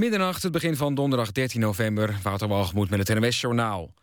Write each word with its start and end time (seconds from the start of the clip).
Middernacht, 0.00 0.42
het 0.42 0.52
begin 0.52 0.76
van 0.76 0.94
donderdag 0.94 1.32
13 1.32 1.60
november. 1.60 2.18
Wouter 2.22 2.48
Walgemoed 2.48 2.90
met 2.90 3.08
het 3.08 3.18
NWS-journaal. 3.18 3.94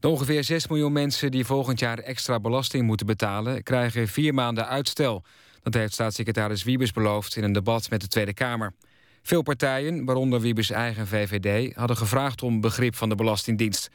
De 0.00 0.08
ongeveer 0.08 0.44
6 0.44 0.66
miljoen 0.66 0.92
mensen 0.92 1.30
die 1.30 1.44
volgend 1.44 1.78
jaar 1.78 1.98
extra 1.98 2.40
belasting 2.40 2.86
moeten 2.86 3.06
betalen... 3.06 3.62
krijgen 3.62 4.08
vier 4.08 4.34
maanden 4.34 4.68
uitstel. 4.68 5.24
Dat 5.62 5.74
heeft 5.74 5.92
staatssecretaris 5.92 6.62
Wiebes 6.62 6.92
beloofd 6.92 7.36
in 7.36 7.44
een 7.44 7.52
debat 7.52 7.90
met 7.90 8.00
de 8.00 8.08
Tweede 8.08 8.34
Kamer. 8.34 8.72
Veel 9.22 9.42
partijen, 9.42 10.04
waaronder 10.04 10.40
Wiebes 10.40 10.70
eigen 10.70 11.06
VVD... 11.06 11.74
hadden 11.74 11.96
gevraagd 11.96 12.42
om 12.42 12.60
begrip 12.60 12.94
van 12.94 13.08
de 13.08 13.14
Belastingdienst. 13.14 13.88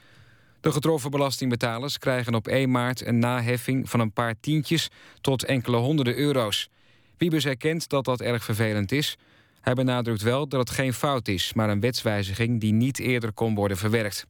De 0.62 0.72
getroffen 0.72 1.12
belastingbetalers 1.12 1.98
krijgen 1.98 2.36
op 2.36 2.48
1 2.48 2.72
maart 2.72 3.06
een 3.06 3.20
naheffing... 3.20 3.90
van 3.90 4.00
een 4.00 4.14
paar 4.14 4.36
tientjes 4.40 4.90
tot 5.22 5.44
enkele 5.44 5.78
honderden 5.78 6.18
euro's. 6.18 6.70
Wiebes 7.18 7.46
erkent 7.46 7.90
dat 7.90 8.06
dat 8.06 8.22
erg 8.22 8.44
vervelend 8.44 8.92
is... 8.92 9.18
Hij 9.64 9.74
benadrukt 9.74 10.22
wel 10.22 10.48
dat 10.48 10.60
het 10.60 10.70
geen 10.70 10.94
fout 10.94 11.28
is, 11.28 11.54
maar 11.54 11.70
een 11.70 11.80
wetswijziging 11.80 12.60
die 12.60 12.74
niet 12.74 13.00
eerder 13.00 13.32
kon 13.32 13.56
worden 13.56 13.78
verwerkt. 13.78 14.26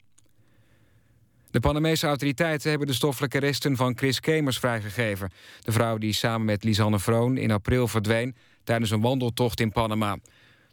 De 1.51 1.59
Panamese 1.59 2.07
autoriteiten 2.07 2.69
hebben 2.69 2.87
de 2.87 2.93
stoffelijke 2.93 3.39
resten 3.39 3.75
van 3.75 3.97
Chris 3.97 4.19
Kemers 4.19 4.59
vrijgegeven. 4.59 5.31
De 5.59 5.71
vrouw 5.71 5.97
die 5.97 6.13
samen 6.13 6.45
met 6.45 6.63
Lisanne 6.63 6.99
Vroon 6.99 7.37
in 7.37 7.51
april 7.51 7.87
verdween 7.87 8.35
tijdens 8.63 8.91
een 8.91 9.01
wandeltocht 9.01 9.59
in 9.59 9.71
Panama. 9.71 10.17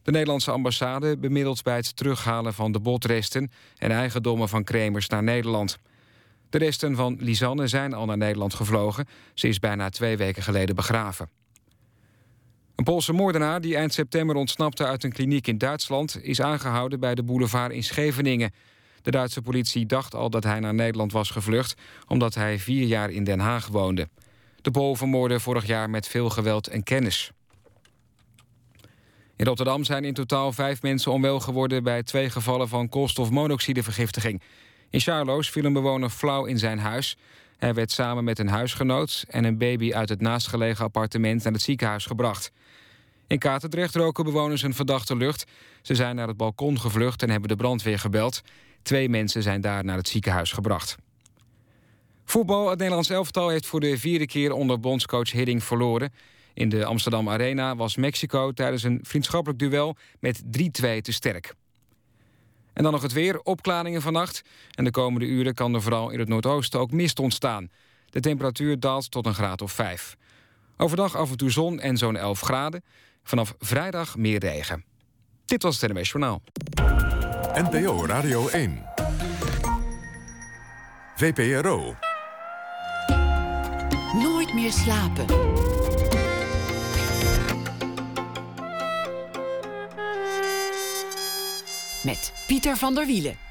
De 0.02 0.10
Nederlandse 0.10 0.50
ambassade 0.50 1.16
bemiddelt 1.16 1.62
bij 1.62 1.76
het 1.76 1.96
terughalen 1.96 2.54
van 2.54 2.72
de 2.72 2.80
botresten 2.80 3.50
en 3.78 3.90
eigendommen 3.90 4.48
van 4.48 4.64
Kremers 4.64 5.08
naar 5.08 5.22
Nederland. 5.22 5.78
De 6.50 6.58
resten 6.58 6.96
van 6.96 7.16
Lisanne 7.20 7.66
zijn 7.66 7.94
al 7.94 8.06
naar 8.06 8.16
Nederland 8.16 8.54
gevlogen. 8.54 9.06
Ze 9.34 9.48
is 9.48 9.58
bijna 9.58 9.88
twee 9.88 10.16
weken 10.16 10.42
geleden 10.42 10.74
begraven. 10.74 11.39
Een 12.80 12.86
Poolse 12.86 13.12
moordenaar 13.12 13.60
die 13.60 13.76
eind 13.76 13.92
september 13.94 14.36
ontsnapte 14.36 14.86
uit 14.86 15.04
een 15.04 15.12
kliniek 15.12 15.46
in 15.46 15.58
Duitsland... 15.58 16.18
is 16.22 16.40
aangehouden 16.40 17.00
bij 17.00 17.14
de 17.14 17.22
boulevard 17.22 17.72
in 17.72 17.82
Scheveningen. 17.82 18.52
De 19.02 19.10
Duitse 19.10 19.42
politie 19.42 19.86
dacht 19.86 20.14
al 20.14 20.30
dat 20.30 20.44
hij 20.44 20.60
naar 20.60 20.74
Nederland 20.74 21.12
was 21.12 21.30
gevlucht... 21.30 21.74
omdat 22.06 22.34
hij 22.34 22.58
vier 22.58 22.86
jaar 22.86 23.10
in 23.10 23.24
Den 23.24 23.38
Haag 23.38 23.66
woonde. 23.66 24.08
De 24.60 24.70
Pool 24.70 24.94
vermoordde 24.94 25.40
vorig 25.40 25.66
jaar 25.66 25.90
met 25.90 26.08
veel 26.08 26.30
geweld 26.30 26.66
en 26.66 26.82
kennis. 26.82 27.30
In 29.36 29.46
Rotterdam 29.46 29.84
zijn 29.84 30.04
in 30.04 30.14
totaal 30.14 30.52
vijf 30.52 30.82
mensen 30.82 31.12
onwel 31.12 31.40
geworden... 31.40 31.82
bij 31.82 32.02
twee 32.02 32.30
gevallen 32.30 32.68
van 32.68 32.88
koolstofmonoxidevergiftiging. 32.88 34.42
In 34.90 35.00
Charloes 35.00 35.50
viel 35.50 35.64
een 35.64 35.72
bewoner 35.72 36.10
flauw 36.10 36.44
in 36.44 36.58
zijn 36.58 36.78
huis. 36.78 37.16
Hij 37.56 37.74
werd 37.74 37.90
samen 37.90 38.24
met 38.24 38.38
een 38.38 38.48
huisgenoot 38.48 39.24
en 39.28 39.44
een 39.44 39.58
baby... 39.58 39.92
uit 39.92 40.08
het 40.08 40.20
naastgelegen 40.20 40.84
appartement 40.84 41.44
naar 41.44 41.52
het 41.52 41.62
ziekenhuis 41.62 42.06
gebracht. 42.06 42.52
In 43.30 43.38
Katendrecht 43.38 43.94
roken 43.94 44.24
bewoners 44.24 44.62
een 44.62 44.74
verdachte 44.74 45.16
lucht. 45.16 45.44
Ze 45.82 45.94
zijn 45.94 46.16
naar 46.16 46.28
het 46.28 46.36
balkon 46.36 46.80
gevlucht 46.80 47.22
en 47.22 47.30
hebben 47.30 47.48
de 47.48 47.56
brandweer 47.56 47.98
gebeld. 47.98 48.40
Twee 48.82 49.08
mensen 49.08 49.42
zijn 49.42 49.60
daar 49.60 49.84
naar 49.84 49.96
het 49.96 50.08
ziekenhuis 50.08 50.52
gebracht. 50.52 50.96
Voetbal. 52.24 52.68
Het 52.70 52.78
Nederlands 52.78 53.10
elftal 53.10 53.48
heeft 53.48 53.66
voor 53.66 53.80
de 53.80 53.98
vierde 53.98 54.26
keer 54.26 54.52
onder 54.52 54.80
bondscoach 54.80 55.30
Hidding 55.32 55.64
verloren. 55.64 56.12
In 56.54 56.68
de 56.68 56.84
Amsterdam 56.84 57.28
Arena 57.28 57.76
was 57.76 57.96
Mexico 57.96 58.52
tijdens 58.52 58.82
een 58.82 59.00
vriendschappelijk 59.02 59.58
duel 59.58 59.96
met 60.20 60.42
3-2 60.42 60.46
te 61.00 61.12
sterk. 61.12 61.54
En 62.72 62.82
dan 62.82 62.92
nog 62.92 63.02
het 63.02 63.12
weer, 63.12 63.40
opklaringen 63.40 64.02
vannacht. 64.02 64.42
En 64.74 64.84
de 64.84 64.90
komende 64.90 65.26
uren 65.26 65.54
kan 65.54 65.74
er 65.74 65.82
vooral 65.82 66.10
in 66.10 66.18
het 66.18 66.28
noordoosten 66.28 66.80
ook 66.80 66.90
mist 66.90 67.18
ontstaan. 67.18 67.70
De 68.06 68.20
temperatuur 68.20 68.80
daalt 68.80 69.10
tot 69.10 69.26
een 69.26 69.34
graad 69.34 69.62
of 69.62 69.72
5. 69.72 70.16
Overdag 70.76 71.16
af 71.16 71.30
en 71.30 71.36
toe 71.36 71.50
zon 71.50 71.80
en 71.80 71.96
zo'n 71.96 72.16
11 72.16 72.40
graden. 72.40 72.82
Vanaf 73.22 73.54
vrijdag 73.58 74.16
meer 74.16 74.38
regen. 74.38 74.84
Dit 75.44 75.62
was 75.62 75.80
het 75.80 75.92
NMS 75.92 76.10
Journaal. 76.10 76.42
NPO 77.54 78.06
Radio 78.06 78.48
1. 78.48 78.86
VPRO. 81.16 81.96
Nooit 84.12 84.54
meer 84.54 84.72
slapen. 84.72 85.26
Met 92.02 92.32
Pieter 92.46 92.76
van 92.76 92.94
der 92.94 93.06
Wielen. 93.06 93.49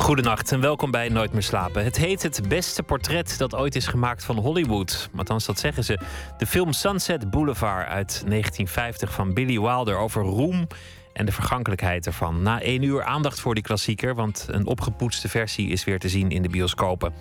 Goedenacht 0.00 0.52
en 0.52 0.60
welkom 0.60 0.90
bij 0.90 1.08
Nooit 1.08 1.32
meer 1.32 1.42
slapen. 1.42 1.84
Het 1.84 1.96
heet 1.96 2.22
het 2.22 2.48
beste 2.48 2.82
portret 2.82 3.38
dat 3.38 3.54
ooit 3.54 3.76
is 3.76 3.86
gemaakt 3.86 4.24
van 4.24 4.38
Hollywood. 4.38 5.10
Althans, 5.16 5.46
dat 5.46 5.58
zeggen 5.58 5.84
ze. 5.84 5.98
De 6.38 6.46
film 6.46 6.72
Sunset 6.72 7.30
Boulevard 7.30 7.88
uit 7.88 8.22
1950 8.26 9.12
van 9.12 9.34
Billy 9.34 9.60
Wilder 9.60 9.96
over 9.96 10.22
roem 10.22 10.66
en 11.12 11.26
de 11.26 11.32
vergankelijkheid 11.32 12.06
ervan. 12.06 12.42
Na 12.42 12.60
één 12.60 12.82
uur 12.82 13.02
aandacht 13.02 13.40
voor 13.40 13.54
die 13.54 13.62
klassieker, 13.62 14.14
want 14.14 14.46
een 14.50 14.66
opgepoetste 14.66 15.28
versie 15.28 15.68
is 15.68 15.84
weer 15.84 15.98
te 15.98 16.08
zien 16.08 16.30
in 16.30 16.42
de 16.42 16.48
bioscopen. 16.48 17.12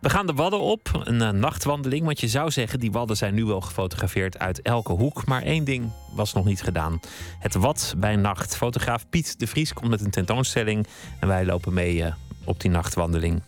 We 0.00 0.10
gaan 0.10 0.26
de 0.26 0.32
Wadden 0.32 0.60
op, 0.60 1.02
een 1.04 1.20
uh, 1.20 1.30
nachtwandeling. 1.30 2.04
Want 2.04 2.20
je 2.20 2.28
zou 2.28 2.50
zeggen, 2.50 2.80
die 2.80 2.92
Wadden 2.92 3.16
zijn 3.16 3.34
nu 3.34 3.44
wel 3.44 3.60
gefotografeerd 3.60 4.38
uit 4.38 4.62
elke 4.62 4.92
hoek. 4.92 5.26
Maar 5.26 5.42
één 5.42 5.64
ding 5.64 5.90
was 6.14 6.32
nog 6.32 6.44
niet 6.44 6.62
gedaan. 6.62 7.00
Het 7.38 7.54
Wad 7.54 7.94
bij 7.96 8.16
nacht. 8.16 8.56
Fotograaf 8.56 9.08
Piet 9.08 9.38
de 9.38 9.46
Vries 9.46 9.72
komt 9.72 9.90
met 9.90 10.00
een 10.00 10.10
tentoonstelling. 10.10 10.86
En 11.20 11.28
wij 11.28 11.44
lopen 11.44 11.74
mee 11.74 11.96
uh, 11.96 12.06
op 12.44 12.60
die 12.60 12.70
nachtwandeling. 12.70 13.42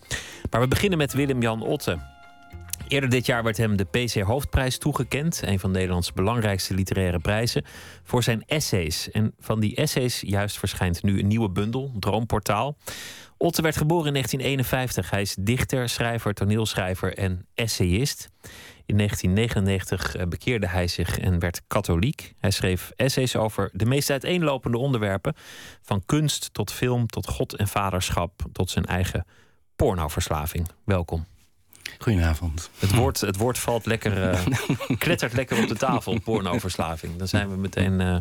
Maar 0.51 0.61
we 0.61 0.69
beginnen 0.69 0.99
met 0.99 1.13
Willem-Jan 1.13 1.63
Otte. 1.63 1.99
Eerder 2.91 3.11
dit 3.11 3.27
jaar 3.27 3.43
werd 3.43 3.57
hem 3.57 3.77
de 3.77 3.85
PC 3.85 4.21
Hoofdprijs 4.21 4.79
toegekend, 4.79 5.43
een 5.45 5.59
van 5.59 5.71
Nederlands 5.71 6.13
belangrijkste 6.13 6.75
literaire 6.75 7.19
prijzen, 7.19 7.65
voor 8.03 8.23
zijn 8.23 8.43
essays. 8.47 9.11
En 9.11 9.35
van 9.39 9.61
die 9.61 9.77
essays 9.77 10.21
juist 10.21 10.59
verschijnt 10.59 11.03
nu 11.03 11.19
een 11.19 11.27
nieuwe 11.27 11.51
bundel, 11.51 11.93
Droomportaal. 11.99 12.77
Otte 13.37 13.63
werd 13.63 13.77
geboren 13.77 14.07
in 14.07 14.13
1951. 14.13 15.11
Hij 15.11 15.21
is 15.21 15.37
dichter, 15.41 15.89
schrijver, 15.89 16.35
toneelschrijver 16.35 17.15
en 17.15 17.47
essayist. 17.55 18.29
In 18.87 18.97
1999 18.97 20.17
eh, 20.17 20.27
bekeerde 20.27 20.69
hij 20.69 20.89
zich 20.89 21.19
en 21.19 21.39
werd 21.39 21.63
katholiek. 21.67 22.33
Hij 22.39 22.51
schreef 22.51 22.93
essays 22.97 23.37
over 23.37 23.71
de 23.73 23.87
meest 23.87 24.11
uiteenlopende 24.11 24.79
onderwerpen. 24.79 25.35
Van 25.83 26.03
kunst 26.07 26.55
tot 26.55 26.73
film, 26.73 27.07
tot 27.07 27.29
God 27.29 27.57
en 27.57 27.69
vaderschap, 27.69 28.33
tot 28.53 28.71
zijn 28.71 28.85
eigen 28.85 29.27
pornoverslaving. 29.77 30.69
Welkom. 30.85 31.27
Goedenavond. 32.03 32.71
Het 32.79 32.95
woord, 32.95 33.21
het 33.21 33.37
woord 33.37 33.59
valt 33.59 33.87
lekker, 33.87 34.33
uh, 34.33 34.47
klettert 34.99 35.33
lekker 35.33 35.63
op 35.63 35.69
de 35.69 35.77
tafel, 35.77 36.21
pornoverslaving. 36.21 37.17
Dan 37.17 37.29
zijn 37.29 37.49
we 37.49 37.57
meteen 37.57 38.01
uh, 38.01 38.17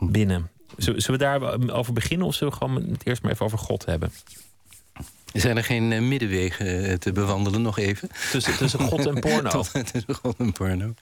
binnen. 0.00 0.50
Zullen 0.76 1.10
we 1.10 1.16
daarover 1.16 1.92
beginnen 1.92 2.26
of 2.26 2.34
zullen 2.34 2.52
we 2.52 2.58
gewoon 2.58 2.90
het 2.90 3.06
eerst 3.06 3.22
maar 3.22 3.32
even 3.32 3.44
over 3.44 3.58
God 3.58 3.84
hebben? 3.84 4.12
Zijn 5.32 5.56
er 5.56 5.64
geen 5.64 5.92
uh, 5.92 6.00
middenwegen 6.00 7.00
te 7.00 7.12
bewandelen 7.12 7.62
nog 7.62 7.78
even? 7.78 8.08
Tussen, 8.30 8.56
tussen 8.56 8.80
God 8.80 9.06
en 9.06 9.20
porno. 9.30 9.64
tussen 9.72 10.14
God 10.14 10.36
en 10.38 10.52
porno. 10.52 10.94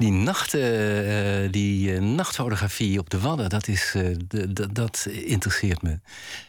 Die, 0.00 0.12
nacht, 0.12 0.54
uh, 0.54 1.50
die 1.50 1.92
uh, 1.92 2.00
nachtfotografie 2.00 2.98
op 2.98 3.10
de 3.10 3.20
Wadden, 3.20 3.48
dat, 3.48 3.68
is, 3.68 3.94
dat 4.72 5.06
interesseert 5.10 5.82
me. 5.82 5.98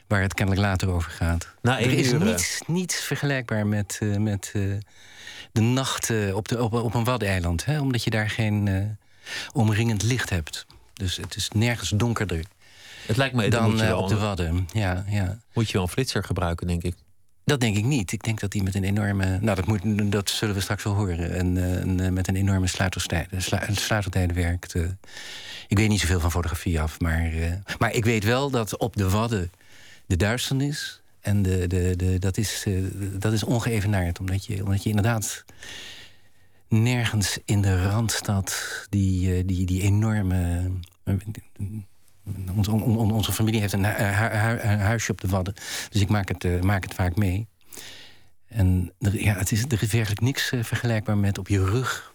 Waar 0.08 0.22
het 0.22 0.34
kennelijk 0.34 0.66
later 0.66 0.90
over 0.90 1.12
gaat. 1.12 1.48
Na 1.62 1.80
er 1.80 1.92
is 1.92 2.12
uur, 2.12 2.24
niets, 2.24 2.62
niets 2.68 2.96
vergelijkbaar 2.96 3.68
met, 3.68 4.00
met 4.18 4.54
de 5.52 5.62
nacht 5.62 6.12
op, 6.34 6.48
de, 6.48 6.64
op, 6.64 6.74
op 6.74 6.94
een 6.94 7.04
Waddeneiland. 7.04 7.66
Hè? 7.66 7.80
Omdat 7.80 8.04
je 8.04 8.10
daar 8.10 8.30
geen 8.30 8.98
omringend 9.54 10.04
licht 10.04 10.30
hebt. 10.30 10.66
Dus 10.94 11.18
het 11.18 11.36
is 11.36 11.50
nergens 11.50 11.90
donkerder. 11.90 12.46
Het 13.06 13.18
lijkt 13.18 13.36
me 13.36 13.50
dan 13.50 13.70
moet 13.70 13.80
je 13.80 13.86
wel 13.86 14.02
op 14.02 14.10
de 14.10 14.18
Wadden. 14.18 14.68
Ja, 14.74 15.06
ja. 15.08 15.40
Moet 15.54 15.68
je 15.68 15.74
wel 15.74 15.82
een 15.82 15.88
flitser 15.88 16.24
gebruiken, 16.24 16.68
denk 16.68 16.84
ik. 16.84 16.96
Dat 17.46 17.60
denk 17.60 17.78
ik 17.78 17.86
niet. 17.86 18.12
Ik 18.12 18.24
denk 18.24 18.40
dat 18.40 18.52
die 18.52 18.64
met 18.64 18.76
een 18.76 18.84
enorme. 18.84 19.40
Nou, 19.42 19.56
dat, 19.56 19.66
moet, 19.66 20.12
dat 20.12 20.30
zullen 20.30 20.56
we 20.56 20.62
straks 20.62 20.84
wel 20.84 20.94
horen. 20.94 21.32
En, 21.36 21.58
eh, 22.00 22.10
met 22.10 22.28
een 22.28 22.36
enorme 22.36 22.68
sluitertijd, 22.68 23.30
slu- 23.38 23.74
sluitertijd 23.76 24.34
werkt. 24.34 24.76
ik 25.68 25.78
weet 25.78 25.90
niet 25.90 26.00
zoveel 26.00 26.20
van 26.20 26.32
fotografie 26.32 26.82
af. 26.82 27.00
Maar, 27.00 27.26
eh, 27.34 27.52
maar 27.80 27.94
ik 27.94 28.06
weet 28.06 28.24
wel 28.24 28.50
dat 28.50 28.78
op 28.78 28.96
de 28.96 29.10
Wadden 29.10 29.52
de 30.06 30.16
duisternis. 30.16 31.02
En 31.22 31.42
de, 31.42 31.68
de, 31.68 31.96
de, 31.96 32.20
dat, 32.20 32.38
is, 32.38 32.64
eh, 32.68 32.74
dat 33.20 33.34
is 33.34 33.44
ongeëvenaard. 33.44 34.20
Omdat 34.20 34.46
je, 34.46 34.64
omdat 34.64 34.84
je 34.84 34.90
inderdaad 34.90 35.46
nergens 36.68 37.38
in 37.46 37.62
de 37.62 37.84
randstad 37.84 38.56
die, 38.90 39.46
die, 39.46 39.66
die 39.66 39.82
enorme. 39.82 40.72
Onze, 42.56 42.72
on- 42.72 42.98
on- 42.98 43.12
onze 43.12 43.32
familie 43.32 43.60
heeft 43.60 43.74
een, 43.74 43.86
hu- 43.86 44.04
hu- 44.04 44.38
hu- 44.38 44.60
een 44.60 44.80
huisje 44.80 45.12
op 45.12 45.22
de 45.22 45.28
Wadden. 45.28 45.54
Dus 45.90 46.02
ik 46.02 46.10
maak 46.10 46.28
het, 46.28 46.44
eh, 46.44 46.62
maak 46.62 46.84
het 46.84 46.94
vaak 46.94 47.16
mee. 47.16 47.48
En 48.48 48.94
er, 49.00 49.22
ja, 49.22 49.36
het 49.36 49.52
is, 49.52 49.64
er 49.64 49.84
is 49.84 49.92
werkelijk 49.92 50.22
niks 50.22 50.52
eh, 50.52 50.64
vergelijkbaar 50.64 51.18
met 51.18 51.38
op 51.38 51.48
je 51.48 51.66
rug... 51.66 52.14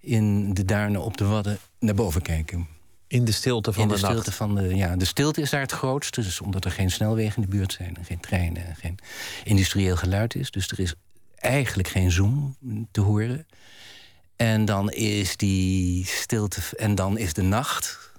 in 0.00 0.54
de 0.54 0.64
duinen 0.64 1.02
op 1.02 1.16
de 1.16 1.24
Wadden 1.24 1.58
naar 1.78 1.94
boven 1.94 2.22
kijken. 2.22 2.66
In 3.06 3.24
de 3.24 3.32
stilte 3.32 3.72
van 3.72 3.82
in 3.82 3.88
de, 3.88 3.94
de, 3.94 4.00
stilte 4.00 4.16
nacht. 4.16 4.34
van 4.34 4.54
de 4.54 4.76
ja, 4.76 4.96
de 4.96 5.04
stilte 5.04 5.40
is 5.40 5.50
daar 5.50 5.60
het 5.60 5.72
grootste. 5.72 6.20
Dus 6.20 6.40
omdat 6.40 6.64
er 6.64 6.70
geen 6.70 6.90
snelwegen 6.90 7.36
in 7.36 7.50
de 7.50 7.56
buurt 7.56 7.72
zijn... 7.72 7.96
en 7.96 8.04
geen 8.04 8.20
treinen 8.20 8.66
en 8.66 8.76
geen 8.76 8.98
industrieel 9.44 9.96
geluid 9.96 10.34
is. 10.34 10.50
Dus 10.50 10.68
er 10.68 10.80
is 10.80 10.94
eigenlijk 11.34 11.88
geen 11.88 12.10
zoom 12.10 12.56
te 12.90 13.00
horen. 13.00 13.46
En 14.36 14.64
dan 14.64 14.90
is 14.90 15.36
die 15.36 16.06
stilte. 16.06 16.60
En 16.76 16.94
dan 16.94 17.18
is 17.18 17.32
de 17.32 17.42
nacht. 17.42 18.11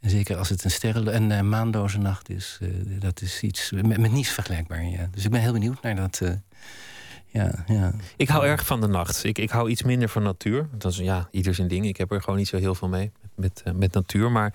En 0.00 0.10
zeker 0.10 0.36
als 0.36 0.48
het 0.48 0.64
een 0.64 0.70
sterren- 0.70 1.12
en 1.12 1.30
uh, 1.30 1.40
maanloze 1.40 1.98
nacht 1.98 2.30
is, 2.30 2.58
uh, 2.62 3.00
dat 3.00 3.20
is 3.20 3.42
iets 3.42 3.70
met, 3.70 3.98
met, 3.98 4.12
niets 4.12 4.28
vergelijkbaar. 4.28 4.84
Ja. 4.84 5.08
Dus 5.10 5.24
ik 5.24 5.30
ben 5.30 5.40
heel 5.40 5.52
benieuwd 5.52 5.82
naar 5.82 5.96
dat. 5.96 6.20
Uh, 6.22 6.30
ja, 7.26 7.64
ja. 7.66 7.92
Ik 8.16 8.28
hou 8.28 8.44
erg 8.46 8.66
van 8.66 8.80
de 8.80 8.86
nacht. 8.86 9.24
Ik, 9.24 9.38
ik 9.38 9.50
hou 9.50 9.70
iets 9.70 9.82
minder 9.82 10.08
van 10.08 10.22
natuur. 10.22 10.68
Dat 10.72 10.92
is 10.92 10.98
ja, 10.98 11.28
ieder 11.30 11.54
zijn 11.54 11.68
ding. 11.68 11.86
Ik 11.86 11.96
heb 11.96 12.12
er 12.12 12.20
gewoon 12.20 12.38
niet 12.38 12.48
zo 12.48 12.56
heel 12.56 12.74
veel 12.74 12.88
mee 12.88 13.12
met, 13.34 13.62
met, 13.64 13.76
met 13.76 13.92
natuur. 13.92 14.30
Maar 14.30 14.54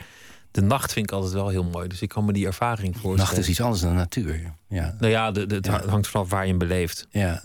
de 0.51 0.61
nacht 0.61 0.93
vind 0.93 1.05
ik 1.05 1.11
altijd 1.11 1.33
wel 1.33 1.47
heel 1.47 1.63
mooi. 1.63 1.87
Dus 1.87 2.01
ik 2.01 2.09
kan 2.09 2.25
me 2.25 2.33
die 2.33 2.45
ervaring 2.45 2.93
voorstellen. 2.93 3.17
Nacht 3.17 3.37
is 3.37 3.49
iets 3.49 3.61
anders 3.61 3.81
dan 3.81 3.93
natuur. 3.93 4.53
Ja. 4.67 4.95
Nou 4.99 5.11
ja, 5.11 5.31
de, 5.31 5.45
de, 5.45 5.55
het 5.55 5.65
ja. 5.65 5.87
hangt 5.87 6.07
vanaf 6.07 6.29
waar 6.29 6.43
je 6.43 6.49
hem 6.49 6.57
beleeft. 6.57 7.07
Ja. 7.09 7.43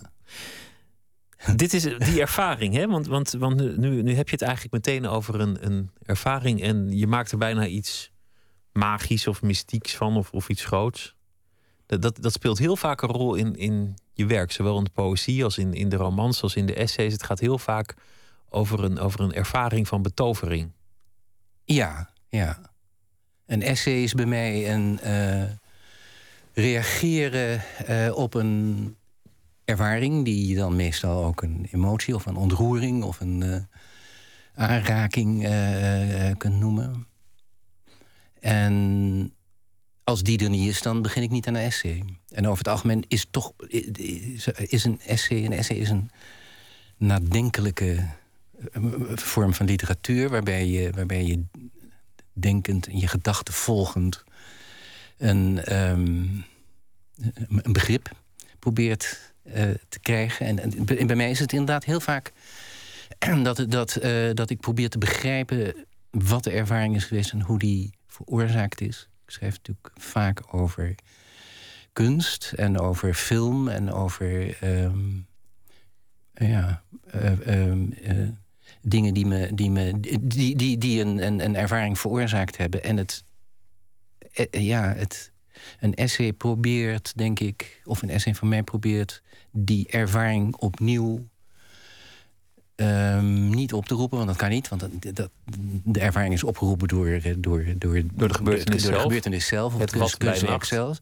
Dit 1.56 1.72
is 1.72 1.82
die 1.82 2.20
ervaring, 2.20 2.74
hè? 2.74 2.86
Want, 2.86 3.06
want, 3.06 3.30
want 3.30 3.76
nu, 3.76 4.02
nu 4.02 4.14
heb 4.14 4.28
je 4.28 4.34
het 4.34 4.42
eigenlijk 4.42 4.72
meteen 4.72 5.06
over 5.06 5.40
een, 5.40 5.66
een 5.66 5.90
ervaring 6.02 6.62
en 6.62 6.96
je 6.96 7.06
maakt 7.06 7.32
er 7.32 7.38
bijna 7.38 7.66
iets 7.66 8.10
magisch 8.72 9.26
of 9.26 9.42
mystieks 9.42 9.96
van 9.96 10.16
of, 10.16 10.30
of 10.30 10.48
iets 10.48 10.64
groots. 10.64 11.16
Dat, 11.86 12.22
dat, 12.22 12.32
speelt 12.32 12.58
heel 12.58 12.76
vaak 12.76 13.02
een 13.02 13.08
rol 13.08 13.34
in, 13.34 13.56
in 13.56 13.94
je 14.12 14.26
werk, 14.26 14.52
zowel 14.52 14.78
in 14.78 14.84
de 14.84 14.90
poëzie 14.90 15.44
als 15.44 15.58
in, 15.58 15.74
in 15.74 15.88
de 15.88 15.96
romans 15.96 16.42
als 16.42 16.54
in 16.54 16.66
de 16.66 16.74
essays. 16.74 17.12
Het 17.12 17.22
gaat 17.22 17.40
heel 17.40 17.58
vaak 17.58 17.94
over 18.48 18.84
een, 18.84 18.98
over 18.98 19.20
een 19.20 19.34
ervaring 19.34 19.88
van 19.88 20.02
betovering. 20.02 20.72
Ja, 21.64 22.10
ja. 22.28 22.60
Een 23.46 23.62
essay 23.62 24.02
is 24.02 24.14
bij 24.14 24.26
mij 24.26 24.72
een 24.72 25.00
uh, 25.04 25.42
reageren 26.52 27.62
uh, 27.88 28.16
op 28.16 28.34
een 28.34 28.96
ervaring 29.68 30.24
die 30.24 30.56
dan 30.56 30.76
meestal 30.76 31.24
ook 31.24 31.42
een 31.42 31.68
emotie 31.72 32.14
of 32.14 32.26
een 32.26 32.36
ontroering 32.36 33.02
of 33.02 33.20
een 33.20 33.40
uh, 33.40 33.56
aanraking 34.54 35.42
kunt 36.38 36.58
noemen. 36.58 37.06
En 38.40 39.32
als 40.04 40.22
die 40.22 40.38
er 40.38 40.50
niet 40.50 40.68
is, 40.68 40.82
dan 40.82 41.02
begin 41.02 41.22
ik 41.22 41.30
niet 41.30 41.46
aan 41.46 41.54
een 41.54 41.62
essay. 41.62 42.04
En 42.28 42.46
over 42.46 42.58
het 42.58 42.68
algemeen 42.68 43.04
is 43.08 43.26
toch 43.30 43.52
is 44.56 44.84
een 44.84 45.00
essay, 45.00 45.44
een 45.44 45.52
essay 45.52 45.76
is 45.76 45.90
een 45.90 46.10
nadenkelijke 46.96 48.08
vorm 49.14 49.54
van 49.54 49.66
literatuur, 49.66 50.28
waarbij 50.28 50.66
je, 50.66 50.90
waarbij 50.90 51.24
je 51.24 51.44
denkend 52.32 52.86
en 52.86 52.98
je 52.98 53.08
gedachten 53.08 53.54
volgend 53.54 54.24
een, 55.16 55.76
um, 55.78 56.44
een 57.48 57.72
begrip 57.72 58.10
probeert 58.58 59.27
te 59.88 60.00
krijgen. 60.00 60.46
En, 60.46 60.58
en, 60.98 61.06
bij 61.06 61.16
mij 61.16 61.30
is 61.30 61.38
het 61.38 61.52
inderdaad 61.52 61.84
heel 61.84 62.00
vaak 62.00 62.32
dat, 63.42 63.64
dat, 63.68 63.98
uh, 64.02 64.30
dat 64.34 64.50
ik 64.50 64.60
probeer 64.60 64.88
te 64.88 64.98
begrijpen 64.98 65.74
wat 66.10 66.44
de 66.44 66.50
ervaring 66.50 66.96
is 66.96 67.04
geweest 67.04 67.32
en 67.32 67.40
hoe 67.40 67.58
die 67.58 67.92
veroorzaakt 68.06 68.80
is. 68.80 69.08
Ik 69.24 69.30
schrijf 69.30 69.56
natuurlijk 69.56 69.90
vaak 69.94 70.54
over 70.54 70.94
kunst 71.92 72.52
en 72.56 72.78
over 72.78 73.14
film 73.14 73.68
en 73.68 73.92
over 73.92 74.56
um, 74.64 75.26
ja, 76.34 76.82
uh, 77.14 77.66
um, 77.66 77.94
dingen 78.82 79.14
die, 79.14 79.26
me, 79.26 79.54
die, 79.54 79.70
me, 79.70 80.00
die, 80.20 80.56
die, 80.56 80.78
die 80.78 81.00
een, 81.00 81.26
een, 81.26 81.44
een 81.44 81.56
ervaring 81.56 81.98
veroorzaakt 81.98 82.56
hebben. 82.56 82.82
En 82.82 82.96
het, 82.96 83.24
ja, 84.50 84.94
het, 84.94 85.32
een 85.80 85.94
essay 85.94 86.32
probeert, 86.32 87.12
denk 87.16 87.40
ik, 87.40 87.80
of 87.84 88.02
een 88.02 88.10
essay 88.10 88.34
van 88.34 88.48
mij 88.48 88.62
probeert 88.62 89.22
die 89.50 89.88
ervaring 89.88 90.56
opnieuw 90.56 91.26
Um, 92.80 93.54
niet 93.54 93.72
op 93.72 93.86
te 93.86 93.94
roepen, 93.94 94.16
want 94.16 94.28
dat 94.28 94.38
kan 94.38 94.48
niet. 94.48 94.68
Want 94.68 94.80
dat, 94.80 95.14
dat, 95.14 95.30
de 95.84 96.00
ervaring 96.00 96.34
is 96.34 96.44
opgeroepen 96.44 96.88
door, 96.88 97.20
door, 97.38 97.64
door, 97.76 98.02
door 98.12 98.28
de 98.28 98.34
gebeurtenis 98.34 98.82
door 98.82 98.90
zelf. 98.90 98.94
De 98.94 99.00
gebeurtenis 99.02 99.46
zelf 99.46 99.74
of 99.74 99.80
het 99.80 99.94
het 99.94 100.16
kunstwerk 100.16 100.64
zelf. 100.64 101.00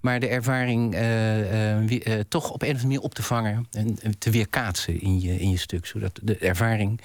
Maar 0.00 0.20
de 0.20 0.28
ervaring 0.28 0.94
uh, 0.94 1.80
uh, 1.80 1.90
uh, 1.90 2.20
toch 2.28 2.50
op 2.50 2.62
een 2.62 2.68
of 2.68 2.74
andere 2.74 2.86
manier 2.86 3.00
op 3.00 3.14
te 3.14 3.22
vangen 3.22 3.66
en 3.70 3.98
te 4.18 4.30
weerkaatsen 4.30 5.00
in 5.00 5.20
je, 5.20 5.40
in 5.40 5.50
je 5.50 5.58
stuk. 5.58 5.86
Zodat 5.86 6.20
de 6.22 6.36
ervaring 6.36 7.00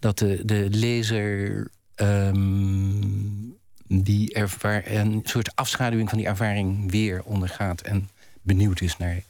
dat 0.00 0.18
de, 0.18 0.44
de 0.44 0.66
lezer 0.70 1.68
um, 1.96 3.56
die 3.86 4.34
ervaar, 4.34 4.86
een 4.86 5.20
soort 5.24 5.56
afschaduwing 5.56 6.08
van 6.08 6.18
die 6.18 6.26
ervaring 6.26 6.90
weer 6.90 7.22
ondergaat 7.24 7.80
en 7.80 8.08
benieuwd 8.42 8.80
is 8.80 8.96
naar 8.96 9.22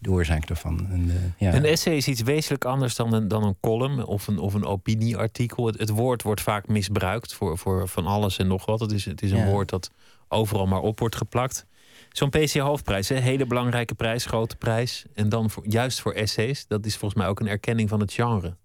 de 0.00 0.10
oorzaak 0.10 0.46
daarvan. 0.46 0.86
En, 0.90 1.06
uh, 1.06 1.14
ja. 1.38 1.54
Een 1.54 1.64
essay 1.64 1.94
is 1.96 2.08
iets 2.08 2.22
wezenlijk 2.22 2.64
anders 2.64 2.94
dan 2.94 3.12
een, 3.12 3.28
dan 3.28 3.42
een 3.44 3.56
column 3.60 4.04
of 4.04 4.26
een, 4.26 4.38
of 4.38 4.54
een 4.54 4.64
opinieartikel. 4.64 5.66
Het, 5.66 5.78
het 5.78 5.88
woord 5.88 6.22
wordt 6.22 6.40
vaak 6.40 6.68
misbruikt 6.68 7.34
voor, 7.34 7.58
voor 7.58 7.88
van 7.88 8.06
alles 8.06 8.38
en 8.38 8.46
nog 8.46 8.66
wat. 8.66 8.80
Het 8.80 8.92
is, 8.92 9.04
het 9.04 9.22
is 9.22 9.30
een 9.30 9.38
Ja. 9.38 9.46
woord 9.50 9.68
dat 9.68 9.90
overal 10.28 10.66
maar 10.66 10.80
op 10.80 10.98
wordt 10.98 11.16
geplakt. 11.16 11.66
Zo'n 12.12 12.30
PC 12.30 12.52
Hoofdprijs, 12.52 13.08
hè? 13.08 13.14
hele 13.14 13.46
belangrijke 13.46 13.94
prijs, 13.94 14.26
grote 14.26 14.56
prijs. 14.56 15.04
En 15.14 15.28
dan 15.28 15.50
voor, 15.50 15.64
juist 15.68 16.00
voor 16.00 16.12
essays, 16.12 16.66
dat 16.66 16.86
is 16.86 16.96
volgens 16.96 17.20
mij 17.20 17.30
ook 17.30 17.40
een 17.40 17.48
erkenning 17.48 17.88
van 17.88 18.00
het 18.00 18.12
genre. 18.12 18.56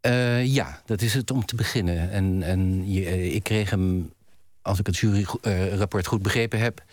Eh, 0.00 0.46
ja, 0.46 0.82
dat 0.84 1.02
is 1.02 1.14
het 1.14 1.30
om 1.30 1.44
te 1.44 1.56
beginnen. 1.56 2.10
En, 2.10 2.42
en 2.42 2.90
je, 2.92 3.06
eh, 3.06 3.34
ik 3.34 3.42
kreeg 3.42 3.70
hem, 3.70 4.12
als 4.64 4.78
ik 4.78 4.86
het 4.86 4.96
juryrapport 4.96 6.06
goed 6.06 6.22
begrepen 6.22 6.58
heb, 6.58 6.84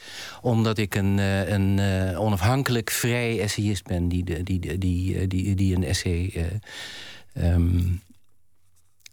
omdat 0.41 0.77
ik 0.77 0.95
een, 0.95 1.19
eh, 1.19 1.49
een 1.49 1.79
eh, 1.79 2.19
onafhankelijk 2.21 2.89
vrij 2.89 3.39
essayist 3.39 3.83
ben 3.85 4.07
die, 4.07 4.23
die, 4.23 4.43
die, 4.43 4.77
die, 4.77 5.17
eh, 5.19 5.27
die, 5.27 5.55
die 5.55 5.75
een 5.75 5.83
essay. 5.83 6.31
eh, 6.35 7.53
ehm, 7.53 7.79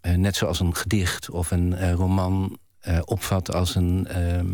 eh, 0.01 0.13
net 0.15 0.35
zoals 0.35 0.59
een 0.59 0.75
gedicht 0.75 1.29
of 1.29 1.51
een 1.51 1.73
eh, 1.75 1.93
roman 1.93 2.57
eh, 2.79 2.99
opvat 3.05 3.53
als 3.53 3.75
een. 3.75 4.07
ehm, 4.07 4.47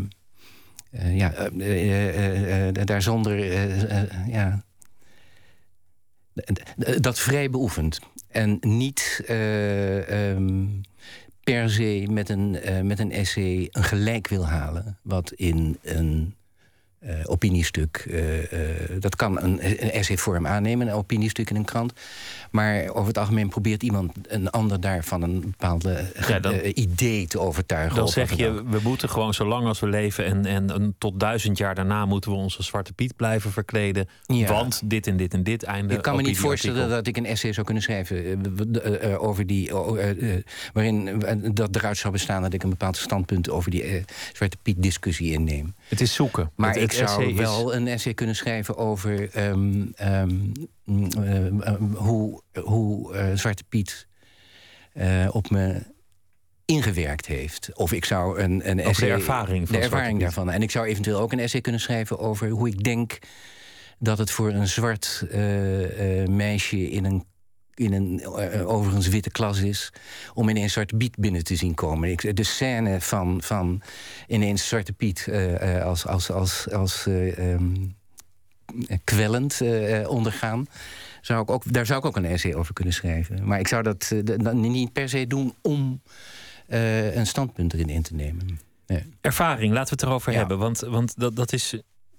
eh, 0.90 1.16
ja, 1.16 1.32
eh, 1.32 1.46
eh, 1.58 2.08
eh, 2.08 2.68
eh, 2.68 2.74
daar 2.84 3.02
zonder. 3.02 3.38
eh, 3.38 4.00
eh, 4.02 4.28
ja, 4.28 4.64
dat 7.00 7.18
vrij 7.18 7.50
beoefent. 7.50 7.98
En 8.28 8.58
niet 8.60 9.22
eh, 9.26 10.30
ehm, 10.30 10.66
per 11.52 11.70
se 11.70 12.06
met 12.10 12.28
een, 12.28 12.60
eh, 12.60 12.80
met 12.80 12.98
een 12.98 13.12
essay 13.12 13.68
een 13.70 13.84
gelijk 13.84 14.28
wil 14.28 14.46
halen. 14.46 14.98
Wat 15.02 15.32
in 15.32 15.78
een 15.82 16.34
eh, 16.98 17.14
opiniestuk. 17.24 18.06
eh, 18.10 18.52
eh, 18.52 19.00
dat 19.00 19.16
kan 19.16 19.42
een, 19.42 19.64
een 19.82 19.90
essayvorm 19.90 20.46
aannemen, 20.46 20.86
een 20.86 20.92
opiniestuk 20.94 21.50
in 21.50 21.56
een 21.56 21.64
krant. 21.64 21.92
Maar 22.50 22.88
over 22.88 23.06
het 23.06 23.18
algemeen 23.18 23.48
probeert 23.48 23.82
iemand 23.82 24.12
een 24.28 24.50
ander 24.50 24.80
daarvan 24.80 25.22
een 25.22 25.40
bepaalde 25.40 26.10
Ja, 26.28 26.38
dan- 26.38 26.60
idee 26.74 27.26
te 27.26 27.40
overtuigen. 27.40 27.96
Dan 27.96 28.08
zeg 28.08 28.36
je, 28.36 28.64
we 28.64 28.78
moeten 28.82 29.08
gewoon 29.08 29.34
zo 29.34 29.44
lang 29.44 29.66
als 29.66 29.80
we 29.80 29.86
leven 29.88 30.24
en, 30.24 30.46
en, 30.46 30.70
en 30.70 30.94
tot 30.98 31.20
duizend 31.20 31.58
jaar 31.58 31.74
daarna 31.74 32.06
moeten 32.06 32.30
we 32.30 32.36
onze 32.36 32.62
Zwarte 32.62 32.92
Piet 32.92 33.16
blijven 33.16 33.50
verkleden. 33.52 34.08
Ja. 34.26 34.52
Want 34.52 34.80
dit 34.84 35.06
en 35.06 35.16
dit 35.16 35.34
en 35.34 35.42
dit 35.42 35.62
einde. 35.62 35.94
Ik 35.94 36.02
kan 36.02 36.16
me 36.16 36.22
niet 36.22 36.38
voorstellen 36.38 36.88
dat 36.88 37.06
ik 37.06 37.16
een 37.16 37.26
essay 37.26 37.52
zou 37.52 37.66
kunnen 37.66 37.82
schrijven 37.82 39.18
over 39.18 39.46
die, 39.46 39.70
waarin 40.72 41.22
dat 41.54 41.76
eruit 41.76 41.96
zou 41.96 42.12
bestaan 42.12 42.42
dat 42.42 42.52
ik 42.52 42.62
een 42.62 42.70
bepaald 42.70 42.96
standpunt 42.96 43.50
over 43.50 43.70
die 43.70 44.04
Zwarte 44.32 44.56
Piet 44.62 44.82
discussie 44.82 45.32
inneem. 45.32 45.74
Het 45.88 46.00
is 46.00 46.14
zoeken. 46.14 46.50
Maar 46.54 46.76
Het- 46.92 47.00
ik 47.00 47.06
essay 47.06 47.26
is- 47.26 47.36
wel 47.36 47.74
een 47.74 47.86
essay 47.88 48.14
kunnen 48.14 48.36
schrijven 48.36 48.76
over 48.76 49.30
ehm, 49.30 49.84
ehm, 49.94 50.34
mm, 50.84 51.08
eh, 51.12 51.46
eh, 51.46 51.74
hoe, 51.94 52.42
hoe 52.64 53.14
eh, 53.14 53.26
Zwarte 53.34 53.64
Piet 53.68 54.06
eh, 54.92 55.28
op 55.32 55.50
me 55.50 55.82
ingewerkt 56.64 57.26
heeft. 57.26 57.70
Of 57.74 57.92
ik 57.92 58.04
zou 58.04 58.38
een, 58.40 58.70
een 58.70 58.76
de 58.76 58.82
essay... 58.82 59.10
ervaring 59.10 59.66
van 59.68 59.76
De 59.76 59.82
ervaring 59.82 60.20
daarvan. 60.20 60.50
En 60.50 60.62
ik 60.62 60.70
zou 60.70 60.86
eventueel 60.86 61.20
ook 61.20 61.32
een 61.32 61.38
essay 61.38 61.60
kunnen 61.60 61.80
schrijven 61.80 62.18
over 62.18 62.48
hoe 62.48 62.68
ik 62.68 62.82
denk 62.84 63.18
dat 63.98 64.18
het 64.18 64.30
voor 64.30 64.48
een 64.50 64.68
zwart 64.68 65.24
meisje 66.26 66.90
in 66.90 67.04
een 67.04 67.24
in 67.78 67.92
een 67.92 68.20
eh, 68.20 68.68
overigens 68.68 69.08
witte 69.08 69.30
klas 69.30 69.60
is... 69.60 69.92
om 70.34 70.48
ineens 70.48 70.72
Zwarte 70.72 70.96
Piet 70.96 71.16
binnen 71.16 71.44
te 71.44 71.56
zien 71.56 71.74
komen. 71.74 72.10
Ik, 72.10 72.36
de 72.36 72.42
scène 72.44 73.00
van, 73.00 73.42
van 73.42 73.82
ineens 74.28 74.68
Zwarte 74.68 74.92
Piet 74.92 75.26
eh, 75.28 75.76
eh, 75.76 75.84
als, 75.84 76.06
als, 76.06 76.30
als, 76.30 76.70
als 76.70 77.06
eh, 77.06 77.52
ehm, 77.52 77.74
kwellend 79.04 79.60
eh, 79.60 80.00
eh, 80.00 80.08
ondergaan... 80.10 80.66
Zou 81.20 81.42
ik 81.42 81.50
ook, 81.50 81.72
daar 81.72 81.86
zou 81.86 81.98
ik 81.98 82.04
ook 82.04 82.16
een 82.16 82.24
essay 82.24 82.54
over 82.54 82.72
kunnen 82.74 82.94
schrijven. 82.94 83.44
Maar 83.46 83.58
ik 83.58 83.68
zou 83.68 83.82
dat 83.82 84.12
eh, 84.26 84.50
niet 84.52 84.92
per 84.92 85.08
se 85.08 85.26
doen 85.26 85.54
om 85.62 86.00
eh, 86.66 87.14
een 87.16 87.26
standpunt 87.26 87.72
erin 87.74 87.88
in 87.88 88.02
te 88.02 88.14
nemen. 88.14 88.60
Nee. 88.86 89.02
Ervaring, 89.20 89.72
laten 89.72 89.88
we 89.96 90.00
het 90.00 90.02
erover 90.10 90.32
Ja. 90.32 90.38
hebben. 90.38 90.58
Want, 90.58 90.80
want 90.80 91.18
dat, 91.18 91.36
dat 91.36 91.52
is, 91.52 91.70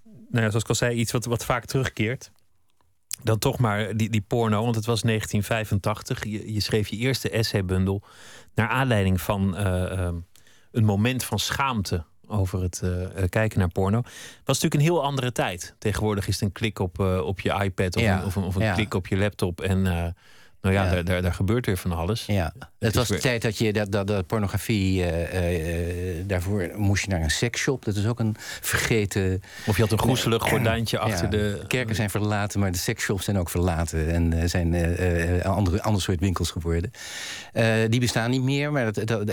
nou 0.04 0.44
ja, 0.44 0.50
zoals 0.50 0.64
ik 0.64 0.70
al 0.70 0.76
zei, 0.76 0.96
iets 0.96 1.12
wat, 1.12 1.26
wat 1.26 1.46
vaak 1.46 1.66
terugkeert. 1.66 2.32
Dan 3.24 3.38
toch 3.38 3.58
maar 3.58 3.98
die, 3.98 4.10
die 4.10 4.24
porno, 4.28 4.64
want 4.64 4.76
het 4.76 4.86
was 4.86 5.02
1985. 5.02 6.26
Je, 6.26 6.54
je 6.54 6.60
schreef 6.60 6.88
je 6.88 6.98
eerste 6.98 7.30
essaybundel 7.30 8.04
naar 8.56 8.68
aanleiding 8.68 9.22
van 9.22 9.56
eh, 9.56 9.92
eh, 9.92 10.14
een 10.72 10.86
moment 10.86 11.24
van 11.24 11.40
schaamte 11.40 12.04
over 12.28 12.62
het 12.62 12.82
eh, 12.82 13.24
eh, 13.24 13.30
kijken 13.30 13.60
naar 13.60 13.70
porno. 13.70 14.02
Was 14.02 14.60
natuurlijk 14.60 14.74
een 14.74 14.80
heel 14.80 15.04
andere 15.04 15.32
tijd. 15.32 15.76
Tegenwoordig 15.78 16.28
is 16.28 16.34
het 16.34 16.44
een 16.44 16.52
klik 16.52 16.80
op, 16.80 17.00
op 17.00 17.40
je 17.40 17.64
iPad 17.64 17.96
of, 17.96 18.02
Ja, 18.02 18.20
een, 18.20 18.26
of 18.26 18.36
een, 18.36 18.44
of 18.44 18.56
een 18.56 18.62
ja. 18.62 18.74
klik 18.74 18.94
op 18.94 19.08
je 19.08 19.18
laptop. 19.18 19.62
En 19.62 20.16
nou 20.72 20.80
ja, 20.80 20.84
Ja. 20.86 20.92
Daar, 20.92 21.04
daar, 21.06 21.22
daar 21.22 21.34
gebeurt 21.34 21.66
weer 21.66 21.78
van 21.78 21.92
alles. 21.92 22.24
Ja, 22.26 22.54
Het 22.80 22.96
was 22.96 23.08
de 23.08 23.18
tijd 23.18 23.42
dat 23.42 23.58
je 23.58 23.74
dat, 23.74 23.92
dat, 23.92 24.08
dat 24.08 24.28
pornografie. 24.28 25.04
eh, 25.04 25.34
eh, 25.34 26.20
eh, 26.20 26.24
daarvoor 26.28 26.70
moest 26.76 27.04
je 27.04 27.10
naar 27.12 27.22
een 27.22 27.30
seksshop. 27.30 27.86
Dat 27.86 27.96
is 27.96 28.06
ook 28.06 28.20
een 28.20 28.36
vergeten. 28.62 29.42
Of 29.66 29.76
je 29.76 29.82
had 29.82 29.92
een 29.92 30.00
groezelig 30.00 30.44
gordijntje 30.44 31.00
achter 31.00 31.24
Ja, 31.24 31.30
de... 31.30 31.62
Kerken 31.68 31.96
zijn 31.96 32.10
verlaten, 32.10 32.60
maar 32.60 32.72
de 32.72 32.78
seksshops 32.78 33.24
zijn 33.26 33.38
ook 33.38 33.50
verlaten. 33.50 34.12
En 34.12 34.50
zijn 34.50 34.76
andere, 35.44 35.82
ander 35.84 36.02
soort 36.02 36.20
winkels 36.20 36.52
geworden. 36.52 36.92
Die 37.90 38.00
bestaan 38.00 38.30
niet 38.30 38.42
meer, 38.44 38.72
maar 38.72 38.92
dat, 38.94 39.08
dat, 39.08 39.30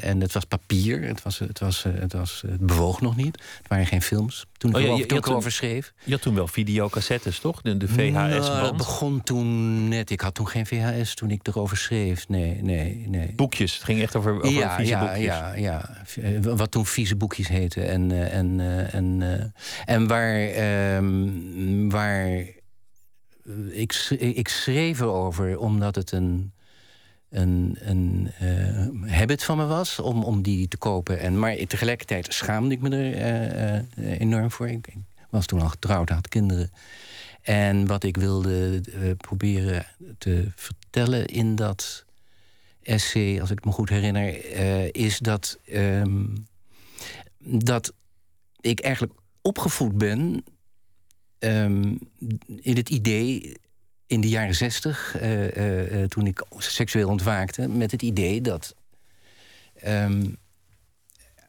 en 0.00 0.20
het 0.20 0.32
was 0.32 0.44
papier. 0.44 1.02
Het, 1.02 1.22
was, 1.22 1.38
het, 1.38 1.58
was, 1.58 1.82
het, 1.88 2.12
was, 2.12 2.42
het 2.46 2.60
bewoog 2.66 3.00
nog 3.00 3.16
niet. 3.16 3.42
Het 3.58 3.68
waren 3.68 3.86
geen 3.86 4.02
films. 4.02 4.46
Toen 4.56 4.70
ik 4.70 4.76
Oh 4.76 4.82
ja, 4.82 4.88
je- 4.96 5.50
schreef. 5.50 5.92
Je 6.04 6.12
had 6.12 6.22
toen 6.22 6.34
wel 6.34 6.46
videocassettes, 6.46 7.38
toch? 7.38 7.62
De, 7.62 7.76
de 7.76 7.86
Nou, 8.10 8.30
VHS-band. 8.32 8.76
begon 8.76 9.22
toen 9.22 9.37
net. 9.44 10.10
Ik 10.10 10.20
had 10.20 10.34
toen 10.34 10.48
geen 10.48 10.66
VHS 10.66 11.14
toen 11.14 11.30
ik 11.30 11.46
erover 11.46 11.76
schreef. 11.76 12.28
Nee, 12.28 12.62
nee, 12.62 13.04
nee. 13.08 13.32
Boekjes. 13.34 13.74
Het 13.74 13.84
ging 13.84 14.02
echt 14.02 14.16
over, 14.16 14.36
over 14.36 14.50
ja, 14.50 14.76
vieze 14.76 14.90
ja, 14.90 15.00
boekjes. 15.00 15.24
ja, 15.24 15.54
ja. 15.54 16.04
Eh, 16.22 16.40
Wat 16.40 16.70
toen 16.70 16.86
vieze 16.86 17.16
boekjes 17.16 17.48
heten. 17.48 17.88
En, 17.88 18.12
eh, 18.12 18.34
en, 18.34 18.60
eh, 18.60 18.94
en, 18.94 19.52
en 19.84 20.06
waar, 20.06 20.48
ehm, 20.48 21.88
waar 21.88 22.28
ik, 23.70 24.08
ik 24.18 24.48
schreef 24.48 25.00
erover 25.00 25.58
omdat 25.58 25.94
het 25.94 26.12
een, 26.12 26.52
een, 27.30 27.78
een 27.80 28.30
habit 29.06 29.44
van 29.44 29.56
me 29.56 29.66
was 29.66 29.98
om, 29.98 30.22
om 30.22 30.42
die 30.42 30.68
te 30.68 30.76
kopen. 30.76 31.20
En, 31.20 31.38
maar 31.38 31.56
tegelijkertijd 31.66 32.34
schaamde 32.34 32.74
ik 32.74 32.80
me 32.80 32.96
er 32.96 33.84
enorm 34.18 34.50
voor. 34.50 34.68
Ik, 34.68 34.86
ik 34.86 34.96
was 35.30 35.46
toen 35.46 35.60
al 35.60 35.68
getrouwd, 35.68 36.08
had 36.08 36.28
kinderen. 36.28 36.70
En 37.48 37.86
wat 37.86 38.04
ik 38.04 38.16
wilde 38.16 38.80
eh, 38.92 39.10
proberen 39.16 39.86
te 40.18 40.48
vertellen 40.54 41.26
in 41.26 41.54
dat 41.54 42.04
essay, 42.82 43.40
als 43.40 43.50
ik 43.50 43.64
me 43.64 43.70
goed 43.70 43.88
herinner, 43.88 44.44
eh, 44.44 44.88
is 44.92 45.18
dat, 45.18 45.58
ehm, 45.64 46.26
dat 47.38 47.92
ik 48.60 48.80
eigenlijk 48.80 49.12
opgevoed 49.40 49.98
ben 49.98 50.44
ehm, 51.38 51.96
in 52.56 52.76
het 52.76 52.88
idee 52.88 53.56
in 54.06 54.20
de 54.20 54.28
jaren 54.28 54.54
zestig, 54.54 55.16
eh, 55.16 56.02
toen 56.02 56.26
ik 56.26 56.44
seksueel 56.58 57.08
ontwaakte, 57.08 57.68
met 57.68 57.90
het 57.90 58.02
idee 58.02 58.40
dat 58.40 58.74
ehm, 59.74 60.26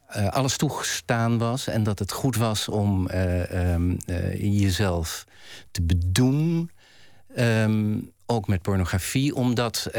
eh, 0.10 0.28
alles 0.28 0.58
toegestaan 0.58 1.38
was 1.38 1.68
en 1.68 1.84
dat 1.84 2.00
het 2.00 2.12
goed 2.12 2.36
was 2.36 2.68
om 2.68 3.08
eh, 3.08 3.74
ehm, 3.74 3.96
eh, 4.06 4.60
jezelf 4.60 5.25
te 5.72 5.82
bedoen. 5.82 6.72
Ehm, 7.36 7.98
ook 8.25 8.48
met 8.48 8.62
pornografie, 8.62 9.36
omdat, 9.36 9.89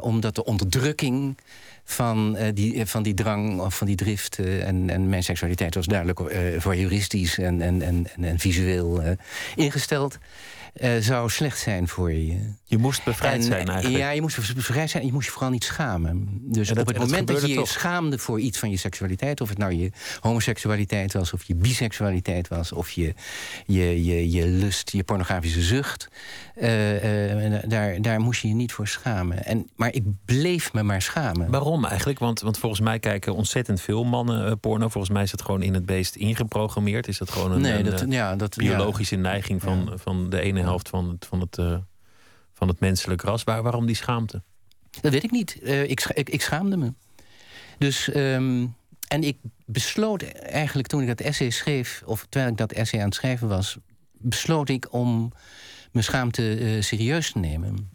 omdat 0.00 0.34
de 0.34 0.44
onderdrukking 0.44 1.36
van, 1.84 2.36
die, 2.54 2.86
van 2.86 3.02
die 3.02 3.14
drang 3.14 3.60
of 3.60 3.76
van 3.76 3.86
die 3.86 3.96
drift 3.96 4.38
en, 4.38 4.90
en 4.90 5.08
mijn 5.08 5.22
seksualiteit 5.22 5.74
was 5.74 5.86
duidelijk 5.86 6.20
eh 6.20 6.60
voyeuristisch 6.60 7.38
en, 7.38 7.60
en, 7.60 7.82
en, 7.82 8.06
en, 8.20 8.38
visueel 8.38 9.02
ingesteld, 9.56 10.18
zou 11.00 11.30
slecht 11.30 11.58
zijn 11.58 11.88
voor 11.88 12.12
je. 12.12 12.38
Je 12.68 12.78
moest 12.78 13.04
bevrijd 13.04 13.36
En, 13.36 13.42
zijn 13.42 13.68
eigenlijk. 13.68 13.98
Ja, 14.02 14.10
je 14.10 14.20
moest 14.20 14.54
bevrijd 14.54 14.90
zijn 14.90 15.02
en 15.02 15.08
je 15.08 15.14
moest 15.14 15.26
je 15.26 15.32
vooral 15.32 15.50
niet 15.50 15.64
schamen. 15.64 16.28
Dus 16.42 16.68
dat- 16.68 16.78
op 16.78 16.86
het 16.86 16.94
en 16.94 17.00
dat 17.00 17.10
moment 17.10 17.28
dat 17.28 17.40
je 17.40 17.48
je 17.48 17.66
schaamde 17.66 18.18
voor 18.18 18.40
iets 18.40 18.58
van 18.58 18.70
je 18.70 18.76
seksualiteit... 18.76 19.40
of 19.40 19.48
het 19.48 19.58
nou 19.58 19.72
je 19.72 19.90
homoseksualiteit 20.20 21.12
was, 21.12 21.32
of 21.32 21.44
je 21.44 21.54
biseksualiteit 21.54 22.48
was... 22.48 22.72
of 22.72 22.90
je, 22.90 23.14
je, 23.66 24.04
je, 24.04 24.30
je 24.30 24.46
lust, 24.46 24.90
je 24.90 25.04
pornografische 25.04 25.62
zucht... 25.62 26.08
eh, 26.54 27.54
eh, 27.54 27.62
daar, 27.66 28.02
daar 28.02 28.20
moest 28.20 28.42
je 28.42 28.48
je 28.48 28.54
niet 28.54 28.72
voor 28.72 28.88
schamen. 28.88 29.44
En, 29.44 29.68
maar 29.76 29.92
ik 29.92 30.04
bleef 30.24 30.72
me 30.72 30.82
maar 30.82 31.02
schamen. 31.02 31.50
Waarom 31.50 31.84
eigenlijk? 31.84 32.18
Want, 32.18 32.40
want 32.40 32.58
volgens 32.58 32.80
mij 32.80 32.98
kijken 32.98 33.34
ontzettend 33.34 33.80
veel 33.80 34.04
mannen 34.04 34.46
eh, 34.46 34.52
porno. 34.60 34.88
Volgens 34.88 35.12
mij 35.12 35.22
is 35.22 35.30
het 35.30 35.42
gewoon 35.42 35.62
in 35.62 35.74
het 35.74 35.86
beest 35.86 36.16
ingeprogrammeerd. 36.16 37.08
Is 37.08 37.18
dat 37.18 37.30
gewoon 37.30 37.52
een, 37.52 37.60
nee, 37.60 37.82
dat, 37.82 38.04
ja, 38.08 38.36
dat, 38.36 38.56
biologische 38.56 39.16
neiging 39.16 39.62
van, 39.62 39.92
van 39.94 40.30
de 40.30 40.40
ene 40.40 40.60
helft 40.60 40.88
van 40.88 41.08
het, 41.08 41.26
van 41.26 41.40
het, 41.40 41.58
eh, 41.58 41.76
van 42.56 42.68
het 42.68 42.80
menselijk 42.80 43.22
ras? 43.22 43.44
Waar, 43.44 43.62
waarom 43.62 43.86
die 43.86 43.96
schaamte? 43.96 44.42
Dat 45.00 45.12
weet 45.12 45.24
ik 45.24 45.30
niet. 45.30 45.60
Eh, 45.62 45.90
ik, 45.90 46.04
ik, 46.14 46.42
schaamde 46.42 46.76
me. 46.76 46.92
Dus, 47.78 48.10
ehm, 48.10 48.66
en 49.08 49.22
ik 49.22 49.36
besloot 49.64 50.22
eigenlijk 50.32 50.88
toen 50.88 51.00
ik 51.00 51.06
dat 51.06 51.20
essay 51.20 51.50
schreef... 51.50 52.02
of 52.04 52.26
terwijl 52.28 52.52
ik 52.52 52.58
dat 52.58 52.72
essay 52.72 53.00
aan 53.00 53.06
het 53.06 53.14
schrijven 53.14 53.48
was... 53.48 53.78
besloot 54.12 54.68
ik 54.68 54.92
om 54.92 55.32
mijn 55.92 56.04
schaamte 56.04 56.56
eh, 56.56 56.82
serieus 56.82 57.32
te 57.32 57.38
nemen. 57.38 57.90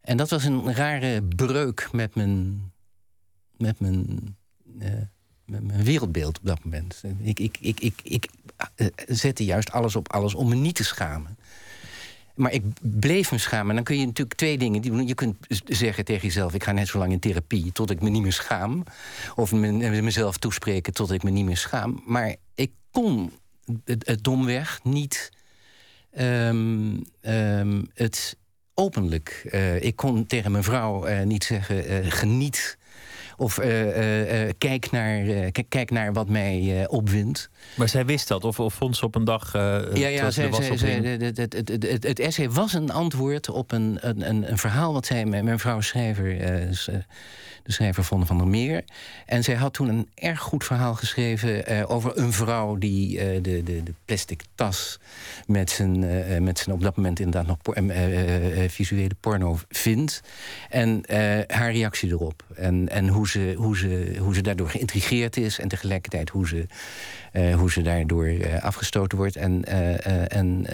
En 0.00 0.16
dat 0.16 0.30
was 0.30 0.44
een 0.44 0.74
rare 0.74 1.22
breuk 1.22 1.88
met 1.92 2.14
mijn, 2.14 2.62
met 3.56 3.80
mijn, 3.80 4.36
eh, 4.78 4.92
met 5.44 5.62
mijn 5.62 5.84
wereldbeeld 5.84 6.38
op 6.38 6.46
dat 6.46 6.64
moment. 6.64 7.02
Ik, 7.18 7.40
ik, 7.40 7.58
ik, 7.60 7.80
ik, 7.80 8.00
ik 8.02 8.28
zette 9.06 9.44
juist 9.44 9.70
alles 9.70 9.96
op 9.96 10.12
alles 10.12 10.34
om 10.34 10.48
me 10.48 10.54
niet 10.54 10.74
te 10.74 10.84
schamen. 10.84 11.38
Maar 12.38 12.52
ik 12.52 12.62
bleef 12.80 13.30
me 13.30 13.38
schamen. 13.38 13.68
En 13.68 13.74
dan 13.74 13.84
kun 13.84 13.98
je 13.98 14.06
natuurlijk 14.06 14.38
twee 14.38 14.58
dingen. 14.58 15.06
Je 15.06 15.14
kunt 15.14 15.36
zeggen 15.64 16.04
tegen 16.04 16.26
jezelf: 16.26 16.54
ik 16.54 16.64
ga 16.64 16.72
net 16.72 16.88
zo 16.88 16.98
lang 16.98 17.12
in 17.12 17.18
therapie 17.18 17.72
tot 17.72 17.90
ik 17.90 18.00
me 18.02 18.08
niet 18.10 18.22
meer 18.22 18.32
schaam. 18.32 18.84
Of 19.34 19.52
me- 19.52 20.00
mezelf 20.02 20.36
toespreken 20.36 20.92
tot 20.92 21.12
ik 21.12 21.22
me 21.22 21.30
niet 21.30 21.44
meer 21.44 21.56
schaam. 21.56 22.02
Maar 22.06 22.36
ik 22.54 22.70
kon 22.90 23.32
het, 23.84 24.06
het 24.06 24.24
domweg 24.24 24.80
niet 24.82 25.30
ehm, 26.10 26.96
ehm, 27.20 27.82
het 27.94 28.36
openlijk. 28.74 29.46
eh, 29.50 29.82
ik 29.82 29.96
kon 29.96 30.26
tegen 30.26 30.50
mijn 30.52 30.64
vrouw 30.64 31.04
eh, 31.04 31.22
niet 31.26 31.44
zeggen: 31.44 31.86
eh, 31.86 32.10
geniet. 32.10 32.77
Of 33.40 33.58
eh, 33.58 33.88
eh, 33.88 34.48
eh, 34.48 34.54
kijk, 34.58 34.90
naar, 34.90 35.50
kijk 35.68 35.90
naar 35.90 36.12
wat 36.12 36.28
mij 36.28 36.86
opwindt. 36.88 37.50
Maar 37.74 37.88
zij 37.88 38.04
wist 38.04 38.28
dat? 38.28 38.44
Of, 38.44 38.60
of 38.60 38.74
vond 38.74 38.96
ze 38.96 39.04
op 39.04 39.14
een 39.14 39.24
dag. 39.24 39.52
Ja, 39.52 40.08
ja 40.08 40.30
zij, 40.30 40.52
zij, 40.76 40.90
het, 40.92 41.36
het, 41.36 41.52
het, 41.52 42.02
het, 42.02 42.18
essay 42.18 42.50
was 42.50 42.72
een 42.72 42.90
antwoord 42.90 43.48
op 43.48 43.72
een, 43.72 43.98
een, 44.00 44.28
een, 44.28 44.50
een 44.50 44.58
verhaal 44.58 44.92
wat 44.92 45.06
zij 45.06 45.24
met 45.24 45.44
mijn 45.44 45.58
vrouw 45.58 45.80
schrijver, 45.80 46.38
de 47.62 47.72
schrijver 47.72 48.04
Vonne 48.04 48.26
van 48.26 48.38
der 48.38 48.48
Meer. 48.48 48.84
En 49.26 49.44
zij 49.44 49.54
had 49.54 49.72
toen 49.72 49.88
een 49.88 50.08
erg 50.14 50.40
goed 50.40 50.64
verhaal 50.64 50.94
geschreven 50.94 51.88
over 51.88 52.18
een 52.18 52.32
vrouw 52.32 52.76
die 52.76 53.16
de, 53.40 53.62
de, 53.62 53.82
de 53.82 53.94
plastic 54.04 54.42
tas 54.54 54.98
met 55.46 55.70
zijn, 55.70 55.98
met 56.44 56.58
zijn 56.58 56.74
op 56.74 56.82
dat 56.82 56.96
moment 56.96 57.20
inderdaad 57.20 57.46
nog 57.46 57.58
por- 57.62 57.76
visuele 58.68 59.14
porno 59.20 59.58
vindt. 59.68 60.22
En 60.68 61.02
haar 61.46 61.72
reactie 61.72 62.10
erop. 62.10 62.44
En, 62.54 62.88
en 62.88 63.08
hoe, 63.08 63.27
hoe, 63.34 63.76
ze, 63.76 64.16
hoe 64.18 64.34
ze 64.34 64.40
daardoor 64.40 64.70
geïntrigeerd 64.70 65.36
is 65.36 65.58
en 65.58 65.68
tegelijkertijd 65.68 66.30
hoe 66.30 66.48
ze 66.48 66.66
eh, 67.32 67.54
hoe 67.54 67.70
ze 67.70 67.82
daardoor 67.82 68.26
eh, 68.26 68.62
afgestoten 68.62 69.18
wordt. 69.18 69.36
En, 69.36 69.64
eh, 69.64 70.36
en 70.36 70.66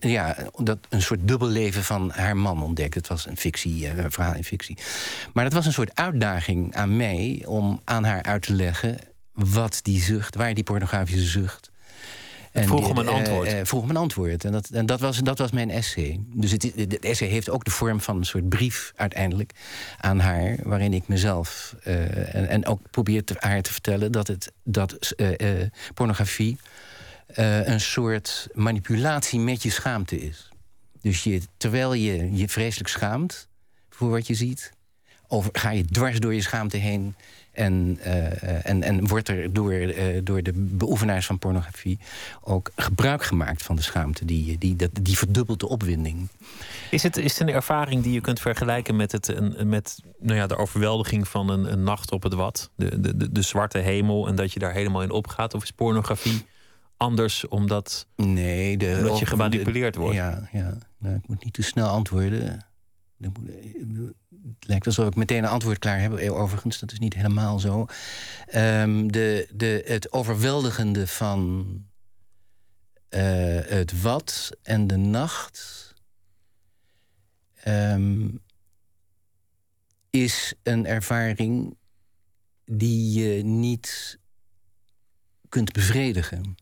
ja, 0.00 0.36
dat 0.56 0.78
een 0.88 1.02
soort 1.02 1.28
dubbelleven 1.28 1.84
van 1.84 2.10
haar 2.10 2.36
man 2.36 2.62
ontdekt. 2.62 2.94
Het 2.94 3.08
was 3.08 3.26
een 3.26 3.36
fictie, 3.36 3.88
een 3.88 4.12
verhaal 4.12 4.34
in 4.34 4.44
fictie. 4.44 4.78
Maar 5.32 5.44
dat 5.44 5.52
was 5.52 5.66
een 5.66 5.72
soort 5.72 5.94
uitdaging 5.94 6.74
aan 6.74 6.96
mij 6.96 7.42
om 7.46 7.80
aan 7.84 8.04
haar 8.04 8.22
uit 8.22 8.42
te 8.42 8.52
leggen 8.52 8.98
wat 9.32 9.80
die 9.82 10.00
zucht, 10.00 10.36
waar 10.36 10.54
die 10.54 10.64
pornografische 10.64 11.26
zucht. 11.26 11.71
Het 12.52 12.66
vroeg 12.66 12.90
om 12.90 12.98
een 12.98 13.06
eh, 13.08 13.14
antwoord. 13.14 13.48
eh, 13.48 13.60
vroeg 13.62 13.82
om 13.82 13.90
een 13.90 13.96
antwoord. 13.96 14.44
En 14.44 14.52
dat, 14.52 14.68
en 14.68 14.86
dat, 14.86 15.00
was, 15.00 15.18
dat 15.18 15.38
was 15.38 15.50
mijn 15.50 15.70
essay. 15.70 16.20
Dus 16.26 16.50
het, 16.50 16.62
het 16.76 16.98
essay 16.98 17.28
heeft 17.28 17.50
ook 17.50 17.64
de 17.64 17.70
vorm 17.70 18.00
van 18.00 18.16
een 18.16 18.24
soort 18.24 18.48
brief 18.48 18.92
uiteindelijk 18.96 19.52
aan 20.00 20.18
haar, 20.18 20.56
waarin 20.62 20.92
ik 20.92 21.08
mezelf 21.08 21.76
eh, 21.82 22.34
en, 22.34 22.48
en 22.48 22.66
ook 22.66 22.80
probeer 22.90 23.24
te, 23.24 23.34
haar 23.38 23.62
te 23.62 23.72
vertellen 23.72 24.12
dat, 24.12 24.26
het, 24.26 24.52
dat 24.62 25.14
pornografie 25.94 26.58
een 27.64 27.80
soort 27.80 28.48
manipulatie 28.52 29.40
met 29.40 29.62
je 29.62 29.70
schaamte 29.70 30.20
is. 30.20 30.48
Dus 31.00 31.24
je, 31.24 31.40
terwijl 31.56 31.92
je 31.92 32.36
je 32.36 32.48
vreselijk 32.48 32.88
schaamt 32.88 33.48
voor 33.90 34.10
wat 34.10 34.26
je 34.26 34.34
ziet, 34.34 34.72
over, 35.28 35.50
ga 35.52 35.70
je 35.70 35.84
dwars 35.84 36.18
door 36.18 36.34
je 36.34 36.42
schaamte 36.42 36.76
heen. 36.76 37.14
En, 37.52 37.98
eh, 38.02 38.68
en, 38.68 38.82
en 38.82 39.06
wordt 39.06 39.28
er 39.28 39.52
door, 39.52 39.72
eh, 39.72 40.20
door 40.24 40.42
de 40.42 40.52
beoefenaars 40.54 41.26
van 41.26 41.38
pornografie 41.38 41.98
ook 42.40 42.70
gebruik 42.76 43.22
gemaakt 43.22 43.62
van 43.62 43.76
de 43.76 43.82
schaamte. 43.82 44.24
Die, 44.24 44.58
die, 44.58 44.76
dat, 44.76 44.90
die 45.02 45.18
verdubbelt 45.18 45.60
de 45.60 45.68
opwinding. 45.68 46.28
Is 46.90 47.02
het, 47.02 47.16
is 47.16 47.38
het 47.38 47.48
een 47.48 47.54
ervaring 47.54 48.02
die 48.02 48.12
je 48.12 48.20
kunt 48.20 48.40
vergelijken 48.40 48.96
met, 48.96 49.12
het, 49.12 49.28
een, 49.28 49.68
met 49.68 49.98
nou 50.18 50.36
ja, 50.36 50.46
de 50.46 50.56
overweldiging 50.56 51.28
van 51.28 51.48
een, 51.48 51.72
een 51.72 51.82
nacht 51.82 52.12
op 52.12 52.22
het 52.22 52.34
wat? 52.34 52.70
De, 52.74 53.00
de, 53.00 53.16
de, 53.16 53.32
de 53.32 53.42
zwarte 53.42 53.78
hemel 53.78 54.28
en 54.28 54.36
dat 54.36 54.52
je 54.52 54.58
daar 54.58 54.72
helemaal 54.72 55.02
in 55.02 55.10
opgaat? 55.10 55.54
Of 55.54 55.62
is 55.62 55.70
pornografie 55.70 56.44
anders 56.96 57.48
omdat, 57.48 58.06
Nee, 58.16 58.76
de, 58.76 58.96
omdat 58.98 59.18
je 59.18 59.26
gemanipuleerd 59.26 59.96
wordt? 59.96 60.16
Ja, 60.16 60.48
ja. 60.52 60.78
Nou, 60.98 61.16
ik 61.16 61.28
moet 61.28 61.44
niet 61.44 61.52
te 61.52 61.62
snel 61.62 61.88
antwoorden. 61.88 62.66
Het 64.44 64.68
lijkt 64.68 64.86
alsof 64.86 65.06
ik 65.06 65.14
meteen 65.14 65.44
een 65.44 65.50
antwoord 65.50 65.78
klaar 65.78 66.00
heb. 66.00 66.16
Eh, 66.16 66.34
Overigens, 66.34 66.78
dat 66.78 66.92
is 66.92 66.98
niet 66.98 67.14
helemaal 67.14 67.58
zo. 67.58 67.86
Ehm, 68.46 69.06
de, 69.06 69.48
de, 69.54 69.82
het 69.86 70.12
overweldigende 70.12 71.06
van 71.06 71.66
eh, 73.08 73.58
het 73.64 74.00
wat 74.00 74.50
en 74.62 74.86
de 74.86 74.96
nacht 74.96 75.94
ehm, 77.54 78.28
is 80.10 80.54
een 80.62 80.86
ervaring 80.86 81.76
die 82.64 83.20
je 83.20 83.44
niet 83.44 84.18
kunt 85.48 85.72
bevredigen. 85.72 86.54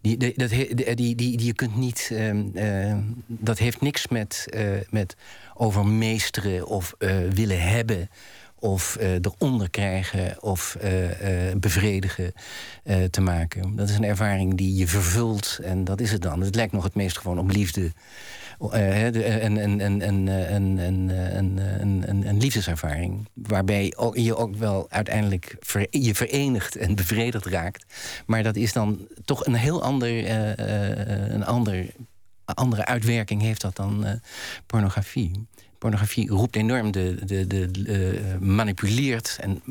Die, 0.00 0.16
dat, 0.16 0.50
die, 0.94 1.14
die, 1.14 1.44
je 1.44 1.54
kunt 1.54 1.76
niet. 1.76 2.10
Ehm, 2.12 3.00
dat 3.26 3.58
heeft 3.58 3.80
niks 3.80 4.08
met, 4.08 4.46
uh, 4.54 4.62
met 4.90 5.16
overmeesteren 5.54 6.66
of 6.66 6.94
uh, 6.98 7.16
willen 7.34 7.62
hebben. 7.62 8.08
Of 8.62 8.96
uh, 9.00 9.12
eronder 9.12 9.70
krijgen 9.70 10.42
of 10.42 10.76
bevredigen 11.56 12.32
te 13.10 13.20
maken. 13.20 13.76
Dat 13.76 13.88
is 13.88 13.96
een 13.96 14.04
ervaring 14.04 14.54
die 14.54 14.74
je 14.74 14.86
vervult 14.86 15.58
en 15.62 15.84
dat 15.84 16.00
is 16.00 16.12
het 16.12 16.22
dan. 16.22 16.40
Het 16.40 16.54
lijkt 16.54 16.72
nog 16.72 16.84
het 16.84 16.94
meest 16.94 17.18
gewoon 17.18 17.38
op 17.38 17.50
liefde 17.50 17.92
een 22.22 22.38
liefdeservaring. 22.38 23.28
Waarbij 23.32 23.94
je 24.12 24.36
ook 24.36 24.56
wel 24.56 24.86
uiteindelijk 24.90 25.56
je 25.90 26.14
verenigt 26.14 26.76
en 26.76 26.94
bevredigd 26.94 27.46
raakt. 27.46 27.84
Maar 28.26 28.42
dat 28.42 28.56
is 28.56 28.72
dan 28.72 29.08
toch 29.24 29.46
een 29.46 29.54
heel 29.54 29.82
ander, 29.82 30.30
een 31.32 31.44
ander, 31.44 31.86
andere 32.44 32.84
uitwerking 32.84 33.40
heeft 33.42 33.60
dat 33.60 33.76
dan 33.76 34.20
pornografie 34.66 35.46
pornografie 35.82 36.28
roept 36.28 36.56
enorm 36.56 36.90
de, 36.90 37.24
de, 37.24 37.46
de, 37.46 37.68
uh, 37.72 38.38
manipuleert 38.48 39.38
en 39.40 39.62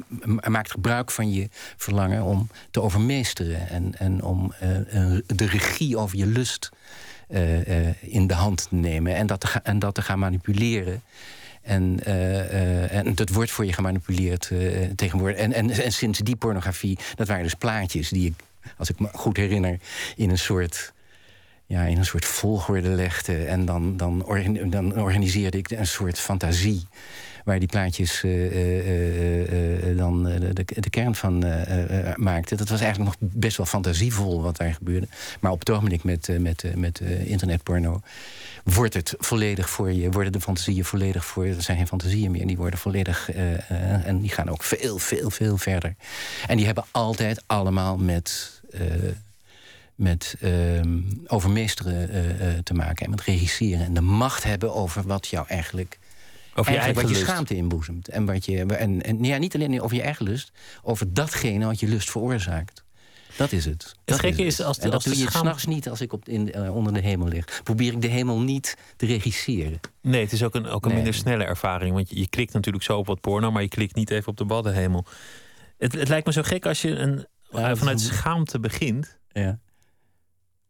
maakt 0.52 0.72
gebruik 0.72 1.12
van 1.12 1.32
je 1.32 1.50
verlangen 1.78 2.24
om 2.24 2.50
te 2.72 2.82
overmeesteren 2.82 3.70
en, 3.70 3.98
en 3.98 4.24
om 4.24 4.54
uh, 4.64 5.18
de 5.26 5.46
regie 5.46 5.98
over 5.98 6.18
je 6.18 6.26
lust 6.26 6.70
uh, 7.30 8.14
in 8.14 8.28
de 8.28 8.34
hand 8.34 8.68
te 8.70 8.76
nemen 8.76 9.16
en 9.16 9.28
dat 9.28 9.40
te, 9.40 9.60
en 9.64 9.80
dat 9.80 9.96
te 9.96 10.02
gaan 10.02 10.20
manipuleren. 10.20 11.02
En, 11.62 12.06
en 12.90 13.16
dat 13.16 13.30
wordt 13.30 13.52
voor 13.52 13.66
je 13.66 13.74
gemanipuleerd 13.74 14.52
tegenwoordig. 14.96 15.38
En, 15.38 15.54
en, 15.54 15.70
en 15.70 15.92
sinds 15.92 16.20
die 16.20 16.36
pornografie, 16.36 16.98
dat 17.16 17.28
waren 17.28 17.44
dus 17.44 17.54
plaatjes 17.54 18.10
die 18.10 18.26
ik, 18.26 18.36
als 18.78 18.90
ik 18.90 19.00
me 19.00 19.10
goed 19.14 19.38
herinner, 19.38 19.80
in 20.16 20.30
een 20.30 20.38
soort 20.38 20.94
ja, 21.72 21.84
in 21.84 21.98
een 21.98 22.06
soort 22.06 22.26
volgorde 22.26 22.90
legde. 22.90 23.44
En 23.46 23.66
dan, 23.66 23.98
dan, 23.98 24.24
dan 24.70 25.00
organiseerde 25.00 25.58
ik 25.58 25.72
een 25.72 25.88
soort 25.88 26.20
fantasie 26.20 26.88
waar 27.44 27.60
die 27.60 27.68
plaatjes 27.68 28.24
uh, 28.24 29.92
uh, 29.92 29.98
dan 29.98 30.24
de, 30.24 30.66
de, 30.80 30.90
kern 30.90 31.16
van 31.16 31.40
maakten. 32.16 32.58
Dat 32.58 32.70
was 32.70 32.82
eigenlijk 32.82 33.18
nog 33.20 33.32
best 33.32 33.58
wel 33.58 33.66
fantasievol 33.66 34.42
wat 34.42 34.58
daar 34.58 34.74
gebeurde. 34.74 35.08
Maar 35.40 35.52
op 35.52 35.60
het 35.60 35.70
ogenblik 35.70 36.04
met, 36.04 36.30
met, 36.40 36.64
met 36.76 37.00
internetporno 37.26 38.02
wordt 38.64 38.94
het 38.94 39.16
volledig 39.18 39.70
voor 39.70 39.92
je, 39.92 40.12
worden 40.12 40.32
de 40.32 40.42
fantasieën 40.42 40.86
volledig 40.86 41.26
voor 41.26 41.48
je. 41.48 41.56
Er 41.56 41.62
zijn 41.62 41.78
geen 41.78 41.88
fantasieën 41.88 42.32
meer, 42.32 42.48
die 42.48 42.58
worden 42.58 42.80
volledig. 42.80 43.32
en 44.06 44.20
die 44.20 44.30
gaan 44.30 44.50
ook 44.50 44.64
veel, 44.64 44.98
veel, 44.98 45.30
veel 45.30 45.58
verder. 45.58 45.96
En 46.48 46.58
die 46.58 46.66
hebben 46.66 46.86
altijd 46.92 47.44
allemaal 47.46 47.98
met 47.98 48.62
met 50.02 50.36
uh, 50.42 50.82
overmeesteren 51.28 52.16
uh, 52.16 52.60
te 52.64 52.74
maken 52.74 53.06
en 53.06 53.10
met 53.10 53.22
regisseren. 53.22 53.86
En 53.86 53.94
de 53.94 54.02
macht 54.02 54.44
hebben 54.44 54.74
over 54.74 55.04
wat 55.04 55.28
jou 55.28 55.48
eigenlijk. 55.48 56.00
Over 56.56 56.72
je 56.72 56.78
eigen 56.78 57.02
wat 57.02 57.12
je 57.12 57.16
schaamte 57.16 57.56
inboezemt. 57.56 58.08
En, 58.08 58.26
wat 58.26 58.46
je, 58.46 58.66
en, 58.66 59.02
en 59.02 59.24
ja, 59.24 59.38
niet 59.38 59.56
alleen 59.56 59.82
over 59.82 59.96
je 59.96 60.02
eigen 60.02 60.26
lust, 60.26 60.52
over 60.84 61.14
datgene 61.14 61.66
wat 61.66 61.80
je 61.80 61.88
lust 61.88 62.12
veroorzaakt. 62.12 62.84
Dat 63.38 63.52
is 63.52 63.66
het. 63.66 63.96
Het 64.06 64.20
gekke 64.20 64.46
is, 64.46 64.62
als, 64.62 64.78
en 64.78 64.84
dat 64.84 64.94
als 64.94 65.04
doe 65.04 65.18
je 65.18 65.32
s'nachts 65.32 65.66
niet 65.66 65.90
als 65.90 66.02
ik 66.02 66.14
op, 66.14 66.28
in, 66.28 66.52
uh, 66.56 66.76
onder 66.76 66.94
de 66.94 67.00
hemel 67.00 67.28
lig. 67.28 67.62
Probeer 67.64 67.94
ik 67.94 68.02
de 68.02 68.08
hemel 68.08 68.40
niet 68.40 68.78
te 68.96 69.06
regisseren. 69.06 69.80
Nee, 70.02 70.22
het 70.22 70.32
is 70.32 70.44
ook 70.44 70.56
een, 70.56 70.68
ook 70.68 70.86
een 70.86 70.94
minder 70.94 71.14
snelle 71.14 71.44
ervaring. 71.44 71.94
Want 71.94 72.10
je, 72.10 72.20
je, 72.20 72.28
klikt 72.28 72.54
natuurlijk 72.54 72.84
zo 72.84 72.98
op 72.98 73.08
wat 73.08 73.22
porno, 73.22 73.52
maar 73.52 73.62
je 73.62 73.68
klikt 73.68 73.96
niet 73.96 74.10
even 74.10 74.28
op 74.28 74.38
de 74.38 74.46
baddenhemel. 74.46 75.06
Het, 75.78 75.94
het 75.94 76.08
lijkt 76.08 76.26
me 76.26 76.34
zo 76.34 76.42
gek 76.42 76.66
als 76.66 76.82
je 76.82 76.90
een, 76.90 77.26
ja, 77.52 77.76
vanuit 77.76 78.02
schaamte 78.02 78.60
begint. 78.60 79.20
Ja 79.32 79.60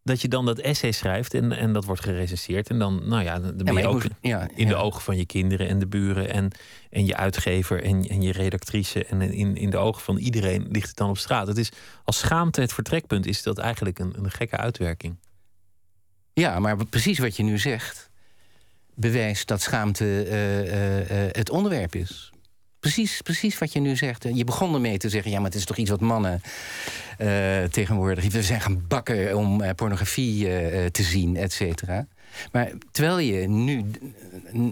dat 0.04 0.22
je 0.22 0.28
dan 0.28 0.46
dat 0.46 0.60
essay 0.60 0.92
schrijft 0.92 1.34
en, 1.34 1.52
en 1.52 1.74
dat 1.74 1.86
wordt 1.86 2.02
gerecenseerd. 2.02 2.70
En 2.70 2.80
dan, 2.80 3.02
nou 3.08 3.24
ja, 3.24 3.40
dan 3.40 3.56
ben 3.56 3.78
je 3.78 3.88
ook 3.88 4.04
ja, 4.22 4.48
in 4.56 4.68
de 4.68 4.76
ogen 4.76 5.02
van 5.02 5.18
je 5.18 5.26
kinderen 5.26 5.68
en 5.68 5.80
de 5.80 5.88
buren 5.88 6.30
en, 6.30 6.52
en 6.90 7.06
je 7.06 7.16
uitgever 7.16 7.84
en, 7.84 8.08
en 8.08 8.22
je 8.22 8.32
redactrice. 8.32 9.06
En 9.06 9.22
in, 9.22 9.56
in 9.56 9.70
de 9.70 9.78
ogen 9.78 10.02
van 10.02 10.18
iedereen 10.18 10.68
ligt 10.70 10.88
het 10.88 10.98
dan 10.98 11.10
op 11.10 11.18
straat. 11.18 11.48
Het 11.48 11.58
is, 11.58 11.72
als 12.04 12.20
schaamte 12.20 12.62
het 12.62 12.74
vertrekpunt 12.74 13.26
is 13.26 13.44
dat 13.44 13.58
eigenlijk 13.58 14.00
een, 14.00 14.14
een 14.18 14.32
gekke 14.32 14.58
uitwerking. 14.58 15.16
Ja, 16.34 16.60
maar 16.60 16.86
precies 16.86 17.20
wat 17.20 17.36
je 17.36 17.44
nu 17.44 17.58
zegt 17.58 18.10
bewijst 18.96 19.48
dat 19.48 19.62
schaamte 19.62 20.06
uh, 20.06 20.64
uh, 20.64 21.00
uh, 21.00 21.30
het 21.32 21.50
onderwerp 21.50 21.96
is. 21.96 22.31
Precies, 22.82 23.22
precies 23.22 23.58
wat 23.58 23.74
je 23.74 23.80
nu 23.80 23.96
zegt. 23.96 24.26
Je 24.34 24.44
begon 24.44 24.74
ermee 24.74 24.98
te 24.98 25.10
zeggen: 25.10 25.32
ja, 25.32 25.38
maar 25.38 25.50
het 25.50 25.60
is 25.60 25.66
toch 25.66 25.78
iets 25.78 25.90
wat 25.90 26.00
mannen 26.00 26.42
uh, 27.20 27.64
tegenwoordig. 27.64 28.32
We 28.32 28.44
zijn 28.44 28.62
gaan 28.62 28.84
bakken 28.88 29.38
om 29.38 29.62
uh, 29.62 29.70
pornografie 29.76 30.48
uh, 30.48 30.86
te 30.86 31.04
zien, 31.04 31.38
et 31.38 31.54
cetera. 31.54 32.08
Maar 32.52 32.72
terwijl 32.92 33.20
je 33.20 33.48
nu 33.48 33.86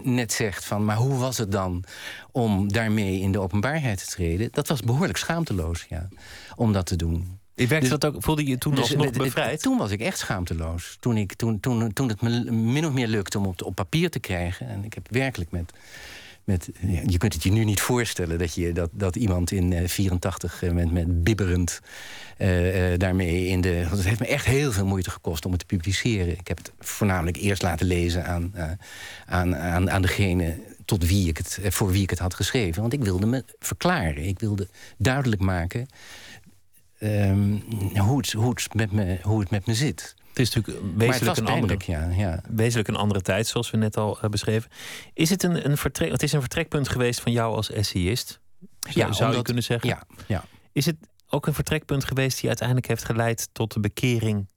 net 0.02 0.32
zegt 0.32 0.64
van, 0.64 0.84
maar 0.84 0.96
hoe 0.96 1.18
was 1.18 1.38
het 1.38 1.52
dan 1.52 1.84
om 2.32 2.72
daarmee 2.72 3.20
in 3.20 3.32
de 3.32 3.40
openbaarheid 3.40 3.98
te 3.98 4.06
treden? 4.06 4.48
Dat 4.52 4.68
was 4.68 4.80
behoorlijk 4.80 5.18
schaamteloos, 5.18 5.86
ja, 5.88 6.08
om 6.56 6.72
dat 6.72 6.86
te 6.86 6.96
doen. 6.96 7.38
Werkte 7.54 7.78
dus, 7.78 7.88
dat 7.88 8.04
ook, 8.04 8.22
voelde 8.22 8.46
je 8.46 8.58
toen 8.58 8.74
dus, 8.74 8.96
bevrijd? 9.10 9.62
Toen 9.62 9.78
was 9.78 9.90
ik 9.90 10.00
echt 10.00 10.18
schaamteloos. 10.18 10.96
Toen, 11.00 11.16
ik, 11.16 11.34
toen, 11.34 11.60
toen, 11.60 11.92
toen 11.92 12.08
het 12.08 12.20
me 12.20 12.50
min 12.50 12.86
of 12.86 12.92
meer 12.92 13.08
lukte 13.08 13.38
om 13.38 13.46
op, 13.46 13.62
op 13.62 13.74
papier 13.74 14.10
te 14.10 14.18
krijgen. 14.18 14.68
En 14.68 14.84
ik 14.84 14.94
heb 14.94 15.06
werkelijk 15.10 15.50
met 15.50 15.72
met, 16.44 16.70
je 17.06 17.18
kunt 17.18 17.32
het 17.32 17.42
je 17.42 17.50
nu 17.50 17.64
niet 17.64 17.80
voorstellen 17.80 18.38
dat, 18.38 18.54
je, 18.54 18.72
dat, 18.72 18.90
dat 18.92 19.16
iemand 19.16 19.50
in 19.50 19.70
uh, 19.70 19.88
84 19.88 20.62
uh, 20.62 20.70
met, 20.70 20.92
met 20.92 21.24
bibberend 21.24 21.80
uh, 22.38 22.92
daarmee 22.96 23.46
in 23.46 23.60
de. 23.60 23.68
Het 23.68 24.04
heeft 24.04 24.20
me 24.20 24.26
echt 24.26 24.44
heel 24.44 24.72
veel 24.72 24.86
moeite 24.86 25.10
gekost 25.10 25.44
om 25.44 25.50
het 25.50 25.60
te 25.60 25.66
publiceren. 25.66 26.38
Ik 26.38 26.48
heb 26.48 26.58
het 26.58 26.72
voornamelijk 26.78 27.36
eerst 27.36 27.62
laten 27.62 27.86
lezen 27.86 28.26
aan, 28.26 28.52
aan, 29.26 29.56
aan, 29.56 29.90
aan 29.90 30.02
degene 30.02 30.58
tot 30.84 31.06
wie 31.06 31.28
ik 31.28 31.36
het, 31.36 31.58
voor 31.62 31.90
wie 31.90 32.02
ik 32.02 32.10
het 32.10 32.18
had 32.18 32.34
geschreven. 32.34 32.80
Want 32.80 32.92
ik 32.92 33.04
wilde 33.04 33.26
me 33.26 33.44
verklaren. 33.58 34.24
Ik 34.24 34.38
wilde 34.38 34.68
duidelijk 34.98 35.40
maken 35.40 35.86
um, 37.00 37.62
hoe, 37.96 38.16
het, 38.16 38.32
hoe, 38.32 38.50
het 38.50 38.74
met 38.74 38.92
me, 38.92 39.18
hoe 39.22 39.40
het 39.40 39.50
met 39.50 39.66
me 39.66 39.74
zit. 39.74 40.14
Het 40.40 40.48
is 40.48 40.54
natuurlijk 40.54 40.96
wezenlijk, 40.96 41.38
een 41.38 41.46
andere, 41.46 41.80
ja, 41.86 42.08
ja. 42.08 42.42
wezenlijk 42.48 42.88
een 42.88 42.96
andere 42.96 43.20
tijd, 43.20 43.46
zoals 43.46 43.70
we 43.70 43.76
net 43.76 43.96
al 43.96 44.18
uh, 44.24 44.30
beschreven. 44.30 44.70
Is 45.14 45.30
het 45.30 45.42
een, 45.42 45.70
een, 45.70 45.76
vertrek, 45.76 46.10
het 46.10 46.22
is 46.22 46.32
een 46.32 46.40
vertrekpunt 46.40 46.88
geweest 46.88 47.20
van 47.20 47.32
jou 47.32 47.54
als 47.54 47.70
essayist? 47.70 48.40
Ja, 48.90 49.12
zou 49.12 49.36
je 49.36 49.42
kunnen 49.42 49.62
zeggen? 49.62 49.88
Ja, 49.88 50.02
ja. 50.26 50.44
Is 50.72 50.86
het 50.86 50.96
ook 51.28 51.46
een 51.46 51.54
vertrekpunt 51.54 52.04
geweest 52.04 52.38
die 52.38 52.48
uiteindelijk 52.48 52.88
heeft 52.88 53.04
geleid 53.04 53.48
tot 53.52 53.72
de 53.72 53.80
bekering 53.80 54.48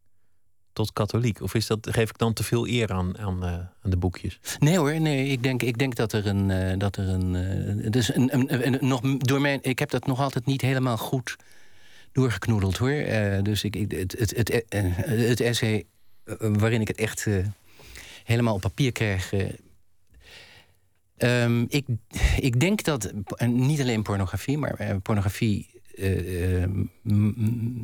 tot 0.73 0.93
katholiek? 0.93 1.41
Of 1.41 1.53
is 1.53 1.67
dat, 1.67 1.87
geef 1.91 2.09
ik 2.09 2.17
dan 2.17 2.33
te 2.33 2.43
veel 2.43 2.67
eer 2.67 2.91
aan, 2.91 3.17
aan, 3.17 3.43
uh, 3.43 3.51
aan 3.51 3.89
de 3.89 3.97
boekjes? 3.97 4.39
Nee 4.59 4.77
hoor, 4.77 4.99
nee. 4.99 5.27
Ik 5.27 5.43
denk, 5.43 5.61
ik 5.61 5.77
denk 5.77 5.95
dat 5.95 6.13
er 6.13 6.27
een. 6.27 6.49
Uh, 6.49 6.77
dat 6.77 6.95
er 6.95 7.09
een, 7.09 7.33
uh, 7.33 7.91
dus 7.91 8.15
een, 8.15 8.33
een, 8.33 8.67
een, 8.67 8.87
nog 8.87 9.01
door 9.01 9.41
mijn, 9.41 9.59
ik 9.61 9.79
heb 9.79 9.89
dat 9.89 10.05
nog 10.05 10.19
altijd 10.19 10.45
niet 10.45 10.61
helemaal 10.61 10.97
goed 10.97 11.35
doorgeknoedeld 12.13 12.77
hoor. 12.77 12.91
Uh, 12.91 13.41
dus 13.41 13.63
ik, 13.63 13.73
het, 13.73 14.15
het, 14.17 14.37
het, 14.37 14.65
het, 15.05 15.39
essay 15.39 15.85
waarin 16.37 16.81
ik 16.81 16.87
het 16.87 16.97
echt 16.97 17.27
helemaal 18.23 18.53
op 18.53 18.61
papier 18.61 18.91
krijg. 18.91 19.33
Um, 21.17 21.65
ik, 21.69 21.85
ik 22.37 22.59
denk 22.59 22.83
dat 22.83 23.13
niet 23.45 23.81
alleen 23.81 24.03
pornografie, 24.03 24.57
maar 24.57 24.99
pornografie 25.01 25.81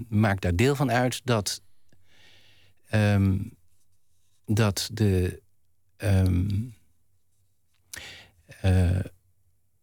maakt 0.08 0.42
daar 0.42 0.56
deel 0.56 0.76
van 0.76 0.92
uit 0.92 1.22
dat 1.24 1.62
um, 2.92 3.58
dat 4.46 4.90
de. 4.94 5.42
Um, 5.98 6.74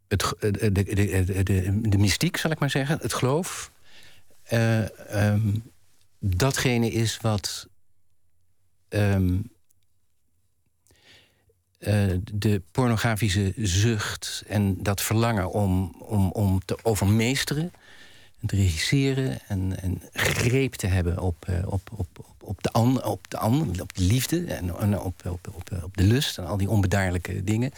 het, 0.08 0.34
de, 0.38 0.72
de, 0.72 1.42
de, 1.42 1.80
de 1.80 1.98
mystiek, 1.98 2.36
zal 2.36 2.50
ik 2.50 2.58
maar 2.58 2.70
zeggen, 2.70 2.98
het 3.00 3.14
geloof, 3.14 3.72
uh, 4.52 4.82
um, 5.12 5.62
datgene 6.18 6.90
is 6.90 7.18
wat 7.20 7.68
um, 8.88 9.50
uh, 11.78 12.12
de 12.32 12.62
pornografische 12.70 13.52
zucht 13.56 14.42
en 14.46 14.82
dat 14.82 15.02
verlangen 15.02 15.50
om, 15.50 15.94
om, 15.98 16.30
om 16.30 16.64
te 16.64 16.78
overmeesteren, 16.82 17.72
te 18.46 18.56
regisseren 18.56 19.38
en, 19.48 19.82
en 19.82 20.02
greep 20.12 20.74
te 20.74 20.86
hebben 20.86 21.18
op, 21.18 21.46
uh, 21.50 21.58
op, 21.66 21.90
op, 21.92 22.34
op 22.40 22.62
de 22.62 22.70
ander, 22.70 23.04
op 23.04 23.30
de, 23.30 23.38
ander, 23.38 23.82
op 23.82 23.94
de 23.94 24.02
liefde 24.02 24.44
en, 24.44 24.78
en 24.78 24.98
op, 25.00 25.26
op, 25.26 25.48
op, 25.52 25.82
op 25.82 25.96
de 25.96 26.04
lust 26.04 26.38
en 26.38 26.46
al 26.46 26.56
die 26.56 26.70
onbedaarlijke 26.70 27.44
dingen. 27.44 27.72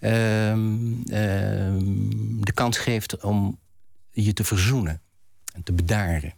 Um, 0.00 1.04
de 2.44 2.52
kans 2.54 2.78
geeft 2.78 3.22
om 3.22 3.58
je 4.10 4.32
te 4.32 4.44
verzoenen 4.44 5.00
en 5.52 5.62
te 5.62 5.72
bedaren. 5.72 6.34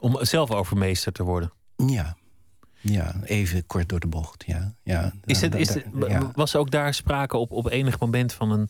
Om 0.00 0.24
zelf 0.24 0.50
overmeester 0.50 1.12
te 1.12 1.22
worden? 1.22 1.52
Ja. 1.76 2.16
Ja, 2.80 3.14
even 3.24 3.66
kort 3.66 3.88
door 3.88 4.00
de 4.00 4.06
bocht, 4.06 4.44
ja. 4.46 4.74
ja 4.82 5.12
is 5.24 5.40
het, 5.40 5.54
is 5.54 5.74
het, 5.74 5.84
Was 6.34 6.56
ook 6.56 6.70
daar 6.70 6.94
sprake 6.94 7.36
op, 7.36 7.52
op 7.52 7.70
enig 7.70 8.00
moment 8.00 8.32
van 8.32 8.50
een 8.50 8.68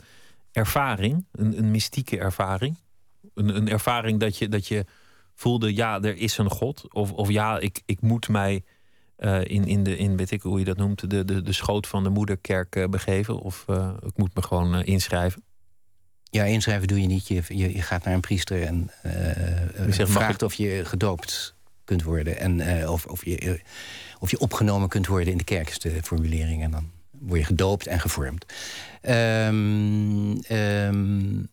ervaring, 0.53 1.27
een, 1.33 1.59
een 1.59 1.71
mystieke 1.71 2.19
ervaring? 2.19 2.77
Een, 3.35 3.57
een 3.57 3.69
ervaring 3.69 4.21
dat 4.21 4.37
je, 4.37 4.49
dat 4.49 4.67
je 4.69 4.85
voelde, 5.35 5.75
ja, 5.75 6.03
er 6.03 6.17
is 6.17 6.39
een 6.39 6.51
God. 6.51 6.95
Of, 6.95 7.13
of 7.13 7.31
ja, 7.31 7.59
ik, 7.59 7.83
ik 7.87 8.01
moet 8.01 8.29
mij 8.29 8.65
uh, 9.19 9.41
in, 9.45 9.65
in, 9.65 9.83
de, 9.83 9.97
in, 9.97 10.17
weet 10.17 10.31
ik 10.31 10.43
hoe 10.43 10.59
je 10.59 10.65
dat 10.65 10.77
noemt, 10.77 11.11
de, 11.11 11.25
de, 11.25 11.43
de 11.43 11.53
schoot 11.53 11.87
van 11.87 12.03
de 12.03 12.11
moederkerk 12.11 12.77
uh, 12.77 12.87
begeven? 12.87 13.39
Of 13.39 13.65
uh, 13.71 13.95
ik 14.01 14.17
moet 14.17 14.35
me 14.35 14.43
gewoon 14.43 14.83
inschrijven? 14.83 15.45
Ja, 16.37 16.45
inschrijven 16.45 16.89
doe 16.89 17.01
je 17.01 17.07
niet. 17.07 17.29
Je, 17.29 17.43
je, 17.49 17.75
je 17.75 17.83
gaat 17.83 18.05
naar 18.05 18.15
een 18.15 18.21
priester 18.21 18.63
en 18.63 18.91
zegt, 19.89 20.11
vraagt 20.11 20.43
of 20.43 20.55
je 20.55 20.85
gedoopt 20.85 21.55
kunt 21.85 22.03
worden. 22.03 22.39
En 22.39 22.89
of, 22.89 23.07
of, 23.07 23.25
je, 23.25 23.61
of 24.19 24.31
je 24.31 24.39
opgenomen 24.39 24.89
kunt 24.89 25.07
worden 25.07 25.33
in 25.33 25.39
de 25.39 25.45
kerkste 25.45 25.93
formulering. 26.03 26.63
En 26.63 26.71
dan 26.71 26.91
word 27.11 27.41
je 27.41 27.47
gedoopt 27.47 27.87
en 27.87 28.01
gevormd. 28.01 28.45
Um, 29.03 30.41
um, 30.51 31.49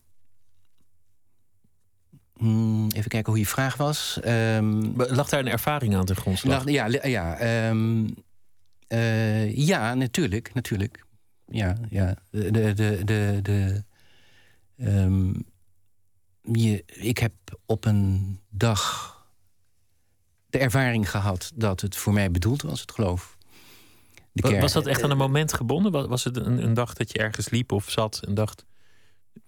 Hmm, 2.37 2.87
even 2.91 3.09
kijken 3.09 3.31
hoe 3.31 3.41
je 3.41 3.47
vraag 3.47 3.77
was. 3.77 4.19
Um, 4.25 4.93
lag 4.95 5.29
daar 5.29 5.39
een 5.39 5.47
ervaring 5.47 5.95
aan 5.95 6.05
de 6.05 6.15
grondslag? 6.15 6.69
ja, 6.69 6.87
ja, 7.03 7.37
ja, 9.47 9.93
natuurlijk. 9.93 10.53
natuurlijk. 10.53 11.05
Ja, 11.47 11.77
ja. 11.89 12.15
De, 12.29 12.51
de, 12.51 13.03
de, 13.03 13.39
de, 13.41 13.83
um, 14.77 15.45
je, 16.41 16.83
ik 16.85 17.17
heb 17.17 17.33
op 17.65 17.85
een 17.85 18.39
dag 18.49 19.11
de 20.49 20.57
ervaring 20.57 21.09
gehad 21.09 21.51
dat 21.55 21.81
het 21.81 21.95
voor 21.95 22.13
mij 22.13 22.31
bedoeld 22.31 22.61
was, 22.61 22.81
het 22.81 22.91
geloof. 22.91 23.37
was 24.33 24.73
dat 24.73 24.87
echt 24.87 25.03
aan 25.03 25.11
een 25.11 25.17
moment 25.17 25.53
gebonden? 25.53 26.07
Was 26.09 26.23
het 26.23 26.37
een, 26.37 26.63
een 26.63 26.73
dag 26.73 26.93
dat 26.93 27.11
je 27.11 27.17
ergens 27.17 27.49
liep 27.49 27.71
of 27.71 27.89
zat 27.89 28.19
en 28.23 28.33
dacht 28.33 28.65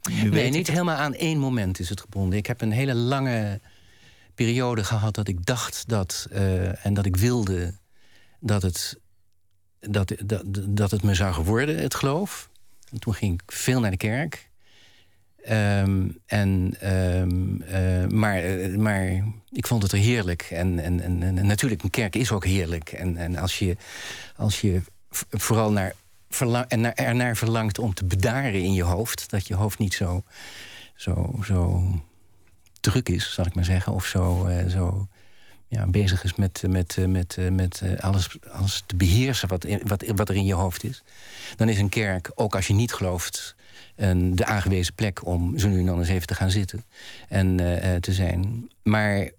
nee, 0.10 0.50
niet 0.50 0.68
helemaal 0.68 0.98
aan 0.98 1.14
één 1.14 1.40
moment 1.40 1.80
is 1.80 1.90
het 1.90 2.02
gebonden. 2.02 2.38
Ik 2.38 2.46
heb 2.46 2.62
een 2.62 2.72
hele 2.72 2.96
lange 2.96 3.62
periode 4.36 4.84
gehad 4.84 5.16
dat 5.16 5.28
ik 5.28 5.46
dacht 5.46 5.84
dat 5.88 6.28
uh, 6.32 6.86
en 6.86 6.94
dat 6.94 7.06
ik 7.06 7.16
wilde 7.16 7.74
dat 8.40 8.62
het, 8.62 9.00
dat, 9.80 10.14
dat, 10.26 10.44
dat 10.70 10.92
het 10.92 11.04
me 11.04 11.14
zou 11.14 11.34
geworden, 11.34 11.78
het 11.78 11.96
geloof. 11.96 12.50
En 12.92 13.00
toen 13.00 13.14
ging 13.14 13.42
ik 13.42 13.52
veel 13.52 13.80
naar 13.80 13.92
de 13.92 13.98
kerk. 13.98 14.50
Um, 15.52 16.18
en, 16.26 16.76
um, 16.96 17.62
uh, 17.62 18.08
maar, 18.08 18.46
uh, 18.46 18.78
maar 18.78 19.24
ik 19.52 19.68
vond 19.68 19.84
het 19.84 19.92
er 19.92 19.98
heerlijk. 19.98 20.42
En, 20.42 20.80
en, 20.80 21.22
en, 21.22 21.46
natuurlijk, 21.46 21.84
een 21.84 21.90
kerk 21.90 22.16
is 22.16 22.32
ook 22.32 22.46
heerlijk. 22.46 22.92
En, 22.92 23.18
en 23.18 23.36
als 23.36 23.60
je, 23.60 23.78
als 24.36 24.62
je 24.62 24.82
vooral 25.30 25.72
naar 25.72 25.94
en 26.68 26.96
ernaar 26.96 27.36
verlangt 27.36 27.80
om 27.80 27.94
te 27.94 28.06
bedaren 28.06 28.64
in 28.64 28.74
je 28.74 28.84
hoofd. 28.84 29.30
Dat 29.30 29.48
je 29.48 29.56
hoofd 29.56 29.80
niet 29.80 29.94
zo, 29.94 30.24
zo, 30.96 31.40
zo 31.44 31.84
druk 32.80 33.10
is, 33.10 33.34
zal 33.34 33.46
ik 33.46 33.56
maar 33.56 33.66
zeggen. 33.66 33.94
Of 33.94 34.06
zo, 34.06 34.48
uh, 34.48 34.68
zo 34.68 35.08
ja, 35.68 35.88
bezig 35.88 36.24
is 36.24 36.36
met, 36.36 36.64
met, 36.68 36.98
met, 37.08 37.38
met 37.52 37.82
alles, 38.00 38.38
alles 38.52 38.84
te 38.86 38.96
beheersen 38.96 39.48
wat, 39.48 39.66
wat, 39.84 40.04
wat 40.16 40.30
er 40.30 40.36
in 40.36 40.46
je 40.46 40.54
hoofd 40.54 40.84
is. 40.84 41.04
Dan 41.56 41.70
is 41.70 41.80
een 41.80 41.90
kerk, 41.90 42.32
ook 42.36 42.56
als 42.56 42.68
je 42.68 42.74
niet 42.74 42.94
gelooft, 42.94 43.55
een, 43.96 44.36
de 44.36 44.46
aangewezen 44.46 44.94
plek 44.94 45.26
om 45.26 45.58
zo 45.58 45.68
nu 45.68 45.80
en 45.80 45.86
dan 45.86 46.00
eens 46.00 46.10
even 46.10 46.28
te 46.28 46.36
gaan 46.36 46.52
zitten 46.52 46.84
en 47.30 47.62
uh, 47.62 47.96
te 47.96 48.14
zijn. 48.14 48.70
Maar 48.84 49.30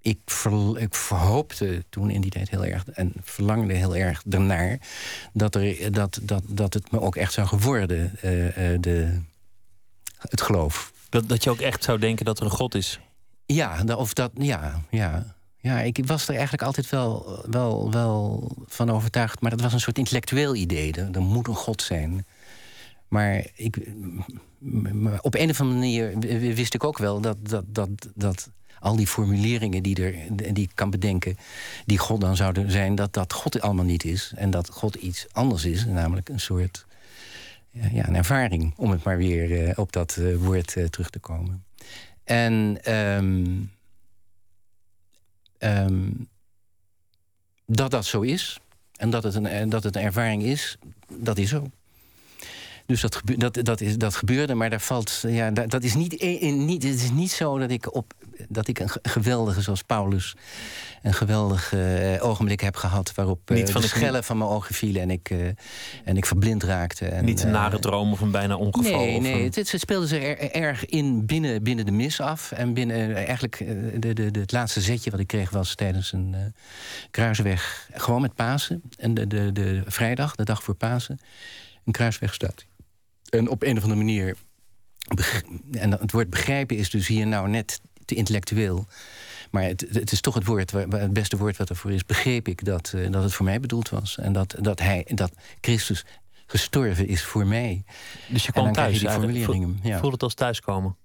ik, 0.00 0.18
ver, 0.24 0.78
ik 0.78 0.94
verhoopte 0.94 1.84
toen 1.88 2.10
in 2.10 2.20
die 2.20 2.30
tijd 2.30 2.50
heel 2.50 2.64
erg 2.64 2.88
en 2.88 3.12
verlangde 3.22 3.74
heel 3.74 3.96
erg 3.96 4.22
ernaar 4.30 4.78
dat, 5.32 5.54
er, 5.54 5.92
dat, 5.92 6.18
dat, 6.22 6.42
dat 6.48 6.74
het 6.74 6.90
me 6.90 7.00
ook 7.00 7.16
echt 7.16 7.32
zou 7.32 7.46
geworden, 7.46 8.12
uh, 8.14 8.22
de, 8.80 9.20
het 10.18 10.40
geloof. 10.40 10.92
Dat, 11.08 11.28
dat 11.28 11.44
je 11.44 11.50
ook 11.50 11.60
echt 11.60 11.84
zou 11.84 11.98
denken 11.98 12.24
dat 12.24 12.38
er 12.38 12.44
een 12.44 12.50
God 12.50 12.74
is? 12.74 13.00
Ja, 13.46 13.84
of 13.96 14.12
dat, 14.12 14.30
ja, 14.34 14.82
ja. 14.90 15.34
Ja, 15.66 15.80
ik 15.80 16.06
was 16.06 16.28
er 16.28 16.34
eigenlijk 16.34 16.62
altijd 16.62 16.90
wel, 16.90 17.44
wel, 17.50 17.90
wel 17.90 18.50
van 18.66 18.90
overtuigd. 18.90 19.40
Maar 19.40 19.50
dat 19.50 19.60
was 19.60 19.72
een 19.72 19.80
soort 19.80 19.98
intellectueel 19.98 20.54
idee. 20.54 20.92
Er, 20.92 21.08
er 21.12 21.22
moet 21.22 21.48
een 21.48 21.54
God 21.54 21.82
zijn. 21.82 22.26
Maar 23.08 23.46
ik, 23.54 23.76
op 25.20 25.34
een 25.34 25.50
of 25.50 25.60
andere 25.60 25.78
manier 25.78 26.18
wist 26.54 26.74
ik 26.74 26.84
ook 26.84 26.98
wel 26.98 27.20
dat, 27.20 27.36
dat, 27.48 27.64
dat, 27.66 27.88
dat 28.14 28.50
al 28.78 28.96
die 28.96 29.06
formuleringen 29.06 29.82
die, 29.82 30.02
er, 30.02 30.14
die 30.54 30.64
ik 30.64 30.70
kan 30.74 30.90
bedenken, 30.90 31.36
die 31.84 31.98
God 31.98 32.20
dan 32.20 32.36
zouden 32.36 32.70
zijn, 32.70 32.94
dat 32.94 33.12
dat 33.12 33.32
God 33.32 33.60
allemaal 33.60 33.84
niet 33.84 34.04
is. 34.04 34.32
En 34.36 34.50
dat 34.50 34.70
God 34.70 34.94
iets 34.94 35.26
anders 35.32 35.64
is, 35.64 35.86
namelijk 35.86 36.28
een 36.28 36.40
soort 36.40 36.86
ja, 37.70 38.08
een 38.08 38.16
ervaring, 38.16 38.74
om 38.76 38.90
het 38.90 39.04
maar 39.04 39.16
weer 39.16 39.50
uh, 39.50 39.72
op 39.76 39.92
dat 39.92 40.16
uh, 40.18 40.36
woord 40.36 40.76
terug 40.90 41.10
te 41.10 41.18
komen. 41.18 41.64
En 42.24 42.78
um, 42.94 43.70
um, 45.58 46.28
dat 47.66 47.90
dat 47.90 48.04
zo 48.04 48.20
is, 48.20 48.60
en 48.96 49.10
dat 49.10 49.22
het, 49.22 49.34
een, 49.34 49.68
dat 49.68 49.82
het 49.82 49.96
een 49.96 50.02
ervaring 50.02 50.42
is, 50.42 50.78
dat 51.08 51.38
is 51.38 51.48
zo. 51.48 51.70
Dus 52.86 53.00
dat, 53.00 53.20
dat, 53.24 53.58
dat, 53.62 53.80
is, 53.80 53.96
dat 53.96 54.14
gebeurde, 54.14 54.54
maar 54.54 54.70
daar 54.70 54.80
valt. 54.80 55.24
Ja, 55.28 55.50
dat, 55.50 55.70
dat 55.70 55.82
is 55.82 55.94
niet, 55.94 56.12
in, 56.12 56.64
niet, 56.64 56.82
het 56.82 57.02
is 57.02 57.10
niet 57.10 57.30
zo 57.30 57.58
dat 57.58 57.70
ik, 57.70 57.94
op, 57.94 58.12
dat 58.48 58.68
ik 58.68 58.78
een 58.78 58.90
geweldige, 59.02 59.60
zoals 59.60 59.82
Paulus, 59.82 60.36
een 61.02 61.14
geweldig 61.14 61.72
uh, 61.72 62.24
ogenblik 62.24 62.60
heb 62.60 62.76
gehad. 62.76 63.14
waarop 63.14 63.50
uh, 63.50 63.66
van 63.66 63.80
de 63.80 63.86
schellen 63.86 64.24
van 64.24 64.38
mijn 64.38 64.50
ogen 64.50 64.74
vielen 64.74 65.02
en 65.02 65.10
ik, 65.10 65.30
uh, 65.30 65.46
en 66.04 66.16
ik 66.16 66.26
verblind 66.26 66.62
raakte. 66.62 67.06
En, 67.06 67.24
niet 67.24 67.42
een 67.42 67.50
nare 67.50 67.78
droom 67.78 68.12
of 68.12 68.20
een 68.20 68.30
bijna 68.30 68.56
ongeval? 68.56 68.98
Nee, 68.98 69.20
nee 69.20 69.44
het, 69.44 69.56
het, 69.56 69.80
speelde 69.80 70.06
zich 70.06 70.22
er, 70.22 70.50
erg 70.50 70.86
in 70.86 71.26
binnen, 71.26 71.62
binnen 71.62 71.84
de 71.84 71.92
mis 71.92 72.20
af. 72.20 72.52
En 72.52 72.74
binnen 72.74 73.14
eigenlijk 73.14 73.58
de, 74.00 74.12
de, 74.12 74.30
de, 74.30 74.40
het 74.40 74.52
laatste 74.52 74.80
zetje 74.80 75.10
wat 75.10 75.20
ik 75.20 75.26
kreeg 75.26 75.50
was 75.50 75.74
tijdens 75.74 76.12
een 76.12 76.54
kruisweg. 77.10 77.88
Gewoon 77.94 78.20
met 78.20 78.34
Pasen. 78.34 78.82
En 78.96 79.14
de, 79.14 79.26
de, 79.26 79.52
de 79.52 79.82
vrijdag, 79.86 80.34
de 80.34 80.44
dag 80.44 80.62
voor 80.62 80.74
Pasen. 80.74 81.18
Een 81.84 81.92
kruisweg 81.92 82.34
staat. 82.34 82.66
En 83.28 83.48
op 83.48 83.62
een 83.62 83.76
of 83.76 83.82
andere 83.82 84.02
manier. 84.04 84.36
En 85.70 85.90
het 85.90 86.12
woord 86.12 86.30
begrijpen 86.30 86.76
is 86.76 86.90
dus 86.90 87.06
hier 87.06 87.26
nou 87.26 87.48
net 87.48 87.80
te 88.04 88.14
intellectueel. 88.14 88.86
Maar 89.50 89.62
het, 89.62 89.86
het 89.92 90.12
is 90.12 90.20
toch 90.20 90.34
het 90.34 90.44
woord, 90.44 90.70
het 90.70 91.12
beste 91.12 91.36
woord 91.36 91.56
wat 91.56 91.68
ervoor 91.68 91.92
is. 91.92 92.04
Begreep 92.04 92.48
ik 92.48 92.64
dat, 92.64 92.92
uh, 92.94 93.10
dat 93.10 93.22
het 93.22 93.34
voor 93.34 93.44
mij 93.44 93.60
bedoeld 93.60 93.88
was. 93.88 94.18
En 94.18 94.32
dat, 94.32 94.54
dat, 94.60 94.78
hij, 94.78 95.06
dat 95.14 95.32
Christus 95.60 96.04
gestorven 96.46 97.08
is 97.08 97.22
voor 97.24 97.46
mij. 97.46 97.84
Dus 98.28 98.46
je 98.46 98.52
kwam 98.52 98.72
thuis 98.72 98.98
die 98.98 99.10
formuleringen. 99.10 99.78
Ja. 99.82 100.00
Het 100.10 100.22
als 100.22 100.34
thuiskomen? 100.34 100.96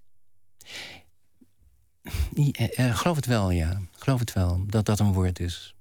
Uh, 2.34 2.48
uh, 2.78 2.98
geloof 2.98 3.16
het 3.16 3.26
wel, 3.26 3.52
ja. 3.52 3.82
Geloof 3.92 4.20
het 4.20 4.34
wel, 4.34 4.64
dat 4.68 4.86
dat 4.86 5.00
een 5.00 5.14
woord 5.14 5.40
is 5.40 5.76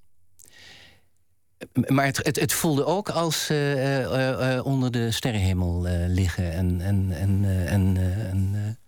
maar 1.73 2.05
het, 2.05 2.17
het, 2.17 2.41
het, 2.41 2.53
voelde 2.53 2.85
ook 2.85 3.09
als 3.09 3.51
uh, 3.51 4.61
onder 4.65 4.91
de 4.91 5.11
sterrenhemel 5.11 5.83
liggen 6.09 6.53
en. 6.53 6.81
en, 6.81 7.13
en, 7.13 7.45
en, 7.67 8.79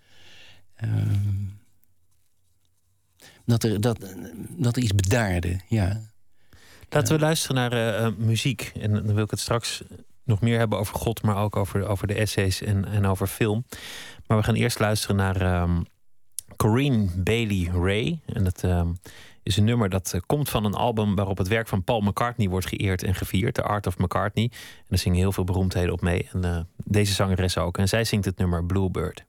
ehm, 0.75 1.51
dat, 3.45 3.65
er, 3.65 3.81
dat, 3.81 4.15
dat 4.49 4.77
er 4.77 4.83
iets 4.83 4.95
bedaarde, 4.95 5.61
ja. 5.69 6.01
Laten 6.89 7.15
we 7.15 7.21
luisteren 7.21 7.71
naar 7.71 8.13
muziek. 8.19 8.73
En 8.81 8.93
dan 8.93 9.15
wil 9.15 9.25
ik 9.25 9.31
het 9.31 9.41
straks 9.41 9.83
nog 10.25 10.41
meer 10.41 10.59
hebben 10.59 10.79
over 10.79 10.95
God, 10.95 11.23
maar 11.23 11.37
ook 11.37 11.57
over, 11.57 11.87
over 11.87 12.07
de 12.07 12.15
essays 12.15 12.63
en, 12.63 12.85
en 12.85 13.07
over 13.07 13.27
film. 13.27 13.65
Maar 14.27 14.39
we 14.39 14.45
gaan 14.45 14.55
eerst 14.55 14.79
luisteren 14.79 15.17
naar 15.17 15.63
um, 15.63 15.87
Corinne 16.57 17.09
Bailey 17.17 17.71
Ray. 17.73 18.21
En 18.27 18.45
dat 18.45 18.63
is 19.43 19.57
een 19.57 19.65
nummer 19.65 19.89
dat 19.89 20.13
eh, 20.13 20.21
komt 20.27 20.49
van 20.49 20.65
een 20.65 20.75
album 20.75 21.15
waarop 21.15 21.39
het 21.39 21.49
werk 21.49 21.69
van 21.69 21.85
Paul 21.85 22.01
McCartney 22.01 22.49
wordt 22.49 22.67
geëerd 22.67 23.03
en 23.03 23.15
gevierd. 23.15 23.55
The 23.55 23.63
Art 23.63 23.87
of 23.87 23.99
McCartney. 23.99 24.51
En 24.53 24.87
er 24.89 24.99
zingen 24.99 25.19
heel 25.19 25.33
veel 25.33 25.45
beroemdheden 25.45 25.93
op 25.93 26.01
mee. 26.01 26.29
En 26.33 26.45
uh, 26.45 26.61
deze 26.85 27.13
zangeres 27.13 27.59
ook. 27.59 27.79
En 27.79 27.89
zij 27.89 28.05
zingt 28.05 28.25
het 28.25 28.39
nummer 28.39 28.65
Bluebird. 28.65 29.25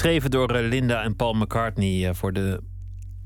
Geschreven 0.00 0.30
door 0.30 0.50
eh, 0.50 0.68
Linda 0.68 1.02
en 1.02 1.16
Paul 1.16 1.32
McCartney 1.32 2.08
eh, 2.08 2.14
voor 2.14 2.32
de 2.32 2.62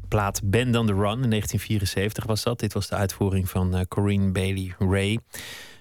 plaat 0.09 0.41
Band 0.45 0.77
on 0.77 0.87
the 0.87 0.93
Run. 0.93 1.23
In 1.23 1.31
1974 1.31 2.25
was 2.27 2.43
dat. 2.43 2.61
Dit 2.61 2.73
was 2.73 2.89
de 2.89 2.95
uitvoering 2.95 3.51
van 3.51 3.77
uh, 3.77 3.81
Corinne 3.89 4.33
Bailey 4.33 4.75
Ray. 4.79 5.19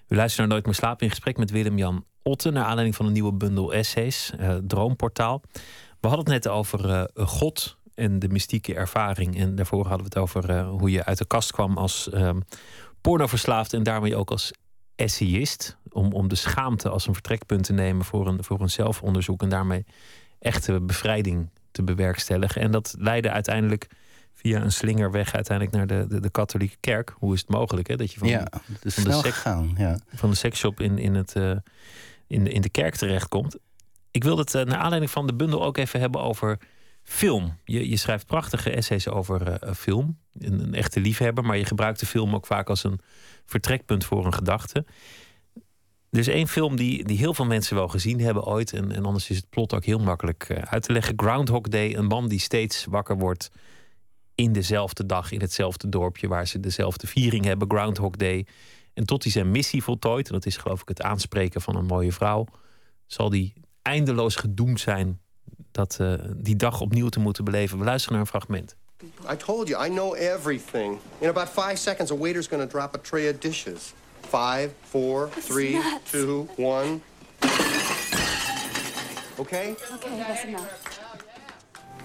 U 0.07 0.15
luistert 0.15 0.39
naar 0.39 0.47
Nooit 0.47 0.65
meer 0.65 0.73
slapen 0.73 1.03
in 1.03 1.09
gesprek 1.09 1.37
met 1.37 1.51
Willem-Jan 1.51 2.05
Otten... 2.23 2.53
naar 2.53 2.63
aanleiding 2.63 2.95
van 2.95 3.05
een 3.05 3.11
nieuwe 3.11 3.33
bundel 3.33 3.73
essays, 3.73 4.33
uh, 4.39 4.55
Droomportaal. 4.55 5.41
We 5.99 6.07
hadden 6.07 6.33
het 6.33 6.43
net 6.43 6.53
over 6.53 7.09
God 7.15 7.77
en 7.95 8.19
de 8.19 8.27
mystieke 8.27 8.75
ervaring. 8.75 9.39
En 9.39 9.55
daarvoor 9.55 9.87
hadden 9.87 9.97
we 9.97 10.03
het 10.03 10.17
over 10.17 10.63
hoe 10.63 10.91
je 10.91 11.05
uit 11.05 11.17
de 11.17 11.27
kast 11.27 11.51
kwam 11.51 11.77
als 11.77 12.09
ehm, 12.09 12.39
pornoverslaafd... 13.01 13.73
en 13.73 13.83
daarmee 13.83 14.15
ook 14.15 14.31
als 14.31 14.51
essayist. 14.95 15.77
Om, 15.89 16.11
om 16.11 16.27
de 16.27 16.35
schaamte 16.35 16.89
als 16.89 17.07
een 17.07 17.13
vertrekpunt 17.13 17.63
te 17.63 17.73
nemen 17.73 18.05
voor 18.05 18.27
een, 18.27 18.43
voor 18.43 18.61
een 18.61 18.69
zelfonderzoek... 18.69 19.41
en 19.41 19.49
daarmee 19.49 19.85
echte 20.43 20.81
bevrijding 20.81 21.49
te 21.71 21.83
bewerkstelligen. 21.83 22.61
En 22.61 22.71
dat 22.71 22.95
leidde 22.97 23.31
uiteindelijk 23.31 23.87
via 24.33 24.61
een 24.61 24.71
slingerweg 24.71 25.33
uiteindelijk 25.33 25.77
naar 25.77 25.87
de, 25.87 26.05
de, 26.07 26.19
de, 26.19 26.29
katholieke 26.29 26.77
kerk. 26.79 27.13
Hoe 27.17 27.33
is 27.33 27.39
het 27.39 27.49
mogelijk 27.49 27.87
hè? 27.87 27.95
dat 27.95 28.11
je 28.11 28.19
van, 28.19 28.27
ja, 28.27 28.47
van, 28.51 29.03
de, 29.03 29.11
seks, 29.11 29.37
gaan, 29.37 29.73
ja. 29.77 29.99
van 30.13 30.29
de 30.29 30.35
seksshop 30.35 30.79
in, 30.79 30.97
in, 30.97 31.15
het, 31.15 31.35
uh, 31.35 31.55
in, 32.27 32.43
de, 32.43 32.49
in 32.49 32.61
de 32.61 32.69
kerk 32.69 32.95
terechtkomt? 32.95 33.57
Ik 34.11 34.23
wil 34.23 34.37
het 34.37 34.53
uh, 34.53 34.63
naar 34.63 34.77
aanleiding 34.77 35.11
van 35.11 35.27
de 35.27 35.33
bundel 35.33 35.63
ook 35.63 35.77
even 35.77 35.99
hebben 35.99 36.21
over 36.21 36.59
film. 37.03 37.57
Je, 37.63 37.89
je 37.89 37.97
schrijft 37.97 38.25
prachtige 38.25 38.69
essays 38.71 39.07
over 39.07 39.63
uh, 39.63 39.73
film. 39.73 40.17
Een, 40.39 40.59
een, 40.59 40.73
echte 40.73 40.99
liefhebber, 40.99 41.43
maar 41.43 41.57
je 41.57 41.65
gebruikt 41.65 41.99
de 41.99 42.05
film 42.05 42.35
ook 42.35 42.45
vaak 42.45 42.69
als 42.69 42.83
een 42.83 42.99
vertrekpunt 43.45 44.05
voor 44.05 44.25
een 44.25 44.33
gedachte. 44.33 44.85
Er 46.13 46.19
is 46.19 46.27
één 46.27 46.47
film 46.47 46.75
die, 46.75 47.03
die 47.03 47.17
heel 47.17 47.33
veel 47.33 47.45
mensen 47.45 47.75
wel 47.75 47.87
gezien 47.87 48.19
hebben 48.21 48.43
ooit. 48.43 48.73
En, 48.73 48.91
en 48.91 49.05
anders 49.05 49.29
is 49.29 49.35
het 49.35 49.49
plot 49.49 49.73
ook 49.73 49.85
heel 49.85 49.99
makkelijk 49.99 50.49
uh, 50.49 50.57
uit 50.57 50.83
te 50.83 50.91
leggen. 50.91 51.13
Groundhog 51.15 51.61
Day, 51.61 51.95
een 51.95 52.05
man 52.05 52.27
die 52.27 52.39
steeds 52.39 52.85
wakker 52.85 53.17
wordt 53.17 53.51
in 54.35 54.51
dezelfde 54.51 55.05
dag, 55.05 55.31
in 55.31 55.41
hetzelfde 55.41 55.89
dorpje 55.89 56.27
waar 56.27 56.47
ze 56.47 56.59
dezelfde 56.59 57.07
viering 57.07 57.45
hebben, 57.45 57.69
Groundhog 57.69 58.15
Day. 58.15 58.45
En 58.93 59.05
tot 59.05 59.23
hij 59.23 59.31
zijn 59.31 59.51
missie 59.51 59.83
voltooit, 59.83 60.27
en 60.27 60.33
dat 60.33 60.45
is 60.45 60.57
geloof 60.57 60.81
ik 60.81 60.87
het 60.87 61.01
aanspreken 61.01 61.61
van 61.61 61.75
een 61.75 61.85
mooie 61.85 62.11
vrouw, 62.11 62.45
zal 63.05 63.29
die 63.29 63.53
eindeloos 63.81 64.35
gedoemd 64.35 64.79
zijn 64.79 65.19
dat 65.71 65.97
uh, 66.01 66.13
die 66.35 66.55
dag 66.55 66.81
opnieuw 66.81 67.09
te 67.09 67.19
moeten 67.19 67.43
beleven. 67.43 67.77
We 67.77 67.85
luisteren 67.85 68.17
naar 68.17 68.21
een 68.21 68.31
fragment. 68.31 68.75
I 69.31 69.35
told 69.37 69.67
you, 69.67 69.85
I 69.85 69.89
know 69.89 70.15
everything. 70.15 70.97
In 71.19 71.27
about 71.29 71.49
five 71.49 71.75
seconds, 71.75 72.11
a 72.11 72.17
waiter's 72.17 72.47
gonna 72.47 72.67
drop 72.67 72.95
a 72.95 72.99
tray 72.99 73.29
of 73.29 73.37
dishes. 73.37 73.93
Five, 74.23 74.73
four, 74.81 75.29
three, 75.29 75.79
two, 76.05 76.49
one. 76.57 77.01
Okay? 79.39 79.75
Okay, 79.91 80.17
that's 80.17 80.45
enough. 80.45 80.99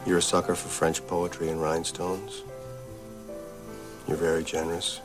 You're 0.06 0.18
a 0.18 0.22
sucker 0.22 0.54
for 0.54 0.68
French 0.68 1.06
poetry 1.06 1.48
and 1.48 1.60
rhinestones. 1.60 2.42
You're 4.06 4.16
very 4.16 4.44
generous. 4.44 5.00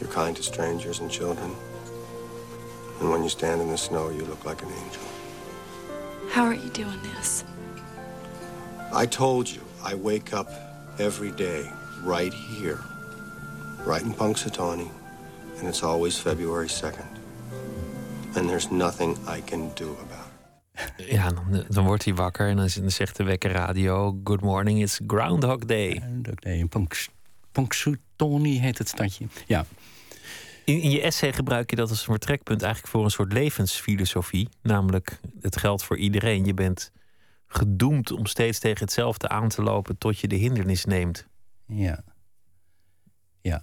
You're 0.00 0.10
kind 0.10 0.34
to 0.36 0.42
strangers 0.42 1.00
and 1.00 1.10
children. 1.10 1.54
And 3.00 3.10
when 3.10 3.22
you 3.22 3.28
stand 3.28 3.60
in 3.60 3.68
the 3.68 3.76
snow, 3.76 4.10
you 4.10 4.24
look 4.24 4.44
like 4.44 4.62
an 4.62 4.68
angel. 4.68 5.02
How 6.30 6.44
are 6.44 6.54
you 6.54 6.70
doing 6.70 7.00
this? 7.14 7.44
I 8.92 9.06
told 9.06 9.48
you, 9.48 9.60
I 9.82 9.94
wake 9.94 10.32
up 10.32 10.50
every 10.98 11.30
day 11.32 11.70
right 12.02 12.32
here, 12.32 12.80
right 13.84 14.02
in 14.02 14.12
Punxsutawney, 14.14 14.90
and 15.62 15.70
it's 15.70 15.82
always 15.82 16.18
February 16.18 16.68
2nd. 16.68 17.06
And 18.34 18.48
there's 18.48 18.70
nothing 18.70 19.16
I 19.36 19.42
can 19.44 19.70
do 19.74 19.96
about 20.00 20.26
it. 20.26 20.32
Ja, 21.12 21.28
dan, 21.28 21.64
dan 21.68 21.84
wordt 21.84 22.04
hij 22.04 22.14
wakker 22.14 22.48
en 22.48 22.56
dan 22.56 22.90
zegt 22.90 23.16
de 23.16 23.24
wekker 23.24 23.50
radio... 23.50 24.20
Good 24.24 24.40
morning, 24.40 24.82
it's 24.82 25.00
Groundhog 25.06 25.58
Day. 25.58 25.96
Groundhog 25.96 26.34
Day 26.34 26.58
in 26.58 26.68
Punxsutawney 27.52 28.50
heet 28.50 28.78
het 28.78 28.88
stadje. 28.88 29.26
Ja. 29.46 29.64
In, 30.64 30.80
in, 30.80 30.90
je 30.90 31.00
essay 31.00 31.32
gebruik 31.32 31.70
je 31.70 31.76
dat 31.76 31.90
als 31.90 31.98
een 31.98 32.04
vertrekpunt 32.04 32.62
eigenlijk 32.62 32.92
voor 32.92 33.04
een 33.04 33.10
soort 33.10 33.32
levensfilosofie. 33.32 34.48
Namelijk, 34.62 35.20
het 35.40 35.56
geldt 35.56 35.84
voor 35.84 35.96
iedereen. 35.96 36.44
Je 36.44 36.54
bent 36.54 36.92
gedoemd 37.46 38.10
om 38.10 38.26
steeds 38.26 38.58
tegen 38.58 38.80
hetzelfde 38.80 39.28
aan 39.28 39.48
te 39.48 39.62
lopen 39.62 39.98
tot 39.98 40.18
je 40.18 40.28
de 40.28 40.36
hindernis 40.36 40.84
neemt. 40.84 41.26
Ja. 41.66 42.04
Ja. 43.40 43.60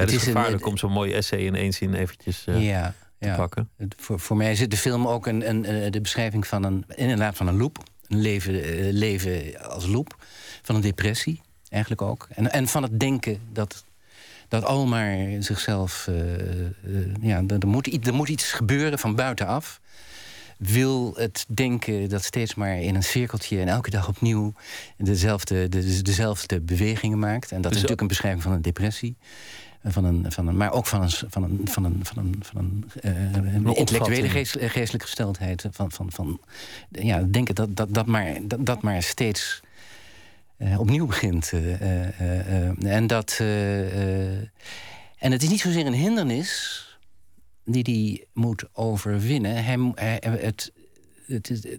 Ja, 0.00 0.06
het 0.06 0.20
is 0.20 0.22
gevaarlijk 0.22 0.66
om 0.66 0.76
zo'n 0.76 0.92
mooi 0.92 1.12
essay 1.12 1.38
in 1.38 1.54
één 1.54 1.72
zin 1.72 1.94
eventjes 1.94 2.44
uh, 2.48 2.66
ja, 2.66 2.94
te 3.18 3.26
ja. 3.26 3.36
pakken. 3.36 3.68
Voor, 3.96 4.20
voor 4.20 4.36
mij 4.36 4.54
zit 4.54 4.70
de 4.70 4.76
film 4.76 5.06
ook 5.06 5.26
een, 5.26 5.48
een, 5.48 5.90
de 5.90 6.00
beschrijving 6.00 6.46
van 6.46 6.64
een, 6.64 6.84
inderdaad 6.94 7.36
van 7.36 7.46
een 7.46 7.56
loop. 7.56 7.78
Een 8.08 8.20
leven, 8.20 8.54
uh, 8.54 8.92
leven 8.92 9.62
als 9.70 9.86
loop. 9.86 10.16
Van 10.62 10.74
een 10.74 10.80
depressie, 10.80 11.40
eigenlijk 11.68 12.02
ook. 12.02 12.28
En, 12.34 12.52
en 12.52 12.68
van 12.68 12.82
het 12.82 13.00
denken 13.00 13.40
dat, 13.52 13.84
dat 14.48 14.64
al 14.64 14.86
maar 14.86 15.16
zichzelf... 15.38 16.06
Uh, 16.10 16.16
ja, 17.20 17.42
er, 17.46 17.68
moet, 17.68 18.06
er 18.06 18.14
moet 18.14 18.28
iets 18.28 18.52
gebeuren 18.52 18.98
van 18.98 19.14
buitenaf 19.14 19.80
wil 20.60 21.14
het 21.16 21.44
denken 21.48 22.08
dat 22.08 22.24
steeds 22.24 22.54
maar 22.54 22.80
in 22.80 22.94
een 22.94 23.02
cirkeltje 23.02 23.60
en 23.60 23.68
elke 23.68 23.90
dag 23.90 24.08
opnieuw 24.08 24.52
dezelfde, 24.96 25.68
de, 25.68 26.02
dezelfde 26.02 26.60
bewegingen 26.60 27.18
maakt. 27.18 27.52
En 27.52 27.60
dat 27.60 27.70
is 27.70 27.76
natuurlijk 27.76 28.00
een 28.00 28.06
beschrijving 28.06 28.42
van 28.42 28.52
een 28.52 28.62
depressie. 28.62 29.16
Van 29.84 30.04
een, 30.04 30.32
van 30.32 30.46
een, 30.46 30.56
maar 30.56 30.72
ook 30.72 30.86
van 30.86 31.02
een, 31.02 31.10
van 31.10 31.42
een, 31.42 31.60
van 31.64 31.84
een, 31.84 32.00
van 32.02 32.18
een, 32.18 32.34
van 32.40 32.56
een, 32.56 32.90
uh, 33.02 33.54
een 33.54 33.76
intellectuele 33.76 34.28
geest, 34.28 34.56
geestelijke 34.58 35.06
gesteldheid. 35.06 35.66
Van, 35.70 35.92
van, 35.92 36.12
van 36.12 36.40
ja, 36.90 37.22
denken 37.22 37.54
dat, 37.54 37.76
dat, 37.76 37.94
dat, 37.94 38.06
maar, 38.06 38.38
dat, 38.42 38.66
dat 38.66 38.82
maar 38.82 39.02
steeds 39.02 39.60
uh, 40.58 40.80
opnieuw 40.80 41.06
begint. 41.06 41.52
Uh, 41.52 42.84
en 42.92 43.06
dat. 43.06 43.38
en 45.18 45.32
het 45.32 45.42
is 45.42 45.48
niet 45.48 45.60
zozeer 45.60 45.86
een 45.86 45.92
hindernis 45.92 46.84
die 47.64 47.82
hij 47.82 48.26
moet 48.32 48.64
overwinnen. 48.72 49.64
Het, 49.64 50.72
het, 51.26 51.48
het, 51.48 51.78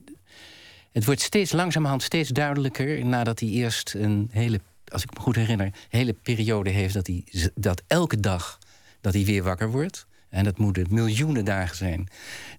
het, 0.91 1.05
wordt 1.05 1.21
steeds 1.21 1.51
langzamerhand 1.51 2.03
steeds 2.03 2.29
duidelijker... 2.29 3.05
nadat 3.05 3.39
hij 3.39 3.49
eerst 3.49 3.93
een 3.93 4.29
hele, 4.31 4.61
als 4.91 5.03
ik 5.03 5.13
me 5.13 5.19
goed 5.19 5.35
herinner... 5.35 5.65
een 5.65 5.73
hele 5.89 6.13
periode 6.13 6.69
heeft 6.69 6.93
dat, 6.93 7.07
hij, 7.07 7.25
dat 7.55 7.81
elke 7.87 8.19
dag 8.19 8.59
dat 9.01 9.13
hij 9.13 9.25
weer 9.25 9.43
wakker 9.43 9.71
wordt... 9.71 10.07
en 10.29 10.43
dat 10.43 10.57
moeten 10.57 10.85
miljoenen 10.89 11.45
dagen 11.45 11.75
zijn 11.75 12.07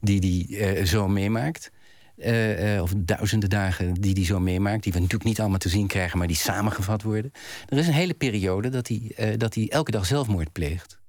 die 0.01 0.47
hij 0.49 0.77
uh, 0.79 0.85
zo 0.85 1.09
meemaakt... 1.09 1.71
Uh, 2.16 2.75
uh, 2.75 2.83
of 2.83 2.92
duizenden 2.97 3.51
dagen 3.51 3.95
die 3.95 4.12
hij 4.12 4.25
zo 4.25 4.40
meemaakt... 4.40 4.83
die 4.83 4.92
we 4.92 4.99
natuurlijk 4.99 5.29
niet 5.29 5.40
allemaal 5.40 5.59
te 5.59 5.68
zien 5.68 5.87
krijgen... 5.87 6.18
maar 6.18 6.27
die 6.27 6.37
samengevat 6.37 7.03
worden. 7.03 7.33
Er 7.68 7.79
is 7.79 7.87
een 7.87 7.92
hele 7.92 8.14
periode 8.14 8.68
dat 8.68 8.88
hij, 8.88 9.37
dat 9.37 9.55
hij 9.55 9.68
elke 9.68 9.90
dag 9.90 10.07
zelfmoord 10.07 10.53
pleegt. 10.53 11.01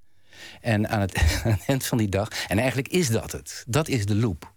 En 0.62 0.90
aan 0.90 1.02
het, 1.02 1.16
aan 1.46 1.52
het 1.52 1.64
eind 1.68 1.86
van 1.86 1.98
die 1.98 2.10
dag. 2.10 2.30
En 2.48 2.58
eigenlijk 2.58 2.88
is 2.88 3.08
dat 3.10 3.32
het. 3.32 3.64
Dat 3.68 3.88
is 3.88 4.06
de 4.06 4.16
loop. 4.16 4.53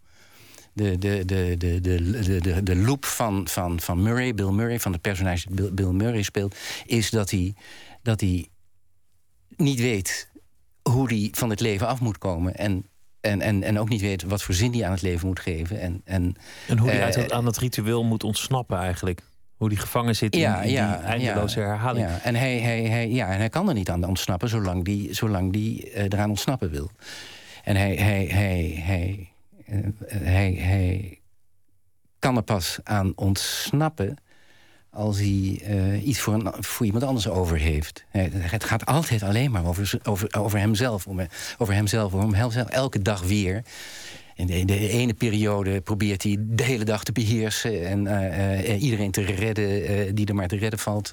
De, 0.76 0.98
de, 0.98 1.24
de, 1.24 1.54
de, 1.58 1.80
de, 1.80 2.40
de, 2.40 2.62
de 2.62 2.76
loop 2.76 3.04
van, 3.04 3.48
van, 3.48 3.80
van 3.80 4.02
Murray, 4.02 4.34
Bill 4.34 4.50
Murray, 4.50 4.80
van 4.80 4.92
de 4.92 4.98
personage 4.98 5.50
Bill, 5.50 5.72
Bill 5.72 5.92
Murray 5.92 6.22
speelt, 6.22 6.56
is 6.86 7.10
dat 7.10 7.30
hij, 7.30 7.54
dat 8.02 8.20
hij 8.20 8.48
niet 9.56 9.80
weet 9.80 10.30
hoe 10.82 11.08
hij 11.08 11.28
van 11.32 11.50
het 11.50 11.60
leven 11.60 11.86
af 11.86 12.00
moet 12.00 12.18
komen. 12.18 12.56
En 12.56 12.86
en, 13.26 13.40
en, 13.40 13.62
en 13.62 13.78
ook 13.78 13.88
niet 13.88 14.00
weet 14.00 14.22
wat 14.22 14.42
voor 14.42 14.54
zin 14.54 14.72
hij 14.72 14.84
aan 14.84 14.92
het 14.92 15.02
leven 15.02 15.26
moet 15.26 15.40
geven. 15.40 15.80
En, 15.80 16.00
en, 16.04 16.34
en 16.68 16.78
hoe 16.78 16.90
hij 16.90 17.16
uh, 17.16 17.24
aan 17.26 17.46
het 17.46 17.58
ritueel 17.58 18.04
moet 18.04 18.24
ontsnappen 18.24 18.78
eigenlijk. 18.78 19.20
Hoe 19.56 19.68
die 19.68 19.78
gevangen 19.78 20.16
zit 20.16 20.36
ja, 20.36 20.62
in, 20.62 20.70
ja, 20.70 20.96
die 20.96 21.06
eindeloze 21.06 21.60
ja, 21.60 21.66
herhaling. 21.66 22.06
Ja. 22.06 22.18
En, 22.22 22.34
hij, 22.34 22.58
hij, 22.58 22.82
hij, 22.82 23.10
ja, 23.10 23.30
en 23.30 23.38
hij 23.38 23.48
kan 23.48 23.68
er 23.68 23.74
niet 23.74 23.90
aan 23.90 24.04
ontsnappen 24.04 24.48
zolang 24.48 24.84
die, 24.84 25.14
zolang 25.14 25.52
die 25.52 25.90
uh, 25.90 26.02
eraan 26.02 26.28
ontsnappen 26.28 26.70
wil. 26.70 26.90
En 27.64 27.76
hij, 27.76 27.94
hij, 27.94 28.24
hij, 28.24 28.80
hij, 28.84 29.28
hij, 30.06 30.52
hij 30.52 31.20
kan 32.18 32.36
er 32.36 32.42
pas 32.42 32.78
aan 32.82 33.12
ontsnappen 33.16 34.16
als 34.90 35.16
hij 35.16 35.62
uh, 35.68 36.06
iets 36.06 36.20
voor, 36.20 36.34
een, 36.34 36.52
voor 36.64 36.86
iemand 36.86 37.04
anders 37.04 37.28
over 37.28 37.56
heeft. 37.56 38.04
Het 38.10 38.64
gaat 38.64 38.86
altijd 38.86 39.22
alleen 39.22 39.50
maar 39.50 39.66
over, 39.66 40.00
over, 40.02 40.34
over 40.38 40.58
hemzelf. 40.58 41.06
Om, 41.06 41.20
over 41.58 41.74
hemzelf, 41.74 42.12
hemzelf. 42.12 42.68
Elke 42.68 43.02
dag 43.02 43.22
weer. 43.22 43.62
In 44.36 44.66
de, 44.66 44.88
ene 44.88 45.14
periode 45.14 45.80
probeert 45.80 46.22
hij 46.22 46.36
de 46.40 46.62
hele 46.62 46.84
dag 46.84 47.04
te 47.04 47.12
beheersen... 47.12 47.86
en 47.86 48.04
uh, 48.04 48.68
uh, 48.68 48.82
iedereen 48.82 49.10
te 49.10 49.22
redden 49.22 49.90
uh, 49.90 50.10
die 50.14 50.26
er 50.26 50.34
maar 50.34 50.48
te 50.48 50.56
redden 50.56 50.78
valt 50.78 51.12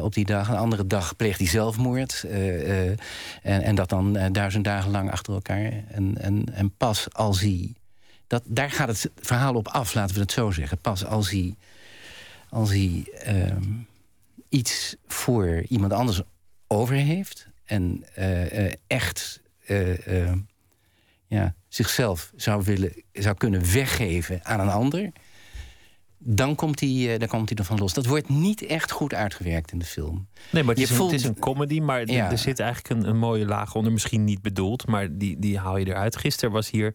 op 0.00 0.14
die 0.14 0.24
dag. 0.24 0.48
Een 0.48 0.56
andere 0.56 0.86
dag 0.86 1.16
pleegt 1.16 1.38
hij 1.38 1.48
zelfmoord. 1.48 2.24
En, 2.28 2.98
en, 3.42 3.74
dat 3.74 3.88
dan 3.88 4.32
duizend 4.32 4.64
dagen 4.64 4.90
lang 4.90 5.10
achter 5.10 5.32
elkaar. 5.34 5.84
En, 5.88 6.14
en, 6.20 6.44
en 6.54 6.70
pas 6.76 7.12
als 7.12 7.40
hij... 7.40 7.74
Dat, 8.26 8.42
daar 8.44 8.70
gaat 8.70 8.88
het 8.88 9.10
verhaal 9.20 9.54
op 9.54 9.68
af, 9.68 9.94
laten 9.94 10.14
we 10.14 10.20
het 10.20 10.32
zo 10.32 10.50
zeggen. 10.50 10.78
Pas 10.78 11.04
als 11.04 11.30
hij, 11.30 11.54
als 12.48 12.70
hij 12.70 13.04
ehm, 13.24 13.62
iets 14.48 14.96
voor 15.06 15.64
iemand 15.68 15.92
anders 15.92 16.22
over 16.66 16.94
heeft... 16.94 17.48
en 17.64 18.04
echt 18.86 19.40
ja, 21.32 21.54
zichzelf 21.68 22.32
zou, 22.36 22.62
willen, 22.64 23.02
zou 23.12 23.34
kunnen 23.36 23.72
weggeven 23.72 24.44
aan 24.44 24.60
een 24.60 24.68
ander... 24.68 25.10
dan 26.18 26.54
komt 26.54 26.80
hij, 26.80 27.18
dan 27.18 27.28
komt 27.28 27.48
hij 27.48 27.58
ervan 27.58 27.78
los. 27.78 27.92
Dat 27.92 28.06
wordt 28.06 28.28
niet 28.28 28.62
echt 28.66 28.90
goed 28.90 29.14
uitgewerkt 29.14 29.72
in 29.72 29.78
de 29.78 29.84
film. 29.84 30.26
Nee, 30.50 30.62
maar 30.62 30.74
het, 30.74 30.78
Je 30.78 30.84
is, 30.84 30.90
een, 30.90 30.96
voelt- 30.96 31.10
het 31.10 31.20
is 31.20 31.26
een 31.26 31.38
comedy, 31.38 31.80
maar 31.80 32.00
er- 32.00 32.10
Ja. 32.12 32.30
er 32.30 32.38
zit 32.38 32.60
eigenlijk 32.60 33.02
een, 33.02 33.08
een 33.08 33.18
mooie 33.18 33.46
laag 33.46 33.74
onder. 33.74 33.92
Misschien 33.92 34.24
niet 34.24 34.42
bedoeld, 34.42 34.86
maar 34.86 35.08
die, 35.18 35.38
die 35.38 35.58
haal 35.58 35.76
je 35.76 35.86
eruit. 35.86 36.16
Gisteren 36.16 36.52
was 36.54 36.70
hier 36.70 36.94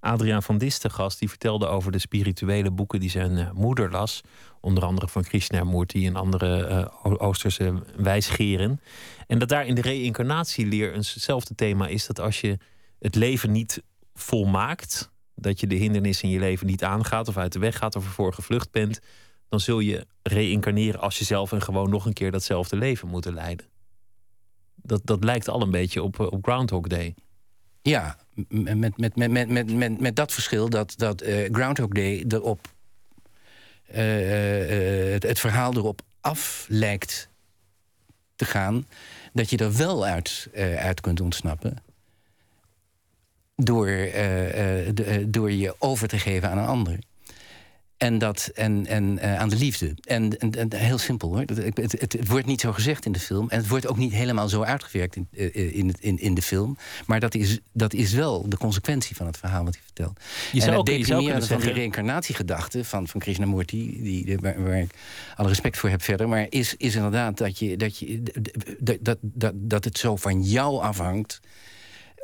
Adriaan 0.00 0.42
van 0.42 0.58
Dis 0.58 0.78
te 0.78 0.90
gast. 0.90 1.18
Die 1.18 1.28
vertelde 1.28 1.66
over 1.66 1.92
de 1.92 1.98
spirituele 1.98 2.70
boeken 2.70 3.00
die 3.00 3.10
zijn 3.10 3.36
eh, 3.36 3.50
moeder 3.52 3.90
las. 3.90 4.20
Onder 4.60 4.84
andere 4.84 5.08
van 5.08 5.22
Krishnamurti 5.24 6.06
en 6.06 6.16
andere 6.16 6.64
eh, 6.66 6.86
O- 7.12 7.18
Oosterse 7.18 7.82
wijsgeren. 7.96 8.80
En 9.26 9.38
dat 9.38 9.48
daar 9.48 9.66
in 9.66 9.74
de 9.74 9.80
reïncarnatieleer 9.80 10.94
eenzelfde 10.94 11.54
thema 11.54 11.86
is. 11.86 12.06
Dat 12.06 12.20
als 12.20 12.40
je 12.40 12.58
het 12.98 13.14
leven 13.14 13.52
niet 13.52 13.82
volmaakt... 14.14 15.10
dat 15.34 15.60
je 15.60 15.66
de 15.66 15.74
hindernissen 15.74 16.28
in 16.28 16.34
je 16.34 16.40
leven 16.40 16.66
niet 16.66 16.84
aangaat... 16.84 17.28
of 17.28 17.36
uit 17.36 17.52
de 17.52 17.58
weg 17.58 17.76
gaat 17.76 17.96
of 17.96 18.04
ervoor 18.04 18.32
gevlucht 18.32 18.70
bent... 18.70 19.00
dan 19.48 19.60
zul 19.60 19.80
je 19.80 20.06
reïncarneren 20.22 21.00
als 21.00 21.18
jezelf... 21.18 21.52
en 21.52 21.62
gewoon 21.62 21.90
nog 21.90 22.06
een 22.06 22.12
keer 22.12 22.30
datzelfde 22.30 22.76
leven 22.76 23.08
moeten 23.08 23.34
leiden. 23.34 23.66
Dat, 24.74 25.00
dat 25.04 25.24
lijkt 25.24 25.48
al 25.48 25.62
een 25.62 25.70
beetje 25.70 26.02
op, 26.02 26.20
eh, 26.20 26.26
op 26.26 26.44
Groundhog 26.44 26.86
Day. 26.86 27.14
Ja, 27.82 28.18
met, 28.48 28.78
met, 28.78 28.96
met, 28.96 29.16
met, 29.16 29.48
met, 29.48 29.72
met, 29.72 30.00
met 30.00 30.16
dat 30.16 30.32
verschil 30.32 30.68
dat, 30.68 30.94
dat 30.96 31.20
eh, 31.20 31.52
Groundhog 31.52 31.88
Day 31.88 32.24
erop. 32.28 32.74
eh, 33.86 35.22
het, 35.22 35.40
verhaal 35.40 35.74
erop 35.74 36.00
af 36.20 36.66
lijkt 36.68 37.28
te 38.36 38.44
gaan. 38.44 38.86
dat 39.32 39.50
je 39.50 39.56
er 39.56 39.76
wel 39.76 40.04
uit, 40.04 40.48
uit 40.76 41.00
kunt 41.00 41.20
ontsnappen. 41.20 41.87
Door, 43.62 43.86
eh, 43.86 44.86
eh, 44.86 44.94
de- 44.94 45.04
eh, 45.04 45.24
door 45.28 45.52
je 45.52 45.74
over 45.78 46.08
te 46.08 46.18
geven 46.18 46.50
aan 46.50 46.58
een 46.58 46.66
ander. 46.66 46.98
En, 47.96 48.18
dat, 48.18 48.50
en, 48.54 48.86
en 48.86 49.20
aan 49.38 49.48
de 49.48 49.56
liefde. 49.56 49.94
En, 50.04 50.38
en, 50.38 50.50
en 50.50 50.74
heel 50.76 50.98
simpel 50.98 51.28
hoor. 51.28 51.40
Het, 51.46 51.76
het, 51.76 51.92
het 52.12 52.28
wordt 52.28 52.46
niet 52.46 52.60
zo 52.60 52.72
gezegd 52.72 53.04
in 53.06 53.12
de 53.12 53.18
film. 53.20 53.48
En 53.50 53.58
het 53.58 53.68
wordt 53.68 53.86
ook 53.86 53.96
niet 53.96 54.12
helemaal 54.12 54.48
zo 54.48 54.62
uitgewerkt 54.62 55.16
in, 55.16 55.28
in, 55.72 55.94
in, 56.00 56.18
in 56.18 56.34
de 56.34 56.42
film. 56.42 56.76
Maar 57.06 57.20
dat 57.20 57.34
is, 57.34 57.58
dat 57.72 57.92
is 57.94 58.12
wel 58.12 58.48
de 58.48 58.56
consequentie 58.56 59.16
van 59.16 59.26
het 59.26 59.36
verhaal 59.38 59.64
wat 59.64 59.74
hij 59.74 59.82
vertelt. 59.84 60.20
Je 60.52 60.60
zou 60.60 60.70
en 60.72 60.76
ook- 60.78 60.88
het 60.88 60.96
deprimerende 60.96 61.46
van 61.46 61.60
die 61.60 61.72
reïncarnatiegedachte 61.72 62.84
van, 62.84 63.08
van 63.08 63.20
Krishnamurti... 63.20 64.02
Die, 64.02 64.38
waar, 64.40 64.62
waar 64.62 64.80
ik 64.80 64.90
alle 65.36 65.48
respect 65.48 65.76
voor 65.78 65.90
heb 65.90 66.02
verder... 66.02 66.28
maar 66.28 66.46
is, 66.48 66.74
is 66.76 66.94
inderdaad 66.94 67.38
dat, 67.38 67.58
je, 67.58 67.76
dat, 67.76 67.98
je, 67.98 68.22
dat, 68.80 68.98
dat, 69.00 69.18
dat, 69.20 69.52
dat 69.56 69.84
het 69.84 69.98
zo 69.98 70.16
van 70.16 70.42
jou 70.42 70.80
afhangt... 70.82 71.40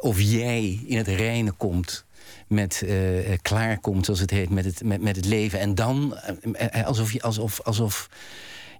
of 0.05 0.21
jij 0.21 0.81
in 0.87 0.97
het 0.97 1.09
reine 1.09 1.53
komt 1.53 2.05
met 2.47 2.83
eh, 2.83 3.38
klaarkomt, 3.43 4.05
zoals 4.05 4.21
het 4.21 4.31
heet, 4.31 4.51
met 4.51 4.64
het, 4.64 4.85
met, 4.85 5.03
met 5.03 5.17
het 5.17 5.25
leven. 5.25 5.61
En 5.61 5.75
dan 5.75 6.17
eh, 6.17 6.87
alsof 6.87 7.12
je, 7.12 7.23
alsof, 7.23 7.61
alsof. 7.61 8.11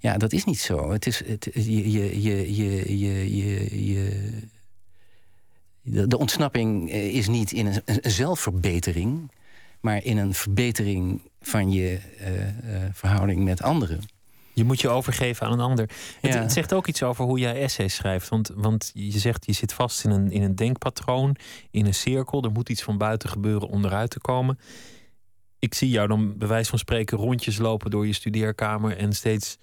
Ja, 0.01 0.17
dat 0.19 0.33
is 0.33 0.45
niet 0.45 0.59
zo. 0.59 0.91
Het 0.93 1.07
is. 1.07 1.25
Het, 1.27 1.49
je, 1.53 1.91
je, 1.91 2.23
je, 2.23 2.57
je, 2.57 2.99
je, 2.99 3.87
je, 3.87 4.31
de, 5.83 6.07
de 6.07 6.19
ontsnapping 6.19 6.91
is 6.93 7.29
niet 7.29 7.53
in 7.53 7.67
een, 7.67 7.83
zelfverbetering, 8.03 9.31
maar 9.81 10.05
in 10.05 10.17
een 10.17 10.35
verbetering 10.35 11.21
van 11.41 11.73
je 11.73 11.99
verhouding 12.93 13.45
met 13.45 13.63
anderen. 13.63 14.01
Je 14.55 14.65
moet 14.65 14.81
je 14.81 14.89
overgeven 14.89 15.47
aan 15.47 15.53
een 15.53 15.61
ander. 15.61 15.91
Het, 16.21 16.33
Ja. 16.33 16.41
het 16.41 16.53
zegt 16.53 16.73
ook 16.73 16.87
iets 16.87 17.03
over 17.03 17.25
hoe 17.25 17.39
jij 17.39 17.61
essays 17.63 17.95
schrijft. 17.95 18.29
Want, 18.29 18.51
want 18.55 18.91
je 18.95 19.19
zegt, 19.19 19.47
je 19.47 19.53
zit 19.53 19.73
vast 19.73 20.05
in 20.05 20.11
een, 20.11 20.31
in 20.31 20.43
een 20.43 20.55
denkpatroon, 20.55 21.37
in 21.71 21.87
een 21.87 21.95
cirkel. 21.95 22.43
Er 22.45 22.51
moet 22.53 22.69
iets 22.69 22.83
van 22.83 22.99
buiten 22.99 23.29
gebeuren 23.29 23.69
om 23.69 23.85
eruit 23.85 24.11
te 24.11 24.21
komen. 24.21 24.59
Ik 25.59 25.75
zie 25.75 25.89
jou 25.89 26.09
dan 26.09 26.39
bij 26.39 26.49
wijze 26.49 26.71
van 26.71 26.79
spreken 26.79 27.19
rondjes 27.19 27.59
lopen 27.59 27.91
door 27.91 28.07
je 28.07 28.13
studeerkamer... 28.13 28.97
en 28.97 29.13
steeds 29.13 29.59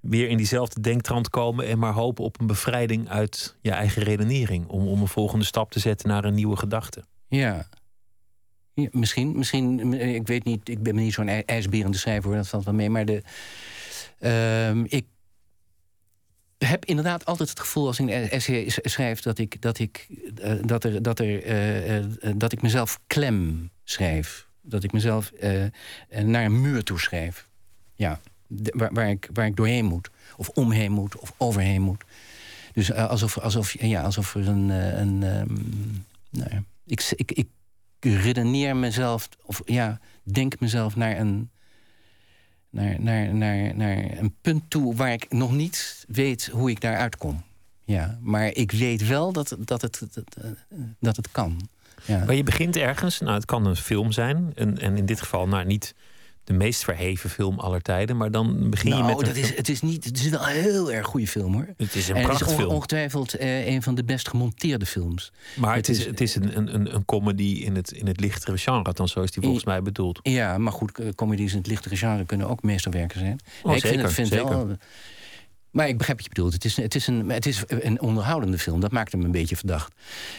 weer 0.00 0.28
in 0.28 0.36
diezelfde 0.36 0.80
denktrand 0.80 1.30
komen... 1.30 1.66
en 1.66 1.78
maar 1.78 1.92
hopen 1.92 2.24
op 2.24 2.40
een 2.40 2.46
bevrijding 2.46 3.08
uit 3.08 3.56
je 3.60 3.70
eigen 3.70 4.02
redenering. 4.02 4.66
Om, 4.66 4.86
om 4.88 5.00
een 5.00 5.08
volgende 5.08 5.44
stap 5.44 5.70
te 5.70 5.78
zetten 5.78 6.08
naar 6.08 6.24
een 6.24 6.34
nieuwe 6.34 6.56
gedachte. 6.56 7.04
Ja. 7.28 7.68
Ja, 8.74 8.88
misschien, 8.90 9.38
misschien, 9.38 9.92
ik 9.94 10.26
weet 10.26 10.44
niet, 10.44 10.68
ik 10.68 10.82
ben 10.82 10.94
niet 10.94 11.12
zo'n 11.12 11.28
ij- 11.28 11.42
ijsberende 11.46 11.96
schrijver, 11.98 12.28
hoor, 12.28 12.36
dat 12.36 12.48
valt 12.48 12.64
wel 12.64 12.74
mee. 12.74 12.90
Maar 12.90 13.04
de, 13.04 13.22
ehm, 14.18 14.84
ik 14.88 15.04
heb 16.58 16.84
inderdaad 16.84 17.24
altijd 17.24 17.48
het 17.48 17.60
gevoel 17.60 17.86
als 17.86 17.98
ik 17.98 18.08
een 18.08 18.30
essay 18.30 18.64
schrijf 18.68 19.20
dat 19.20 19.38
ik, 19.38 19.62
dat 19.62 19.78
ik, 19.78 20.08
eh, 20.42 20.54
dat 20.64 20.84
er, 20.84 21.02
dat 21.02 21.18
er, 21.18 21.42
eh, 21.42 21.96
eh, 21.98 22.04
dat 22.36 22.52
ik 22.52 22.62
mezelf 22.62 23.00
klem 23.06 23.70
schrijf. 23.84 24.46
Dat 24.60 24.84
ik 24.84 24.92
mezelf 24.92 25.32
naar 26.24 26.44
een 26.44 26.60
muur 26.60 26.82
toe 26.84 27.00
schrijf. 27.00 27.48
Ja, 27.94 28.20
waar, 28.72 29.10
ik, 29.10 29.28
waar 29.32 29.46
ik 29.46 29.56
doorheen 29.56 29.84
moet, 29.84 30.10
of 30.36 30.48
omheen 30.48 30.92
moet, 30.92 31.16
of 31.16 31.32
overheen 31.36 31.82
moet. 31.82 32.04
Dus 32.72 32.92
alsof, 32.92 33.38
alsof, 33.38 33.82
ja, 33.82 34.02
alsof 34.02 34.34
er 34.34 34.48
een. 34.48 34.68
een 34.68 35.22
ehm, 35.22 35.54
nou 36.30 36.50
ja, 36.50 36.62
ik, 36.86 37.12
ik, 37.14 37.30
ik 37.30 37.48
redeneer 38.00 38.76
mezelf, 38.76 39.28
of 39.42 39.62
ja, 39.64 40.00
denk 40.22 40.60
mezelf 40.60 40.96
naar 40.96 41.18
een, 41.18 41.50
naar, 42.76 43.00
naar, 43.00 43.34
naar, 43.34 43.76
naar 43.76 44.18
een 44.18 44.34
punt 44.40 44.62
toe 44.68 44.94
waar 44.94 45.12
ik 45.12 45.26
nog 45.32 45.52
niet 45.52 46.04
weet 46.08 46.46
hoe 46.52 46.70
ik 46.70 46.80
daar 46.80 46.96
uitkom. 46.96 47.42
Ja, 47.84 48.18
maar 48.20 48.46
ik 48.46 48.72
weet 48.72 49.06
wel 49.06 49.32
dat, 49.32 49.56
dat, 49.58 49.82
het, 49.82 50.00
dat, 50.12 50.36
dat 50.98 51.16
het 51.16 51.30
kan. 51.30 51.68
Ja. 52.04 52.24
Maar 52.24 52.34
je 52.34 52.42
begint 52.42 52.76
ergens, 52.76 53.20
nou 53.20 53.34
het 53.34 53.44
kan 53.44 53.66
een 53.66 53.76
film 53.76 54.12
zijn... 54.12 54.52
en, 54.54 54.78
en 54.78 54.96
in 54.96 55.06
dit 55.06 55.20
geval 55.20 55.48
nou, 55.48 55.64
niet 55.64 55.94
de 56.46 56.52
meest 56.52 56.84
verheven 56.84 57.30
film 57.30 57.58
aller 57.58 57.80
tijden... 57.82 58.16
maar 58.16 58.30
dan 58.30 58.70
begin 58.70 58.90
je 58.90 58.96
nou, 58.96 59.16
met 59.16 59.26
dat 59.26 59.36
is, 59.36 59.56
het, 59.56 59.68
is 59.68 59.80
niet, 59.82 60.04
het 60.04 60.18
is 60.18 60.28
wel 60.28 60.40
een 60.48 60.54
heel 60.54 60.92
erg 60.92 61.06
goede 61.06 61.26
film 61.26 61.54
hoor. 61.54 61.66
Het 61.76 61.94
is 61.94 62.08
een 62.08 62.14
en 62.16 62.22
het 62.22 62.30
is 62.32 62.38
prachtfilm. 62.38 62.68
on- 62.68 62.74
ongetwijfeld 62.74 63.34
eh, 63.34 63.66
een 63.66 63.82
van 63.82 63.94
de 63.94 64.04
best 64.04 64.28
gemonteerde 64.28 64.86
films. 64.86 65.32
Maar 65.56 65.76
het 65.76 65.86
Het 65.86 65.96
is, 65.96 66.02
is- 66.02 66.10
het 66.10 66.20
is 66.20 66.34
een, 66.34 66.56
een- 66.56 66.74
een, 66.74 66.94
een 66.94 67.04
comedy 67.04 67.42
in 67.64 67.74
het, 67.76 67.92
in 67.92 68.06
het 68.06 68.20
lichtere 68.20 68.58
genre, 68.58 68.92
dan 68.92 69.08
zo 69.08 69.20
is 69.22 69.30
die 69.30 69.42
volgens 69.42 69.64
mij 69.64 69.82
bedoeld. 69.82 70.18
Ja, 70.22 70.58
maar 70.58 70.72
goed, 70.72 70.98
eh, 70.98 71.08
comedies 71.14 71.52
in 71.52 71.58
het 71.58 71.66
lichtere 71.66 71.96
genre 71.96 72.24
kunnen 72.24 72.48
ook 72.48 72.62
meesterwerken 72.62 73.18
zijn. 73.18 73.38
Oh, 73.62 73.74
ik 73.74 73.80
zeker, 73.80 73.88
vind, 73.88 74.02
het, 74.02 74.12
vind 74.12 74.28
zeker. 74.28 74.48
wel. 74.66 74.76
Maar 75.70 75.88
ik 75.88 75.98
begrijp 75.98 76.18
wat 76.18 76.26
je 76.26 76.34
bedoelt. 76.34 76.52
Het 76.52 76.64
is, 76.64 76.76
het 76.76 76.94
is, 76.94 77.06
een, 77.06 77.30
het 77.30 77.46
is 77.46 77.62
een 77.66 78.00
onderhoudende 78.00 78.58
film. 78.58 78.80
Dat 78.80 78.92
maakt 78.92 79.12
hem 79.12 79.22
een 79.22 79.30
beetje 79.30 79.56
verdacht. 79.56 79.94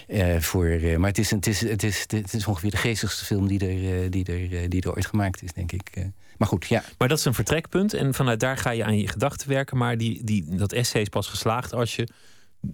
Eh, 0.07 0.39
voor, 0.39 0.65
eh, 0.65 0.97
maar 0.97 1.09
het 1.09 1.17
is, 1.17 1.31
het, 1.31 1.47
is, 1.47 1.61
het, 1.61 1.83
is, 1.83 2.05
het 2.07 2.33
is 2.33 2.47
ongeveer 2.47 2.71
de 2.71 2.77
geestigste 2.77 3.25
film 3.25 3.47
die 3.47 3.59
er, 3.59 4.03
eh, 4.03 4.11
die 4.11 4.25
er, 4.25 4.69
die 4.69 4.81
er 4.81 4.95
ooit 4.95 5.05
gemaakt 5.05 5.43
is, 5.43 5.53
denk 5.53 5.71
ik. 5.71 6.09
Maar 6.37 6.47
goed, 6.47 6.65
ja. 6.65 6.83
Maar 6.97 7.07
dat 7.07 7.17
is 7.17 7.25
een 7.25 7.33
vertrekpunt 7.33 7.93
en 7.93 8.13
vanuit 8.13 8.39
daar 8.39 8.57
ga 8.57 8.69
je 8.69 8.83
aan 8.83 8.97
je 8.97 9.07
gedachten 9.07 9.49
werken. 9.49 9.77
Maar 9.77 9.97
die, 9.97 10.23
die, 10.23 10.55
dat 10.55 10.71
essay 10.71 11.01
is 11.01 11.09
pas 11.09 11.27
geslaagd 11.27 11.73
als 11.73 11.95
je 11.95 12.07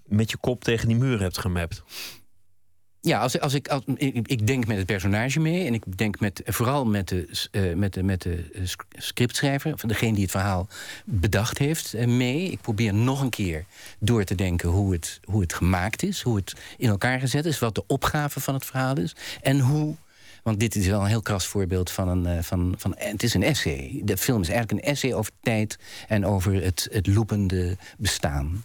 met 0.06 0.32
je 0.32 0.38
kop 0.38 0.64
tegen 0.64 0.88
die 0.88 0.98
muur 0.98 1.20
hebt 1.20 1.38
gemapt. 1.38 1.84
Ja, 3.06 3.20
als, 3.20 3.40
als 3.40 3.54
ik, 3.54 3.68
ik, 4.26 4.48
denk 4.48 4.68
met 4.68 4.78
het 4.78 4.86
personage 4.86 5.40
mee. 5.40 5.68
En 5.68 5.74
ik 5.74 5.98
denk 5.98 6.20
met, 6.20 6.42
vooral 6.46 6.86
met 6.86 7.08
de, 7.08 7.48
eh, 7.52 7.74
met 7.74 7.94
de, 7.94 8.04
met 8.04 8.22
de 8.22 8.50
eh, 8.54 8.62
sc- 8.66 8.86
scriptschrijver. 8.92 9.74
Of 9.74 9.82
degene 9.82 10.14
die 10.14 10.22
het 10.22 10.32
verhaal 10.32 10.68
bedacht 11.06 11.58
heeft 11.58 11.94
eh, 11.94 12.08
mee. 12.08 12.52
Ik 12.52 12.62
probeer 12.62 12.94
nog 12.94 13.22
een 13.22 13.30
keer 13.30 13.66
door 14.00 14.24
te 14.24 14.36
denken 14.36 14.70
hoe 14.70 14.92
het, 14.92 15.20
hoe 15.24 15.42
het 15.42 15.54
gemaakt 15.54 16.04
is. 16.04 16.22
Hoe 16.22 16.36
het 16.36 16.54
in 16.78 16.90
elkaar 16.90 17.20
gezet 17.20 17.46
is. 17.46 17.60
Wat 17.60 17.76
de 17.76 17.84
opgave 17.88 18.40
van 18.40 18.54
het 18.54 18.66
verhaal 18.66 18.98
is. 18.98 19.16
En 19.42 19.60
hoe... 19.60 19.96
Want 20.44 20.60
dit 20.60 20.76
is 20.76 20.88
wel 20.88 21.02
een 21.02 21.08
heel 21.08 21.22
kras 21.22 21.48
voorbeeld 21.48 21.92
van 21.92 22.08
een. 22.08 22.44
Van, 22.44 22.76
van, 22.78 22.96
het 22.98 23.24
is 23.24 23.34
een 23.34 23.44
essay. 23.44 24.02
De 24.04 24.18
film 24.18 24.42
is 24.42 24.50
eigenlijk 24.50 24.82
een 24.86 24.92
essay 24.92 25.14
over 25.14 25.32
tijd 25.42 25.78
en 26.08 26.26
over 26.26 26.64
het, 26.64 26.88
het 26.92 27.08
loopende 27.08 27.78
bestaan. 27.98 28.64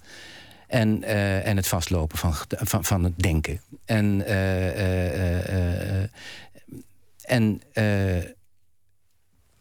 En, 0.69 1.03
eh, 1.03 1.47
en 1.47 1.57
het 1.57 1.67
vastlopen 1.67 2.19
van, 2.19 2.35
van, 2.49 2.85
van 2.85 3.05
het 3.05 3.19
denken. 3.19 3.61
En, 3.85 4.27
eh, 4.27 6.03
eh, 6.03 6.09
en 7.23 7.61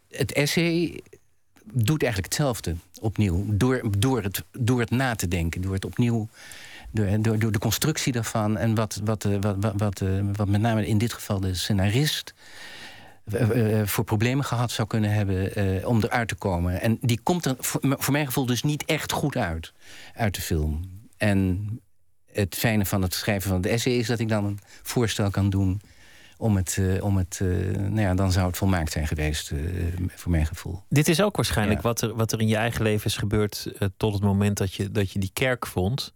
het 0.10 0.32
essay 0.32 1.02
doet 1.64 2.04
eigenlijk 2.04 2.34
hetzelfde 2.34 2.76
opnieuw. 3.02 3.46
Door, 3.48 3.82
door, 3.98 4.24
het, 4.24 4.44
door 4.52 4.80
het 4.80 4.90
na 4.90 5.16
te 5.16 5.28
denken, 5.28 5.62
door 5.62 5.74
het 5.74 5.86
opnieuw. 5.86 6.28
Door, 6.92 7.22
door, 7.22 7.40
door 7.40 7.52
de 7.52 7.60
constructie 7.60 8.14
daarvan 8.14 8.58
en 8.58 8.76
wat, 8.76 9.02
wat, 9.04 9.24
wat, 9.24 9.56
wat, 9.78 10.02
wat, 10.36 10.48
met 10.48 10.62
name 10.62 10.88
in 10.88 10.98
dit 10.98 11.14
geval 11.14 11.40
de 11.40 11.54
scenarist 11.54 12.34
voor 13.84 14.04
problemen 14.04 14.46
gehad 14.46 14.72
zou 14.72 14.88
kunnen 14.88 15.14
hebben 15.14 15.86
om 15.88 16.04
eruit 16.04 16.28
te 16.28 16.36
komen. 16.36 16.82
En 16.82 16.98
die 17.02 17.20
komt 17.24 17.46
er 17.46 17.56
voor, 17.60 17.82
voor 17.98 18.14
mijn 18.14 18.26
gevoel 18.26 18.46
dus 18.46 18.64
niet 18.64 18.86
echt 18.86 19.12
goed 19.12 19.36
uit, 19.36 19.74
uit 20.14 20.36
de 20.36 20.42
film. 20.42 20.97
En 21.18 21.68
het 22.32 22.56
fijne 22.56 22.86
van 22.86 23.02
het 23.02 23.14
schrijven 23.14 23.50
van 23.50 23.58
het 23.58 23.66
essay 23.72 23.94
is 23.94 24.08
dat 24.08 24.20
ik 24.20 24.30
dan 24.30 24.46
een 24.46 24.60
voorstel 24.84 25.30
kan 25.30 25.50
doen 25.50 25.82
om 26.38 26.56
het, 26.56 26.78
eh, 26.80 27.04
om 27.04 27.18
het 27.18 27.40
eh, 27.42 27.48
nou 27.76 28.00
ja, 28.02 28.14
dan 28.16 28.32
zou 28.32 28.48
het 28.48 28.58
volmaakt 28.58 28.92
zijn 28.92 29.08
geweest, 29.08 29.52
eh, 29.52 29.60
voor 30.16 30.32
mijn 30.32 30.46
gevoel. 30.46 30.84
Dit 30.90 31.08
is 31.08 31.22
ook 31.22 31.36
waarschijnlijk 31.36 31.82
Ja. 31.82 31.88
wat, 31.88 32.02
er, 32.02 32.16
wat 32.16 32.32
er 32.32 32.40
in 32.40 32.48
je 32.48 32.56
eigen 32.56 32.82
leven 32.84 33.06
is 33.06 33.18
gebeurd 33.18 33.72
tot 33.98 34.14
het 34.14 34.24
moment 34.24 34.58
dat 34.58 34.74
je, 34.74 34.92
dat 34.92 35.12
je 35.12 35.20
die 35.20 35.30
kerk 35.34 35.68
vond. 35.68 36.14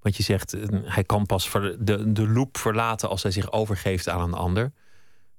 Want 0.00 0.16
je 0.16 0.22
zegt, 0.22 0.56
hij 0.84 1.04
kan 1.04 1.26
pas 1.26 1.48
ver- 1.48 1.84
de, 1.84 2.12
de 2.12 2.28
loop 2.28 2.56
verlaten 2.56 3.08
als 3.08 3.22
hij 3.22 3.32
zich 3.32 3.52
overgeeft 3.52 4.08
aan 4.08 4.20
een 4.20 4.34
ander. 4.34 4.72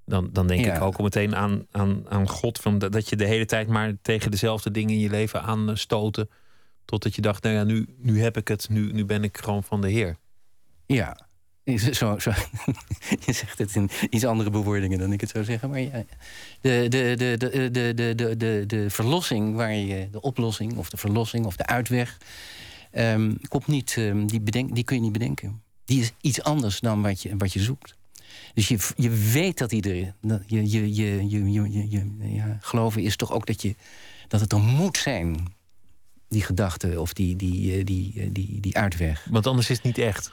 Dan, 0.06 0.30
dan 0.32 0.48
denk 0.48 0.66
Ja. 0.66 0.76
ik 0.76 0.82
ook 0.82 1.02
meteen 1.02 1.36
aan, 1.36 1.66
aan, 1.72 2.04
aan 2.10 2.28
God. 2.30 2.60
Van 2.60 2.78
dat 2.78 2.92
dat 2.92 3.10
je 3.10 3.16
de 3.16 3.26
hele 3.26 3.46
tijd 3.46 3.68
maar 3.68 3.94
tegen 4.02 4.32
dezelfde 4.32 4.72
dingen 4.72 4.94
in 4.94 5.00
je 5.00 5.10
leven 5.10 5.42
aanstoten. 5.42 6.30
Totdat 6.86 7.16
je 7.16 7.22
dacht, 7.22 7.44
nou 7.44 7.56
ja, 7.56 7.64
nu, 7.64 7.86
nu 7.98 8.22
heb 8.22 8.38
ik 8.38 8.48
het. 8.48 8.70
Nu, 8.70 8.92
nu 8.94 9.06
ben 9.06 9.24
ik 9.24 9.38
gewoon 9.38 9.64
van 9.64 9.82
de 9.82 9.90
Heer. 9.90 10.18
Ja, 10.86 11.28
je 13.26 13.34
zegt 13.34 13.58
het 13.58 13.76
in 13.76 13.90
iets 14.10 14.26
andere 14.26 14.50
bewoordingen 14.50 15.00
dan 15.00 15.14
ik 15.14 15.22
het 15.22 15.30
zou 15.30 15.44
zeggen. 15.44 15.70
Maar 15.70 15.80
ja, 15.80 16.04
de, 16.62 16.86
de, 16.90 17.14
de, 17.18 17.36
de, 17.38 17.72
de, 17.72 17.94
de, 17.94 18.16
de, 18.16 18.38
de, 18.38 18.64
de 18.68 18.90
verlossing, 18.90 19.56
waar 19.56 19.74
je, 19.74 20.10
de 20.12 20.22
oplossing 20.22 20.78
of 20.78 20.90
de 20.90 20.98
verlossing 20.98 21.46
of 21.46 21.56
de 21.56 21.66
uitweg, 21.66 22.18
ehm, 22.92 23.34
komt 23.48 23.68
niet, 23.68 23.94
ehm, 23.98 24.26
die, 24.26 24.42
bedenk, 24.42 24.76
die 24.76 24.84
kun 24.84 24.96
je 24.96 25.02
niet 25.02 25.12
bedenken. 25.12 25.62
Die 25.86 26.02
is 26.02 26.12
iets 26.22 26.42
anders 26.44 26.80
dan 26.80 27.02
wat 27.02 27.22
je, 27.22 27.38
wat 27.38 27.54
je 27.54 27.60
zoekt. 27.60 27.96
Dus 28.54 28.68
je, 28.68 28.78
je 28.96 29.10
weet 29.10 29.58
dat 29.58 29.72
iedereen. 29.72 30.14
je, 30.22 30.70
je, 30.72 30.94
je, 30.94 31.30
je, 31.30 31.52
je, 31.52 31.90
je- 31.90 32.34
ja, 32.34 32.58
geloven 32.62 33.02
is 33.02 33.16
toch 33.16 33.32
ook 33.32 33.46
dat, 33.46 33.62
je, 33.62 33.76
dat 34.28 34.40
het 34.42 34.52
er 34.52 34.60
moet 34.60 34.98
zijn, 34.98 35.54
die 36.34 36.42
gedachte 36.44 37.00
of 37.02 37.14
die, 37.14 37.36
die, 37.36 37.78
eh, 37.78 37.86
die, 37.86 38.14
eh, 38.22 38.28
die, 38.32 38.60
die 38.60 38.78
uitweg. 38.78 39.28
Want 39.30 39.48
anders 39.48 39.70
is 39.70 39.76
het 39.76 39.86
niet 39.86 39.98
echt. 39.98 40.32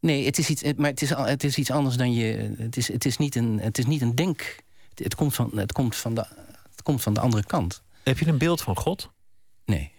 Nee, 0.00 0.24
het 0.24 0.38
is 0.38 0.48
iets, 0.50 0.62
het- 0.62 0.78
maar 0.78 0.90
het 0.90 1.02
is, 1.02 1.10
het 1.10 1.44
is 1.44 1.56
iets 1.56 1.70
anders 1.70 1.96
dan 1.96 2.12
je. 2.14 2.54
Het 2.58 2.76
is, 2.76 2.88
het 2.92 3.04
is, 3.04 3.16
niet, 3.16 3.34
een, 3.34 3.60
het 3.60 3.78
is 3.78 3.86
niet 3.86 4.02
een 4.02 4.14
denk. 4.14 4.56
Het, 4.90 4.98
het 4.98 5.14
komt 5.14 5.34
van, 5.34 5.50
het, 5.58 5.72
komt 5.72 5.96
van 5.96 6.14
de, 6.14 6.26
het 6.70 6.82
komt 6.82 7.02
van 7.02 7.14
de 7.14 7.20
andere 7.20 7.44
kant. 7.46 7.82
Heb 8.02 8.18
je 8.18 8.26
een 8.26 8.38
beeld 8.38 8.60
van 8.60 8.76
God? 8.76 9.10
Nee. 9.64 9.92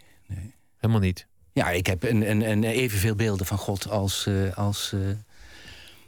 Helemaal 0.78 1.01
niet. 1.01 1.28
Ja, 1.53 1.69
ik 1.69 1.88
heb 1.88 2.03
een, 2.03 2.30
een, 2.30 2.49
een 2.51 2.63
evenveel 2.63 3.15
beelden 3.15 3.45
van 3.45 3.57
God 3.57 3.89
als, 3.89 4.26
eh, 4.26 4.57
als, 4.57 4.93
eh, 4.93 4.99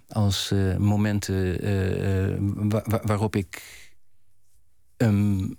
als 0.09 0.51
eh, 0.51 0.78
momenten 0.78 1.61
eh, 1.61 2.26
eh, 2.34 2.38
wa- 2.39 2.84
wa- 2.86 3.01
waarop 3.03 3.36
ik. 3.36 3.61
ehm, 4.97 5.49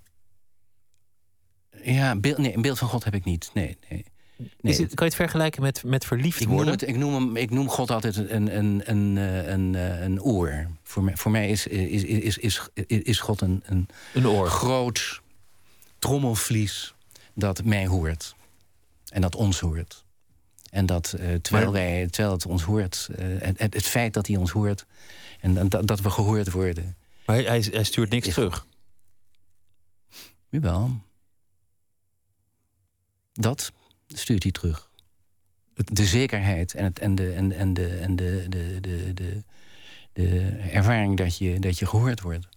ja, 1.84 2.16
beeld, 2.16 2.38
nee, 2.38 2.54
een 2.54 2.62
beeld 2.62 2.78
van 2.78 2.88
God 2.88 3.04
heb 3.04 3.14
ik 3.14 3.24
niet. 3.24 3.50
Nee, 3.54 3.76
nee. 3.88 4.04
nee. 4.60 4.76
Het, 4.76 4.94
kan 4.94 5.06
je 5.06 5.12
het 5.12 5.14
vergelijken 5.14 5.62
met, 5.62 5.84
met 5.84 6.04
verliefd 6.04 6.40
Ik 6.40 6.46
noem, 6.46 6.54
worden? 6.56 6.72
het, 6.74 6.88
ik, 6.88 6.96
noem 6.96 7.14
hem, 7.14 7.36
ik 7.36 7.50
noem 7.50 7.68
God 7.68 7.90
altijd 7.90 8.16
een, 8.16 8.56
een, 8.56 8.90
een, 8.90 9.18
eh, 9.18 9.46
een, 9.52 9.74
eh, 9.74 10.00
een 10.02 10.22
oor. 10.22 10.66
Voor 10.82 11.02
mij, 11.04 11.16
voor 11.16 11.30
mij 11.30 11.50
is, 11.50 11.66
is, 11.66 12.04
is, 12.04 12.38
is, 12.38 12.68
is 12.86 13.20
God 13.20 13.40
een, 13.40 13.62
een, 13.66 13.88
Een 14.14 14.26
oor. 14.28 14.46
groot 14.46 15.20
trommelvlies 15.98 16.94
dat 17.34 17.64
mij 17.64 17.86
hoort. 17.86 18.34
En 19.08 19.20
dat 19.20 19.34
ons 19.34 19.60
hoort. 19.60 20.04
En 20.70 20.86
dat 20.86 21.12
eh, 21.12 21.34
terwijl, 21.34 21.72
wij, 21.72 22.06
terwijl 22.10 22.34
het 22.34 22.46
ons 22.46 22.62
hoort, 22.62 23.08
eh, 23.16 23.26
het, 23.38 23.74
het, 23.74 23.86
feit 23.86 24.14
dat 24.14 24.26
hij 24.26 24.36
ons 24.36 24.50
hoort 24.50 24.86
en, 25.40 25.58
en 25.58 25.68
dat, 25.68 25.86
dat 25.86 26.00
we 26.00 26.10
gehoord 26.10 26.50
worden. 26.50 26.96
Maar 27.26 27.36
hij, 27.36 27.64
hij, 27.72 27.84
stuurt 27.84 28.10
niks 28.10 28.26
Is- 28.26 28.34
terug. 28.34 28.66
Jawel. 30.48 30.90
Dat 33.34 33.72
stuurt 34.06 34.42
hij 34.42 34.52
terug. 34.52 34.90
De 35.74 36.04
zekerheid 36.04 36.74
en, 36.74 36.84
het, 36.84 36.98
en, 36.98 37.14
de, 37.14 37.32
en, 37.32 37.52
en, 37.52 37.74
de, 37.74 37.88
en 37.98 38.16
de, 38.16 38.46
de, 38.48 38.80
de, 38.80 39.14
de, 39.14 39.42
de 40.12 40.56
ervaring 40.72 41.16
dat 41.16 41.38
je, 41.38 41.58
dat 41.58 41.78
je 41.78 41.86
gehoord 41.86 42.20
wordt. 42.20 42.48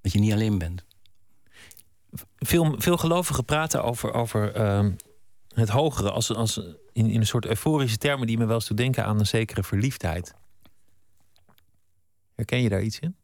Dat 0.00 0.12
je 0.12 0.18
niet 0.18 0.32
alleen 0.32 0.58
bent. 0.58 0.84
Veel, 2.36 2.74
veel 2.78 2.96
gelovigen 2.96 3.44
praten 3.44 3.84
over, 3.84 4.12
over 4.12 4.54
ehm, 4.54 4.92
het 5.54 5.68
hogere 5.68 6.10
als, 6.10 6.34
als 6.34 6.56
in, 6.92 7.10
in 7.10 7.20
een 7.20 7.26
soort 7.26 7.46
euforische 7.46 7.98
termen 7.98 8.26
die 8.26 8.38
me 8.38 8.46
wel 8.46 8.54
eens 8.54 8.66
doen 8.66 8.76
denken 8.76 9.04
aan 9.04 9.18
een 9.18 9.26
zekere 9.26 9.62
verliefdheid. 9.62 10.34
Herken 12.34 12.62
je 12.62 12.68
daar 12.68 12.82
iets 12.82 12.98
in? 12.98 13.16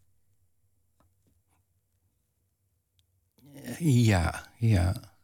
Ja, 3.78 4.46
ja. 4.58 5.15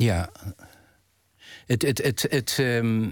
Ja. 0.00 0.30
Het, 1.66 1.82
het, 1.82 1.98
het, 1.98 2.26
het, 2.30 2.56
ehm, 2.58 3.08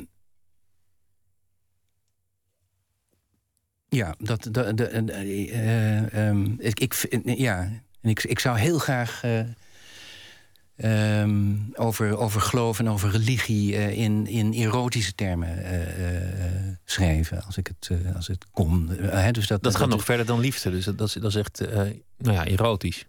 ja, 3.89 4.15
dat, 4.19 4.49
dat, 4.51 4.81
eh, 4.81 5.09
eh, 5.09 6.29
ehm, 6.29 6.55
ik, 6.59 6.81
ik, 6.81 7.09
ja, 7.25 7.71
en 8.01 8.11
ik, 8.11 8.25
ik 8.25 8.39
zou 8.39 8.59
heel 8.59 8.79
graag 8.79 9.23
eh, 9.23 9.41
ehm, 10.77 11.57
over, 11.75 12.17
over 12.17 12.41
geloof 12.41 12.79
en 12.79 12.89
over 12.89 13.11
religie 13.11 13.77
eh, 13.77 13.99
in, 13.99 14.27
in 14.27 14.53
erotische 14.53 15.15
termen 15.15 15.65
eh, 15.65 16.75
schrijven, 16.85 17.43
als 17.45 17.57
ik 17.57 17.67
het, 17.67 17.91
als 18.15 18.27
het 18.27 18.47
kon. 18.51 18.87
Dus 19.33 19.47
dat, 19.47 19.63
Dat 19.63 19.77
gaat 19.77 19.89
nog 19.89 20.05
verder 20.05 20.27
dan 20.27 20.41
liefde, 20.41 20.71
dus 20.71 20.85
dat, 20.85 20.99
dat, 20.99 21.09
is, 21.09 21.15
dat 21.15 21.31
is 21.31 21.37
echt 21.37 21.61
nou 22.17 22.37
ja, 22.37 22.47
erotisch. 22.47 23.07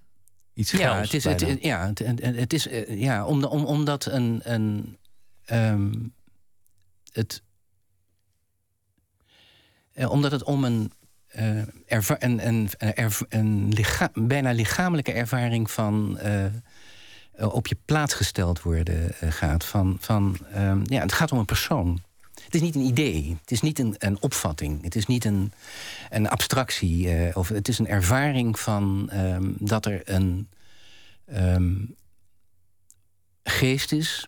Iets 0.59 0.71
Ja, 0.71 0.95
het 0.99 1.13
is, 1.13 1.23
het, 1.23 1.63
ja, 1.63 1.87
het, 1.87 1.99
het- 2.37 2.53
is, 2.53 2.67
eh, 2.67 2.99
ja 3.01 3.25
om, 3.25 3.43
om, 3.43 3.65
omdat 3.65 4.05
een, 4.05 4.39
een 4.43 4.97
ehm, 5.45 5.91
het, 7.11 7.43
eh, 9.93 10.11
omdat 10.11 10.31
het 10.31 10.43
om 10.43 10.63
een, 10.63 10.91
erva- 11.85 12.15
een, 12.19 12.47
een, 12.47 12.69
een 13.29 13.69
licha- 13.73 14.11
bijna 14.13 14.51
lichamelijke 14.51 15.11
ervaring 15.11 15.71
van 15.71 16.17
eh, 16.17 16.45
op 17.37 17.67
je 17.67 17.77
plaats 17.85 18.13
gesteld 18.13 18.61
worden 18.61 19.13
eh, 19.19 19.31
gaat. 19.31 19.65
Van, 19.65 19.97
van, 19.99 20.37
ehm, 20.53 20.81
ja, 20.83 21.01
het 21.01 21.13
gaat 21.13 21.31
om 21.31 21.37
een 21.39 21.45
persoon. 21.45 22.01
Het 22.49 22.61
is 22.61 22.61
niet 22.61 22.75
een 22.75 22.85
idee, 22.85 23.37
het 23.41 23.51
is 23.51 23.61
niet 23.61 23.79
een, 23.79 23.95
een 23.97 24.21
opvatting, 24.21 24.83
het 24.83 24.95
is 24.95 25.05
niet 25.05 25.25
een, 25.25 25.51
een 26.09 26.29
abstractie. 26.29 27.09
eh, 27.09 27.37
of 27.37 27.49
het 27.49 27.67
is 27.67 27.79
een 27.79 27.87
ervaring 27.87 28.59
van 28.59 29.09
ehm, 29.09 29.51
dat 29.57 29.85
er 29.85 30.01
een 30.03 30.47
ehm, 31.25 31.75
geest 33.43 33.91
is, 33.91 34.27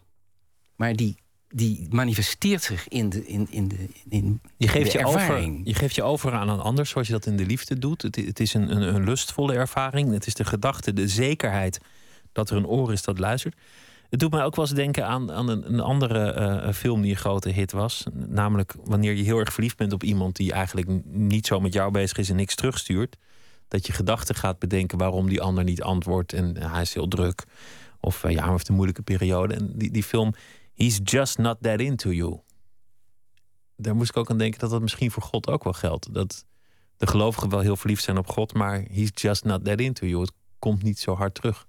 maar 0.75 0.95
die, 0.95 1.15
die 1.49 1.87
manifesteert 1.89 2.63
zich 2.63 2.87
in 2.87 3.09
de, 3.09 3.27
in, 3.27 3.47
in 3.49 3.67
de, 3.67 3.87
in 4.09 4.41
Je 4.57 4.67
geeft 4.67 4.91
de 4.91 4.97
je, 4.97 5.05
over, 5.05 5.19
ervaring. 5.19 5.61
je 5.63 5.73
geeft 5.73 5.95
je 5.95 6.03
over 6.03 6.33
aan 6.33 6.49
een 6.49 6.59
ander, 6.59 6.85
zoals 6.85 7.07
je 7.07 7.13
dat 7.13 7.25
in 7.25 7.37
de 7.37 7.45
liefde 7.45 7.79
doet. 7.79 8.01
Het, 8.01 8.15
het 8.15 8.39
is 8.39 8.53
een, 8.53 8.71
een, 8.75 8.95
een 8.95 9.03
lustvolle 9.03 9.53
ervaring. 9.53 10.11
Het 10.11 10.27
is 10.27 10.33
de 10.33 10.45
gedachte, 10.45 10.93
de 10.93 11.07
zekerheid 11.07 11.79
dat 12.31 12.49
er 12.49 12.57
een 12.57 12.67
oor 12.67 12.91
is 12.91 13.03
dat 13.03 13.19
luistert. 13.19 13.55
Het 14.11 14.19
doet 14.19 14.31
mij 14.31 14.43
ook 14.43 14.55
wel 14.55 14.65
eens 14.65 14.73
denken 14.73 15.07
aan, 15.07 15.31
aan 15.31 15.49
een, 15.49 15.79
andere 15.79 16.31
eh, 16.31 16.73
film 16.73 17.01
die 17.01 17.11
een 17.11 17.17
grote 17.17 17.49
hit 17.49 17.71
was. 17.71 18.05
Namelijk 18.13 18.75
wanneer 18.83 19.13
je 19.13 19.23
heel 19.23 19.37
erg 19.37 19.53
verliefd 19.53 19.77
bent 19.77 19.93
op 19.93 20.03
iemand 20.03 20.35
die 20.35 20.51
eigenlijk 20.51 21.05
niet 21.05 21.45
zo 21.45 21.59
met 21.59 21.73
jou 21.73 21.91
bezig 21.91 22.17
is 22.17 22.29
en 22.29 22.35
niks 22.35 22.55
terugstuurt. 22.55 23.17
Dat 23.67 23.87
je 23.87 23.93
gedachten 23.93 24.35
gaat 24.35 24.59
bedenken 24.59 24.97
waarom 24.97 25.29
die 25.29 25.41
ander 25.41 25.63
niet 25.63 25.81
antwoordt. 25.81 26.33
En 26.33 26.57
eh, 26.57 26.71
hij 26.71 26.81
is 26.81 26.93
heel 26.93 27.07
druk. 27.07 27.43
Of 27.99 28.23
eh, 28.23 28.31
ja, 28.31 28.43
hij 28.43 28.51
heeft 28.51 28.67
een 28.67 28.75
moeilijke 28.75 29.01
periode. 29.01 29.53
En 29.53 29.71
die, 29.75 29.91
die 29.91 30.03
film, 30.03 30.33
He's 30.75 30.99
Just 31.03 31.37
Not 31.37 31.57
That 31.61 31.79
Into 31.79 32.11
You 32.11 32.39
daar 33.81 33.95
moest 33.95 34.09
ik 34.09 34.17
ook 34.17 34.29
aan 34.29 34.37
denken 34.37 34.59
dat 34.59 34.69
dat 34.69 34.81
misschien 34.81 35.11
voor 35.11 35.23
God 35.23 35.47
ook 35.47 35.63
wel 35.63 35.73
geldt. 35.73 36.13
Dat 36.13 36.45
de 36.97 37.07
gelovigen 37.07 37.49
wel 37.49 37.59
heel 37.59 37.75
verliefd 37.75 38.03
zijn 38.03 38.17
op 38.17 38.27
God, 38.27 38.53
maar 38.53 38.85
he's 38.91 39.09
just 39.13 39.43
not 39.43 39.65
that 39.65 39.79
into 39.79 40.05
you. 40.05 40.21
Het 40.21 40.31
komt 40.59 40.83
niet 40.83 40.99
zo 40.99 41.15
hard 41.15 41.35
terug. 41.35 41.67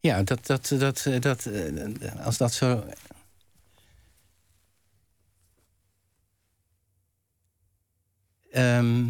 Ja, 0.00 0.22
dat, 0.22 0.46
dat, 0.46 0.74
dat, 0.78 1.06
eh, 1.06 1.20
dat, 1.20 1.46
eh, 1.46 2.26
als 2.26 2.36
dat 2.36 2.52
zo. 2.52 2.84
Ehm, 8.50 9.06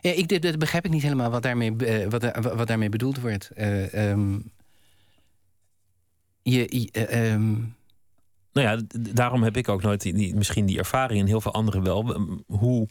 ik, 0.00 0.58
begrijp 0.58 0.84
ik 0.84 0.90
niet 0.90 1.02
helemaal 1.02 1.30
wat 1.30 1.42
daarmee, 1.42 1.76
eh, 1.76 2.08
wat, 2.10 2.36
wat 2.54 2.66
daarmee 2.66 2.88
bedoeld 2.88 3.20
wordt. 3.20 3.50
Eh, 3.50 4.10
ehm, 4.10 4.38
je, 6.42 6.90
eh, 6.92 7.32
ehm, 7.32 7.52
Nou 8.52 8.66
ja, 8.68 8.82
daarom 9.12 9.42
heb 9.42 9.56
ik 9.56 9.68
ook 9.68 9.82
nooit 9.82 10.00
die, 10.00 10.12
die- 10.14 10.34
misschien 10.34 10.66
die 10.66 10.78
ervaring 10.78 11.20
en 11.20 11.26
heel 11.26 11.40
veel 11.40 11.52
anderen 11.52 11.82
wel. 11.82 12.16
Hoe 12.46 12.88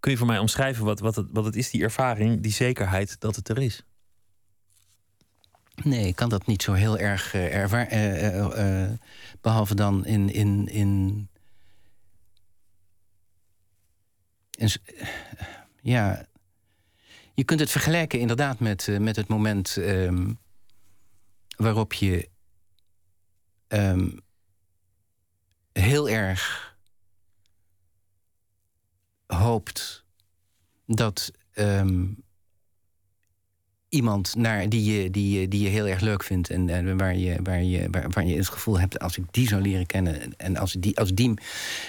kun 0.00 0.10
je 0.12 0.16
voor 0.18 0.26
mij 0.26 0.38
omschrijven 0.38 0.84
wat, 0.84 1.00
wat, 1.00 1.16
het, 1.16 1.26
wat 1.32 1.44
het 1.44 1.56
is, 1.56 1.70
die 1.70 1.82
ervaring, 1.82 2.40
die 2.40 2.52
zekerheid 2.52 3.20
dat 3.20 3.36
het 3.36 3.48
er 3.48 3.58
is? 3.58 3.82
Nee, 5.84 6.06
ik 6.06 6.16
kan 6.16 6.28
dat 6.28 6.46
niet 6.46 6.62
zo 6.62 6.72
heel 6.72 6.98
erg 6.98 7.34
eh, 7.34 7.54
ervaar. 7.54 7.86
eh, 7.86 8.26
eh, 8.26 8.84
eh, 8.84 8.98
behalve 9.40 9.74
dan 9.74 10.06
in. 10.06 10.30
in, 10.32 10.68
in, 10.68 11.28
ja. 15.80 16.26
Je 17.34 17.44
kunt 17.44 17.60
het 17.60 17.70
vergelijken 17.70 18.20
inderdaad 18.20 18.58
met, 18.58 18.88
met 19.00 19.16
het 19.16 19.28
moment 19.28 19.76
ehm, 19.76 20.32
waarop 21.56 21.92
je 21.92 22.28
ehm, 23.68 24.10
heel 25.72 26.08
erg 26.08 26.76
hoopt 29.26 30.04
dat 30.86 31.30
ehm, 31.52 32.06
iemand 33.88 34.34
naar 34.34 34.68
die 34.68 34.84
je, 34.84 35.10
die, 35.10 35.40
je, 35.40 35.48
die 35.48 35.62
je 35.62 35.68
heel 35.68 35.86
erg 35.86 36.00
leuk 36.00 36.22
vindt. 36.22 36.50
En, 36.50 36.68
en 36.68 36.96
waar, 36.96 37.16
je, 37.16 37.36
waar, 37.42 37.62
je, 37.62 37.88
waar, 37.90 38.10
waar 38.10 38.26
je 38.26 38.36
het 38.36 38.48
gevoel 38.48 38.80
hebt, 38.80 38.98
als 38.98 39.18
ik 39.18 39.24
die 39.30 39.48
zou 39.48 39.62
leren 39.62 39.86
kennen. 39.86 40.36
En 40.36 40.56
als 40.56 40.72
die, 40.72 40.98
als 40.98 41.14
die 41.14 41.34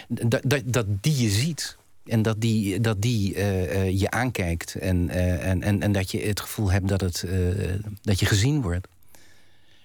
dat, 0.07 0.61
dat, 0.65 0.85
die 1.01 1.21
je 1.23 1.29
ziet. 1.29 1.77
En 2.05 2.21
dat 2.21 2.41
die, 2.41 2.79
dat 2.79 3.01
die 3.01 3.35
uh, 3.35 3.61
uh, 3.61 3.99
je 3.99 4.11
aankijkt. 4.11 4.75
En, 4.75 5.07
uh, 5.07 5.45
en, 5.47 5.63
en, 5.63 5.81
en 5.81 5.91
dat 5.91 6.11
je 6.11 6.19
het 6.19 6.39
gevoel 6.39 6.71
hebt 6.71 6.87
dat, 6.87 7.01
het, 7.01 7.25
dat 8.01 8.19
je 8.19 8.25
gezien 8.25 8.61
wordt. 8.61 8.87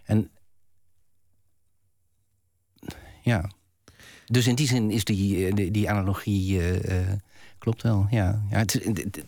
En 0.04 0.30
ja. 3.22 3.50
Dus 4.26 4.46
in 4.46 4.54
die 4.54 4.66
zin 4.66 4.90
is 4.90 5.04
die, 5.04 5.54
die, 5.54 5.70
die 5.70 5.90
analogie. 5.90 6.60
klopt 7.58 7.82
wel. 7.82 8.06
Ja. 8.10 8.42
ja 8.50 8.58
het, 8.58 8.72
het, 8.72 9.24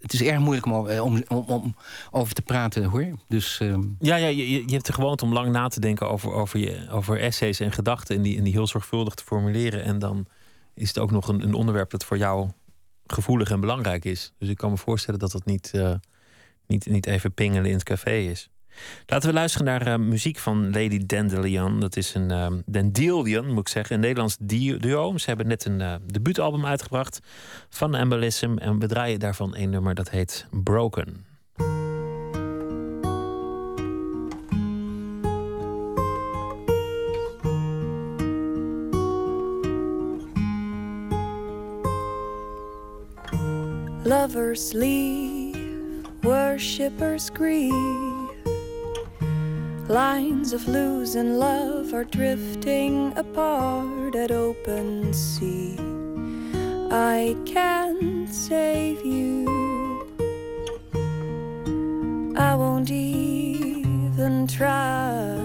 het 0.00 0.12
is 0.12 0.22
erg 0.22 0.38
moeilijk 0.38 0.66
om, 0.66 0.72
om, 0.72 1.22
om, 1.28 1.44
om 1.46 1.74
over 2.10 2.34
te 2.34 2.42
praten 2.42 2.84
hoor. 2.84 3.06
Dus, 3.28 3.60
uh... 3.62 3.78
Ja, 3.98 4.16
ja 4.16 4.26
je, 4.26 4.52
je 4.52 4.72
hebt 4.72 4.86
de 4.86 4.92
gewoonte 4.92 5.24
om 5.24 5.32
lang 5.32 5.52
na 5.52 5.68
te 5.68 5.80
denken 5.80 6.10
over, 6.10 6.32
over, 6.32 6.58
je, 6.58 6.86
over 6.90 7.20
essays 7.20 7.60
en 7.60 7.72
gedachten. 7.72 8.16
En 8.16 8.22
die, 8.22 8.38
en 8.38 8.44
die 8.44 8.52
heel 8.52 8.66
zorgvuldig 8.66 9.14
te 9.14 9.24
formuleren. 9.24 9.84
En 9.84 9.98
dan 9.98 10.26
is 10.74 10.88
het 10.88 10.98
ook 10.98 11.10
nog 11.10 11.28
een, 11.28 11.42
een 11.42 11.54
onderwerp 11.54 11.90
dat 11.90 12.04
voor 12.04 12.18
jou 12.18 12.48
gevoelig 13.06 13.50
en 13.50 13.60
belangrijk 13.60 14.04
is. 14.04 14.32
Dus 14.38 14.48
ik 14.48 14.56
kan 14.56 14.70
me 14.70 14.76
voorstellen 14.76 15.20
dat 15.20 15.30
dat 15.30 15.44
niet, 15.44 15.72
uh, 15.74 15.94
niet, 16.66 16.86
niet 16.86 17.06
even 17.06 17.32
pingelen 17.32 17.70
in 17.70 17.74
het 17.74 17.82
café 17.82 18.16
is. 18.16 18.50
Laten 19.06 19.28
we 19.28 19.34
luisteren 19.34 19.66
naar 19.66 19.86
uh, 19.86 19.96
muziek 20.06 20.38
van 20.38 20.64
Lady 20.64 21.06
Dandelion. 21.06 21.80
Dat 21.80 21.96
is 21.96 22.14
een 22.14 22.30
uh, 22.30 22.46
Dandelion, 22.66 23.48
moet 23.48 23.58
ik 23.58 23.68
zeggen, 23.68 23.94
een 23.94 24.00
Nederlands 24.00 24.36
duo. 24.40 25.18
Ze 25.18 25.26
hebben 25.26 25.46
net 25.46 25.64
een 25.64 25.80
uh, 25.80 25.94
debuutalbum 26.06 26.66
uitgebracht 26.66 27.20
van 27.68 27.94
Embolism. 27.94 28.56
En 28.58 28.78
we 28.78 28.86
draaien 28.86 29.18
daarvan 29.18 29.56
een 29.56 29.70
nummer 29.70 29.94
dat 29.94 30.10
heet 30.10 30.46
Broken. 30.50 31.28
Lovers 44.04 44.72
leave, 44.72 45.58
worshippers 46.20 47.28
grieve. 47.32 48.09
Lines 49.90 50.52
of 50.52 50.68
losing 50.68 51.36
love 51.40 51.92
are 51.92 52.04
drifting 52.04 53.12
apart 53.16 54.14
at 54.14 54.30
open 54.30 55.12
sea. 55.12 55.74
I 56.92 57.36
can't 57.44 58.28
save 58.28 59.04
you. 59.04 60.06
I 62.36 62.54
won't 62.54 62.92
even 62.92 64.46
try. 64.46 65.40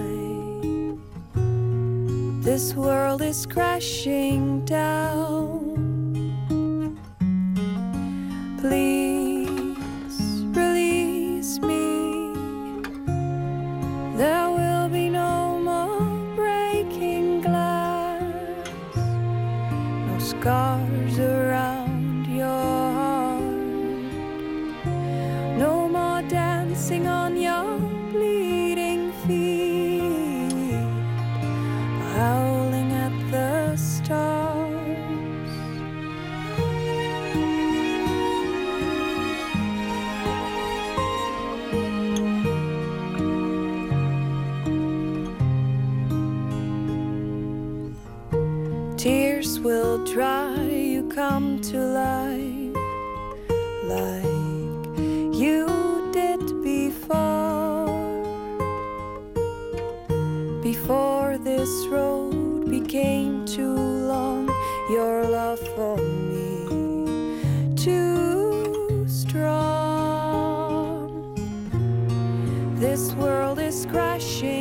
This 2.43 2.75
world 2.75 3.23
is 3.23 3.47
crashing 3.47 4.63
down. 4.65 5.73
Please 8.61 9.24
There 14.17 14.49
will 14.49 14.87
be 14.87 15.09
no 15.09 15.59
more 15.59 16.35
breaking 16.37 17.41
glass, 17.41 18.23
no 18.95 20.17
scars 20.19 21.19
around 21.19 22.25
your 22.25 22.45
heart, 22.99 23.43
no 25.57 25.89
more 25.89 26.21
dancing 26.29 27.07
on 27.07 27.24
will 49.65 50.05
try, 50.05 50.53
you 50.61 51.09
come 51.09 51.59
to 51.59 51.79
life 51.79 52.75
like 53.83 54.95
you 55.41 55.65
did 56.13 56.39
before. 56.61 57.87
Before 60.61 61.39
this 61.39 61.71
road 61.87 62.69
became 62.69 63.43
too 63.47 63.75
long, 64.13 64.47
your 64.91 65.23
love 65.23 65.59
for 65.75 65.97
me 65.97 67.73
too 67.75 69.03
strong. 69.07 70.53
This 72.75 73.13
world 73.13 73.57
is 73.57 73.87
crashing 73.87 74.54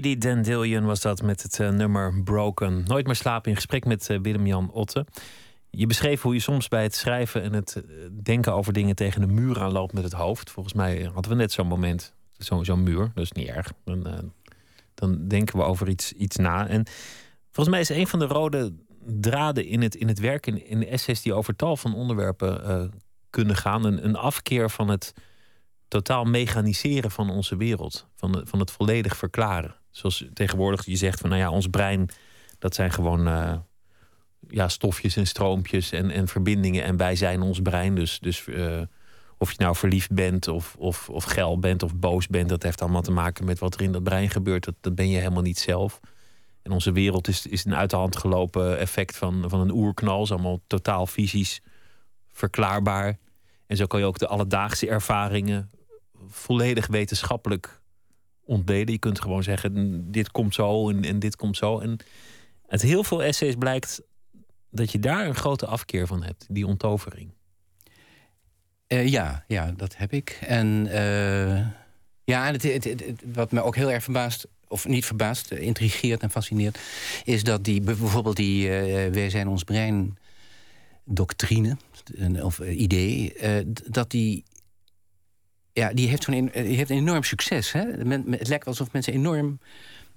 Lady 0.00 0.18
Dandelion 0.18 0.84
was 0.84 1.00
dat 1.00 1.22
met 1.22 1.42
het 1.42 1.60
eh, 1.60 1.70
nummer 1.70 2.22
Broken. 2.22 2.84
Nooit 2.86 3.06
meer 3.06 3.14
slapen 3.14 3.50
in 3.50 3.56
gesprek 3.56 3.84
met 3.84 4.10
eh, 4.10 4.18
Willem-Jan 4.22 4.70
Otte. 4.72 5.06
Je 5.70 5.86
beschreef 5.86 6.22
hoe 6.22 6.34
je 6.34 6.40
soms 6.40 6.68
bij 6.68 6.82
het 6.82 6.94
schrijven 6.94 7.42
en 7.42 7.52
het 7.52 7.76
eh, 7.76 7.82
denken 8.22 8.54
over 8.54 8.72
dingen 8.72 8.94
tegen 8.94 9.22
een 9.22 9.34
muur 9.34 9.60
aanloopt 9.60 9.92
met 9.92 10.02
het 10.02 10.12
hoofd. 10.12 10.50
Volgens 10.50 10.74
mij 10.74 11.10
hadden 11.14 11.30
we 11.30 11.36
net 11.38 11.52
zo'n 11.52 11.66
moment, 11.66 12.14
zo- 12.38 12.64
zo'n 12.64 12.82
muur, 12.82 13.10
dat 13.14 13.24
is 13.24 13.32
niet 13.32 13.48
erg. 13.48 13.72
Dan, 13.84 14.32
dan 14.94 15.28
denken 15.28 15.58
we 15.58 15.64
over 15.64 15.88
iets, 15.88 16.12
iets 16.12 16.36
na. 16.36 16.66
En 16.68 16.86
volgens 17.50 17.68
mij 17.68 17.80
is 17.80 17.88
een 17.88 18.06
van 18.06 18.18
de 18.18 18.26
rode 18.26 18.74
draden 19.06 19.66
in 19.66 19.82
het, 19.82 19.94
in 19.94 20.08
het 20.08 20.18
werk, 20.18 20.46
in, 20.46 20.66
in 20.66 20.78
de 20.78 20.86
essays 20.86 21.22
die 21.22 21.34
over 21.34 21.56
tal 21.56 21.76
van 21.76 21.94
onderwerpen 21.94 22.92
kunnen 23.30 23.56
gaan, 23.56 23.84
een, 23.84 24.04
een 24.04 24.16
afkeer 24.16 24.70
van 24.70 24.88
het 24.88 25.14
totaal 25.88 26.24
mechaniseren 26.24 27.10
van 27.10 27.30
onze 27.30 27.56
wereld. 27.56 28.08
Van, 28.16 28.42
van 28.44 28.58
het 28.58 28.70
volledig 28.70 29.16
verklaren. 29.16 29.79
Zoals 29.90 30.24
tegenwoordig 30.34 30.84
je 30.84 30.96
zegt 30.96 31.20
van 31.20 31.28
nou 31.28 31.40
ja, 31.40 31.50
ons 31.50 31.66
brein, 31.66 32.08
dat 32.58 32.74
zijn 32.74 32.92
gewoon 32.92 33.28
eh, 33.28 33.56
ja, 34.48 34.68
stofjes 34.68 35.16
en 35.16 35.26
stroompjes 35.26 35.92
en, 35.92 36.10
en 36.10 36.28
verbindingen. 36.28 36.84
En 36.84 36.96
wij 36.96 37.16
zijn 37.16 37.42
ons 37.42 37.60
brein. 37.60 37.94
Dus, 37.94 38.18
dus 38.18 38.46
eh, 38.46 38.80
of 39.38 39.50
je 39.50 39.62
nou 39.62 39.76
verliefd 39.76 40.12
bent 40.12 40.48
of, 40.48 40.76
of, 40.78 41.08
of 41.08 41.24
geil 41.24 41.58
bent 41.58 41.82
of 41.82 41.94
boos 41.94 42.26
bent, 42.26 42.48
dat 42.48 42.62
heeft 42.62 42.80
allemaal 42.80 43.02
te 43.02 43.10
maken 43.10 43.44
met 43.44 43.58
wat 43.58 43.74
er 43.74 43.80
in 43.82 43.92
dat 43.92 44.02
brein 44.02 44.30
gebeurt. 44.30 44.64
Dat, 44.64 44.74
dat 44.80 44.94
ben 44.94 45.08
je 45.08 45.18
helemaal 45.18 45.42
niet 45.42 45.58
zelf. 45.58 46.00
En 46.62 46.72
onze 46.72 46.92
wereld 46.92 47.28
is, 47.28 47.46
is 47.46 47.64
een 47.64 47.74
uit 47.74 47.90
de 47.90 47.96
hand 47.96 48.16
gelopen 48.16 48.78
effect 48.78 49.16
van, 49.16 49.44
van 49.46 49.60
een 49.60 49.70
oerknal. 49.70 50.22
is 50.22 50.32
allemaal 50.32 50.60
totaal 50.66 51.06
fysisch 51.06 51.60
verklaarbaar. 52.32 53.18
En 53.66 53.76
zo 53.76 53.86
kan 53.86 54.00
je 54.00 54.06
ook 54.06 54.18
de 54.18 54.26
alledaagse 54.26 54.88
ervaringen 54.88 55.70
volledig 56.28 56.86
wetenschappelijk 56.86 57.79
ontleden. 58.50 58.92
Je 58.92 58.98
kunt 58.98 59.20
gewoon 59.20 59.42
zeggen, 59.42 60.04
dit 60.10 60.30
komt 60.30 60.54
zo 60.54 60.90
en, 60.90 61.04
en 61.04 61.18
dit 61.18 61.36
komt 61.36 61.56
zo. 61.56 61.78
En 61.78 61.96
uit 62.68 62.82
heel 62.82 63.04
veel 63.04 63.22
essays 63.22 63.54
blijkt 63.54 64.02
dat 64.70 64.92
je 64.92 64.98
daar 64.98 65.26
een 65.26 65.34
grote 65.34 65.66
afkeer 65.66 66.06
van 66.06 66.22
hebt, 66.22 66.46
die 66.48 66.66
onttovering. 66.66 67.30
Uh, 68.88 69.08
ja, 69.08 69.44
ja, 69.46 69.72
dat 69.76 69.96
heb 69.96 70.12
ik. 70.12 70.38
En 70.40 70.86
uh, 70.86 71.66
ja, 72.24 72.52
het, 72.52 72.62
het, 72.62 72.84
het, 72.84 73.22
wat 73.32 73.52
me 73.52 73.62
ook 73.62 73.76
heel 73.76 73.90
erg 73.90 74.02
verbaast, 74.02 74.46
of 74.68 74.88
niet 74.88 75.04
verbaast, 75.04 75.50
intrigeert 75.50 76.22
en 76.22 76.30
fascineert, 76.30 76.78
is 77.24 77.44
dat 77.44 77.64
die 77.64 77.80
bijvoorbeeld 77.80 78.36
die 78.36 78.68
uh, 78.68 79.12
wij 79.12 79.30
zijn 79.30 79.48
ons 79.48 79.64
brein 79.64 80.18
doctrine 81.04 81.76
of 82.42 82.58
idee, 82.60 83.32
dat 83.88 84.10
die 84.10 84.44
ja, 85.72 85.92
die 85.92 86.08
heeft, 86.08 86.22
zo'n 86.22 86.50
die 86.52 86.76
heeft 86.76 86.90
een 86.90 86.96
enorm 86.96 87.22
succes. 87.22 87.72
Hè? 87.72 87.84
Het 88.30 88.48
lijkt 88.48 88.66
alsof 88.66 88.92
mensen 88.92 89.12
enorm 89.12 89.58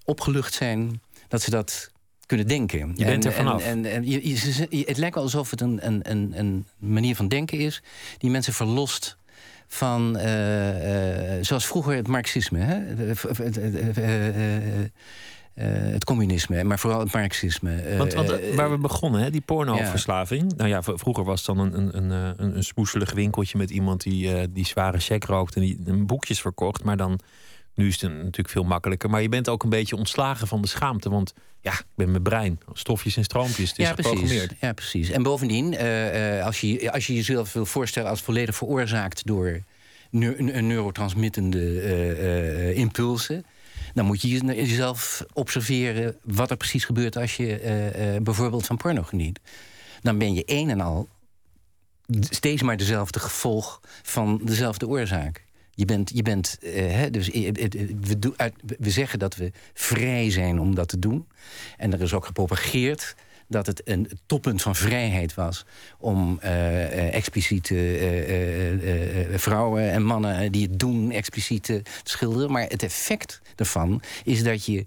opgelucht 0.05 0.53
zijn 0.53 1.01
dat 1.27 1.41
ze 1.41 1.49
dat 1.49 1.91
kunnen 2.25 2.47
denken. 2.47 2.93
Je 2.95 3.05
bent 3.05 3.25
er 3.25 3.33
vanaf. 3.33 3.63
En, 3.63 3.85
en, 3.85 4.09
je, 4.09 4.83
het 4.85 4.97
lijkt 4.97 5.15
wel 5.15 5.23
alsof 5.23 5.49
het 5.49 5.61
een, 5.61 5.87
een, 5.87 6.33
een, 6.39 6.65
manier 6.77 7.15
van 7.15 7.27
denken 7.27 7.59
is 7.59 7.81
die 8.17 8.29
mensen 8.29 8.53
verlost 8.53 9.17
van, 9.67 10.17
uh, 10.17 11.37
uh, 11.37 11.43
zoals 11.43 11.65
vroeger 11.65 11.95
het 11.95 12.07
marxisme. 12.07 12.59
Hè? 12.59 12.95
Uh, 15.55 15.65
het 15.67 16.03
communisme, 16.03 16.63
maar 16.63 16.79
vooral 16.79 16.99
het 16.99 17.13
marxisme. 17.13 17.97
Want, 17.97 18.13
want 18.13 18.29
waar 18.55 18.71
we 18.71 18.77
begonnen, 18.77 19.21
hè, 19.21 19.29
die 19.29 19.41
pornoverslaving. 19.41 20.41
Ja. 20.41 20.55
Nou 20.57 20.69
ja, 20.69 20.81
vroeger 20.83 21.23
was 21.23 21.45
het 21.45 21.55
dan 21.55 21.73
een, 21.73 21.97
een, 21.97 22.09
een, 22.09 22.55
een 22.55 22.63
smoeselig 22.63 23.13
winkeltje 23.13 23.57
met 23.57 23.69
iemand 23.69 24.01
die, 24.01 24.51
die 24.51 24.65
zware 24.65 24.99
check 24.99 25.23
rookt 25.23 25.55
en 25.55 25.61
die 25.61 25.77
boekjes 25.93 26.41
verkocht. 26.41 26.83
Maar 26.83 26.97
dan 26.97 27.19
nu 27.75 27.87
is 27.87 28.01
het 28.01 28.11
natuurlijk 28.11 28.49
veel 28.49 28.63
makkelijker. 28.63 29.09
Maar 29.09 29.21
je 29.21 29.29
bent 29.29 29.49
ook 29.49 29.63
een 29.63 29.69
beetje 29.69 29.95
ontslagen 29.95 30.47
van 30.47 30.61
de 30.61 30.67
schaamte. 30.67 31.09
Want 31.09 31.33
ja, 31.61 31.71
ik 31.71 31.85
ben 31.95 32.11
mijn 32.11 32.23
brein. 32.23 32.59
Stofjes 32.73 33.17
en 33.17 33.23
stroompjes. 33.23 33.69
Het 33.69 33.79
is 33.79 33.87
ja, 33.87 33.93
precies. 33.93 34.47
Ja, 34.59 34.73
precies. 34.73 35.09
En 35.09 35.23
bovendien, 35.23 35.73
uh, 35.73 36.37
uh, 36.37 36.45
als, 36.45 36.61
je, 36.61 36.91
als 36.91 37.07
je 37.07 37.13
jezelf 37.13 37.53
wil 37.53 37.65
voorstellen 37.65 38.09
als 38.09 38.21
volledig 38.21 38.55
veroorzaakt 38.55 39.25
door 39.25 39.59
een 40.11 40.67
neurotransmittende 40.67 41.59
uh, 41.59 42.77
impulsen. 42.77 43.45
Dan 43.93 44.05
moet 44.05 44.21
je 44.21 44.27
jezelf 44.45 45.25
observeren 45.33 46.15
wat 46.23 46.49
er 46.49 46.57
precies 46.57 46.85
gebeurt 46.85 47.17
als 47.17 47.35
je 47.35 48.19
bijvoorbeeld 48.23 48.65
van 48.65 48.77
porno 48.77 49.03
geniet. 49.03 49.39
Dan 50.01 50.17
ben 50.17 50.33
je 50.33 50.43
een 50.45 50.69
en 50.69 50.81
al 50.81 51.09
steeds 52.19 52.61
maar 52.61 52.77
dezelfde 52.77 53.19
gevolg 53.19 53.81
van 54.01 54.41
dezelfde 54.43 54.87
oorzaak. 54.87 55.43
Je 55.75 55.85
bent, 55.85 56.11
je 56.13 56.21
bent 56.21 56.57
uh, 56.61 56.71
hè, 56.73 57.09
dus 57.09 57.29
we, 57.29 58.17
we 58.79 58.89
zeggen 58.89 59.19
dat 59.19 59.35
we 59.35 59.51
vrij 59.73 60.31
zijn 60.31 60.59
om 60.59 60.75
dat 60.75 60.87
te 60.87 60.99
doen. 60.99 61.27
En 61.77 61.93
er 61.93 62.01
is 62.01 62.13
ook 62.13 62.25
gepropageerd 62.25 63.15
dat 63.47 63.65
het 63.65 63.81
een 63.85 64.09
toppunt 64.25 64.61
van 64.61 64.75
vrijheid 64.75 65.33
was 65.33 65.65
om 65.97 66.39
uh, 66.43 67.13
expliciete 67.13 67.75
uh, 69.31 69.37
vrouwen 69.37 69.91
en 69.91 70.03
mannen 70.03 70.51
die 70.51 70.67
het 70.67 70.79
doen 70.79 71.11
expliciet 71.11 71.63
te 71.63 71.81
schilderen. 72.03 72.51
Maar 72.51 72.61
het 72.67 72.83
effect 72.83 73.41
daarvan 73.55 74.01
is 74.23 74.43
dat 74.43 74.65
je 74.65 74.85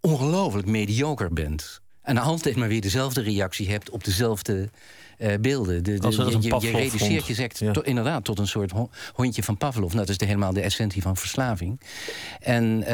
ongelooflijk 0.00 0.66
mediocre 0.66 1.28
bent. 1.28 1.80
En 2.02 2.18
altijd 2.18 2.56
maar 2.56 2.68
weer 2.68 2.80
dezelfde 2.80 3.22
reactie 3.22 3.70
hebt 3.70 3.90
op 3.90 4.04
dezelfde 4.04 4.70
uh, 5.22 5.34
beelden. 5.40 5.84
De, 5.84 5.98
de, 5.98 6.10
je, 6.10 6.38
je, 6.40 6.60
je, 6.60 6.70
reduceert 6.70 7.26
je 7.26 7.34
sect 7.34 7.58
ja. 7.58 7.72
to, 7.72 7.80
inderdaad 7.80 8.24
tot 8.24 8.38
een 8.38 8.46
soort 8.46 8.72
hondje 9.14 9.42
van 9.42 9.56
Pavlov. 9.56 9.92
Dat 9.92 10.08
is 10.08 10.18
de, 10.18 10.24
helemaal 10.24 10.52
de 10.52 10.60
essentie 10.60 11.02
van 11.02 11.16
verslaving. 11.16 11.80
En, 12.40 12.64
uh, 12.64 12.88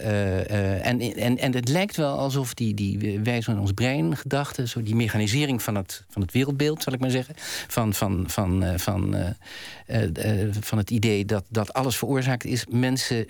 uh, 0.00 0.86
en, 0.86 1.00
en, 1.00 1.38
en 1.38 1.54
het 1.54 1.68
lijkt 1.68 1.96
wel 1.96 2.18
alsof 2.18 2.54
die, 2.54 2.74
die 2.74 3.20
wij 3.20 3.40
zo 3.40 3.50
in 3.50 3.58
ons 3.58 3.72
brein 3.72 4.16
gedachten... 4.16 4.68
Zo 4.68 4.82
die 4.82 4.94
mechanisering 4.94 5.62
van 5.62 5.74
het, 5.74 6.04
van 6.08 6.22
het 6.22 6.32
wereldbeeld, 6.32 6.82
zal 6.82 6.92
ik 6.92 7.00
maar 7.00 7.10
zeggen... 7.10 7.34
van, 7.68 7.94
van, 7.94 8.24
van, 8.26 8.64
van, 8.76 9.16
van 10.60 10.78
het 10.78 10.90
idee 10.90 11.24
dat, 11.24 11.44
dat 11.48 11.72
alles 11.72 11.96
veroorzaakt 11.96 12.44
is... 12.44 12.66
mensen 12.70 13.26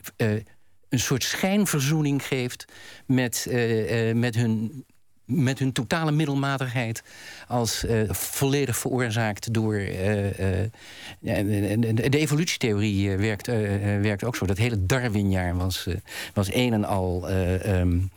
een 0.88 1.00
soort 1.00 1.24
schijnverzoening 1.24 2.26
geeft 2.26 2.64
met, 3.06 3.46
met 4.14 4.34
hun 4.34 4.84
met 5.24 5.58
hun 5.58 5.72
totale 5.72 6.12
middelmatigheid 6.12 7.02
als 7.48 7.84
uh, 7.84 8.10
volledig 8.10 8.76
veroorzaakt 8.76 9.54
door. 9.54 9.74
Uh, 9.74 10.24
uh, 10.24 10.68
de 11.20 12.18
evolutietheorie 12.18 13.16
werkt, 13.16 13.46
werkt 13.46 14.24
ook 14.24 14.36
zo. 14.36 14.46
Dat 14.46 14.58
hele 14.58 14.86
Darwinjaar 14.86 15.56
was, 15.56 15.86
was 16.34 16.54
een 16.54 16.72
en 16.72 16.84
al 16.84 17.30
um, 17.30 18.10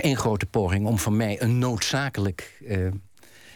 één 0.00 0.16
grote 0.16 0.46
poging 0.46 0.86
om 0.86 0.98
van 0.98 1.16
mij 1.16 1.42
een 1.42 1.58
noodzakelijk. 1.58 2.62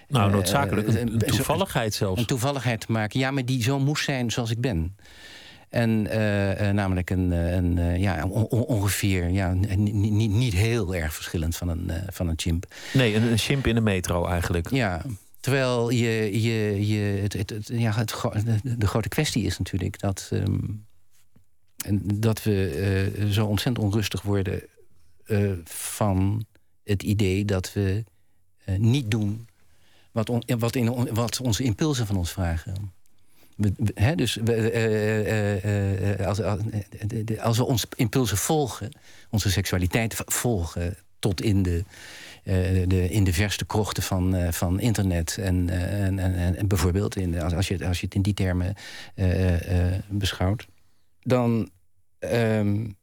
nou, 0.09 0.31
noodzakelijk. 0.31 0.89
Een, 0.89 1.19
toevalligheid 1.19 1.95
zelfs. 1.95 2.21
Een 2.21 2.27
toevalligheid 2.27 2.81
te 2.81 2.93
maken. 2.93 3.21
Ja, 3.21 3.31
maar 3.31 3.45
die 3.45 3.63
zo 3.63 3.79
moest 3.79 4.05
zijn 4.05 4.31
zoals 4.31 4.51
ik 4.51 4.61
ben. 4.61 4.97
En 5.69 6.07
uh, 6.07 6.71
namelijk 6.71 7.11
een, 7.11 7.33
eh, 7.33 7.53
een 7.53 8.01
ja, 8.01 8.27
ongeveer 8.51 9.29
ja, 9.29 9.53
niet, 9.53 10.31
niet 10.31 10.55
heel 10.55 10.95
erg 10.95 11.15
verschillend 11.15 11.57
van 11.57 11.69
een, 11.69 11.91
van 12.07 12.29
een 12.29 12.39
chimp. 12.39 12.75
Nee, 12.95 13.15
een, 13.15 13.23
een 13.23 13.39
chimp 13.39 13.67
in 13.67 13.75
de 13.75 13.81
metro 13.81 14.27
eigenlijk. 14.27 14.71
Ja, 14.71 15.03
terwijl 15.41 15.91
je, 15.91 16.43
je, 16.43 16.87
je, 16.87 17.21
het, 17.23 17.33
het, 17.33 17.71
ja, 17.73 17.95
het, 17.95 18.15
de, 18.63 18.87
grote 18.87 19.09
kwestie 19.09 19.45
is 19.45 19.59
natuurlijk 19.59 20.01
dat, 20.01 20.31
um, 20.33 20.87
dat 22.15 22.43
we 22.43 23.27
zo 23.31 23.47
ontzettend 23.47 23.87
onrustig 23.87 24.23
worden 24.23 24.63
van 25.65 26.45
het 26.85 27.03
idee 27.03 27.45
dat 27.45 27.73
we 27.73 28.05
niet 28.79 29.11
doen 29.11 29.49
wat, 30.13 30.31
on, 30.31 30.43
wat, 30.59 30.77
in, 30.77 31.15
wat 31.15 31.41
onze 31.41 31.63
impulsen 31.63 32.07
van 32.07 32.17
ons 32.17 32.33
vragen 32.33 32.93
dus 34.15 34.35
we, 34.35 34.73
uh, 34.73 36.19
uh, 36.21 36.27
als, 36.27 36.43
als, 37.41 37.59
we 37.59 37.65
ons 37.65 37.87
impulsen 37.97 38.37
volgen, 38.37 38.97
onze 39.31 39.51
seksualiteit 39.51 40.23
volgen 40.27 40.97
tot 41.19 41.41
in 41.41 41.63
de, 41.63 41.85
de, 42.87 43.09
in 43.11 43.25
de 43.25 43.33
verste 43.33 43.67
krochten 43.67 44.03
van, 44.03 44.53
van 44.53 44.81
internet. 44.81 45.39
En, 45.41 45.69
en, 45.69 46.19
en, 46.19 46.57
en 46.57 46.67
bijvoorbeeld, 46.69 47.17
in, 47.17 47.41
als, 47.41 47.69
je, 47.69 47.87
als 47.87 48.01
je 48.01 48.07
het 48.07 48.15
in 48.15 48.23
die 48.23 48.35
termen 48.35 48.75
beschouwt, 50.09 50.67
dan. 51.23 51.71
Um, 52.21 52.97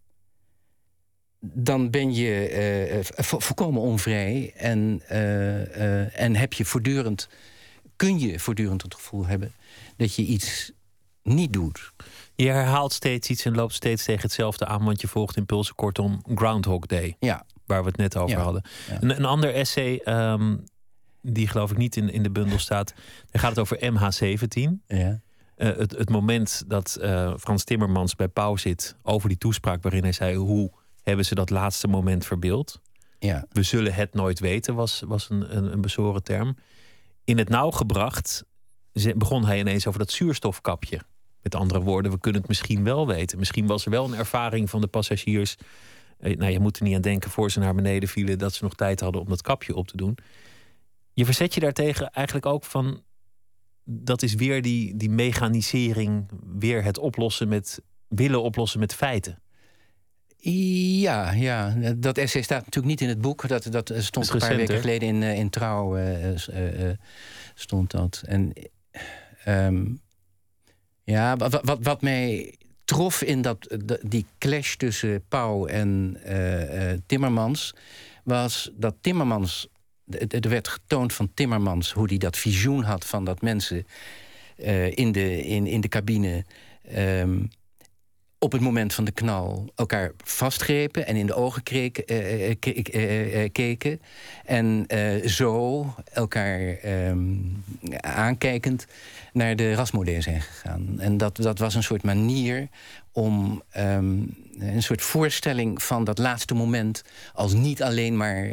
dan 1.47 1.89
ben 1.89 2.13
je 2.13 3.01
volkomen 3.17 3.81
onvrij 3.81 4.53
en, 4.55 5.01
en 6.13 6.35
heb 6.35 6.53
je 6.53 6.65
voortdurend, 6.65 7.29
kun 7.95 8.19
je 8.19 8.39
voortdurend 8.39 8.81
het 8.81 8.93
gevoel 8.93 9.25
hebben 9.25 9.53
dat 9.97 10.15
je 10.15 10.21
iets 10.21 10.71
niet 11.23 11.53
doet. 11.53 11.91
Je 12.35 12.49
herhaalt 12.49 12.93
steeds 12.93 13.29
iets 13.29 13.45
en 13.45 13.55
loopt 13.55 13.73
steeds 13.73 14.03
tegen 14.03 14.21
hetzelfde 14.21 14.65
aan, 14.65 14.83
want 14.83 15.01
je 15.01 15.07
volgt 15.07 15.37
impulsen 15.37 15.75
kortom 15.75 16.23
Groundhog 16.35 16.85
Day. 16.85 17.15
Ja. 17.19 17.45
Waar 17.65 17.81
we 17.81 17.87
het 17.87 17.97
net 17.97 18.17
over 18.17 18.39
hadden. 18.39 18.63
Een, 18.99 19.09
een, 19.09 19.25
ander 19.25 19.53
essay, 19.53 20.01
um, 20.05 20.63
die 21.21 21.47
geloof 21.47 21.71
ik 21.71 21.77
niet 21.77 21.95
in, 21.95 22.09
in 22.09 22.23
de 22.23 22.31
bundel 22.31 22.59
staat, 22.59 22.93
daar 23.29 23.41
gaat 23.41 23.55
het 23.55 23.59
over 23.59 23.77
MH17. 23.77 24.85
Ja. 24.87 25.21
Uh, 25.57 25.77
het, 25.77 25.91
het 25.91 26.09
moment 26.09 26.63
dat 26.67 26.97
uh, 27.01 27.33
Frans 27.37 27.63
Timmermans 27.63 28.15
bij 28.15 28.27
Pauw 28.27 28.55
zit 28.55 28.95
over 29.01 29.29
die 29.29 29.37
toespraak 29.37 29.81
waarin 29.81 30.03
hij 30.03 30.11
zei: 30.11 30.35
Hoe 30.35 30.71
hebben 31.03 31.25
ze 31.25 31.35
dat 31.35 31.49
laatste 31.49 31.87
moment 31.87 32.25
verbeeld? 32.25 32.81
Ja. 33.19 33.45
We 33.51 33.63
zullen 33.63 33.93
het 33.93 34.13
nooit 34.13 34.39
weten, 34.39 34.75
was, 34.75 35.03
was 35.05 35.29
een, 35.29 35.57
een, 35.57 35.71
een 35.71 35.81
bezoren 35.81 36.23
term. 36.23 36.57
In 37.23 37.37
het 37.37 37.49
nauw 37.49 37.71
gebracht 37.71 38.45
begon 39.15 39.45
hij 39.45 39.59
ineens 39.59 39.87
over 39.87 39.99
dat 39.99 40.11
zuurstofkapje. 40.11 40.99
Met 41.41 41.55
andere 41.55 41.81
woorden, 41.81 42.11
we 42.11 42.19
kunnen 42.19 42.41
het 42.41 42.49
misschien 42.49 42.83
wel 42.83 43.07
weten. 43.07 43.39
Misschien 43.39 43.67
was 43.67 43.85
er 43.85 43.91
wel 43.91 44.05
een 44.05 44.15
ervaring 44.15 44.69
van 44.69 44.81
de 44.81 44.87
passagiers. 44.87 45.55
Eh, 46.17 46.37
nou, 46.37 46.51
je 46.51 46.59
moet 46.59 46.77
er 46.77 46.83
niet 46.83 46.95
aan 46.95 47.01
denken 47.01 47.29
voor 47.29 47.51
ze 47.51 47.59
naar 47.59 47.75
beneden 47.75 48.09
vielen 48.09 48.37
dat 48.37 48.53
ze 48.53 48.63
nog 48.63 48.75
tijd 48.75 48.99
hadden 48.99 49.21
om 49.21 49.29
dat 49.29 49.41
kapje 49.41 49.75
op 49.75 49.87
te 49.87 49.97
doen. 49.97 50.17
Je 51.13 51.25
verzet 51.25 51.53
je 51.53 51.59
daartegen 51.59 52.09
eigenlijk 52.09 52.45
ook 52.45 52.63
van. 52.63 53.03
Dat 53.83 54.21
is 54.21 54.33
weer 54.33 54.61
die, 54.61 54.95
die 54.95 55.09
mechanisering, 55.09 56.29
weer 56.57 56.83
het 56.83 56.97
oplossen 56.97 57.47
met. 57.47 57.81
willen 58.07 58.41
oplossen 58.41 58.79
met 58.79 58.93
feiten. 58.93 59.39
Ja, 60.37 61.31
ja, 61.31 61.75
dat 61.97 62.17
essay 62.17 62.41
staat 62.41 62.65
natuurlijk 62.65 62.85
niet 62.85 63.01
in 63.01 63.09
het 63.09 63.21
boek. 63.21 63.47
Dat, 63.47 63.67
dat 63.71 63.93
stond 63.97 64.29
een 64.29 64.39
paar 64.39 64.55
weken 64.55 64.79
geleden 64.79 65.07
in, 65.07 65.23
eh, 65.23 65.37
in 65.37 65.49
Trouw. 65.49 65.97
Uh, 65.97 66.31
uh, 66.31 66.89
stond 67.53 67.91
dat. 67.91 68.21
En 68.25 68.53
Um, 69.47 70.01
ja, 71.03 71.35
wat, 71.35 71.61
wat, 71.63 71.77
wat 71.81 72.01
mij 72.01 72.55
trof 72.85 73.21
in 73.21 73.41
dat, 73.41 73.77
die 74.01 74.25
clash 74.37 74.75
tussen 74.75 75.23
Pauw 75.27 75.65
en 75.65 76.17
Timmermans... 77.05 77.75
was 78.23 78.71
dat 78.75 78.95
Timmermans... 79.01 79.67
Er 80.27 80.49
werd 80.49 80.67
getoond 80.67 81.13
van 81.13 81.31
Timmermans 81.33 81.91
hoe 81.91 82.07
hij 82.07 82.17
dat 82.17 82.37
visioen 82.37 82.83
had... 82.83 83.05
van 83.05 83.25
dat 83.25 83.41
mensen 83.41 83.87
in, 84.89 85.11
de, 85.11 85.43
in, 85.43 85.67
in 85.67 85.81
de 85.81 85.87
cabine... 85.87 86.45
Ehm, 86.83 87.39
op 88.45 88.51
het 88.51 88.61
moment 88.61 88.93
van 88.93 89.03
de 89.03 89.11
knal 89.11 89.71
elkaar 89.75 90.11
vastgrepen 90.23 91.07
en 91.07 91.15
in 91.15 91.25
de 91.25 91.33
ogen 91.33 91.63
kreken, 91.63 92.03
uh, 92.13 92.49
uh, 92.49 93.49
keken. 93.51 94.01
En 94.45 94.85
zo 95.25 95.85
elkaar 96.13 96.77
ehm, 96.81 97.19
aankijkend 97.99 98.85
naar 99.33 99.55
de 99.55 99.73
rasmodee 99.73 100.21
zijn 100.21 100.41
gegaan. 100.41 100.95
En 100.99 101.17
dat, 101.17 101.35
dat 101.35 101.59
was 101.59 101.75
een 101.75 101.83
soort 101.83 102.03
manier 102.03 102.67
om 103.15 103.63
ehm, 103.69 104.17
een 104.59 104.83
soort 104.83 105.01
voorstelling 105.01 105.83
van 105.83 106.03
dat 106.03 106.17
laatste 106.17 106.53
moment 106.53 107.03
als 107.33 107.53
niet 107.53 107.83
alleen 107.83 108.17
maar 108.17 108.47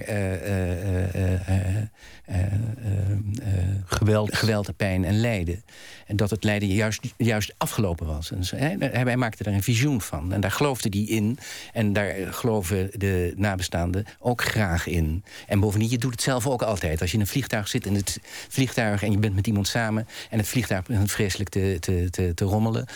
geweld. 3.84 4.36
geweld, 4.36 4.76
pijn 4.76 5.04
en 5.04 5.20
lijden. 5.20 5.64
En 6.06 6.16
dat 6.16 6.30
het 6.30 6.44
lijden 6.44 6.68
juist, 6.68 7.00
juist 7.16 7.54
afgelopen 7.58 8.06
was. 8.06 8.30
En 8.30 8.44
zo, 8.44 8.56
hij, 8.56 8.76
hij, 8.78 9.16
maakte 9.16 9.42
daar 9.42 9.54
een 9.54 9.62
visioen 9.62 10.00
van. 10.00 10.32
En 10.32 10.40
daar 10.40 10.50
geloofde 10.50 10.88
hij 10.90 11.16
in. 11.16 11.38
En 11.72 11.92
daar 11.92 12.14
geloven 12.30 12.90
de 12.92 13.32
nabestaanden 13.36 14.04
ook 14.18 14.42
graag 14.42 14.86
in. 14.86 15.24
En 15.46 15.60
bovendien, 15.60 15.90
je 15.90 15.98
doet 15.98 16.12
het 16.12 16.22
zelf 16.22 16.46
ook 16.46 16.62
altijd. 16.62 17.00
Als 17.00 17.10
je 17.10 17.16
in 17.16 17.22
een 17.22 17.28
vliegtuig 17.28 17.68
zit 17.68 17.86
in 17.86 17.94
het 17.94 18.20
vliegtuig 18.48 19.02
en 19.02 19.10
je 19.10 19.18
bent 19.18 19.34
met 19.34 19.46
iemand 19.46 19.68
samen 19.68 20.08
en 20.30 20.38
het 20.38 20.48
vliegtuig 20.48 20.86
begint 20.86 21.10
vreselijk 21.10 21.48
te, 21.50 21.76
te, 21.80 22.10
te, 22.10 22.34
te 22.34 22.44
rommelen, 22.44 22.86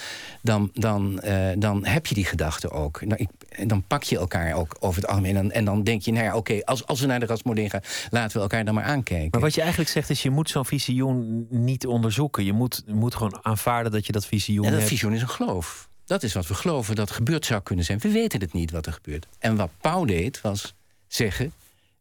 dan, 0.42 0.70
dan, 0.72 1.20
uh, 1.24 1.48
dan 1.60 1.84
heb 1.84 2.06
je 2.06 2.14
die 2.14 2.24
gedachte 2.24 2.70
ook. 2.70 3.04
Nou, 3.04 3.20
ik, 3.20 3.68
dan 3.68 3.82
pak 3.86 4.02
je 4.02 4.18
elkaar 4.18 4.54
ook 4.54 4.76
over 4.80 5.00
het 5.00 5.10
algemeen. 5.10 5.36
En, 5.36 5.50
en 5.50 5.64
dan 5.64 5.82
denk 5.82 6.02
je, 6.02 6.12
nou 6.12 6.24
ja, 6.24 6.36
oké, 6.36 6.64
als, 6.64 6.86
als 6.86 7.00
we 7.00 7.06
naar 7.06 7.20
de 7.20 7.26
rasmodee 7.26 7.70
gaan, 7.70 7.80
laten 8.10 8.36
we 8.36 8.42
elkaar 8.42 8.64
dan 8.64 8.74
maar 8.74 8.84
aankijken. 8.84 9.28
Maar 9.30 9.40
wat 9.40 9.54
je 9.54 9.60
eigenlijk 9.60 9.90
zegt 9.90 10.10
is, 10.10 10.22
je 10.22 10.30
moet 10.30 10.50
zo'n 10.50 10.64
visioen 10.64 11.46
niet 11.50 11.86
onderzoeken. 11.86 12.44
Je 12.44 12.52
moet, 12.52 12.82
moet 12.86 13.14
gewoon 13.14 13.38
aanvaarden 13.42 13.92
dat 13.92 14.06
je 14.06 14.12
dat 14.12 14.26
visioen 14.26 14.64
en 14.64 14.70
dat 14.70 14.78
hebt. 14.78 14.92
visioen 14.92 15.12
is 15.12 15.22
een 15.22 15.28
geloof. 15.28 15.88
Dat 16.04 16.22
is 16.22 16.32
wat 16.32 16.46
we 16.46 16.54
geloven 16.54 16.94
dat 16.94 17.10
gebeurd 17.10 17.46
zou 17.46 17.62
kunnen 17.62 17.84
zijn. 17.84 17.98
We 17.98 18.10
weten 18.10 18.40
het 18.40 18.52
niet 18.52 18.70
wat 18.70 18.86
er 18.86 18.92
gebeurt. 18.92 19.26
En 19.38 19.56
wat 19.56 19.70
Pauw 19.80 20.04
deed, 20.04 20.40
was 20.40 20.74
zeggen... 21.06 21.52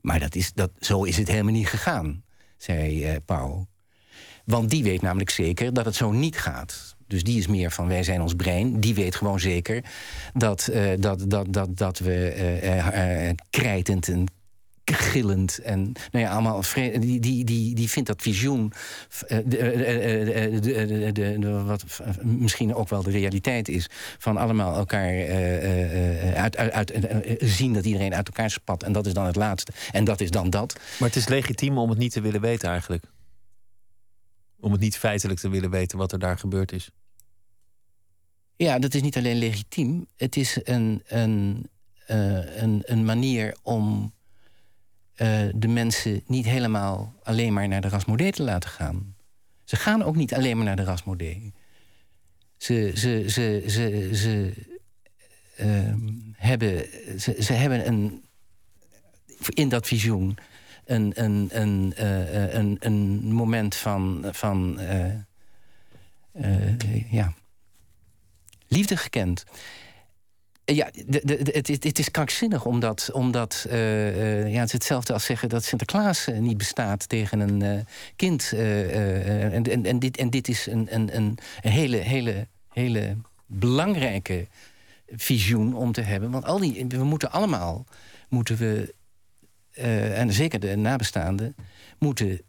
maar 0.02 0.20
dat 0.20 0.36
is, 0.36 0.54
dat, 0.54 0.72
zo 0.80 1.04
is 1.04 1.18
het 1.18 1.28
helemaal 1.28 1.54
niet 1.54 1.68
gegaan, 1.68 2.24
zei 2.58 3.12
uh, 3.12 3.16
Pauw. 3.26 3.68
Want 4.46 4.70
die 4.70 4.84
weet 4.84 5.02
namelijk 5.02 5.30
zeker 5.30 5.74
dat 5.74 5.86
het 5.86 5.96
zo 5.96 6.12
niet 6.12 6.38
gaat. 6.38 6.95
Dus 7.08 7.24
die 7.24 7.38
is 7.38 7.48
meer 7.48 7.72
van 7.72 7.88
wij 7.88 8.04
zijn 8.04 8.22
ons 8.22 8.34
brein. 8.34 8.80
Die 8.80 8.96
weet 8.96 9.16
gewoon 9.16 9.40
zeker 9.40 9.84
dat, 10.34 10.70
uh, 10.72 10.92
dat, 11.00 11.30
dat, 11.30 11.54
dat, 11.54 11.78
dat 11.78 12.00
we 12.00 12.60
uh, 12.64 13.30
krijtend 13.50 14.08
en 14.08 14.26
gillend. 14.86 15.60
En 15.60 15.92
nou 16.12 16.26
ja, 16.26 16.32
allemaal 16.32 16.62
die, 16.74 17.20
die, 17.20 17.44
die, 17.44 17.76
die 17.76 17.90
vindt 17.90 18.08
dat 18.08 18.22
visioen. 18.22 18.74
wat 21.66 21.84
misschien 22.22 22.76
ook 22.76 22.90
wel 22.90 23.04
de 23.04 23.12
realiteit 23.12 23.68
is. 23.68 23.90
Van 24.18 24.38
allemaal 24.38 24.76
elkaar 24.76 25.28
uit, 26.36 26.58
uit, 26.58 26.94
zien 27.40 27.74
dat 27.74 27.86
iedereen 27.86 28.16
uit 28.16 28.28
elkaar 28.28 28.50
spat. 28.50 28.84
En 28.84 28.92
dat 28.92 29.06
is 29.06 29.14
dan 29.14 29.26
het 29.26 29.36
laatste. 29.36 29.72
En 29.92 30.04
dat 30.04 30.22
is 30.22 30.32
dan 30.32 30.50
dat. 30.50 30.80
Maar 31.00 31.08
het 31.08 31.18
is 31.18 31.28
legitiem 31.28 31.78
om 31.78 31.90
het 31.90 31.98
niet 31.98 32.12
te 32.12 32.22
willen 32.22 32.42
weten 32.42 32.70
eigenlijk. 32.70 33.04
Om 34.66 34.72
het 34.72 34.82
niet 34.82 34.98
feitelijk 34.98 35.40
te 35.40 35.50
willen 35.50 35.70
weten 35.70 35.98
wat 35.98 36.12
er 36.12 36.20
daar 36.20 36.38
gebeurd 36.38 36.72
is. 36.72 36.90
Ja, 38.56 38.80
dat 38.80 38.94
is 38.94 39.02
niet 39.02 39.18
alleen 39.18 39.38
legitiem. 39.38 40.08
Het 40.16 40.36
is 40.36 40.60
een, 40.64 41.04
een, 41.08 41.70
uh, 42.12 42.58
een, 42.58 42.82
een 42.86 43.06
manier 43.06 43.58
om 43.62 44.14
uh, 45.16 45.50
de 45.56 45.68
mensen 45.68 46.22
niet 46.28 46.46
helemaal 46.46 47.14
alleen 47.24 47.54
maar 47.54 47.68
naar 47.68 47.82
de 47.82 47.90
Rasmodee 47.90 48.32
te 48.32 48.44
laten 48.44 48.70
gaan. 48.70 49.16
Ze 49.64 49.76
gaan 49.76 50.04
ook 50.04 50.16
niet 50.16 50.34
alleen 50.34 50.56
maar 50.56 50.66
naar 50.66 50.76
de 50.76 50.84
Rasmodee. 50.84 51.54
Ze, 52.58 52.92
ze, 52.96 53.24
ze, 53.28 53.64
ze, 53.68 54.10
ze, 54.14 54.54
uh, 55.60 55.94
hebben, 56.32 56.86
ze, 57.20 57.36
ze 57.40 57.54
hebben 57.54 57.88
een, 57.88 58.24
in 59.48 59.70
dat 59.70 59.88
visioen 59.88 60.38
een, 60.86 61.12
een, 61.16 61.50
een, 61.52 61.94
uh, 62.00 62.54
een, 62.54 62.78
een 62.80 63.34
moment 63.34 63.76
van, 63.76 64.26
van 64.32 64.80
ja, 67.10 67.34
liefde 68.68 68.98
gekend. 68.98 69.44
Ja, 70.66 70.90
de, 71.06 71.22
de, 71.24 71.50
het, 71.52 71.68
het, 71.68 72.00
is 72.00 72.12
krankzinnig 72.12 72.66
omdat, 72.66 73.10
omdat 73.14 73.66
ja, 73.70 73.76
het 74.60 74.66
is 74.66 74.72
hetzelfde 74.72 75.14
als 75.14 75.26
zeggen 75.26 75.50
dat 75.50 75.64
Sinterklaas 75.64 76.28
niet 76.40 76.58
bestaat 76.58 77.10
tegen 77.10 77.40
een 77.40 77.86
kind. 78.16 78.52
en, 78.56 79.64
en, 79.64 79.86
en, 79.86 80.00
dit, 80.00 80.18
en 80.18 80.30
dit 80.30 80.48
is 80.48 80.66
een, 80.66 80.88
een, 80.90 81.18
een 81.18 81.38
hele, 81.62 81.98
hele, 81.98 82.48
hele 82.70 83.18
belangrijke 83.46 84.48
visioen 85.08 85.76
om 85.76 85.92
te 85.92 86.02
hebben. 86.02 86.32
Want 86.32 86.46
al 86.46 86.60
die, 86.60 86.86
we 86.88 87.04
moeten 87.04 87.32
allemaal, 87.32 87.86
moeten 88.30 88.58
we, 88.58 88.94
en 89.76 90.34
zeker 90.34 90.60
de 90.60 90.76
nabestaanden, 90.76 91.56
moeten, 92.00 92.42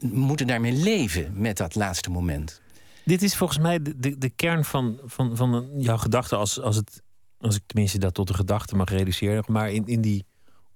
moeten 0.00 0.46
daarmee 0.46 0.72
leven 0.72 1.40
met 1.40 1.56
dat 1.56 1.74
laatste 1.74 2.10
moment. 2.10 2.60
Dit 3.04 3.22
is 3.22 3.36
volgens 3.36 3.58
mij 3.58 3.82
de, 3.82 3.98
de, 3.98 4.18
de 4.18 4.30
kern 4.30 4.64
van, 4.64 5.00
van, 5.04 5.36
van 5.36 5.68
jouw 5.76 5.96
gedachte 5.96 6.36
als, 6.36 6.60
als 6.60 6.76
het 6.76 7.02
als 7.40 7.56
ik 7.56 7.62
tenminste 7.66 7.98
dat 7.98 8.14
tot 8.14 8.28
de 8.28 8.34
gedachte 8.34 8.76
mag 8.76 8.88
reduceren, 8.88 9.44
maar 9.46 9.72
in, 9.72 9.86
in 9.86 10.00
die 10.00 10.26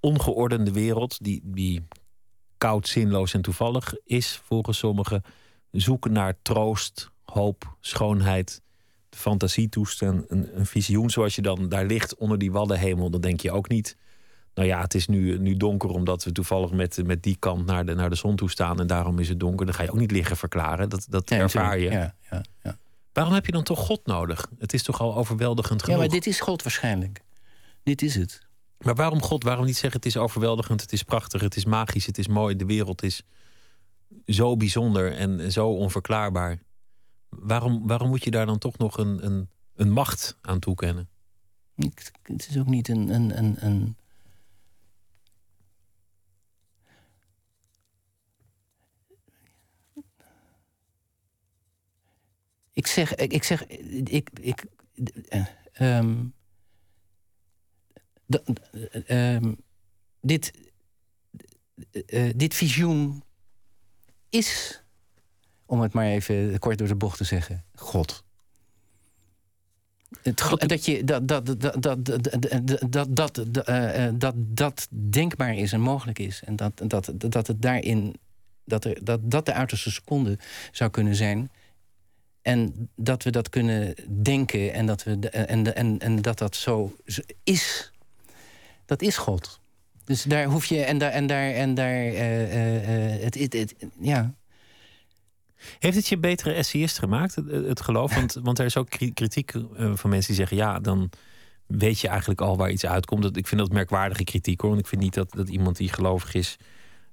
ongeordende 0.01 0.72
wereld, 0.72 1.24
die, 1.24 1.40
die 1.45 1.84
koud, 2.59 2.88
zinloos 2.88 3.34
en 3.34 3.43
toevallig 3.43 3.95
is, 4.05 4.40
volgens 4.45 4.78
sommigen, 4.78 5.22
zoeken 5.70 6.12
naar 6.12 6.36
troost, 6.43 7.11
hoop, 7.24 7.76
schoonheid, 7.80 8.62
fantasietoestand, 9.11 10.30
een, 10.30 10.59
een 10.59 10.66
visioen 10.66 11.11
zoals 11.11 11.34
je 11.34 11.43
dan 11.43 11.68
daar 11.68 11.86
ligt 11.86 12.16
onder 12.16 12.38
die 12.38 12.53
waddenhemel, 12.53 13.11
dan 13.11 13.20
denk 13.20 13.40
je 13.40 13.51
ook 13.51 13.68
niet. 13.68 13.97
Nou 14.55 14.69
ja, 14.69 14.81
het 14.81 14.95
is 14.95 15.07
nu, 15.07 15.39
nu 15.39 15.57
donker 15.57 15.91
omdat 15.91 16.25
we 16.25 16.33
toevallig 16.33 16.71
met, 16.71 17.07
met 17.07 17.23
die 17.23 17.37
kant 17.39 17.67
naar 17.67 17.87
de, 17.87 17.95
naar 17.95 18.11
de 18.11 18.17
zon 18.17 18.37
toe 18.37 18.51
staan 18.51 18.81
en 18.81 18.87
daarom 18.87 19.19
is 19.19 19.29
het 19.29 19.41
donker. 19.41 19.67
Dan 19.67 19.75
ga 19.75 19.83
je 19.83 19.91
ook 19.91 19.99
niet 19.99 20.11
liggen 20.11 20.37
verklaren. 20.37 20.89
Dat, 20.89 21.07
dat 21.09 21.31
ervaar 21.31 21.79
je. 21.79 21.91
Ja, 21.91 22.15
ja, 22.31 22.43
ja. 22.63 22.79
Waarom 23.13 23.35
heb 23.35 23.47
je 23.47 23.53
dan 23.53 23.63
toch 23.63 23.79
God 23.79 24.07
nodig? 24.07 24.49
Het 24.59 24.73
is 24.73 24.83
toch 24.83 25.01
al 25.01 25.17
overweldigend 25.17 25.83
genoeg? 25.83 25.97
Ja, 25.97 26.03
maar 26.03 26.13
dit 26.13 26.27
is 26.27 26.41
God 26.41 26.63
waarschijnlijk. 26.63 27.23
Dit 27.83 28.03
is 28.03 28.15
het. 28.15 28.47
Maar 28.79 28.95
waarom 28.95 29.23
God? 29.23 29.45
Waarom 29.45 29.65
niet 29.65 29.77
zeggen 29.77 30.01
het 30.01 30.07
is 30.07 30.17
overweldigend, 30.17 30.81
het 30.81 30.93
is 30.93 31.03
prachtig, 31.03 31.41
het 31.41 31.57
is 31.57 31.65
magisch, 31.65 32.07
het 32.07 32.19
is 32.19 32.29
mooi, 32.29 32.57
de 32.57 32.67
wereld 32.67 33.03
is 33.03 33.23
zo 34.27 34.57
bijzonder 34.57 35.13
en 35.13 35.53
zo 35.53 35.69
onverklaarbaar. 35.69 36.59
Waarom, 37.29 37.87
waarom 37.87 38.09
moet 38.09 38.25
je 38.25 38.31
daar 38.31 38.47
dan 38.47 38.59
toch 38.59 38.79
nog 38.79 38.99
een, 38.99 39.27
een, 39.27 39.49
een 39.75 39.91
macht 39.91 40.37
aan 40.41 40.59
toekennen? 40.59 41.09
Het 42.23 42.47
is 42.51 42.59
ook 42.59 42.67
niet 42.67 42.89
een, 42.89 43.09
een, 43.09 43.39
een, 43.39 43.57
een 43.59 43.97
ik 52.73 52.87
zeg, 52.87 53.14
ik 53.14 53.43
zeg, 53.43 53.66
ik, 53.66 54.31
ik, 54.41 54.64
um, 55.81 56.35
um, 59.09 59.57
dit, 60.20 60.53
uh, 62.07 62.31
dit 62.37 62.55
visioen 62.55 63.23
is, 64.29 64.83
om 65.66 65.81
het 65.81 65.93
maar 65.93 66.07
even 66.07 66.59
kort 66.59 66.79
door 66.79 66.89
de 66.89 66.95
bocht 66.95 67.16
te 67.16 67.25
zeggen, 67.25 67.64
God. 67.75 68.25
Het, 70.23 70.39
dat, 70.66 70.85
je, 70.85 71.05
dat, 71.05 71.29
dat, 71.29 71.47
dat, 71.47 71.61
dat, 71.61 71.83
dat, 71.83 72.05
dat, 72.93 73.12
dat, 73.16 73.41
dat, 74.20 74.35
dat 74.37 74.89
denkbaar 74.91 75.55
is 75.55 75.73
en 75.73 75.81
mogelijk 75.81 76.18
is. 76.18 76.43
En 76.45 76.57
dat, 76.57 76.83
dat, 76.87 77.12
dat 77.14 77.47
het 77.47 77.62
daarin, 77.62 78.16
dat, 78.64 78.85
er, 78.85 79.05
dat, 79.05 79.31
dat 79.31 79.47
de 79.47 79.53
uiterste 79.53 79.91
seconde 79.91 80.39
zou 80.73 80.91
kunnen 80.91 81.14
zijn 81.14 81.51
en 82.43 82.90
dat 82.97 83.22
we 83.22 83.30
dat 83.30 83.49
kunnen 83.49 83.95
denken 84.22 84.72
en 84.72 84.86
dat, 84.86 85.03
we, 85.03 85.28
en, 85.30 85.74
en, 85.74 85.99
en 85.99 86.22
dat 86.22 86.38
dat 86.38 86.57
zo 86.57 86.97
is, 87.45 87.93
dat 88.86 89.03
is 89.03 89.16
God. 89.16 89.61
Dus 90.05 90.22
daar 90.22 90.45
hoef 90.45 90.64
je, 90.64 90.80
en 90.80 90.99
daar, 90.99 91.11
en 91.11 91.26
daar, 91.26 91.51
en 91.51 91.74
daar, 91.74 92.05
uh, 92.05 93.14
uh, 93.14 93.22
het, 93.22 93.34
het, 93.34 93.53
het, 93.53 93.74
ja. 94.01 94.34
Heeft 95.78 95.97
het 95.97 96.09
je 96.09 96.18
betere 96.18 96.53
essayist 96.53 96.99
gemaakt, 96.99 97.34
het, 97.34 97.51
het 97.51 97.80
geloof? 97.80 98.14
Want, 98.18 98.38
want 98.43 98.59
er 98.59 98.64
is 98.64 98.76
ook 98.76 98.88
kritiek 99.14 99.53
van 99.76 100.11
mensen 100.11 100.26
die 100.26 100.36
zeggen, 100.36 100.57
ja, 100.57 100.80
dan 100.80 101.11
weet 101.66 102.01
je 102.01 102.09
eigenlijk 102.09 102.40
al 102.40 102.57
waar 102.57 102.70
iets 102.70 102.86
uitkomt. 102.86 103.36
Ik 103.36 103.47
vind 103.47 103.61
dat 103.61 103.72
merkwaardige 103.72 104.24
kritiek 104.24 104.61
hoor, 104.61 104.70
want 104.70 104.82
ik 104.82 104.88
vind 104.88 105.03
niet 105.03 105.14
dat, 105.14 105.30
dat 105.30 105.49
iemand 105.49 105.76
die 105.76 105.88
gelovig 105.88 106.34
is 106.34 106.57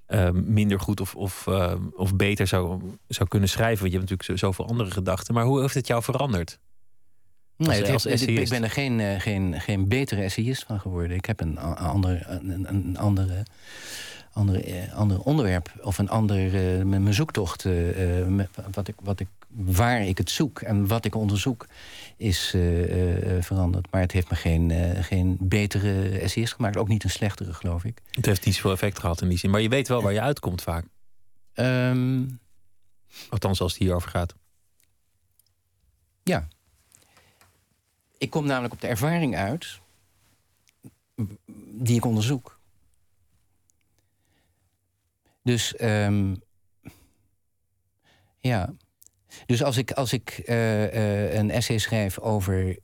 uh, 0.09 0.29
minder 0.31 0.79
goed 0.79 1.01
of, 1.01 1.15
of, 1.15 1.45
uh, 1.49 1.73
of 1.95 2.15
beter 2.15 2.47
zou, 2.47 2.81
zou 3.07 3.29
kunnen 3.29 3.49
schrijven. 3.49 3.79
Want 3.79 3.91
je 3.91 3.97
hebt 3.97 4.09
natuurlijk 4.09 4.39
zoveel 4.39 4.67
andere 4.67 4.91
gedachten. 4.91 5.33
Maar 5.33 5.43
hoe 5.43 5.61
heeft 5.61 5.73
het 5.73 5.87
jou 5.87 6.03
veranderd? 6.03 6.59
Nee, 7.57 7.81
het 7.81 7.89
als 7.89 8.03
heeft- 8.03 8.27
ik, 8.27 8.49
ben 8.49 8.63
er 8.63 8.69
geen, 8.69 8.99
eh, 8.99 9.19
geen, 9.19 9.61
geen 9.61 9.87
betere 9.87 10.21
essayist 10.21 10.63
van 10.63 10.79
geworden. 10.79 11.17
Ik 11.17 11.25
heb 11.25 11.39
een, 11.39 11.57
ander, 11.59 12.25
een, 12.27 12.65
een 12.69 12.97
andere, 12.97 13.43
andere, 14.39 14.63
eh, 14.63 14.93
ander 14.93 15.19
onderwerp 15.19 15.71
of 15.81 15.97
een 15.97 16.09
ander 16.09 16.77
eh, 16.77 16.85
mijn 16.85 17.13
zoektocht. 17.13 17.65
eh, 17.65 17.73
wat 18.71 18.87
ik, 18.87 18.95
wat 19.03 19.19
ik, 19.19 19.27
waar 19.47 20.01
ik 20.01 20.17
het 20.17 20.29
zoek 20.29 20.61
en 20.61 20.87
wat 20.87 21.05
ik 21.05 21.15
onderzoek 21.15 21.67
is 22.17 22.49
veranderd. 23.39 23.91
Maar 23.91 24.01
het 24.01 24.11
heeft 24.11 24.29
me 24.29 24.35
geen, 24.35 24.71
geen 25.03 25.37
betere 25.39 26.19
essayist 26.19 26.53
gemaakt. 26.53 26.77
Ook 26.77 26.87
niet 26.87 27.03
een 27.03 27.09
slechtere, 27.09 27.53
geloof 27.53 27.83
ik. 27.83 28.01
Het 28.11 28.25
heeft 28.25 28.45
niet 28.45 28.55
zoveel 28.55 28.71
effect 28.71 28.99
gehad 28.99 29.21
in 29.21 29.29
die 29.29 29.37
zin. 29.37 29.49
Maar 29.49 29.61
je 29.61 29.69
weet 29.69 29.87
wel 29.87 30.01
waar 30.01 30.13
je 30.13 30.21
uitkomt 30.21 30.61
vaak. 30.61 30.85
Ehm, 31.53 32.23
Althans, 33.29 33.61
als 33.61 33.71
het 33.71 33.81
hierover 33.81 34.09
gaat. 34.09 34.35
Ja. 36.23 36.47
Ik 38.17 38.29
kom 38.29 38.45
namelijk 38.45 38.73
op 38.73 38.81
de 38.81 38.87
ervaring 38.87 39.35
uit 39.35 39.79
die 41.71 41.95
ik 41.95 42.05
onderzoek. 42.05 42.58
Dus 45.49 45.75
ehm, 45.75 46.35
ja. 48.39 48.73
Dus 49.45 49.63
als 49.63 49.77
ik, 49.77 49.91
als 49.91 50.13
ik 50.13 50.29
eh, 50.29 50.83
eh, 50.85 51.33
een 51.33 51.51
essay 51.51 51.77
schrijf 51.77 52.19
over 52.19 52.77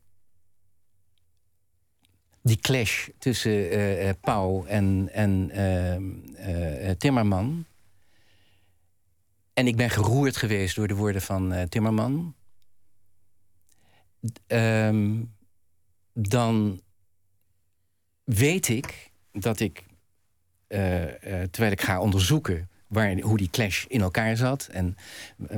die 2.42 2.58
clash 2.58 3.10
tussen 3.18 3.70
eh, 3.72 4.10
Pauw 4.22 4.66
en, 4.66 5.10
en 5.12 5.50
ehm, 5.52 6.36
eh, 6.36 6.90
eh, 6.90 6.98
Timmerman. 6.98 7.66
En 9.54 9.68
ik 9.68 9.76
ben 9.76 9.90
geroerd 9.90 10.38
geweest 10.38 10.76
door 10.76 10.88
de 10.88 10.96
woorden 10.96 11.22
van 11.22 11.68
Timmerman. 11.70 12.36
Ehm, 14.48 15.24
dan 16.14 16.82
weet 18.24 18.68
ik 18.68 19.12
dat 19.32 19.60
ik, 19.60 19.84
terwijl 21.52 21.72
ik 21.72 21.82
ga 21.82 22.00
onderzoeken 22.00 22.68
waar, 22.88 23.20
hoe 23.20 23.38
die 23.38 23.50
clash 23.52 23.86
in 23.88 24.02
elkaar 24.02 24.38
zat. 24.38 24.70
En, 24.72 24.98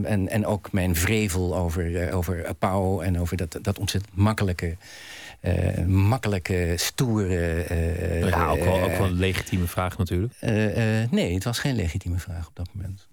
en, 0.04 0.28
en 0.30 0.46
ook 0.46 0.72
mijn 0.72 0.96
vrevel 0.96 1.56
over, 1.58 2.02
eh, 2.08 2.16
over 2.18 2.54
Pauw 2.60 3.02
en 3.02 3.20
over 3.20 3.38
dat, 3.38 3.60
dat 3.62 3.80
ontzettend 3.80 4.16
makkelijke, 4.16 4.76
eh, 5.40 5.86
makkelijke, 5.86 6.74
stoere. 6.76 7.64
eh, 7.64 8.30
ja, 8.30 8.50
ook 8.50 8.64
wel, 8.64 8.84
ook 8.84 8.90
eh, 8.90 8.98
wel 8.98 9.08
een 9.08 9.14
legitieme 9.20 9.68
vraag 9.68 9.98
natuurlijk. 9.98 10.34
eh, 10.40 11.02
eh, 11.02 11.12
nee, 11.12 11.34
het 11.34 11.44
was 11.44 11.60
geen 11.60 11.76
legitieme 11.76 12.20
vraag 12.20 12.48
op 12.48 12.56
dat 12.56 12.70
moment. 12.74 13.08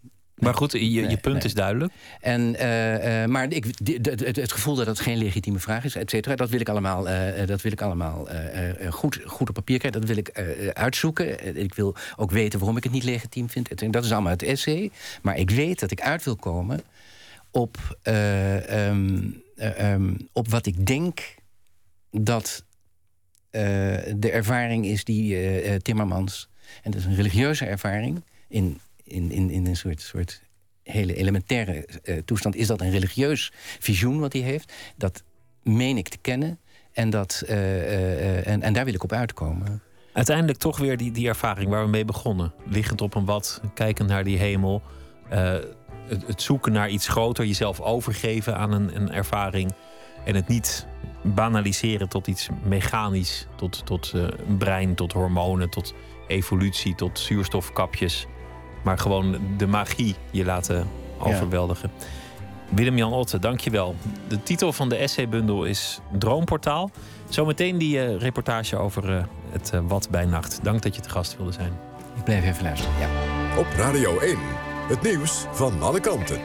Maar 0.45 0.55
goed, 0.55 0.73
je, 0.73 0.91
je 0.91 1.17
punt 1.17 1.35
nee. 1.35 1.45
is 1.45 1.55
duidelijk. 1.55 1.93
En, 2.21 2.57
eh, 2.57 3.23
eh, 3.23 3.29
maar 3.29 3.53
ik, 3.53 3.65
het, 3.85 4.37
het 4.37 4.53
gevoel 4.53 4.75
dat 4.75 4.87
het 4.87 5.01
geen 5.01 5.19
legitieme 5.19 5.59
vraag 5.59 5.85
is, 5.85 5.95
et 5.95 6.11
cetera, 6.11 6.35
dat 6.35 6.51
wil 6.51 6.61
ik 6.61 6.69
allemaal, 6.69 7.09
eh, 7.09 7.47
dat 7.47 7.63
wil 7.63 7.73
ik 7.73 7.83
allemaal 7.83 8.29
goed, 8.91 9.21
goed 9.25 9.49
op 9.49 9.55
papier 9.55 9.79
krijgen. 9.79 10.01
Dat 10.01 10.11
wil 10.11 10.19
ik 10.19 10.31
uitzoeken. 10.73 11.57
Ik 11.57 11.75
wil 11.75 11.95
ook 12.17 12.31
weten 12.31 12.59
waarom 12.59 12.77
ik 12.77 12.85
het 12.85 12.93
niet 12.93 13.05
legitiem 13.05 13.51
vind. 13.51 13.69
cetera. 13.69 13.91
Dat 13.91 14.05
is 14.05 14.13
allemaal 14.13 14.33
het 14.33 14.43
essay. 14.43 14.91
Maar 15.23 15.39
ik 15.39 15.51
weet 15.51 15.81
dat 15.81 15.91
ik 15.91 16.01
uit 16.01 16.25
wil 16.25 16.37
komen 16.37 16.81
op, 17.55 17.99
eh, 18.03 18.89
ehm, 18.89 19.31
eh, 19.57 19.93
ehm, 19.93 20.15
op 20.33 20.49
wat 20.49 20.67
ik 20.67 20.87
denk 20.87 21.35
dat 22.11 22.65
de 24.17 24.31
ervaring 24.33 24.87
is 24.87 25.05
die 25.05 25.83
Timmermans. 25.83 26.49
En 26.83 26.91
dat 26.91 27.01
is 27.01 27.07
een 27.07 27.15
religieuze 27.15 27.65
ervaring. 27.65 28.23
In, 28.49 28.81
in, 29.05 29.31
in, 29.31 29.51
in 29.51 29.67
een 29.67 29.77
soort, 29.77 30.01
soort 30.01 30.43
hele 30.85 31.15
elementaire 31.15 31.87
eh, 32.03 32.19
toestand. 32.19 32.57
Is 32.57 32.67
dat 32.67 32.81
een 32.81 32.91
religieus 32.91 33.53
visioen 33.79 34.21
wat 34.21 34.33
hij 34.33 34.43
heeft? 34.43 34.73
Dat 34.97 35.23
meen 35.63 35.97
ik 35.97 36.09
te 36.09 36.19
kennen. 36.19 36.59
En, 36.93 37.11
dat, 37.11 37.43
eh, 37.47 37.83
eh, 37.83 38.47
en, 38.47 38.63
en 38.63 38.73
daar 38.73 38.85
wil 38.85 38.95
ik 38.95 39.03
op 39.03 39.13
uitkomen. 39.13 39.83
Uiteindelijk 40.13 40.59
toch 40.59 40.79
weer 40.79 40.97
die, 40.97 41.11
die 41.11 41.29
ervaring 41.29 41.71
waar 41.71 41.85
we 41.85 41.91
mee 41.91 42.05
begonnen. 42.05 42.53
Liggend 42.67 43.01
op 43.01 43.15
een 43.15 43.25
wat, 43.25 43.61
kijkend 43.75 44.09
naar 44.09 44.25
die 44.25 44.39
hemel. 44.39 44.83
het, 45.29 46.27
het 46.27 46.43
zoeken 46.43 46.73
naar 46.73 46.89
iets 46.89 47.09
groter, 47.09 47.47
jezelf 47.47 47.81
overgeven 47.81 48.57
aan 48.57 48.73
een, 48.73 48.97
een 48.97 49.13
ervaring. 49.13 49.73
En 50.25 50.35
het 50.35 50.49
niet 50.49 50.87
banaliseren 51.23 52.09
tot 52.09 52.27
iets 52.27 52.49
mechanisch. 52.63 53.47
Tot, 53.57 53.87
tot 53.87 54.13
brein, 54.59 54.95
tot 54.95 55.13
hormonen, 55.13 55.71
tot 55.71 55.95
evolutie, 56.27 56.95
tot 56.95 57.19
zuurstofkapjes. 57.19 58.27
Maar 58.85 58.99
gewoon 58.99 59.39
de 59.57 59.67
magie 59.67 60.15
je 60.31 60.45
laten 60.45 60.87
overweldigen. 61.19 61.91
Willem-Jan 62.69 63.13
Otte, 63.13 63.39
dankjewel. 63.39 63.95
De 64.29 64.43
titel 64.43 64.73
van 64.73 64.89
de 64.89 64.97
essaybundel 64.97 65.65
is 65.65 66.01
Droomportaal. 66.19 66.91
Zometeen 67.29 67.79
die 67.79 68.01
eh, 68.01 68.17
reportage 68.17 68.77
over 68.77 69.17
eh, 69.17 69.25
het 69.51 69.71
eh, 69.71 69.81
Wat 69.87 70.11
bij 70.11 70.25
Nacht. 70.25 70.59
Dank 70.63 70.83
dat 70.83 70.95
je 70.95 71.01
te 71.01 71.11
gast 71.11 71.37
wilde 71.37 71.53
zijn. 71.53 71.73
Ik 72.17 72.25
blijf 72.25 72.45
even 72.45 72.63
luisteren. 72.63 72.99
Ja. 72.99 73.09
Op 73.59 73.67
Radio 73.77 74.19
1. 74.19 74.39
Het 74.89 75.03
nieuws 75.03 75.47
van 75.53 75.83
alle 75.83 76.01
kanten. 76.01 76.41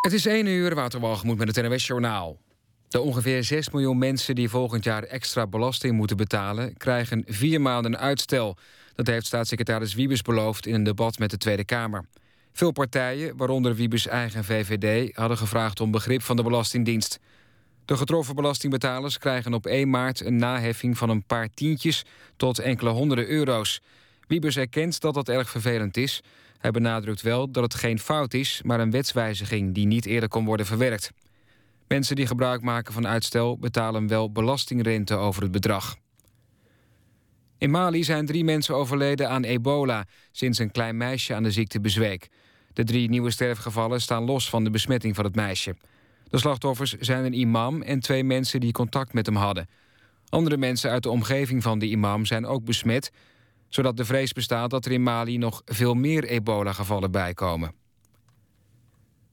Het 0.00 0.12
is 0.12 0.26
1 0.26 0.46
uur, 0.46 0.74
Waterwalgemoed 0.74 1.38
met 1.38 1.56
het 1.56 1.68
NOS-journaal. 1.68 2.36
De 2.88 3.00
ongeveer 3.00 3.44
6 3.44 3.70
miljoen 3.70 3.98
mensen 3.98 4.34
die 4.34 4.48
volgend 4.48 4.84
jaar 4.84 5.02
extra 5.02 5.46
belasting 5.46 5.96
moeten 5.96 6.16
betalen... 6.16 6.76
krijgen 6.76 7.24
vier 7.26 7.60
maanden 7.60 7.98
uitstel. 7.98 8.56
Dat 8.94 9.06
heeft 9.06 9.26
staatssecretaris 9.26 9.94
Wiebes 9.94 10.22
beloofd 10.22 10.66
in 10.66 10.74
een 10.74 10.82
debat 10.82 11.18
met 11.18 11.30
de 11.30 11.36
Tweede 11.36 11.64
Kamer. 11.64 12.04
Veel 12.52 12.72
partijen, 12.72 13.36
waaronder 13.36 13.74
Wiebes 13.74 14.06
eigen 14.06 14.44
VVD... 14.44 15.16
hadden 15.16 15.38
gevraagd 15.38 15.80
om 15.80 15.90
begrip 15.90 16.22
van 16.22 16.36
de 16.36 16.42
Belastingdienst. 16.42 17.18
De 17.84 17.96
getroffen 17.96 18.34
belastingbetalers 18.34 19.18
krijgen 19.18 19.54
op 19.54 19.66
1 19.66 19.90
maart... 19.90 20.24
een 20.24 20.36
naheffing 20.36 20.98
van 20.98 21.08
een 21.08 21.24
paar 21.24 21.48
tientjes 21.54 22.04
tot 22.36 22.58
enkele 22.58 22.90
honderden 22.90 23.28
euro's. 23.28 23.80
Wiebes 24.26 24.56
erkent 24.56 25.00
dat 25.00 25.14
dat 25.14 25.28
erg 25.28 25.50
vervelend 25.50 25.96
is... 25.96 26.22
Hij 26.58 26.70
benadrukt 26.70 27.22
wel 27.22 27.50
dat 27.50 27.62
het 27.62 27.74
geen 27.74 27.98
fout 27.98 28.34
is, 28.34 28.60
maar 28.64 28.80
een 28.80 28.90
wetswijziging 28.90 29.74
die 29.74 29.86
niet 29.86 30.06
eerder 30.06 30.28
kon 30.28 30.44
worden 30.44 30.66
verwerkt. 30.66 31.10
Mensen 31.88 32.16
die 32.16 32.26
gebruik 32.26 32.62
maken 32.62 32.92
van 32.92 33.06
uitstel 33.06 33.58
betalen 33.58 34.08
wel 34.08 34.32
belastingrente 34.32 35.14
over 35.14 35.42
het 35.42 35.50
bedrag. 35.50 35.96
In 37.58 37.70
Mali 37.70 38.04
zijn 38.04 38.26
drie 38.26 38.44
mensen 38.44 38.74
overleden 38.74 39.30
aan 39.30 39.44
ebola 39.44 40.06
sinds 40.32 40.58
een 40.58 40.70
klein 40.70 40.96
meisje 40.96 41.34
aan 41.34 41.42
de 41.42 41.50
ziekte 41.50 41.80
bezweek. 41.80 42.28
De 42.72 42.84
drie 42.84 43.08
nieuwe 43.08 43.30
sterfgevallen 43.30 44.00
staan 44.00 44.24
los 44.24 44.50
van 44.50 44.64
de 44.64 44.70
besmetting 44.70 45.14
van 45.14 45.24
het 45.24 45.34
meisje. 45.34 45.76
De 46.28 46.38
slachtoffers 46.38 46.92
zijn 46.92 47.24
een 47.24 47.38
imam 47.38 47.82
en 47.82 48.00
twee 48.00 48.24
mensen 48.24 48.60
die 48.60 48.72
contact 48.72 49.12
met 49.12 49.26
hem 49.26 49.36
hadden. 49.36 49.68
Andere 50.28 50.56
mensen 50.56 50.90
uit 50.90 51.02
de 51.02 51.10
omgeving 51.10 51.62
van 51.62 51.78
de 51.78 51.88
imam 51.88 52.24
zijn 52.24 52.46
ook 52.46 52.64
besmet 52.64 53.10
zodat 53.68 53.96
de 53.96 54.04
vrees 54.04 54.32
bestaat 54.32 54.70
dat 54.70 54.84
er 54.84 54.92
in 54.92 55.02
Mali 55.02 55.38
nog 55.38 55.62
veel 55.64 55.94
meer 55.94 56.24
ebola-gevallen 56.24 57.10
bijkomen. 57.10 57.72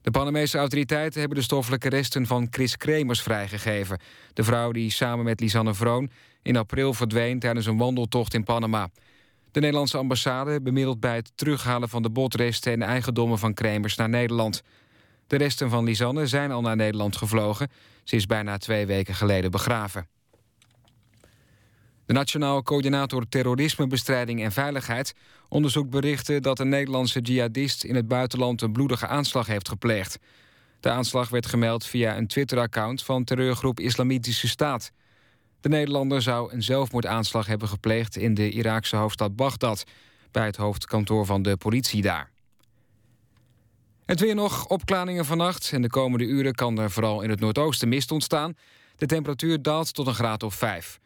De 0.04 0.12
Panamese 0.12 0.58
autoriteiten 0.58 1.20
hebben 1.20 1.38
de 1.38 1.44
stoffelijke 1.44 1.90
resten 1.90 2.28
van 2.28 2.48
Chris 2.50 2.78
Kremers 2.78 3.22
vrijgegeven. 3.22 4.00
De 4.34 4.44
vrouw 4.44 4.72
die 4.72 4.92
samen 4.92 5.26
met 5.26 5.40
Lisanne 5.40 5.74
Vroon 5.74 6.10
in 6.42 6.56
april 6.56 6.94
verdween 6.94 7.40
tijdens 7.40 7.66
een 7.66 7.78
wandeltocht 7.78 8.34
in 8.34 8.44
Panama. 8.44 8.90
De 9.52 9.60
Nederlandse 9.60 9.98
ambassade 9.98 10.62
bemiddelt 10.62 11.00
bij 11.00 11.16
het 11.16 11.32
terughalen 11.36 11.90
van 11.90 12.02
de 12.02 12.10
botresten 12.10 12.72
en 12.72 12.82
eigendommen 12.82 13.40
van 13.40 13.54
Kremers 13.54 13.96
naar 13.96 14.10
Nederland. 14.10 14.64
De 15.28 15.38
resten 15.38 15.70
van 15.70 15.84
Lisanne 15.84 16.28
zijn 16.28 16.52
al 16.52 16.62
naar 16.62 16.76
Nederland 16.76 17.18
gevlogen. 17.18 17.72
Ze 18.04 18.16
is 18.16 18.26
bijna 18.26 18.58
twee 18.58 18.86
weken 18.86 19.16
geleden 19.16 19.52
begraven. 19.52 20.08
De 22.06 22.14
Nationaal 22.14 22.64
Coördinator 22.64 23.30
Terrorismebestrijding 23.30 24.44
en 24.44 24.52
Veiligheid 24.52 25.14
onderzoekt 25.50 25.90
berichten 25.90 26.42
dat 26.42 26.60
een 26.60 26.70
Nederlandse 26.70 27.20
jihadist 27.20 27.84
in 27.84 27.96
het 27.96 28.08
buitenland 28.08 28.62
een 28.62 28.72
bloedige 28.72 29.08
aanslag 29.08 29.48
heeft 29.48 29.70
gepleegd. 29.70 30.20
De 30.80 30.90
aanslag 30.90 31.30
werd 31.30 31.46
gemeld 31.46 31.86
via 31.86 32.18
een 32.18 32.28
Twitter-account 32.28 33.04
van 33.04 33.24
terreurgroep 33.24 33.80
Islamitische 33.80 34.48
Staat. 34.48 34.92
De 35.62 35.70
Nederlander 35.70 36.22
zou 36.22 36.54
een 36.54 36.64
zelfmoordaanslag 36.64 37.46
hebben 37.46 37.68
gepleegd 37.68 38.16
in 38.16 38.34
de 38.34 38.52
Iraakse 38.52 38.96
hoofdstad 38.96 39.36
Bagdad, 39.36 39.84
bij 40.32 40.46
het 40.46 40.56
hoofdkantoor 40.56 41.26
van 41.26 41.42
de 41.42 41.58
politie 41.58 42.02
daar. 42.02 42.32
Het 44.06 44.20
weer 44.20 44.36
nog, 44.36 44.68
opklaringen 44.68 45.26
vannacht 45.26 45.72
en 45.72 45.82
de 45.82 45.90
komende 45.90 46.26
uren 46.26 46.54
kan 46.54 46.80
er 46.80 46.92
vooral 46.92 47.22
in 47.22 47.30
het 47.30 47.40
noordoosten 47.40 47.90
mist 47.90 48.12
ontstaan. 48.12 48.58
De 48.96 49.06
temperatuur 49.06 49.62
daalt 49.62 49.94
tot 49.94 50.08
een 50.08 50.14
graad 50.14 50.44
of 50.44 50.56
5. 50.56 51.00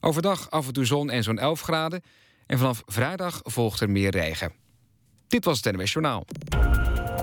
Overdag 0.00 0.50
af 0.50 0.66
en 0.66 0.72
toe 0.72 0.84
zon 0.84 1.10
en 1.10 1.22
zo'n 1.22 1.38
11 1.38 1.60
graden. 1.62 2.02
En 2.46 2.58
vanaf 2.58 2.82
vrijdag 2.86 3.40
volgt 3.42 3.80
er 3.80 3.90
meer 3.90 4.10
regen. 4.10 4.52
Dit 5.28 5.44
was 5.44 5.64
het 5.64 5.76
NWS 5.76 5.92
Journaal. 5.92 6.26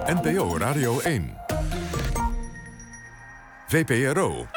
NPO 0.05 0.57
Radio 0.57 0.99
1. 0.99 1.37
VPRO. 3.67 4.47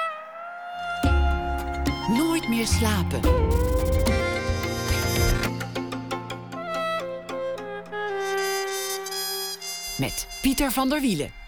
Nooit 2.09 2.49
meer 2.49 2.67
slapen. 2.67 3.21
met 10.01 10.27
Pieter 10.43 10.71
van 10.71 10.89
der 10.89 11.01
Wielen. 11.01 11.40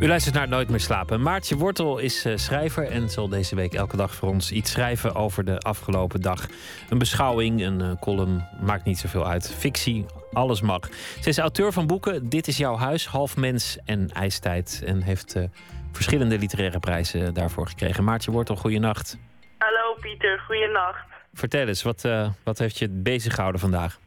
U 0.00 0.08
luistert 0.08 0.34
naar 0.34 0.48
Nooit 0.48 0.68
meer 0.68 0.80
slapen. 0.80 1.22
Maartje 1.22 1.56
Wortel 1.56 1.98
is 1.98 2.26
uh, 2.26 2.36
schrijver 2.36 2.90
en 2.90 3.08
zal 3.08 3.28
deze 3.28 3.54
week 3.54 3.74
elke 3.74 3.96
dag 3.96 4.14
voor 4.14 4.28
ons 4.28 4.52
iets 4.52 4.70
schrijven 4.70 5.14
over 5.14 5.44
de 5.44 5.58
afgelopen 5.58 6.20
dag. 6.20 6.46
Een 6.90 6.98
beschouwing, 6.98 7.62
een 7.62 7.80
uh, 7.80 7.92
column, 8.00 8.48
maakt 8.60 8.84
niet 8.84 8.98
zoveel 8.98 9.26
uit. 9.26 9.54
Fictie, 9.58 10.06
alles 10.32 10.60
mag. 10.60 10.88
Ze 11.20 11.28
is 11.28 11.38
auteur 11.38 11.72
van 11.72 11.86
boeken 11.86 12.28
Dit 12.28 12.46
is 12.46 12.56
jouw 12.56 12.76
huis, 12.76 13.06
Half 13.06 13.36
Mens 13.36 13.78
en 13.86 14.08
IJstijd. 14.08 14.82
En 14.86 15.02
heeft 15.02 15.36
uh, 15.36 15.44
verschillende 15.92 16.38
literaire 16.38 16.78
prijzen 16.78 17.34
daarvoor 17.34 17.66
gekregen. 17.66 18.04
Maartje 18.04 18.30
Wortel, 18.30 18.56
goeienacht. 18.56 19.18
Hallo 19.58 19.94
Pieter, 20.00 20.38
goeienacht. 20.38 21.04
Vertel 21.34 21.66
eens, 21.66 21.82
wat, 21.82 22.08
wat 22.44 22.58
heeft 22.58 22.78
je 22.78 22.88
bezig 22.88 23.34
gehouden 23.34 23.60
vandaag? 23.60 23.98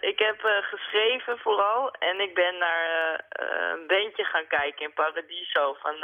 ik 0.00 0.18
heb 0.18 0.38
geschreven 0.94 1.38
vooral 1.38 1.90
en 1.90 2.20
ik 2.20 2.34
ben 2.34 2.58
naar 2.58 2.84
uh, 3.14 3.70
een 3.72 3.86
bandje 3.86 4.24
gaan 4.24 4.46
kijken 4.46 4.84
in 4.86 4.92
Paradiso 4.92 5.76
van, 5.82 5.94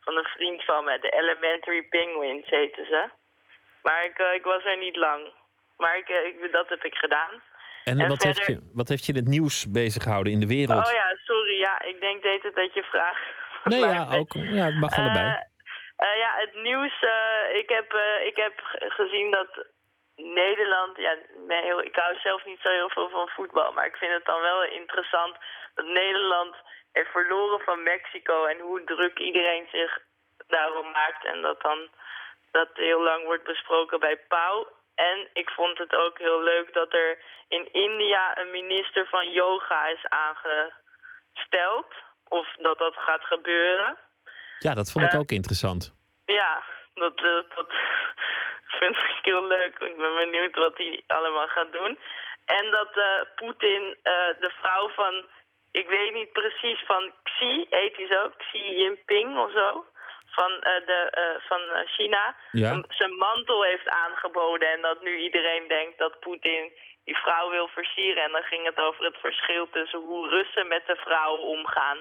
van 0.00 0.16
een 0.16 0.30
vriend 0.36 0.64
van 0.64 0.84
me. 0.84 0.98
De 0.98 1.10
Elementary 1.10 1.82
Penguins 1.82 2.48
heten 2.50 2.86
ze. 2.86 3.08
Maar 3.82 4.04
ik, 4.04 4.18
ik 4.34 4.44
was 4.44 4.64
er 4.64 4.78
niet 4.78 4.96
lang. 4.96 5.32
Maar 5.76 5.96
ik, 5.96 6.08
ik, 6.08 6.52
dat 6.52 6.68
heb 6.68 6.84
ik 6.84 6.94
gedaan. 6.94 7.42
En, 7.84 8.00
en 8.00 8.08
wat, 8.08 8.22
verder... 8.22 8.46
heeft 8.46 8.60
je, 8.60 8.70
wat 8.74 8.88
heeft 8.88 9.06
je 9.06 9.12
het 9.12 9.28
nieuws 9.28 9.70
bezig 9.70 10.02
gehouden 10.02 10.32
in 10.32 10.40
de 10.40 10.46
wereld? 10.46 10.86
Oh 10.86 10.92
ja, 10.92 11.16
sorry. 11.24 11.58
Ja, 11.58 11.82
ik 11.82 12.00
denk 12.00 12.22
deed 12.22 12.42
het 12.42 12.54
dat 12.54 12.74
je 12.74 12.82
vraagt. 12.82 13.22
Nee, 13.64 13.80
ja, 13.80 14.06
ook. 14.10 14.32
Ja, 14.32 14.64
het 14.64 14.80
mag 14.80 14.98
allebei. 14.98 15.26
ja, 16.24 16.30
het 16.36 16.54
nieuws. 16.62 17.02
ik, 17.52 17.68
heb, 17.68 17.92
ik 18.24 18.36
heb 18.36 18.54
gezien 18.88 19.30
dat 19.30 19.66
Nederland, 20.16 20.96
ja, 20.96 21.16
heel, 21.48 21.82
ik 21.82 21.96
hou 21.96 22.18
zelf 22.18 22.44
niet 22.44 22.60
zo 22.60 22.70
heel 22.70 22.90
veel 22.90 23.08
van 23.08 23.28
voetbal, 23.28 23.72
maar 23.72 23.86
ik 23.86 23.96
vind 23.96 24.12
het 24.12 24.24
dan 24.24 24.40
wel 24.40 24.64
interessant 24.64 25.36
dat 25.74 25.86
Nederland 25.86 26.54
heeft 26.92 27.10
verloren 27.10 27.60
van 27.60 27.82
Mexico 27.82 28.44
en 28.44 28.58
hoe 28.58 28.84
druk 28.84 29.18
iedereen 29.18 29.66
zich 29.70 29.98
daarom 30.46 30.90
maakt 30.90 31.24
en 31.24 31.42
dat 31.42 31.62
dan 31.62 31.88
dat 32.50 32.68
heel 32.74 33.02
lang 33.02 33.24
wordt 33.24 33.44
besproken 33.44 34.00
bij 34.00 34.16
Pauw. 34.28 34.68
En 34.94 35.28
ik 35.32 35.50
vond 35.50 35.78
het 35.78 35.94
ook 35.94 36.18
heel 36.18 36.42
leuk 36.42 36.72
dat 36.72 36.92
er 36.92 37.18
in 37.48 37.72
India 37.72 38.38
een 38.38 38.50
minister 38.50 39.06
van 39.06 39.30
yoga 39.30 39.86
is 39.86 40.06
aangesteld. 40.08 41.86
Of 42.28 42.46
dat 42.58 42.78
dat 42.78 42.94
gaat 42.96 43.24
gebeuren. 43.24 43.96
Ja, 44.58 44.74
dat 44.74 44.92
vond 44.92 45.04
ik 45.04 45.12
uh, 45.12 45.18
ook 45.20 45.30
interessant. 45.30 45.94
Ja, 46.24 46.62
dat, 46.94 47.16
dat, 47.16 47.44
dat 47.54 47.72
vind 48.66 48.96
ik 48.96 49.18
heel 49.22 49.46
leuk. 49.46 49.78
Ik 49.78 49.96
ben 49.96 50.14
benieuwd 50.14 50.54
wat 50.54 50.76
hij 50.76 51.02
allemaal 51.06 51.48
gaat 51.48 51.72
doen. 51.72 51.98
En 52.44 52.70
dat 52.70 52.96
uh, 52.96 53.04
Poetin, 53.34 53.82
uh, 53.82 54.12
de 54.40 54.52
vrouw 54.60 54.88
van, 54.88 55.24
ik 55.70 55.88
weet 55.88 56.12
niet 56.14 56.32
precies, 56.32 56.80
van 56.86 57.12
Xi, 57.22 57.66
heet 57.70 57.96
hij 57.96 58.06
zo, 58.06 58.32
Xi 58.36 58.76
Jinping 58.76 59.38
of 59.38 59.52
zo, 59.52 59.84
van, 60.26 60.52
uh, 60.52 60.86
de, 60.86 61.38
van 61.48 61.60
China, 61.86 62.36
ja. 62.50 62.82
zijn 62.88 63.16
mantel 63.16 63.62
heeft 63.62 63.88
aangeboden. 63.88 64.68
En 64.72 64.80
dat 64.80 65.02
nu 65.02 65.16
iedereen 65.16 65.68
denkt 65.68 65.98
dat 65.98 66.20
Poetin 66.20 66.72
die 67.04 67.16
vrouw 67.16 67.50
wil 67.50 67.68
versieren. 67.68 68.22
En 68.22 68.32
dan 68.32 68.42
ging 68.42 68.64
het 68.64 68.78
over 68.78 69.04
het 69.04 69.16
verschil 69.16 69.70
tussen 69.70 69.98
hoe 70.00 70.28
Russen 70.28 70.68
met 70.68 70.86
de 70.86 70.96
vrouwen 70.96 71.40
omgaan 71.40 71.98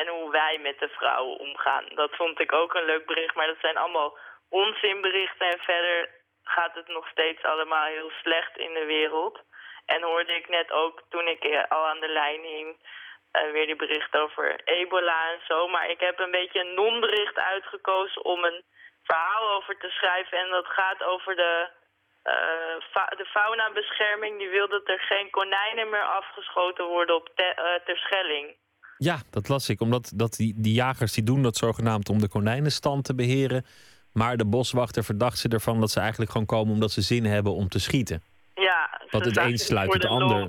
en 0.00 0.06
hoe 0.08 0.30
wij 0.30 0.58
met 0.58 0.78
de 0.78 0.88
vrouwen 0.88 1.38
omgaan. 1.38 1.84
Dat 1.94 2.16
vond 2.16 2.40
ik 2.40 2.52
ook 2.52 2.74
een 2.74 2.84
leuk 2.84 3.06
bericht, 3.06 3.34
maar 3.34 3.46
dat 3.46 3.60
zijn 3.60 3.76
allemaal 3.76 4.18
onzinberichten 4.48 5.46
en 5.48 5.58
verder 5.58 6.10
gaat 6.44 6.74
het 6.74 6.88
nog 6.88 7.08
steeds 7.08 7.42
allemaal 7.42 7.84
heel 7.84 8.10
slecht 8.22 8.56
in 8.58 8.74
de 8.74 8.84
wereld. 8.84 9.40
En 9.86 10.02
hoorde 10.02 10.34
ik 10.34 10.48
net 10.48 10.70
ook 10.70 11.02
toen 11.08 11.28
ik 11.28 11.44
eh, 11.44 11.62
al 11.68 11.86
aan 11.86 12.00
de 12.00 12.08
lijn 12.08 12.42
hing 12.42 12.76
uh, 12.76 13.50
weer 13.52 13.66
die 13.66 13.76
bericht 13.76 14.16
over 14.16 14.60
ebola 14.64 15.32
en 15.32 15.40
zo. 15.46 15.68
Maar 15.68 15.90
ik 15.90 16.00
heb 16.00 16.18
een 16.18 16.30
beetje 16.30 16.60
een 16.60 16.74
non-bericht 16.74 17.38
uitgekozen 17.38 18.24
om 18.24 18.44
een 18.44 18.64
verhaal 19.04 19.50
over 19.50 19.78
te 19.78 19.90
schrijven. 19.90 20.38
En 20.38 20.50
dat 20.50 20.66
gaat 20.66 21.02
over 21.02 21.36
de, 21.36 21.68
de 23.16 23.26
faunabescherming. 23.26 24.38
Die 24.38 24.48
wil 24.48 24.68
dat 24.68 24.88
er 24.88 25.00
geen 25.00 25.30
konijnen 25.30 25.88
meer 25.88 26.06
afgeschoten 26.06 26.84
worden 26.84 27.14
op 27.14 27.28
te 27.34 27.52
uh, 27.58 27.84
Terschelling. 27.84 28.56
Ja, 28.98 29.18
dat 29.30 29.48
las 29.48 29.68
ik. 29.68 29.80
Omdat 29.80 30.12
dat 30.14 30.36
die, 30.36 30.54
die 30.56 30.74
jagers 30.74 31.12
die 31.12 31.24
doen 31.24 31.42
dat 31.42 31.56
zogenaamd 31.56 32.08
om 32.08 32.18
de 32.18 32.28
konijnenstand 32.28 33.04
te 33.04 33.14
beheren. 33.14 33.64
Maar 34.12 34.36
de 34.36 34.46
boswachter 34.46 35.04
verdacht 35.04 35.38
ze 35.38 35.48
ervan 35.48 35.80
dat 35.80 35.90
ze 35.90 36.00
eigenlijk 36.00 36.30
gewoon 36.30 36.46
komen 36.46 36.72
omdat 36.72 36.92
ze 36.92 37.00
zin 37.00 37.24
hebben 37.24 37.54
om 37.54 37.68
te 37.68 37.78
schieten. 37.78 38.22
Ja, 38.54 39.00
Want 39.10 39.24
het 39.24 39.36
een 39.36 39.58
sluit 39.58 39.92
het 39.92 40.04
ander. 40.04 40.48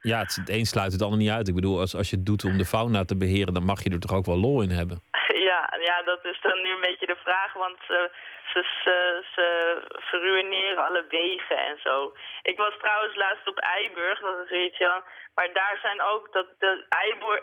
Ja, 0.00 0.18
het, 0.18 0.36
het 0.36 0.48
een 0.48 0.66
sluit 0.66 0.92
het 0.92 1.02
ander 1.02 1.18
niet 1.18 1.30
uit. 1.30 1.48
Ik 1.48 1.54
bedoel, 1.54 1.80
als, 1.80 1.94
als 1.94 2.10
je 2.10 2.16
het 2.16 2.26
doet 2.26 2.44
om 2.44 2.58
de 2.58 2.64
fauna 2.64 3.04
te 3.04 3.16
beheren, 3.16 3.54
dan 3.54 3.64
mag 3.64 3.82
je 3.82 3.90
er 3.90 4.00
toch 4.00 4.12
ook 4.12 4.26
wel 4.26 4.38
lol 4.38 4.62
in 4.62 4.70
hebben. 4.70 5.02
Ja, 5.48 5.78
ja 5.80 6.02
dat 6.02 6.24
is 6.24 6.40
dan 6.42 6.62
nu 6.62 6.70
een 6.70 6.80
beetje 6.80 7.06
de 7.06 7.18
vraag, 7.24 7.52
want 7.52 7.78
ze, 8.62 9.24
ze, 9.34 9.46
ze 9.90 10.00
verruineren 10.00 10.86
alle 10.86 11.04
wegen 11.08 11.58
en 11.70 11.78
zo. 11.82 12.12
Ik 12.42 12.56
was 12.56 12.74
trouwens 12.78 13.16
laatst 13.16 13.48
op 13.48 13.58
Eiburg, 13.58 14.20
dat 14.20 14.50
is. 14.50 14.78
Maar 15.34 15.50
daar 15.52 15.78
zijn 15.82 16.02
ook 16.02 16.32
dat 16.32 16.46
de 16.58 16.86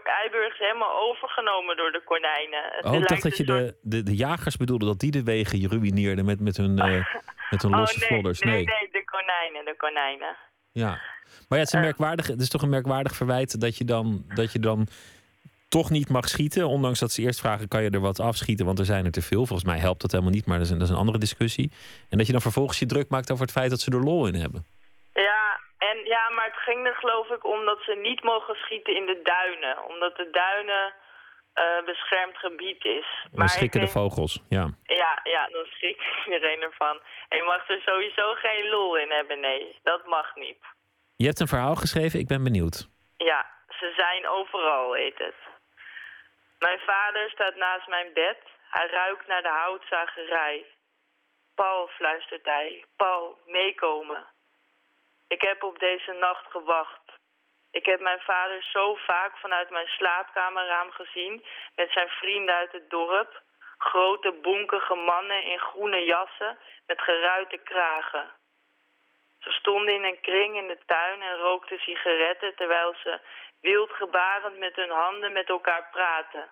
Eiburg 0.04 0.54
is 0.54 0.60
helemaal 0.60 1.00
overgenomen 1.10 1.78
door 1.78 1.92
de 1.92 2.04
konijnen. 2.04 2.64
Oh, 2.82 2.94
ik 2.94 3.08
dacht 3.08 3.24
dat 3.24 3.38
je 3.38 3.44
de, 3.44 3.78
de, 3.82 4.04
de 4.04 4.16
jagers 4.16 4.58
bedoelde, 4.58 4.86
dat 4.86 5.00
die 5.00 5.12
de 5.12 5.24
wegen 5.24 5.70
ruïneerden 5.70 6.26
met, 6.26 6.40
met 6.40 6.58
hun, 6.58 6.78
uh, 6.78 7.06
met 7.52 7.62
hun 7.62 7.76
losse 7.76 8.04
oh, 8.04 8.10
nee. 8.10 8.34
Nee, 8.40 8.66
nee, 8.66 8.90
de 8.92 9.04
konijnen, 9.06 9.66
de 9.66 9.76
konijnen. 9.78 10.36
Ja, 10.72 10.90
maar 11.48 11.58
ja, 11.58 11.64
het 11.64 11.68
is, 11.68 11.74
een 11.74 11.80
merkwaardig, 11.80 12.28
het 12.28 12.42
is 12.42 12.50
toch 12.50 12.62
een 12.62 12.70
merkwaardig 12.70 13.16
verwijt 13.16 13.62
dat 13.62 13.78
je 13.78 13.86
dan, 13.86 14.24
dat 14.28 14.52
je 14.52 14.60
dan 14.60 14.88
toch 15.78 15.90
niet 15.90 16.10
mag 16.10 16.28
schieten. 16.28 16.64
Ondanks 16.78 17.00
dat 17.00 17.12
ze 17.12 17.22
eerst 17.22 17.40
vragen, 17.40 17.68
kan 17.68 17.84
je 17.84 17.90
er 17.90 18.10
wat 18.10 18.20
afschieten? 18.20 18.66
Want 18.66 18.80
er 18.80 18.92
zijn 18.94 19.06
er 19.06 19.18
te 19.18 19.28
veel. 19.30 19.44
Volgens 19.46 19.70
mij 19.72 19.80
helpt 19.88 20.02
dat 20.02 20.12
helemaal 20.12 20.38
niet, 20.38 20.48
maar 20.48 20.58
dat 20.58 20.66
is, 20.66 20.72
een, 20.72 20.80
dat 20.80 20.88
is 20.88 20.94
een 20.94 21.04
andere 21.06 21.26
discussie. 21.28 21.72
En 22.12 22.18
dat 22.18 22.26
je 22.28 22.36
dan 22.38 22.48
vervolgens 22.48 22.80
je 22.80 22.92
druk 22.94 23.10
maakt 23.10 23.32
over 23.32 23.46
het 23.46 23.58
feit 23.58 23.70
dat 23.70 23.84
ze 23.84 23.92
er 23.92 24.08
lol 24.10 24.28
in 24.28 24.38
hebben. 24.44 24.62
Ja, 25.14 25.44
en, 25.90 25.98
ja 26.16 26.24
maar 26.36 26.50
het 26.52 26.62
ging 26.68 26.86
er 26.86 26.98
geloof 27.04 27.28
ik 27.30 27.44
om 27.54 27.66
dat 27.66 27.80
ze 27.88 27.94
niet 28.10 28.24
mogen 28.24 28.56
schieten 28.56 28.96
in 28.96 29.06
de 29.06 29.20
duinen. 29.24 29.76
Omdat 29.92 30.16
de 30.16 30.30
duinen 30.32 30.86
uh, 30.94 31.86
beschermd 31.86 32.38
gebied 32.38 32.86
is. 33.00 33.08
Dan 33.24 33.40
maar 33.40 33.50
schrikken 33.50 33.80
de 33.80 33.88
vogels, 33.88 34.34
ja. 34.50 34.66
Ja, 34.84 35.20
ja, 35.24 35.44
dan 35.56 35.66
schrikt 35.66 36.04
iedereen 36.26 36.62
ervan. 36.62 36.96
En 37.30 37.38
je 37.38 37.44
mag 37.44 37.70
er 37.70 37.82
sowieso 37.86 38.34
geen 38.34 38.70
lol 38.70 38.98
in 38.98 39.12
hebben, 39.12 39.40
nee. 39.40 39.80
Dat 39.84 40.06
mag 40.06 40.36
niet. 40.36 40.62
Je 41.16 41.26
hebt 41.26 41.40
een 41.40 41.54
verhaal 41.56 41.76
geschreven, 41.76 42.20
ik 42.20 42.28
ben 42.28 42.44
benieuwd. 42.44 42.88
Ja, 43.18 43.46
ze 43.80 43.94
zijn 43.96 44.28
overal, 44.28 44.94
heet 44.94 45.18
het. 45.18 45.55
Mijn 46.60 46.80
vader 46.80 47.30
staat 47.30 47.56
naast 47.56 47.88
mijn 47.88 48.14
bed. 48.14 48.38
Hij 48.70 48.88
ruikt 48.88 49.28
naar 49.28 49.42
de 49.42 49.50
houtzagerij. 49.50 50.66
Paul, 51.56 51.88
fluistert 51.88 52.46
hij. 52.46 52.86
Paul, 52.96 53.40
meekomen. 53.46 54.26
Ik 55.28 55.42
heb 55.42 55.64
op 55.64 55.80
deze 55.80 56.12
nacht 56.12 56.52
gewacht. 56.52 57.06
Ik 57.72 57.86
heb 57.86 58.00
mijn 58.00 58.20
vader 58.20 58.64
zo 58.64 58.96
vaak 58.96 59.38
vanuit 59.38 59.70
mijn 59.70 59.88
slaapkamerraam 59.88 60.92
gezien... 60.92 61.46
met 61.76 61.92
zijn 61.92 62.10
vrienden 62.10 62.56
uit 62.56 62.72
het 62.72 62.90
dorp. 62.90 63.44
Grote, 63.78 64.32
bonkige 64.32 64.96
mannen 64.96 65.44
in 65.44 65.60
groene 65.60 66.04
jassen 66.06 66.58
met 66.86 67.02
geruite 67.02 67.58
kragen. 67.58 68.32
Ze 69.46 69.52
stonden 69.52 69.94
in 69.94 70.04
een 70.04 70.22
kring 70.22 70.56
in 70.56 70.68
de 70.68 70.78
tuin 70.86 71.22
en 71.22 71.38
rookten 71.38 71.80
sigaretten... 71.80 72.56
terwijl 72.56 72.96
ze 73.04 73.20
wild 73.62 73.92
gebarend 73.92 74.58
met 74.58 74.76
hun 74.76 74.90
handen 74.90 75.32
met 75.32 75.50
elkaar 75.50 75.88
praten. 75.92 76.50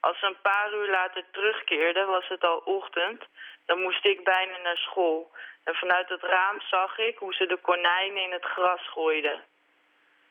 Als 0.00 0.18
ze 0.18 0.26
een 0.26 0.40
paar 0.42 0.72
uur 0.72 0.90
later 0.90 1.24
terugkeerden, 1.32 2.06
was 2.06 2.28
het 2.28 2.44
al 2.44 2.58
ochtend. 2.58 3.24
Dan 3.66 3.80
moest 3.80 4.04
ik 4.04 4.24
bijna 4.24 4.56
naar 4.56 4.76
school. 4.76 5.32
En 5.64 5.74
vanuit 5.74 6.08
het 6.08 6.22
raam 6.22 6.60
zag 6.60 6.98
ik 6.98 7.18
hoe 7.18 7.34
ze 7.34 7.46
de 7.46 7.56
konijnen 7.56 8.22
in 8.22 8.32
het 8.32 8.44
gras 8.44 8.88
gooiden. 8.88 9.44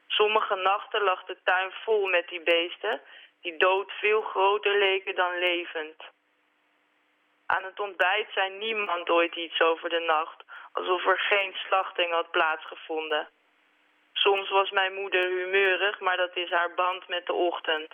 Sommige 0.07 0.55
nachten 0.55 1.01
lag 1.01 1.23
de 1.23 1.37
tuin 1.43 1.71
vol 1.71 2.07
met 2.07 2.27
die 2.27 2.41
beesten, 2.41 3.01
die 3.41 3.57
dood 3.57 3.91
veel 3.91 4.21
groter 4.21 4.77
leken 4.77 5.15
dan 5.15 5.39
levend. 5.39 6.03
Aan 7.45 7.63
het 7.63 7.79
ontbijt 7.79 8.27
zei 8.33 8.49
niemand 8.49 9.09
ooit 9.09 9.35
iets 9.35 9.61
over 9.61 9.89
de 9.89 9.99
nacht, 9.99 10.43
alsof 10.79 11.05
er 11.05 11.19
geen 11.19 11.53
slachting 11.53 12.11
had 12.11 12.31
plaatsgevonden. 12.31 13.29
Soms 14.13 14.49
was 14.49 14.69
mijn 14.69 14.93
moeder 14.93 15.23
humeurig, 15.23 15.99
maar 15.99 16.17
dat 16.17 16.35
is 16.35 16.49
haar 16.49 16.73
band 16.73 17.07
met 17.07 17.25
de 17.25 17.33
ochtend. 17.33 17.91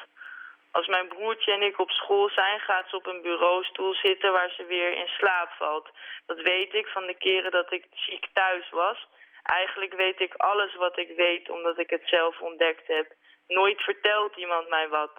Als 0.71 0.88
mijn 0.88 1.07
broertje 1.07 1.51
en 1.51 1.61
ik 1.61 1.79
op 1.79 1.91
school 1.91 2.29
zijn, 2.29 2.59
gaat 2.59 2.89
ze 2.89 2.95
op 2.95 3.05
een 3.05 3.21
bureaustoel 3.21 3.93
zitten 3.93 4.31
waar 4.31 4.49
ze 4.49 4.65
weer 4.65 4.91
in 4.91 5.07
slaap 5.07 5.49
valt. 5.49 5.89
Dat 6.25 6.41
weet 6.41 6.73
ik 6.73 6.88
van 6.88 7.05
de 7.05 7.13
keren 7.13 7.51
dat 7.51 7.71
ik 7.71 7.86
ziek 7.91 8.27
thuis 8.33 8.69
was. 8.69 9.07
Eigenlijk 9.43 9.93
weet 9.93 10.19
ik 10.19 10.33
alles 10.33 10.75
wat 10.75 10.97
ik 10.97 11.15
weet, 11.15 11.49
omdat 11.49 11.77
ik 11.77 11.89
het 11.89 12.03
zelf 12.05 12.41
ontdekt 12.41 12.88
heb. 12.88 13.11
Nooit 13.47 13.81
vertelt 13.81 14.36
iemand 14.36 14.69
mij 14.69 14.88
wat. 14.88 15.11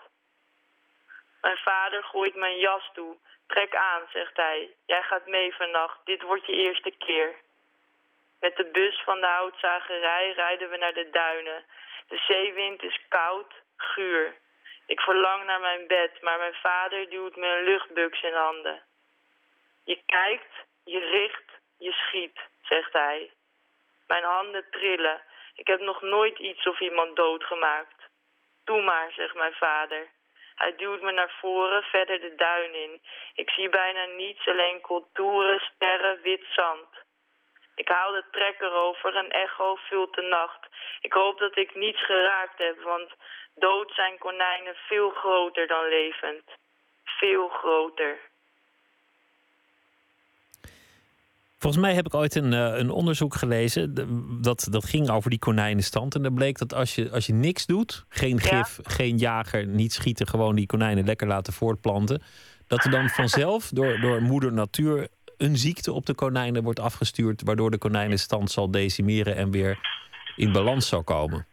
Mijn 1.41 1.57
vader 1.57 2.03
gooit 2.05 2.35
mijn 2.35 2.59
jas 2.59 2.91
toe. 2.93 3.17
Trek 3.47 3.75
aan, 3.75 4.03
zegt 4.13 4.37
hij. 4.37 4.71
Jij 4.87 5.03
gaat 5.03 5.27
mee 5.27 5.55
vannacht. 5.55 5.99
Dit 6.05 6.23
wordt 6.23 6.47
je 6.47 6.53
eerste 6.53 6.91
keer. 6.91 7.45
Met 8.41 8.57
de 8.57 8.65
bus 8.65 9.03
van 9.05 9.21
de 9.21 9.27
houtzagerij 9.27 10.33
rijden 10.33 10.71
we 10.71 10.77
naar 10.77 10.95
de 10.95 11.11
duinen. 11.11 11.65
De 12.09 12.17
zeewind 12.17 12.83
is 12.83 13.01
koud, 13.09 13.53
guur. 13.77 14.35
Ik 14.87 15.01
verlang 15.01 15.45
naar 15.45 15.61
mijn 15.61 15.87
bed, 15.87 16.21
maar 16.21 16.39
mijn 16.39 16.55
vader 16.55 17.11
duwt 17.11 17.37
me 17.37 17.47
een 17.47 17.65
luchtbuks 17.65 18.23
in 18.23 18.35
handen. 18.35 18.83
Je 19.85 20.03
kijkt, 20.07 20.55
je 20.85 20.99
richt, 20.99 21.51
je 21.79 21.93
schiet, 21.93 22.41
zegt 22.63 22.93
hij. 22.93 23.31
Mijn 24.07 24.25
handen 24.25 24.71
trillen. 24.71 25.23
Ik 25.55 25.67
heb 25.67 25.81
nog 25.81 26.03
nooit 26.03 26.39
iets 26.39 26.67
of 26.67 26.81
iemand 26.81 27.17
doodgemaakt. 27.17 28.09
Doe 28.65 28.83
maar, 28.83 29.13
zegt 29.13 29.35
mijn 29.35 29.55
vader. 29.55 30.09
Hij 30.55 30.77
duwt 30.77 31.03
me 31.03 31.13
naar 31.13 31.35
voren, 31.41 31.83
verder 31.83 32.21
de 32.21 32.35
duin 32.35 32.75
in. 32.75 33.03
Ik 33.35 33.51
zie 33.51 33.69
bijna 33.69 34.05
niets, 34.05 34.49
alleen 34.49 34.81
contouren, 34.81 35.61
sterren, 35.61 36.21
wit 36.23 36.45
zand. 36.51 36.89
Ik 37.83 37.89
haal 37.89 38.13
de 38.13 38.25
trekker 38.31 38.73
over, 38.73 39.17
een 39.17 39.31
echo 39.31 39.75
vult 39.75 40.15
de 40.15 40.23
nacht. 40.23 40.63
Ik 41.01 41.13
hoop 41.13 41.39
dat 41.39 41.57
ik 41.57 41.75
niets 41.75 42.05
geraakt 42.07 42.59
heb, 42.59 42.83
want 42.83 43.11
dood 43.55 43.93
zijn 43.95 44.19
konijnen 44.19 44.75
veel 44.89 45.11
groter 45.11 45.67
dan 45.67 45.89
levend. 45.89 46.45
Veel 47.05 47.49
groter. 47.49 48.19
Volgens 51.59 51.85
mij 51.85 51.95
heb 51.95 52.07
ik 52.07 52.15
ooit 52.15 52.35
een, 52.35 52.53
eh, 52.53 52.79
een 52.79 52.91
onderzoek 52.91 53.35
gelezen. 53.35 53.95
Dat, 54.43 54.67
dat 54.71 54.85
ging 54.85 55.11
over 55.11 55.31
die 55.31 55.39
konijnenstand. 55.39 56.15
En 56.15 56.23
daar 56.23 56.33
bleek 56.33 56.59
dat 56.59 56.75
als 56.75 56.95
je, 56.95 57.11
als 57.11 57.27
je 57.27 57.33
niks 57.33 57.67
doet, 57.67 58.05
geen 58.09 58.41
gif, 58.41 58.79
geen 58.83 59.17
jager, 59.17 59.67
niet 59.67 59.93
schieten, 59.93 60.27
gewoon 60.27 60.55
die 60.55 60.67
konijnen 60.67 61.05
lekker 61.05 61.27
laten 61.27 61.53
voortplanten. 61.53 62.23
Dat 62.67 62.85
er 62.85 62.91
dan 62.91 63.09
vanzelf 63.21 63.69
door, 63.69 64.01
door 64.01 64.23
moeder 64.23 64.53
natuur 64.53 65.09
een 65.39 65.57
ziekte 65.57 65.93
op 65.93 66.07
de 66.07 66.15
konijnen 66.15 66.63
wordt 66.63 66.81
afgestuurd. 66.81 67.43
Waardoor 67.45 67.71
de 67.71 67.79
konijnenstand 67.79 68.51
zal 68.51 68.71
decimeren 68.71 69.37
en 69.37 69.51
weer 69.51 69.79
in 70.37 70.53
balans 70.53 70.89
zal 70.89 71.05
komen. 71.05 71.47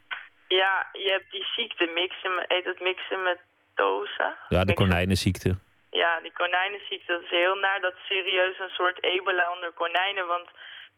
Ja, 0.47 0.87
je 0.91 1.09
hebt 1.11 1.31
die 1.31 1.45
ziekte, 1.55 1.91
mixen, 1.93 2.45
heet 2.47 2.65
het 2.65 2.79
mixematose? 2.81 4.35
Ja, 4.49 4.63
de 4.63 4.73
konijnenziekte. 4.73 5.57
Ja, 5.91 6.19
die 6.21 6.33
konijnenziekte, 6.33 7.11
dat 7.11 7.21
is 7.21 7.29
heel 7.29 7.55
naar. 7.55 7.81
Dat 7.81 7.93
is 7.93 8.05
serieus 8.07 8.59
een 8.59 8.75
soort 8.79 9.03
ebola 9.03 9.51
onder 9.53 9.71
konijnen, 9.71 10.27
want 10.27 10.47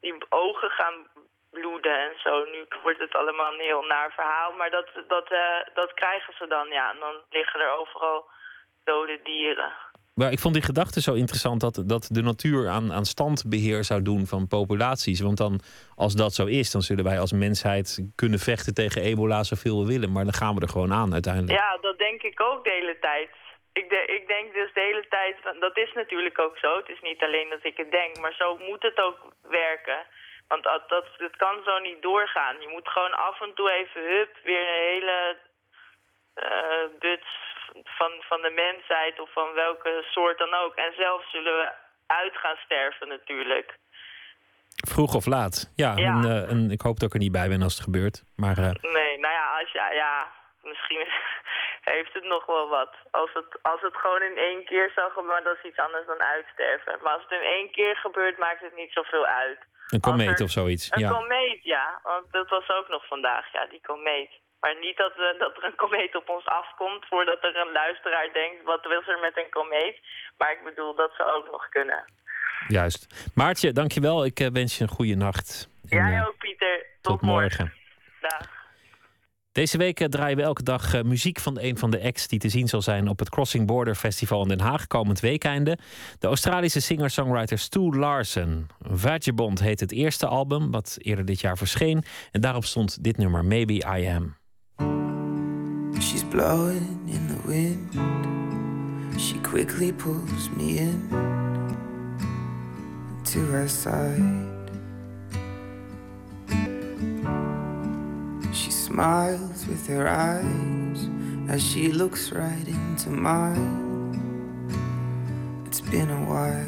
die 0.01 0.15
ogen 0.29 0.69
gaan 0.69 1.07
bloeden 1.51 1.97
en 1.99 2.13
zo. 2.23 2.43
Nu 2.43 2.65
wordt 2.83 2.99
het 2.99 3.15
allemaal 3.15 3.53
een 3.53 3.67
heel 3.69 3.81
naar 3.81 4.11
verhaal, 4.11 4.51
maar 4.51 4.69
dat, 4.69 4.89
dat, 5.07 5.31
eh, 5.31 5.59
dat 5.73 5.93
krijgen 5.93 6.33
ze 6.39 6.47
dan, 6.47 6.67
ja. 6.67 6.91
En 6.93 6.99
dan 6.99 7.15
liggen 7.29 7.59
er 7.59 7.71
overal 7.71 8.29
dode 8.83 9.19
dieren. 9.23 9.73
Maar 10.19 10.31
ik 10.31 10.39
vond 10.39 10.53
die 10.53 10.63
gedachte 10.63 11.01
zo 11.01 11.13
interessant 11.13 11.61
dat, 11.61 11.83
dat 11.85 12.03
de 12.11 12.21
natuur 12.21 12.69
aan, 12.69 12.93
aan 12.93 13.05
standbeheer 13.05 13.83
zou 13.83 14.01
doen 14.01 14.25
van 14.25 14.47
populaties. 14.47 15.19
Want 15.21 15.37
dan, 15.37 15.59
als 15.95 16.13
dat 16.15 16.33
zo 16.33 16.45
is, 16.45 16.71
dan 16.71 16.81
zullen 16.81 17.03
wij 17.03 17.19
als 17.19 17.31
mensheid 17.31 17.87
kunnen 18.15 18.39
vechten 18.39 18.73
tegen 18.73 19.01
ebola 19.01 19.43
zoveel 19.43 19.79
we 19.81 19.87
willen. 19.93 20.11
Maar 20.11 20.23
dan 20.23 20.33
gaan 20.33 20.55
we 20.55 20.61
er 20.61 20.75
gewoon 20.75 20.93
aan 20.93 21.13
uiteindelijk. 21.13 21.59
Ja, 21.59 21.77
dat 21.81 21.97
denk 21.97 22.21
ik 22.21 22.41
ook 22.41 22.63
de 22.63 22.75
hele 22.79 22.97
tijd. 22.99 23.29
Ik, 23.73 23.87
ik 24.17 24.27
denk 24.27 24.53
dus 24.53 24.73
de 24.73 24.85
hele 24.89 25.05
tijd, 25.09 25.35
dat 25.59 25.77
is 25.77 25.91
natuurlijk 25.93 26.39
ook 26.39 26.57
zo. 26.57 26.77
Het 26.77 26.89
is 26.89 27.01
niet 27.01 27.23
alleen 27.23 27.49
dat 27.49 27.63
ik 27.63 27.77
het 27.77 27.91
denk, 27.91 28.19
maar 28.19 28.33
zo 28.33 28.57
moet 28.57 28.83
het 28.83 28.99
ook 29.07 29.19
werken. 29.41 29.99
Want 30.47 30.63
dat, 30.63 30.89
dat, 30.89 31.35
kan 31.37 31.57
zo 31.65 31.79
niet 31.79 32.01
doorgaan. 32.01 32.55
Je 32.61 32.69
moet 32.73 32.87
gewoon 32.87 33.13
af 33.13 33.41
en 33.41 33.53
toe 33.55 33.71
even, 33.71 34.01
hup, 34.15 34.31
weer 34.43 34.67
een 34.67 34.87
hele 34.93 35.37
buts 36.99 37.31
van, 37.83 38.11
van 38.19 38.41
de 38.41 38.49
mensheid 38.49 39.19
of 39.19 39.31
van 39.33 39.53
welke 39.53 40.05
soort 40.09 40.37
dan 40.37 40.53
ook. 40.53 40.75
En 40.75 40.93
zelf 40.97 41.29
zullen 41.29 41.53
we 41.57 41.71
uit 42.07 42.35
gaan 42.37 42.55
sterven 42.65 43.07
natuurlijk. 43.07 43.77
Vroeg 44.89 45.15
of 45.15 45.25
laat. 45.25 45.71
Ja, 45.75 45.93
Ja. 45.95 46.07
En, 46.13 46.23
eh, 46.23 46.49
en 46.51 46.71
ik 46.71 46.81
hoop 46.81 46.99
dat 46.99 47.07
ik 47.07 47.13
er 47.13 47.19
niet 47.19 47.31
bij 47.31 47.47
ben 47.49 47.61
als 47.61 47.73
het 47.75 47.83
gebeurt. 47.83 48.23
Maar 48.35 48.57
eh, 48.57 48.71
Nee, 48.97 49.19
nou 49.19 49.33
ja, 49.33 49.59
als 49.59 49.71
je, 49.71 49.89
ja 49.93 50.31
misschien 50.63 51.07
heeft 51.93 52.13
het 52.13 52.23
nog 52.23 52.45
wel 52.45 52.67
wat. 52.69 52.93
Als 53.11 53.29
het, 53.33 53.59
als 53.61 53.81
het 53.81 53.95
gewoon 53.95 54.21
in 54.21 54.37
één 54.37 54.65
keer 54.65 54.91
zou 54.95 55.11
gebeuren, 55.11 55.43
dat 55.43 55.57
is 55.57 55.69
iets 55.69 55.79
anders 55.79 56.05
dan 56.05 56.21
uitsterven. 56.21 56.97
Maar 57.01 57.13
als 57.13 57.21
het 57.27 57.31
in 57.41 57.47
één 57.47 57.71
keer 57.71 57.95
gebeurt, 57.95 58.37
maakt 58.37 58.61
het 58.61 58.75
niet 58.75 58.91
zoveel 58.91 59.25
uit. 59.25 59.59
een 59.89 59.99
komeet 59.99 60.39
er- 60.39 60.45
of 60.45 60.51
zoiets. 60.51 60.91
Een 60.91 60.99
Ja. 60.99 61.09
komeet, 61.09 61.63
ja. 61.63 61.99
Want 62.03 62.31
dat 62.31 62.49
was 62.49 62.69
ook 62.69 62.87
nog 62.87 63.07
vandaag, 63.07 63.51
ja, 63.51 63.65
die 63.65 63.81
komeet. 63.81 64.31
Maar 64.65 64.77
niet 64.79 64.97
dat, 64.97 65.13
we, 65.15 65.35
dat 65.37 65.57
er 65.57 65.63
een 65.63 65.75
komeet 65.75 66.15
op 66.15 66.29
ons 66.29 66.45
afkomt 66.45 67.05
voordat 67.05 67.43
er 67.43 67.55
een 67.55 67.71
luisteraar 67.71 68.29
denkt, 68.33 68.63
wat 68.63 68.83
was 68.83 69.07
er 69.07 69.19
met 69.19 69.37
een 69.37 69.49
komeet? 69.49 69.97
Maar 70.37 70.51
ik 70.51 70.63
bedoel, 70.63 70.95
dat 70.95 71.11
zou 71.17 71.31
ook 71.37 71.51
nog 71.51 71.69
kunnen. 71.69 72.03
Juist. 72.67 73.31
Maartje, 73.35 73.71
dankjewel. 73.71 74.25
Ik 74.25 74.39
eh, 74.39 74.47
wens 74.51 74.77
je 74.77 74.83
een 74.83 74.97
goede 74.97 75.15
nacht. 75.15 75.69
En, 75.89 75.97
Jij 75.97 76.17
eh, 76.17 76.27
ook, 76.27 76.37
Pieter. 76.37 76.85
tot 77.01 77.21
morgen. 77.21 77.73
Dag. 78.21 78.55
Deze 79.51 79.77
week 79.77 79.99
eh, 79.99 80.07
draaien 80.07 80.37
we 80.37 80.43
elke 80.43 80.63
dag 80.63 80.93
eh, 80.93 81.01
muziek 81.01 81.39
van 81.39 81.59
een 81.59 81.77
van 81.77 81.91
de 81.91 82.01
acts 82.03 82.27
die 82.27 82.39
te 82.39 82.49
zien 82.49 82.67
zal 82.67 82.81
zijn 82.81 83.07
op 83.07 83.19
het 83.19 83.29
Crossing 83.29 83.67
Border 83.67 83.95
Festival 83.95 84.41
in 84.41 84.47
Den 84.47 84.59
Haag 84.59 84.87
komend 84.87 85.19
weekende. 85.19 85.77
De 86.19 86.27
Australische 86.27 86.81
singer-songwriter 86.81 87.57
Stu 87.57 87.97
Larsen. 87.97 88.67
Vagabond 88.79 89.59
heet 89.59 89.79
het 89.79 89.91
eerste 89.91 90.27
album, 90.27 90.71
wat 90.71 90.97
eerder 91.01 91.25
dit 91.25 91.41
jaar 91.41 91.57
verscheen. 91.57 92.03
En 92.31 92.41
daarop 92.41 92.65
stond 92.65 93.03
dit 93.03 93.17
nummer, 93.17 93.45
Maybe 93.45 93.73
I 93.73 94.07
Am. 94.07 94.43
Blowing 96.35 97.07
in 97.07 97.27
the 97.29 97.39
wind. 97.47 97.95
She 99.17 99.39
quickly 99.39 99.93
pulls 99.93 100.49
me 100.49 100.79
in 100.79 101.07
to 103.23 103.39
her 103.45 103.69
side. 103.69 104.69
She 108.53 108.69
smiles 108.69 109.65
with 109.65 109.87
her 109.87 110.09
eyes 110.09 111.07
as 111.47 111.63
she 111.63 111.93
looks 111.93 112.33
right 112.33 112.67
into 112.67 113.11
mine. 113.11 114.19
It's 115.67 115.79
been 115.79 116.09
a 116.09 116.25
while. 116.25 116.67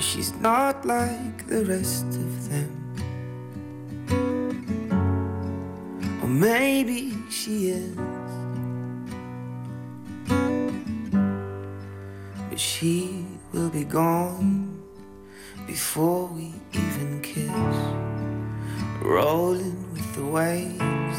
She's 0.00 0.32
not 0.36 0.86
like 0.86 1.46
the 1.46 1.66
rest 1.66 2.06
of 2.06 2.39
maybe 6.30 7.12
she 7.28 7.70
is. 7.70 7.96
But 12.48 12.60
she 12.60 13.26
will 13.52 13.70
be 13.70 13.84
gone 13.84 14.80
before 15.66 16.26
we 16.26 16.54
even 16.72 17.20
kiss. 17.22 17.50
Rolling 19.02 19.92
with 19.92 20.14
the 20.14 20.24
waves, 20.24 21.18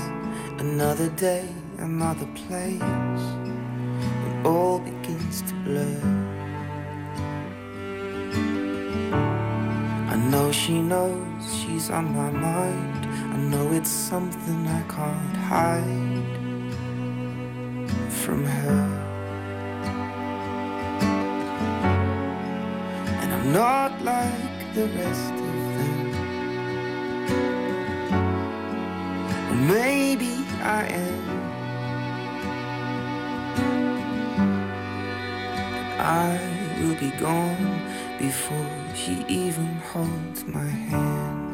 another 0.60 1.10
day, 1.10 1.48
another 1.78 2.28
place. 2.36 2.82
It 4.28 4.46
all 4.46 4.80
begins 4.80 5.42
to 5.42 5.54
blur. 5.66 6.02
I 10.14 10.16
know 10.30 10.52
she 10.52 10.82
knows 10.82 11.44
she's 11.60 11.90
on 11.90 12.16
my 12.16 12.30
mind. 12.30 12.91
I 13.32 13.38
know 13.38 13.72
it's 13.72 13.90
something 13.90 14.68
I 14.68 14.82
can't 14.84 15.38
hide 15.38 16.22
from 18.10 18.44
her. 18.44 18.84
And 23.22 23.34
I'm 23.34 23.54
not 23.54 24.02
like 24.04 24.74
the 24.76 24.88
rest 24.88 25.32
of 25.32 25.56
them. 25.78 26.12
Or 29.50 29.56
maybe 29.56 30.46
I 30.62 30.88
am. 30.88 31.22
I 36.00 36.38
will 36.82 36.96
be 36.96 37.12
gone 37.12 37.80
before 38.20 38.76
she 38.94 39.24
even 39.30 39.76
holds 39.94 40.44
my 40.46 40.68
hand. 40.68 41.51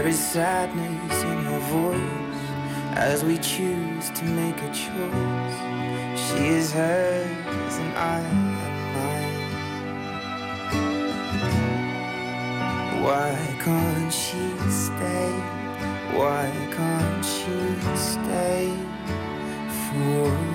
There 0.00 0.08
is 0.08 0.18
sadness 0.18 1.22
in 1.24 1.44
her 1.44 1.58
voice 1.68 2.40
as 2.96 3.22
we 3.22 3.36
choose 3.36 4.08
to 4.08 4.24
make 4.24 4.56
a 4.62 4.68
choice. 4.68 5.58
She 6.18 6.46
is 6.56 6.72
hers 6.72 7.76
and 7.76 7.92
I 7.98 8.20
am 8.20 8.54
mine. 8.96 9.42
Why 13.02 13.36
can't 13.62 14.10
she 14.10 14.56
stay? 14.70 15.32
Why 16.16 16.50
can't 16.72 17.22
she 17.22 17.58
stay 17.94 18.72
for 19.84 20.49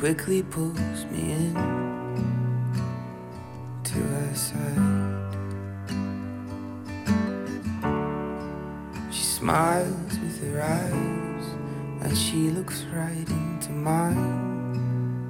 quickly 0.00 0.42
pulls 0.42 1.04
me 1.12 1.32
in 1.32 1.54
to 3.84 3.98
her 3.98 4.34
side. 4.34 5.36
She 9.10 9.22
smiles 9.22 10.18
with 10.22 10.40
her 10.42 10.62
eyes 10.62 11.44
and 12.00 12.16
she 12.16 12.48
looks 12.48 12.86
right 12.94 13.28
into 13.28 13.72
mine. 13.72 15.28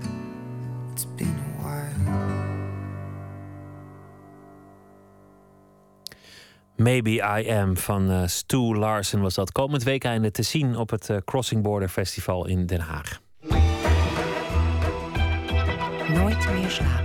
It's 0.92 1.06
been 1.16 1.26
a 1.26 1.62
while. 1.62 2.28
Maybe 6.76 7.20
I 7.20 7.40
Am 7.40 7.76
van 7.76 8.10
eh 8.10 8.26
Stu 8.26 8.76
Larsen 8.76 9.20
was 9.20 9.34
dat. 9.34 9.52
Komend 9.52 9.82
weekende 9.82 10.30
te 10.30 10.42
zien 10.42 10.76
op 10.76 10.90
het 10.90 11.10
eh, 11.10 11.16
Crossing 11.24 11.62
Border 11.62 11.88
Festival 11.88 12.46
in 12.46 12.66
Den 12.66 12.80
Haag. 12.80 13.20
Nooit 16.70 16.82
meer 16.82 16.88
slapen. 16.88 16.99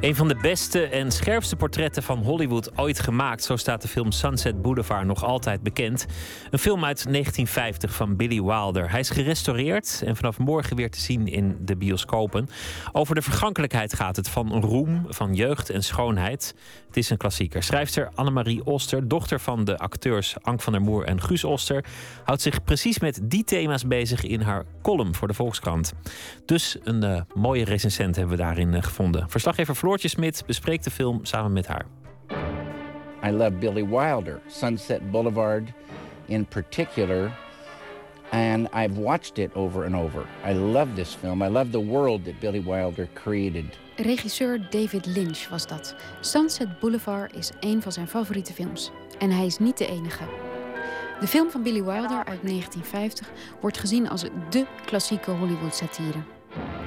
Een 0.00 0.16
van 0.16 0.28
de 0.28 0.36
beste 0.36 0.86
en 0.86 1.10
scherpste 1.10 1.56
portretten 1.56 2.02
van 2.02 2.18
Hollywood 2.18 2.78
ooit 2.78 3.00
gemaakt. 3.00 3.44
Zo 3.44 3.56
staat 3.56 3.82
de 3.82 3.88
film 3.88 4.12
Sunset 4.12 4.62
Boulevard 4.62 5.06
nog 5.06 5.24
altijd 5.24 5.62
bekend. 5.62 6.06
Een 6.50 6.58
film 6.58 6.84
uit 6.84 7.04
1950 7.04 7.94
van 7.94 8.16
Billy 8.16 8.42
Wilder. 8.42 8.90
Hij 8.90 9.00
is 9.00 9.10
gerestaureerd 9.10 10.02
en 10.04 10.16
vanaf 10.16 10.38
morgen 10.38 10.76
weer 10.76 10.90
te 10.90 11.00
zien 11.00 11.26
in 11.26 11.56
de 11.60 11.76
bioscopen. 11.76 12.48
Over 12.92 13.14
de 13.14 13.22
vergankelijkheid 13.22 13.94
gaat 13.94 14.16
het 14.16 14.28
van 14.28 14.60
roem, 14.60 15.06
van 15.08 15.34
jeugd 15.34 15.70
en 15.70 15.82
schoonheid. 15.82 16.54
Het 16.86 16.96
is 16.96 17.10
een 17.10 17.16
klassieker. 17.16 17.62
Schrijfster 17.62 18.10
Annemarie 18.14 18.64
Oster, 18.64 19.08
dochter 19.08 19.40
van 19.40 19.64
de 19.64 19.78
acteurs 19.78 20.36
Ank 20.42 20.60
van 20.62 20.72
der 20.72 20.82
Moer 20.82 21.04
en 21.04 21.22
Guus 21.22 21.44
Oster, 21.44 21.84
houdt 22.24 22.42
zich 22.42 22.64
precies 22.64 22.98
met 22.98 23.20
die 23.22 23.44
thema's 23.44 23.86
bezig 23.86 24.24
in 24.24 24.40
haar 24.40 24.64
column 24.82 25.14
voor 25.14 25.28
de 25.28 25.34
Volkskrant. 25.34 25.92
Dus 26.44 26.76
een 26.84 27.02
eh, 27.02 27.20
mooie 27.34 27.64
recensent 27.64 28.16
hebben 28.16 28.36
we 28.36 28.42
daarin 28.42 28.74
eh, 28.74 28.82
gevonden. 28.82 29.30
Verslaggever 29.30 29.76
Floortje 29.88 30.08
Smit 30.08 30.42
bespreekt 30.46 30.84
de 30.84 30.90
film 30.90 31.24
samen 31.24 31.52
met 31.52 31.66
haar. 31.66 31.86
I 33.24 33.30
love 33.30 33.50
Billy 33.50 33.86
Wilder, 33.86 34.40
Sunset 34.46 35.10
Boulevard 35.10 35.72
in 36.26 36.46
particular, 36.46 37.32
and 38.30 38.68
I've 38.74 39.00
watched 39.00 39.38
it 39.38 39.54
over 39.54 39.84
and 39.84 39.94
over. 39.94 40.26
I 40.46 40.52
love 40.52 40.94
this 40.94 41.14
film. 41.14 41.42
I 41.42 41.48
love 41.48 41.70
the 41.70 41.84
world 41.84 42.24
that 42.24 42.38
Billy 42.40 42.62
Wilder 42.62 43.08
created. 43.12 43.64
Regisseur 43.96 44.70
David 44.70 45.06
Lynch 45.06 45.48
was 45.48 45.66
dat. 45.66 45.94
Sunset 46.20 46.78
Boulevard 46.80 47.36
is 47.36 47.50
een 47.60 47.82
van 47.82 47.92
zijn 47.92 48.08
favoriete 48.08 48.52
films. 48.52 48.90
En 49.18 49.30
hij 49.30 49.46
is 49.46 49.58
niet 49.58 49.78
de 49.78 49.86
enige. 49.86 50.24
De 51.20 51.26
film 51.26 51.50
van 51.50 51.62
Billy 51.62 51.82
Wilder 51.82 52.24
uit 52.24 52.42
1950 52.42 53.30
wordt 53.60 53.78
gezien 53.78 54.08
als 54.08 54.24
dé 54.50 54.66
klassieke 54.84 55.30
Hollywood-satire. 55.30 56.37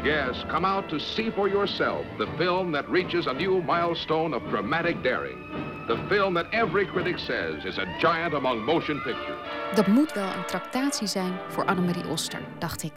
Yes, 0.03 0.45
come 0.47 0.65
out 0.65 0.89
to 0.89 0.99
see 0.99 1.31
for 1.31 1.49
yourself 1.49 2.05
the 2.17 2.27
film 2.37 2.71
that 2.71 2.89
reaches 2.89 3.27
a 3.27 3.33
new 3.33 3.61
milestone 3.63 4.35
of 4.35 4.41
dramatic 4.49 5.03
daring. 5.03 5.37
The 5.87 5.97
film 6.09 6.33
that 6.33 6.45
every 6.51 6.85
critic 6.85 7.19
says 7.19 7.65
is 7.65 7.77
a 7.77 7.85
giant 7.99 8.33
among 8.33 8.63
motion 8.65 9.01
pictures. 9.01 9.39
Dat 9.75 9.87
moet 9.87 10.13
wel 10.13 10.27
een 10.27 10.45
tractatie 10.45 11.07
zijn 11.07 11.33
voor 11.47 11.65
Annemarie 11.65 12.07
Oster, 12.07 12.39
dacht 12.59 12.83
ik. 12.83 12.93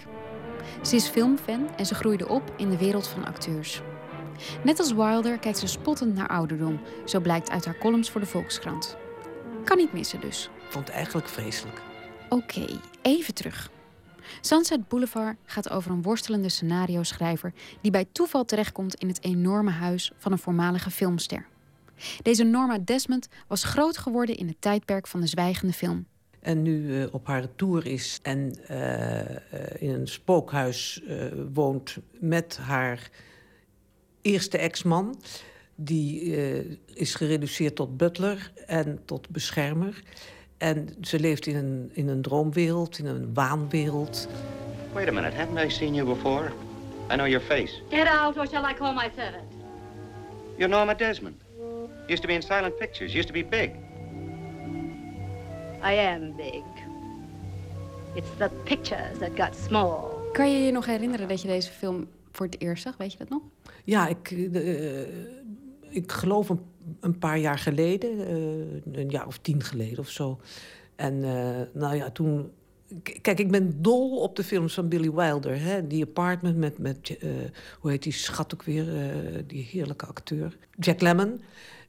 Ze 0.82 0.96
is 0.96 1.08
filmfan 1.08 1.70
en 1.76 1.86
ze 1.86 1.94
groeide 1.94 2.28
op 2.28 2.52
in 2.56 2.70
de 2.70 2.78
wereld 2.78 3.08
van 3.08 3.26
acteurs. 3.26 3.80
Net 4.62 4.78
als 4.78 4.92
Wilder 4.92 5.38
kijkt 5.38 5.58
ze 5.58 5.66
spottend 5.66 6.14
naar 6.14 6.28
ouderdom, 6.28 6.80
zo 7.04 7.20
blijkt 7.20 7.50
uit 7.50 7.64
haar 7.64 7.78
columns 7.78 8.10
voor 8.10 8.20
de 8.20 8.26
Volkskrant. 8.26 8.96
Kan 9.64 9.76
niet 9.76 9.92
missen 9.92 10.20
dus. 10.20 10.50
vond 10.68 10.86
het 10.86 10.96
eigenlijk 10.96 11.28
vreselijk. 11.28 11.80
Oké, 12.28 12.66
even 13.02 13.34
terug. 13.34 13.72
Sunset 14.40 14.88
Boulevard 14.88 15.36
gaat 15.44 15.70
over 15.70 15.90
een 15.90 16.02
worstelende 16.02 16.48
scenario-schrijver 16.48 17.52
die 17.80 17.90
bij 17.90 18.06
toeval 18.12 18.44
terechtkomt 18.44 18.94
in 18.94 19.08
het 19.08 19.24
enorme 19.24 19.70
huis 19.70 20.12
van 20.18 20.32
een 20.32 20.38
voormalige 20.38 20.90
filmster. 20.90 21.46
Deze 22.22 22.44
Norma 22.44 22.78
Desmond 22.78 23.28
was 23.46 23.64
groot 23.64 23.98
geworden 23.98 24.36
in 24.36 24.48
het 24.48 24.60
tijdperk 24.60 25.06
van 25.06 25.20
de 25.20 25.26
zwijgende 25.26 25.72
film. 25.72 26.06
En 26.44 26.62
nu 26.62 27.00
eh, 27.00 27.14
op 27.14 27.26
haar 27.26 27.40
retour 27.40 27.86
is 27.86 28.18
en 28.22 28.54
eh, 28.66 29.20
eh, 29.20 29.38
in 29.78 29.90
een 29.90 30.08
spookhuis 30.08 31.02
woont 31.52 31.96
met 32.18 32.56
haar 32.56 33.10
eerste 34.22 34.58
ex-man. 34.58 35.20
Die 35.74 36.36
is 36.94 37.14
gereduceerd 37.14 37.74
tot 37.74 37.96
butler 37.96 38.52
en 38.66 38.98
tot 39.04 39.28
beschermer. 39.28 40.02
En 40.58 40.88
ze 41.00 41.20
leeft 41.20 41.46
in 41.46 41.56
een, 41.56 41.90
in 41.92 42.08
een 42.08 42.22
droomwereld, 42.22 42.98
in 42.98 43.06
een 43.06 43.34
waanwereld. 43.34 44.28
Wait 44.92 45.08
a 45.08 45.12
minute, 45.12 45.36
haven't 45.36 45.64
I 45.64 45.70
seen 45.70 45.94
you 45.94 46.06
before? 46.14 46.52
I 47.10 47.14
know 47.14 47.26
your 47.26 47.40
face. 47.40 47.82
Get 47.90 48.06
out, 48.06 48.36
or 48.36 48.46
shall 48.46 48.70
I 48.70 48.74
call 48.74 48.94
my 48.94 49.10
servant? 49.16 49.44
You're 50.56 50.68
Norma 50.68 50.94
Desmond. 50.94 51.42
Used 52.06 52.22
to 52.22 52.28
be 52.28 52.34
in 52.34 52.42
silent 52.42 52.78
pictures, 52.78 53.12
used 53.12 53.26
to 53.26 53.32
be 53.32 53.44
big. 53.44 53.70
I 55.82 55.92
am 55.92 56.36
big. 56.36 56.62
It's 58.14 58.28
the 58.38 58.50
pictures 58.64 59.18
that 59.18 59.30
got 59.36 59.56
small. 59.66 60.14
Kan 60.32 60.50
je 60.52 60.58
je 60.58 60.72
nog 60.72 60.86
herinneren 60.86 61.28
dat 61.28 61.42
je 61.42 61.48
deze 61.48 61.70
film 61.70 62.08
voor 62.32 62.46
het 62.46 62.60
eerst 62.60 62.82
zag? 62.82 62.96
Weet 62.96 63.12
je 63.12 63.18
dat 63.18 63.28
nog? 63.28 63.42
Ja, 63.84 64.08
ik, 64.08 64.30
eh, 64.30 65.00
ik 65.88 66.12
geloof 66.12 66.48
een, 66.48 66.60
een 67.00 67.18
paar 67.18 67.38
jaar 67.38 67.58
geleden, 67.58 68.26
eh, 68.26 69.02
een 69.02 69.10
jaar 69.10 69.26
of 69.26 69.38
tien 69.38 69.62
geleden 69.62 69.98
of 69.98 70.08
zo. 70.08 70.40
En 70.96 71.24
eh, 71.24 71.60
nou 71.72 71.96
ja, 71.96 72.10
toen. 72.10 72.50
Kijk, 73.22 73.38
ik 73.38 73.50
ben 73.50 73.82
dol 73.82 74.20
op 74.20 74.36
de 74.36 74.44
films 74.44 74.74
van 74.74 74.88
Billy 74.88 75.10
Wilder. 75.10 75.60
Hè? 75.60 75.86
Die 75.86 76.04
Apartment 76.04 76.56
met, 76.56 76.78
met 76.78 77.16
eh, 77.20 77.30
hoe 77.80 77.90
heet 77.90 78.02
die 78.02 78.12
schat 78.12 78.54
ook 78.54 78.62
weer, 78.62 78.86
die 79.46 79.68
heerlijke 79.70 80.06
acteur. 80.06 80.56
Jack 80.78 81.00
Lemmon. 81.00 81.40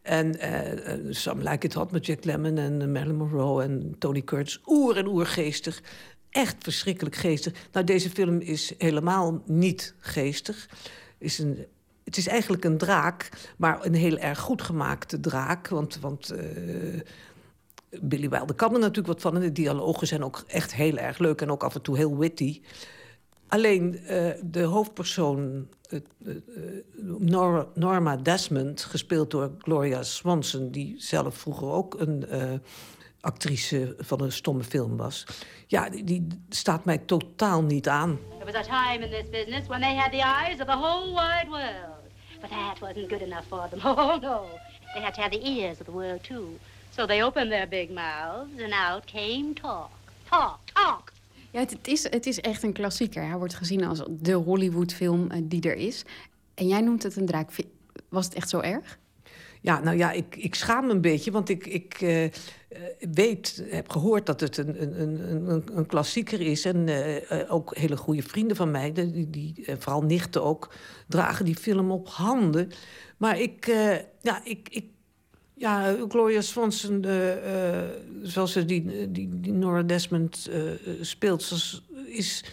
En 0.05 0.39
eh, 0.39 0.97
Some 1.09 1.49
Like 1.49 1.65
It 1.65 1.73
Hot 1.73 1.91
met 1.91 2.05
Jack 2.05 2.23
Lemmon 2.23 2.57
en 2.57 2.91
Marilyn 2.91 3.15
Monroe 3.15 3.63
en 3.63 3.95
Tony 3.99 4.21
Curtis. 4.21 4.61
Oer 4.65 4.97
en 4.97 5.07
oer 5.07 5.25
geestig. 5.25 5.81
Echt 6.29 6.55
verschrikkelijk 6.59 7.15
geestig. 7.15 7.53
Nou, 7.71 7.85
deze 7.85 8.09
film 8.09 8.39
is 8.39 8.73
helemaal 8.77 9.41
niet 9.45 9.95
geestig. 9.99 10.69
Is 11.17 11.39
een, 11.39 11.65
het 12.05 12.17
is 12.17 12.27
eigenlijk 12.27 12.65
een 12.65 12.77
draak, 12.77 13.29
maar 13.57 13.85
een 13.85 13.93
heel 13.93 14.17
erg 14.17 14.39
goed 14.39 14.61
gemaakte 14.61 15.19
draak. 15.19 15.67
Want, 15.67 15.99
want 15.99 16.29
eh, 16.29 17.01
Billy 18.01 18.29
Wilder 18.29 18.55
kan 18.55 18.73
er 18.73 18.79
natuurlijk 18.79 19.07
wat 19.07 19.21
van. 19.21 19.35
En 19.35 19.41
de 19.41 19.51
dialogen 19.51 20.07
zijn 20.07 20.23
ook 20.23 20.43
echt 20.47 20.73
heel 20.73 20.97
erg 20.97 21.17
leuk 21.17 21.41
en 21.41 21.51
ook 21.51 21.63
af 21.63 21.75
en 21.75 21.81
toe 21.81 21.97
heel 21.97 22.17
witty. 22.17 22.61
Alleen 23.47 23.99
uh, 24.01 24.29
de 24.43 24.61
hoofdpersoon, 24.61 25.67
Nor 27.19 27.67
Norma 27.73 28.15
Desmond, 28.15 28.83
gespeeld 28.83 29.31
door 29.31 29.51
Gloria 29.57 30.03
Swanson, 30.03 30.71
die 30.71 30.95
zelf 30.97 31.35
vroeger 31.35 31.67
ook 31.67 31.99
een 31.99 32.25
actrice 33.25 33.95
van 33.97 34.21
een 34.21 34.31
stomme 34.31 34.63
film 34.63 34.97
was. 34.97 35.25
Ja, 35.67 35.89
die, 35.89 36.03
die, 36.03 36.27
staat 36.49 36.85
mij 36.85 36.97
totaal 36.97 37.61
niet 37.61 37.87
aan. 37.87 38.19
There 38.39 38.51
was 38.51 38.67
a 38.67 38.89
time 38.89 39.05
in 39.05 39.11
this 39.11 39.29
business 39.29 39.67
when 39.67 39.81
they 39.81 39.95
had 39.95 40.11
the 40.11 40.21
eyes 40.21 40.59
of 40.59 40.65
the 40.65 40.77
whole 40.77 41.13
wide 41.13 41.47
world. 41.49 42.03
But 42.41 42.49
that 42.49 42.79
wasn't 42.79 43.09
good 43.09 43.21
enough 43.21 43.45
for 43.47 43.69
them. 43.69 43.79
Oh 43.97 44.19
no. 44.21 44.45
They 44.93 45.03
had 45.03 45.13
to 45.13 45.21
have 45.21 45.31
the 45.31 45.47
ears 45.47 45.79
of 45.79 45.85
the 45.85 45.91
world 45.91 46.23
too. 46.23 46.59
So 46.89 47.05
they 47.05 47.23
opened 47.23 47.51
their 47.51 47.67
big 47.67 47.89
mouths 47.89 48.61
and 48.63 48.73
out 48.73 49.05
came 49.05 49.53
talk. 49.53 49.89
Talk, 50.29 50.59
talk. 50.73 51.11
Ja, 51.51 51.59
het, 51.59 51.87
is, 51.87 52.03
het 52.03 52.25
is 52.25 52.41
echt 52.41 52.63
een 52.63 52.73
klassieker. 52.73 53.27
Hij 53.27 53.37
wordt 53.37 53.53
gezien 53.53 53.85
als 53.85 54.03
de 54.09 54.33
Hollywood-film 54.33 55.31
uh, 55.31 55.37
die 55.43 55.61
er 55.61 55.75
is. 55.75 56.03
En 56.53 56.67
jij 56.67 56.81
noemt 56.81 57.03
het 57.03 57.15
een 57.15 57.25
draak. 57.25 57.49
Was 58.09 58.25
het 58.25 58.33
echt 58.33 58.49
zo 58.49 58.59
erg? 58.59 58.97
Ja, 59.65 59.79
nou 59.79 59.97
ja, 59.97 60.11
ik, 60.11 60.35
ik 60.35 60.55
schaam 60.55 60.85
me 60.85 60.91
een 60.91 61.01
beetje, 61.01 61.31
want 61.31 61.49
ik, 61.49 61.65
ik 61.65 62.01
uh, 62.01 62.29
weet, 63.13 63.63
heb 63.69 63.89
gehoord 63.89 64.25
dat 64.25 64.39
het 64.39 64.57
een, 64.57 64.81
een, 64.81 65.49
een, 65.49 65.63
een 65.73 65.85
klassieker 65.85 66.41
is. 66.41 66.65
En 66.65 66.87
uh, 66.87 67.53
ook 67.53 67.75
hele 67.75 67.97
goede 67.97 68.21
vrienden 68.21 68.55
van 68.55 68.71
mij, 68.71 68.91
die, 68.91 69.29
die 69.29 69.65
vooral 69.77 70.01
nichten 70.01 70.43
ook, 70.43 70.73
dragen 71.07 71.45
die 71.45 71.55
film 71.55 71.91
op 71.91 72.07
handen. 72.07 72.71
Maar 73.17 73.39
ik, 73.39 73.65
ja, 74.21 74.41
ik, 74.43 74.69
ik 74.71 74.85
ja, 75.53 75.95
Gloria 76.07 76.41
Swanson, 76.41 77.03
uh, 77.05 77.29
uh, 77.29 77.81
zoals 78.21 78.51
ze 78.51 78.65
die, 78.65 79.11
die, 79.11 79.29
die 79.39 79.53
Nora 79.53 79.83
Desmond 79.83 80.49
uh, 80.49 80.71
speelt, 81.01 81.51
is 82.05 82.43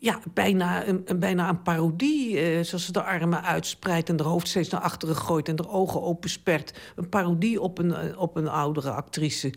ja, 0.00 0.20
bijna, 0.34 0.86
een, 0.86 1.04
bijna 1.18 1.48
een 1.48 1.62
parodie. 1.62 2.64
zoals 2.64 2.84
ze 2.84 2.92
de 2.92 3.02
armen 3.02 3.42
uitspreidt 3.42 4.08
en 4.08 4.16
de 4.16 4.22
hoofd 4.22 4.48
steeds 4.48 4.68
naar 4.68 4.80
achteren 4.80 5.16
gooit... 5.16 5.48
en 5.48 5.56
de 5.56 5.68
ogen 5.68 6.02
openspert. 6.02 6.78
Een 6.96 7.08
parodie 7.08 7.60
op 7.60 7.78
een, 7.78 8.16
op 8.16 8.36
een 8.36 8.48
oudere 8.48 8.90
actrice. 8.90 9.52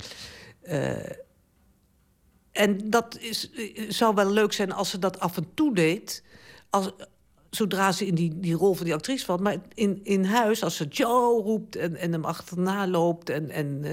en 2.51 2.89
dat 2.89 3.17
is, 3.19 3.51
zou 3.87 4.15
wel 4.15 4.31
leuk 4.31 4.53
zijn 4.53 4.71
als 4.71 4.89
ze 4.89 4.99
dat 4.99 5.19
af 5.19 5.37
en 5.37 5.47
toe 5.53 5.75
deed... 5.75 6.23
Als, 6.69 6.91
zodra 7.49 7.91
ze 7.91 8.05
in 8.05 8.15
die, 8.15 8.39
die 8.39 8.55
rol 8.55 8.73
van 8.73 8.85
die 8.85 8.93
actrice 8.93 9.25
valt. 9.25 9.39
Maar 9.39 9.57
in, 9.73 9.99
in 10.03 10.23
huis, 10.23 10.63
als 10.63 10.75
ze 10.75 10.85
Joe 10.85 11.41
roept 11.41 11.75
en, 11.75 11.95
en 11.95 12.11
hem 12.11 12.25
achterna 12.25 12.87
loopt... 12.87 13.29
en, 13.29 13.49
en 13.49 13.85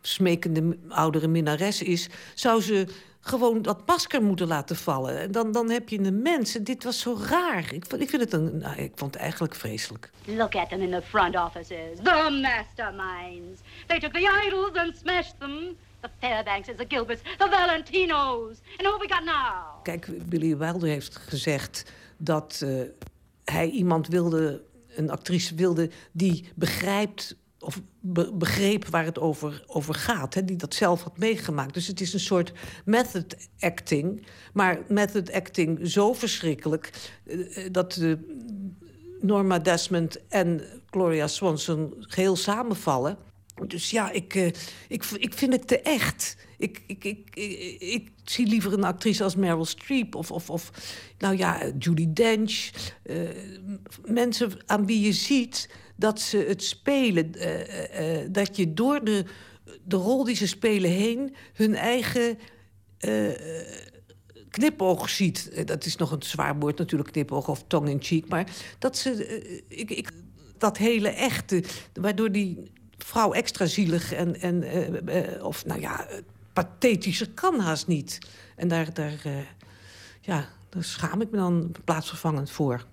smekende 0.00 0.78
oudere 0.88 1.28
minnares 1.28 1.82
is... 1.82 2.08
zou 2.34 2.62
ze 2.62 2.86
gewoon 3.20 3.62
dat 3.62 3.86
masker 3.86 4.22
moeten 4.22 4.46
laten 4.46 4.76
vallen. 4.76 5.18
En 5.18 5.32
dan, 5.32 5.52
dan 5.52 5.70
heb 5.70 5.88
je 5.88 5.98
een 5.98 6.22
mens. 6.22 6.56
En 6.56 6.64
dit 6.64 6.84
was 6.84 7.00
zo 7.00 7.18
raar. 7.28 7.72
Ik, 7.72 7.86
ik, 7.86 8.08
vind 8.08 8.22
het 8.22 8.32
een, 8.32 8.58
nou, 8.58 8.76
ik 8.76 8.92
vond 8.94 9.14
het 9.14 9.22
eigenlijk 9.22 9.54
vreselijk. 9.54 10.10
Look 10.24 10.54
at 10.54 10.68
them 10.68 10.80
in 10.80 10.90
the 10.90 11.02
front 11.02 11.36
offices. 11.36 11.98
The 12.02 12.38
masterminds. 12.42 13.60
They 13.86 13.98
took 13.98 14.12
the 14.12 14.42
idols 14.46 14.72
and 14.72 14.96
smashed 14.96 15.34
them. 15.38 15.76
The 16.00 16.08
Fairbankses, 16.20 16.76
the 16.76 16.84
Gilberts, 16.88 17.22
the 17.38 17.48
Valentinos. 17.50 18.60
And 18.76 18.86
who 18.86 18.98
we 18.98 19.08
got 19.08 19.24
now? 19.24 19.82
Kijk, 19.82 20.28
Billy 20.28 20.56
Wilder 20.56 20.88
heeft 20.88 21.16
gezegd 21.16 21.92
dat 22.16 22.60
uh, 22.64 22.82
hij 23.44 23.68
iemand 23.68 24.08
wilde, 24.08 24.62
een 24.96 25.10
actrice 25.10 25.54
wilde, 25.54 25.90
die 26.12 26.48
begrijpt 26.54 27.36
of 27.60 27.80
be 28.00 28.32
begreep 28.32 28.86
waar 28.86 29.04
het 29.04 29.18
over, 29.18 29.64
over 29.66 29.94
gaat. 29.94 30.34
Hè, 30.34 30.44
die 30.44 30.56
dat 30.56 30.74
zelf 30.74 31.02
had 31.02 31.18
meegemaakt. 31.18 31.74
Dus 31.74 31.86
het 31.86 32.00
is 32.00 32.12
een 32.12 32.20
soort 32.20 32.52
method 32.84 33.48
acting. 33.58 34.26
Maar 34.52 34.78
method 34.88 35.32
acting 35.32 35.78
zo 35.82 36.12
verschrikkelijk... 36.12 37.10
Uh, 37.24 37.66
dat 37.72 37.96
uh, 37.96 38.14
Norma 39.20 39.58
Desmond 39.58 40.26
en 40.28 40.62
Gloria 40.90 41.26
Swanson 41.26 41.94
geheel 41.98 42.36
samenvallen. 42.36 43.18
Dus 43.66 43.90
ja, 43.90 44.10
ik, 44.10 44.34
ik, 44.88 45.04
ik 45.04 45.34
vind 45.34 45.52
het 45.52 45.66
te 45.66 45.80
echt. 45.80 46.36
Ik, 46.58 46.82
ik, 46.86 47.04
ik, 47.04 47.36
ik, 47.78 48.10
zie 48.24 48.46
liever 48.46 48.72
een 48.72 48.84
actrice 48.84 49.22
als 49.22 49.36
Meryl 49.36 49.64
Streep 49.64 50.14
of, 50.14 50.30
of, 50.30 50.50
of 50.50 50.70
nou 51.18 51.36
ja, 51.36 51.72
Judy 51.78 52.12
Dench. 52.12 52.70
Mensen 54.04 54.52
aan 54.66 54.86
wie 54.86 55.00
je 55.00 55.12
ziet 55.12 55.68
dat 55.98 56.20
ze 56.20 56.36
het 56.36 56.62
spelen. 56.62 57.32
Uh, 57.36 58.26
dat 58.30 58.56
je 58.56 58.74
door 58.74 59.04
de, 59.04 59.24
de 59.84 59.96
rol 59.96 60.24
die 60.24 60.36
ze 60.36 60.46
spelen 60.46 60.90
heen 60.90 61.34
hun 61.52 61.74
eigen 61.74 62.38
knipoog 64.50 65.10
ziet. 65.10 65.66
Dat 65.66 65.84
is 65.84 65.96
nog 65.96 66.10
een 66.10 66.22
zwaar 66.22 66.58
woord 66.58 66.78
natuurlijk, 66.78 67.12
knipoog 67.12 67.48
of 67.48 67.64
tong 67.66 67.88
in 67.88 68.02
cheek. 68.02 68.28
Maar 68.28 68.50
dat 68.78 68.96
ze... 68.96 69.62
ik, 69.68 69.90
ik, 69.90 70.10
dat 70.58 70.76
hele 70.76 71.08
echte, 71.08 71.62
waardoor 71.92 72.32
die 72.32 72.72
vrouw 72.98 73.32
extra 73.32 73.66
zielig 73.66 74.12
en, 74.12 74.40
en 74.40 74.64
of 75.42 75.66
nou 75.66 75.80
ja, 75.80 76.06
pathetischer 76.52 77.30
kan 77.30 77.60
haast 77.60 77.86
niet. 77.86 78.18
En 78.56 78.68
daar, 78.68 78.94
daar, 78.94 79.46
ja, 80.20 80.48
daar 80.68 80.84
schaam 80.84 81.20
ik 81.20 81.30
me 81.30 81.36
dan 81.36 81.72
plaatsvervangend 81.84 82.50
voor. 82.50 82.86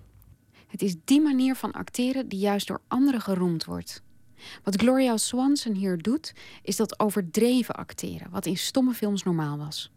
Het 0.76 0.84
is 0.84 0.96
die 1.04 1.20
manier 1.20 1.54
van 1.54 1.72
acteren 1.72 2.28
die 2.28 2.38
juist 2.38 2.66
door 2.66 2.80
anderen 2.88 3.20
geroemd 3.20 3.64
wordt. 3.64 4.02
Wat 4.62 4.76
Gloria 4.76 5.16
Swanson 5.16 5.74
hier 5.74 5.98
doet, 5.98 6.32
is 6.62 6.76
dat 6.76 7.00
overdreven 7.00 7.74
acteren, 7.74 8.30
wat 8.30 8.46
in 8.46 8.56
stomme 8.56 8.92
films 8.92 9.22
normaal 9.22 9.58
was. 9.58 9.90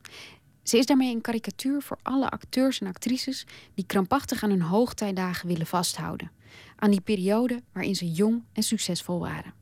Ze 0.63 0.77
is 0.77 0.85
daarmee 0.85 1.13
een 1.13 1.21
karikatuur 1.21 1.81
voor 1.81 1.97
alle 2.01 2.29
acteurs 2.29 2.79
en 2.79 2.87
actrices 2.87 3.45
die 3.73 3.85
krampachtig 3.85 4.43
aan 4.43 4.49
hun 4.49 4.61
hoogtijdagen 4.61 5.47
willen 5.47 5.65
vasthouden. 5.65 6.31
Aan 6.75 6.91
die 6.91 7.01
periode 7.01 7.61
waarin 7.71 7.95
ze 7.95 8.11
jong 8.11 8.43
en 8.53 8.63
succesvol 8.63 9.19
waren. 9.19 9.53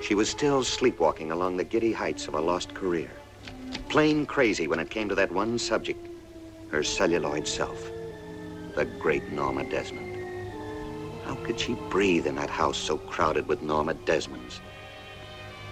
She 0.00 0.14
was 0.14 0.28
still 0.28 0.62
sleepwalking 0.62 1.30
along 1.30 1.58
the 1.58 1.66
giddy 1.68 1.94
heights 1.94 2.28
of 2.28 2.34
a 2.34 2.40
lost 2.40 2.72
career. 2.72 3.10
Plain 3.86 4.26
crazy 4.26 4.66
when 4.66 4.78
it 4.78 4.88
came 4.88 5.06
to 5.06 5.14
that 5.14 5.30
one 5.30 5.58
subject, 5.58 6.08
her 6.68 6.84
celluloid 6.84 7.48
self, 7.48 7.90
the 8.74 8.86
great 8.98 9.32
Norma 9.32 9.64
Desmond. 9.68 10.11
How 11.24 11.36
could 11.42 11.60
she 11.60 11.76
breathe 11.88 12.26
in 12.26 12.34
that 12.34 12.50
house 12.50 12.84
so 12.84 12.98
crowded 12.98 13.46
with 13.46 13.62
Norma 13.62 13.94
Desmonds? 14.04 14.60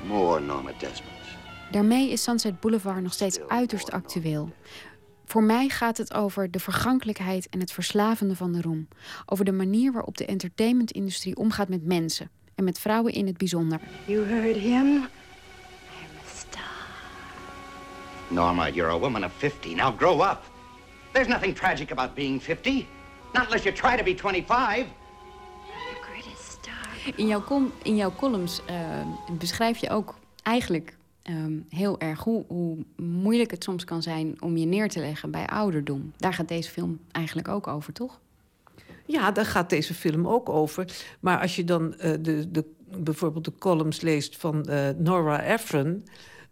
More 0.06 0.40
Norma 0.40 0.72
Desmonds. 0.78 1.28
Daarmee 1.70 2.10
is 2.10 2.22
Sunset 2.22 2.60
Boulevard 2.60 3.02
nog 3.02 3.12
steeds 3.12 3.40
uiterst 3.48 3.90
actueel. 3.90 4.52
Voor 5.24 5.43
mij 5.43 5.68
gaat 5.68 5.97
het 5.97 6.14
over 6.14 6.51
de 6.51 6.60
vergankelijkheid 6.60 7.48
en 7.48 7.60
het 7.60 7.72
verslavende 7.72 8.36
van 8.36 8.52
de 8.52 8.60
roem. 8.60 8.89
Over 9.27 9.44
de 9.44 9.52
manier 9.52 9.93
waarop 9.93 10.16
de 10.16 10.24
entertainmentindustrie 10.24 11.36
omgaat 11.36 11.68
met 11.68 11.85
mensen 11.85 12.31
en 12.55 12.64
met 12.64 12.78
vrouwen 12.78 13.12
in 13.12 13.27
het 13.27 13.36
bijzonder. 13.39 13.81
You 14.05 14.27
heard 14.27 14.56
him? 14.56 14.86
I'm 14.86 15.06
a 16.24 16.28
star. 16.35 16.62
Norma, 18.28 18.68
you're 18.68 18.93
a 18.93 18.98
woman 18.98 19.24
of 19.24 19.32
50. 19.36 19.74
Now 19.74 19.98
grow 19.98 20.20
up. 20.20 20.40
There's 21.12 21.28
nothing 21.28 21.55
tragic 21.55 21.90
about 21.90 22.14
being 22.14 22.43
50. 22.43 22.86
Not 23.32 23.44
unless 23.44 23.64
you 23.64 23.77
try 23.77 23.97
to 23.97 24.02
be 24.02 24.14
25. 24.14 24.86
In 27.16 27.27
jouw, 27.27 27.43
in 27.82 27.97
jouw 27.97 28.12
columns 28.16 28.60
uh, 28.70 28.77
beschrijf 29.39 29.78
je 29.78 29.90
ook 29.90 30.18
eigenlijk 30.43 30.97
um, 31.24 31.66
heel 31.68 32.01
erg 32.01 32.24
hoe, 32.24 32.44
hoe 32.47 32.77
moeilijk 32.97 33.51
het 33.51 33.64
soms 33.64 33.85
kan 33.85 34.02
zijn 34.02 34.36
om 34.40 34.56
je 34.56 34.66
neer 34.66 34.89
te 34.89 35.01
leggen 35.01 35.31
bij 35.31 35.47
ouderdom. 35.47 36.12
Daar 36.16 36.35
gaat 36.35 36.48
deze 36.48 36.70
film 36.70 37.01
eigenlijk 37.12 37.48
ook 37.48 37.66
over, 37.66 37.93
toch? 37.93 38.20
Ja, 39.06 39.31
daar 39.31 39.47
gaat 39.47 39.70
deze 39.70 39.94
film 39.94 40.28
ook 40.28 40.48
over. 40.48 40.86
Maar 41.20 41.40
als 41.40 41.56
je 41.56 41.64
dan 41.64 41.94
uh, 41.97 42.12
de, 42.20 42.51
de, 42.51 42.64
bijvoorbeeld 42.98 43.44
de 43.44 43.55
columns 43.59 44.01
leest 44.01 44.36
van 44.36 44.66
uh, 44.68 44.89
Nora 44.97 45.43
Ephron... 45.43 46.05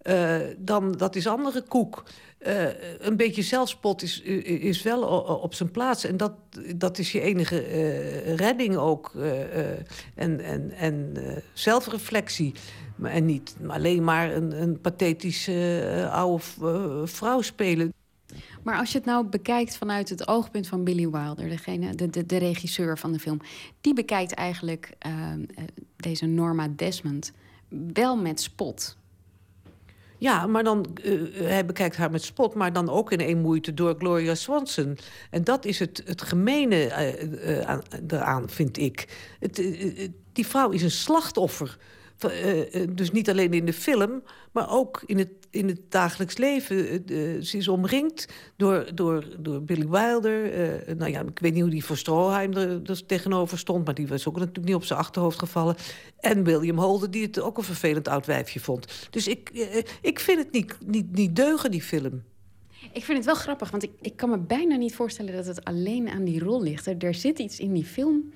Uh, 0.03 0.37
dan 0.59 0.93
dat 0.93 1.17
is 1.17 1.27
andere 1.27 1.63
koek. 1.63 2.05
Uh, 2.47 2.65
een 2.99 3.17
beetje 3.17 3.43
zelfspot 3.43 4.03
is, 4.03 4.21
is 4.21 4.83
wel 4.83 5.03
op 5.43 5.55
zijn 5.55 5.71
plaats. 5.71 6.05
En 6.05 6.17
dat, 6.17 6.33
dat 6.77 6.99
is 6.99 7.13
je 7.13 7.21
enige 7.21 7.71
uh, 7.71 8.35
redding 8.35 8.77
ook. 8.77 9.13
en 10.15 10.41
en, 10.41 10.71
en 10.71 11.17
zelfreflectie. 11.53 12.55
En 13.03 13.25
niet 13.27 13.57
alleen 13.67 14.05
maar 14.05 14.35
een, 14.35 14.63
een 14.63 14.81
pathetische 14.81 16.09
oude 16.13 16.43
vrouw 17.05 17.41
spelen. 17.41 17.93
Maar 18.63 18.79
als 18.79 18.93
je 18.93 18.99
het 18.99 19.07
nou 19.07 19.27
bekijkt 19.27 19.77
vanuit 19.77 20.09
het 20.09 20.29
oogpunt 20.29 20.67
van 20.67 20.85
Billy 20.85 21.11
Wilder, 21.11 21.49
degene, 21.49 21.95
de, 21.95 22.11
de, 22.11 22.27
de 22.27 22.37
regisseur 22.37 22.99
van 22.99 23.13
de 23.13 23.19
film, 23.19 23.41
die 23.81 23.95
bekijkt 23.95 24.33
eigenlijk 24.33 24.93
uh, 25.07 25.33
deze 25.97 26.27
Norma 26.27 26.69
Desmond 26.77 27.33
wel 27.93 28.17
met 28.17 28.41
spot. 28.41 28.98
Ja, 30.19 30.47
maar 30.47 30.65
dan, 30.65 30.87
uh, 31.05 31.21
hij 31.41 31.67
bekijkt 31.67 31.97
haar 31.97 32.11
met 32.11 32.23
spot, 32.23 32.55
maar 32.55 32.73
dan 32.73 32.91
ook 32.91 33.13
in 33.13 33.21
één 33.21 33.41
moeite 33.41 33.75
door 33.75 33.95
Gloria 33.99 34.35
Swanson. 34.35 34.99
En 35.31 35.45
dat 35.45 35.65
is 35.65 35.79
het, 35.79 36.03
het 36.05 36.23
gemene 36.23 36.93
aan, 37.67 37.83
eraan, 38.09 38.49
vind 38.49 38.79
ik. 38.79 39.09
Het, 39.41 39.57
die 40.33 40.47
vrouw 40.47 40.71
is 40.71 40.83
een 40.83 40.91
slachtoffer. 40.91 41.79
dus 42.89 43.11
niet 43.11 43.31
alleen 43.31 43.53
in 43.53 43.65
de 43.65 43.73
film, 43.73 44.23
maar 44.53 44.71
ook 44.71 45.03
in 45.07 45.19
het 45.19 45.38
in 45.51 45.69
het 45.69 45.81
dagelijks 45.89 46.37
leven. 46.37 46.89
Eh, 46.89 46.95
eh, 46.95 47.43
ze 47.43 47.57
is 47.57 47.69
omringd 47.69 48.27
door, 48.57 48.95
door, 48.95 49.25
door 49.39 49.63
Billy 49.63 49.89
Wilder. 49.89 50.59
Uh, 50.89 50.95
nou 50.95 51.11
ja, 51.11 51.21
ik 51.21 51.39
weet 51.39 51.53
niet 51.53 51.63
hoe 51.63 51.71
die 51.71 51.85
voor 51.85 51.97
Stroheim 51.97 52.53
er, 52.53 52.81
er, 52.85 53.07
tegenover 53.07 53.59
stond... 53.59 53.85
maar 53.85 53.95
die 53.95 54.07
was 54.07 54.29
ook 54.29 54.37
natuurlijk 54.37 54.67
niet 54.67 54.75
op 54.75 54.85
zijn 54.85 54.99
achterhoofd 54.99 55.39
gevallen. 55.39 55.77
En 56.21 56.45
William 56.45 56.79
Holden, 56.79 57.11
die 57.11 57.23
het 57.23 57.41
ook 57.41 57.57
een 57.57 57.65
vervelend 57.65 58.09
oud 58.09 58.27
wijfje 58.27 58.61
vond. 58.61 59.09
Dus 59.11 59.29
ik, 59.29 59.51
ik 60.03 60.21
vind 60.21 60.39
het 60.39 60.53
niet, 60.53 60.77
niet, 60.87 61.13
niet 61.13 61.37
deugen, 61.37 61.71
die 61.71 61.83
film. 61.83 62.23
Ik 62.93 63.05
vind 63.05 63.17
het 63.17 63.27
wel 63.27 63.35
grappig, 63.35 63.71
want 63.71 63.83
ik, 63.83 63.91
ik 64.01 64.17
kan 64.17 64.31
me 64.31 64.39
bijna 64.39 64.77
niet 64.77 64.95
voorstellen... 64.95 65.35
dat 65.35 65.47
het 65.47 65.65
alleen 65.65 66.09
aan 66.09 66.25
die 66.25 66.45
rol 66.45 66.63
ligt. 66.63 66.87
Er, 66.87 66.97
er 66.99 67.15
zit 67.15 67.39
iets 67.39 67.59
in 67.59 67.73
die 67.73 67.85
film 67.85 68.33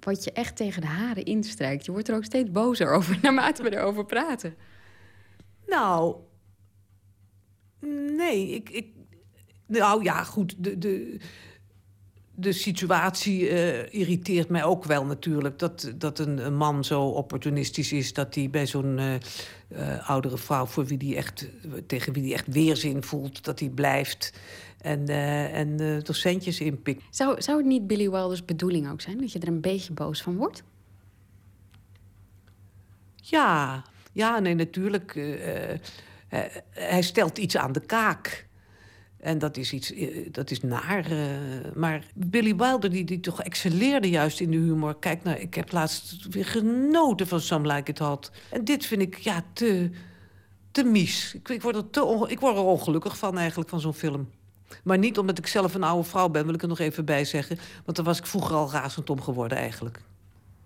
wat 0.00 0.24
je 0.24 0.32
echt 0.32 0.56
tegen 0.56 0.80
de 0.80 0.86
haren 0.86 1.24
instrijkt. 1.24 1.84
Je 1.84 1.92
wordt 1.92 2.08
er 2.08 2.14
ook 2.14 2.24
steeds 2.24 2.50
bozer 2.50 2.92
over 2.92 3.18
naarmate 3.22 3.62
we 3.62 3.76
erover 3.76 4.04
praten. 4.04 4.54
Nou, 5.66 6.16
nee, 8.16 8.50
ik, 8.50 8.70
ik, 8.70 8.86
nou 9.66 10.02
ja, 10.02 10.24
goed. 10.24 10.54
De, 10.58 10.78
de, 10.78 11.18
de 12.34 12.52
situatie 12.52 13.50
uh, 13.50 13.94
irriteert 13.94 14.48
mij 14.48 14.64
ook 14.64 14.84
wel 14.84 15.04
natuurlijk. 15.04 15.58
Dat, 15.58 15.92
dat 15.96 16.18
een, 16.18 16.46
een, 16.46 16.56
man 16.56 16.84
zo 16.84 17.02
opportunistisch 17.02 17.92
is 17.92 18.12
dat 18.12 18.34
hij 18.34 18.50
bij 18.50 18.66
zo'n 18.66 18.98
uh, 18.98 19.14
uh, 19.68 20.10
oudere 20.10 20.38
vrouw 20.38 20.66
voor 20.66 20.84
wie 20.84 20.98
die 20.98 21.16
echt, 21.16 21.48
tegen 21.86 22.12
wie 22.12 22.22
hij 22.22 22.32
echt 22.32 22.46
weerzin 22.46 23.02
voelt, 23.02 23.44
dat 23.44 23.60
hij 23.60 23.68
blijft 23.68 24.32
en, 24.80 25.08
en 25.52 25.80
er 25.80 26.14
centjes 26.14 26.60
inpikt. 26.60 27.02
Zou, 27.10 27.42
zou 27.42 27.58
het 27.58 27.66
niet 27.66 27.86
Billy 27.86 28.10
Wilders 28.10 28.44
bedoeling 28.44 28.90
ook 28.90 29.00
zijn 29.00 29.18
dat 29.18 29.32
je 29.32 29.38
er 29.38 29.48
een 29.48 29.60
beetje 29.60 29.92
boos 29.92 30.22
van 30.22 30.36
wordt? 30.36 30.62
Ja, 33.16 33.84
ja, 34.12 34.38
nee, 34.38 34.54
natuurlijk. 34.54 35.20
Hij 36.70 37.02
stelt 37.02 37.38
iets 37.38 37.56
aan 37.56 37.72
de 37.72 37.80
kaak. 37.80 38.46
En 39.22 39.38
dat 39.38 39.56
is 39.56 39.72
iets, 39.72 39.92
eh, 39.92 40.28
dat 40.30 40.50
is 40.50 40.60
naar. 40.60 41.12
Uh, 41.12 41.26
maar 41.74 42.04
Billy 42.14 42.56
Wilder, 42.56 42.90
die, 42.90 43.04
die 43.04 43.20
toch 43.20 43.42
excelleerde 43.42 44.10
juist 44.10 44.40
in 44.40 44.50
de 44.50 44.56
humor. 44.56 44.98
Kijk, 44.98 45.22
nou, 45.22 45.38
ik 45.38 45.54
heb 45.54 45.72
laatst 45.72 46.26
weer 46.30 46.44
genoten 46.44 47.26
van 47.26 47.40
Some 47.40 47.74
Like 47.74 47.90
It 47.90 47.98
Hot. 47.98 48.30
En 48.50 48.64
dit 48.64 48.86
vind 48.86 49.02
ik, 49.02 49.16
ja, 49.16 49.44
te, 49.52 49.90
te 50.70 50.84
mies. 50.84 51.34
Ik, 51.34 51.48
ik, 51.48 51.62
word 51.62 51.76
er 51.76 51.90
te 51.90 52.26
ik 52.28 52.40
word 52.40 52.56
er 52.56 52.62
ongelukkig 52.62 53.18
van 53.18 53.38
eigenlijk, 53.38 53.70
van 53.70 53.80
zo'n 53.80 53.94
film. 53.94 54.30
Maar 54.84 54.98
niet 54.98 55.18
omdat 55.18 55.38
ik 55.38 55.46
zelf 55.46 55.74
een 55.74 55.82
oude 55.82 56.08
vrouw 56.08 56.28
ben, 56.28 56.44
wil 56.44 56.54
ik 56.54 56.62
er 56.62 56.68
nog 56.68 56.78
even 56.78 57.04
bij 57.04 57.24
zeggen. 57.24 57.58
Want 57.84 57.96
daar 57.96 58.06
was 58.06 58.18
ik 58.18 58.26
vroeger 58.26 58.56
al 58.56 58.70
razend 58.70 59.10
om 59.10 59.20
geworden 59.20 59.58
eigenlijk. 59.58 60.00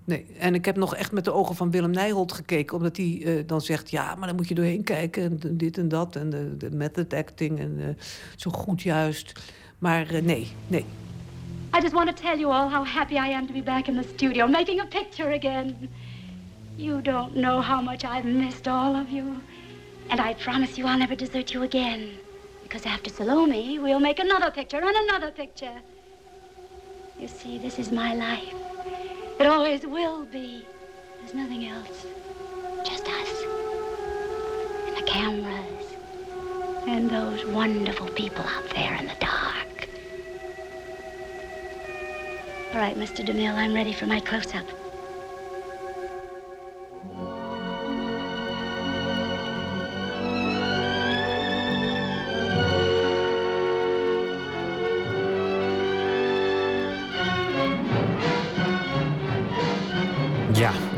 Nee, 0.06 0.26
en 0.38 0.54
ik 0.54 0.64
heb 0.64 0.76
nog 0.76 0.94
echt 0.94 1.12
met 1.12 1.24
de 1.24 1.32
ogen 1.32 1.56
van 1.56 1.70
Willem 1.70 1.90
Nijholt 1.90 2.32
gekeken... 2.32 2.76
omdat 2.76 2.96
hij 2.96 3.06
uh, 3.06 3.42
dan 3.46 3.60
zegt, 3.60 3.90
ja, 3.90 4.14
maar 4.14 4.26
dan 4.26 4.36
moet 4.36 4.48
je 4.48 4.54
doorheen 4.54 4.84
kijken... 4.84 5.22
en 5.22 5.56
dit 5.56 5.78
en 5.78 5.88
dat, 5.88 6.16
en 6.16 6.30
de, 6.30 6.56
de 6.56 6.70
method 6.70 7.12
acting 7.12 7.58
en 7.58 7.74
uh, 7.78 7.86
zo 8.36 8.50
goed 8.50 8.82
juist. 8.82 9.32
Maar 9.78 10.12
uh, 10.12 10.22
nee, 10.22 10.48
nee. 10.66 10.84
I 11.76 11.80
just 11.80 11.92
want 11.92 12.16
to 12.16 12.22
tell 12.22 12.38
you 12.38 12.52
all 12.52 12.68
how 12.70 12.86
happy 12.86 13.14
I 13.14 13.32
am 13.32 13.46
to 13.46 13.52
be 13.52 13.62
back 13.62 13.86
in 13.86 13.94
the 13.94 14.08
studio... 14.14 14.46
making 14.46 14.80
a 14.80 14.86
picture 14.86 15.32
again. 15.32 15.76
You 16.76 17.02
don't 17.02 17.32
know 17.32 17.62
how 17.62 17.82
much 17.82 18.04
I've 18.04 18.28
missed 18.28 18.66
all 18.68 18.94
of 18.94 19.08
you. 19.10 19.24
And 20.08 20.20
I 20.20 20.34
promise 20.34 20.78
you 20.78 20.86
I'll 20.86 20.98
never 20.98 21.16
desert 21.16 21.54
you 21.54 21.62
again. 21.62 22.08
Because 22.62 22.86
after 22.86 23.10
Salome, 23.10 23.78
we'll 23.78 24.00
make 24.00 24.22
another 24.22 24.50
picture 24.50 24.80
and 24.80 24.96
another 25.08 25.32
picture. 25.32 25.80
You 27.18 27.28
see, 27.28 27.58
this 27.58 27.78
is 27.78 27.90
my 27.90 28.14
life. 28.14 28.75
It 29.38 29.46
always 29.46 29.86
will 29.86 30.24
be. 30.24 30.64
There's 31.20 31.34
nothing 31.34 31.66
else. 31.66 32.06
Just 32.86 33.06
us. 33.06 33.42
And 34.86 34.96
the 34.96 35.02
cameras. 35.02 35.86
And 36.86 37.10
those 37.10 37.44
wonderful 37.44 38.08
people 38.08 38.44
out 38.44 38.70
there 38.70 38.94
in 38.94 39.06
the 39.06 39.16
dark. 39.20 39.88
All 42.72 42.80
right, 42.80 42.96
Mr. 42.96 43.26
DeMille, 43.26 43.54
I'm 43.54 43.74
ready 43.74 43.92
for 43.92 44.06
my 44.06 44.20
close-up. 44.20 44.85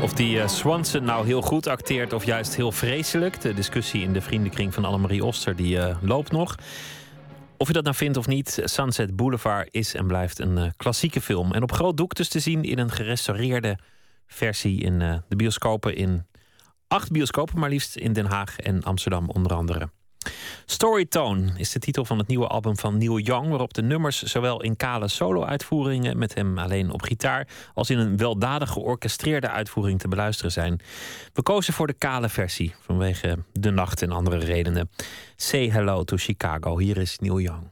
Of 0.09 0.15
die 0.15 0.37
uh, 0.37 0.47
Swanson 0.47 1.03
nou 1.03 1.25
heel 1.25 1.41
goed 1.41 1.67
acteert 1.67 2.13
of 2.13 2.25
juist 2.25 2.55
heel 2.55 2.71
vreselijk. 2.71 3.41
De 3.41 3.53
discussie 3.53 4.01
in 4.01 4.13
de 4.13 4.21
vriendenkring 4.21 4.73
van 4.73 4.85
Annemarie 4.85 5.25
Oster 5.25 5.55
die 5.55 5.75
uh, 5.75 5.97
loopt 6.01 6.31
nog. 6.31 6.55
Of 7.57 7.67
je 7.67 7.73
dat 7.73 7.83
nou 7.83 7.95
vindt 7.95 8.17
of 8.17 8.27
niet, 8.27 8.61
Sunset 8.63 9.15
Boulevard 9.15 9.67
is 9.71 9.93
en 9.93 10.07
blijft 10.07 10.39
een 10.39 10.57
uh, 10.57 10.69
klassieke 10.77 11.21
film. 11.21 11.51
En 11.51 11.63
op 11.63 11.71
groot 11.71 11.97
doek 11.97 12.15
dus 12.15 12.29
te 12.29 12.39
zien 12.39 12.63
in 12.63 12.79
een 12.79 12.91
gerestaureerde 12.91 13.77
versie 14.27 14.81
in 14.81 14.99
de 15.27 15.35
bioscopen 15.35 15.95
in 15.95 16.25
acht 16.87 17.11
bioscopen, 17.11 17.59
maar 17.59 17.69
liefst 17.69 17.95
in 17.95 18.13
Den 18.13 18.25
Haag 18.25 18.59
en 18.59 18.83
Amsterdam 18.83 19.29
onder 19.29 19.53
andere. 19.53 19.89
Storytone 20.65 21.51
is 21.57 21.71
de 21.71 21.79
titel 21.79 22.05
van 22.05 22.17
het 22.17 22.27
nieuwe 22.27 22.47
album 22.47 22.77
van 22.77 22.97
Neil 22.97 23.19
Young, 23.19 23.49
waarop 23.49 23.73
de 23.73 23.81
nummers 23.81 24.23
zowel 24.23 24.61
in 24.61 24.75
kale 24.75 25.07
solo-uitvoeringen 25.07 26.17
met 26.17 26.33
hem 26.33 26.57
alleen 26.57 26.91
op 26.91 27.01
gitaar 27.01 27.47
als 27.73 27.89
in 27.89 27.97
een 27.97 28.17
weldadig 28.17 28.69
georchestreerde 28.69 29.49
uitvoering 29.49 29.99
te 29.99 30.07
beluisteren 30.07 30.51
zijn. 30.51 30.79
We 31.33 31.41
kozen 31.41 31.73
voor 31.73 31.87
de 31.87 31.93
kale 31.93 32.29
versie 32.29 32.75
vanwege 32.81 33.37
de 33.53 33.69
nacht 33.69 34.01
en 34.01 34.11
andere 34.11 34.37
redenen. 34.37 34.89
Say 35.35 35.69
hello 35.69 36.03
to 36.03 36.17
Chicago. 36.17 36.77
Hier 36.77 36.97
is 36.97 37.19
Neil 37.19 37.39
Young. 37.39 37.67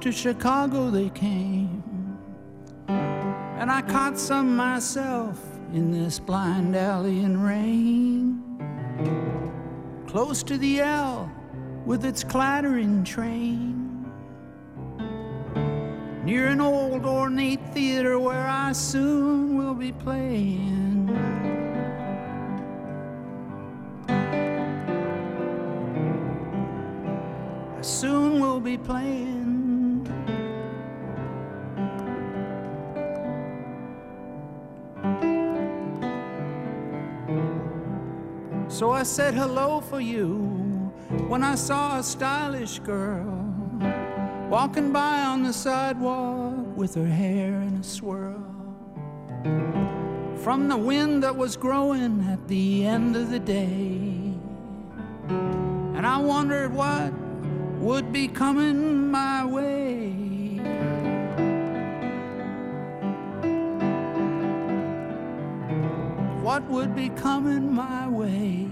To 0.00 0.10
Chicago 0.10 0.90
they 0.90 1.10
came. 1.10 1.82
And 2.88 3.70
I 3.70 3.82
caught 3.82 4.18
some 4.18 4.56
myself 4.56 5.38
in 5.72 5.90
this 5.90 6.18
blind 6.18 6.74
alley 6.74 7.20
in 7.20 7.40
rain. 7.40 8.42
Close 10.06 10.42
to 10.44 10.56
the 10.56 10.80
L 10.80 11.30
with 11.84 12.04
its 12.04 12.24
clattering 12.24 13.04
train. 13.04 14.10
Near 16.24 16.46
an 16.48 16.60
old 16.60 17.04
ornate 17.04 17.64
theater 17.74 18.18
where 18.18 18.46
I 18.46 18.72
soon 18.72 19.58
will 19.58 19.74
be 19.74 19.92
playing. 19.92 21.59
I 27.80 27.82
soon 27.82 28.40
will 28.40 28.60
be 28.60 28.76
playing. 28.76 30.04
So 38.68 38.90
I 38.90 39.02
said 39.02 39.32
hello 39.32 39.80
for 39.80 39.98
you 39.98 40.34
when 41.26 41.42
I 41.42 41.54
saw 41.54 41.98
a 41.98 42.02
stylish 42.02 42.80
girl 42.80 43.48
walking 44.50 44.92
by 44.92 45.22
on 45.22 45.42
the 45.42 45.54
sidewalk 45.54 46.76
with 46.76 46.94
her 46.96 47.06
hair 47.06 47.62
in 47.62 47.76
a 47.76 47.82
swirl. 47.82 48.44
From 50.44 50.68
the 50.68 50.76
wind 50.76 51.22
that 51.22 51.34
was 51.34 51.56
growing 51.56 52.28
at 52.28 52.46
the 52.46 52.84
end 52.84 53.16
of 53.16 53.30
the 53.30 53.38
day. 53.38 54.34
And 55.30 56.06
I 56.06 56.18
wondered 56.18 56.74
what 56.74 57.19
would 57.80 58.12
be 58.12 58.28
coming 58.28 59.10
my 59.10 59.42
way. 59.42 60.10
What 66.42 66.62
would 66.68 66.94
be 66.94 67.08
coming 67.08 67.74
my 67.74 68.06
way? 68.06 68.69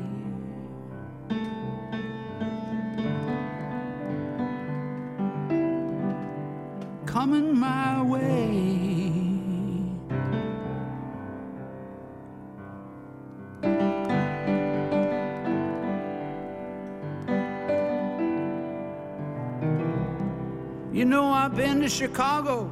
To 21.88 21.94
Chicago. 21.94 22.70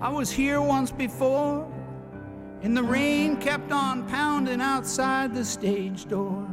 I 0.00 0.10
was 0.10 0.30
here 0.30 0.60
once 0.60 0.90
before. 0.90 1.66
And 2.62 2.76
the 2.76 2.82
rain 2.82 3.36
kept 3.36 3.72
on 3.72 4.06
pounding 4.08 4.60
outside 4.60 5.34
the 5.34 5.44
stage 5.44 6.06
door. 6.06 6.46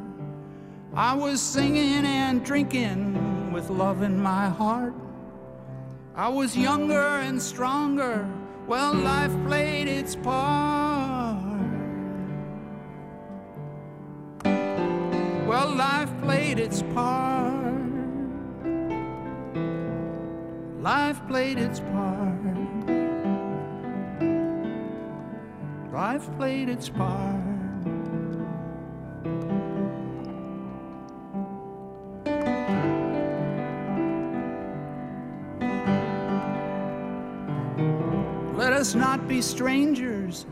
I 0.93 1.13
was 1.13 1.41
singing 1.41 2.05
and 2.05 2.43
drinking 2.43 3.51
with 3.53 3.69
love 3.69 4.03
in 4.03 4.17
my 4.17 4.49
heart. 4.49 4.93
I 6.15 6.29
was 6.29 6.57
younger 6.57 7.07
and 7.27 7.41
stronger. 7.41 8.27
Well, 8.67 8.93
life 8.93 9.35
played 9.45 9.87
its 9.87 10.15
part. 10.15 11.41
Well, 15.45 15.75
life 15.75 16.11
played 16.21 16.59
its 16.59 16.83
part. 16.93 17.30
Life 20.81 21.21
played 21.27 21.59
its 21.59 21.79
part. 21.79 22.41
Life 25.93 26.27
played 26.37 26.69
its 26.69 26.89
part. 26.89 27.39
Let 38.57 38.73
us 38.73 38.95
not 38.95 39.27
be 39.27 39.39
strangers 39.43 40.47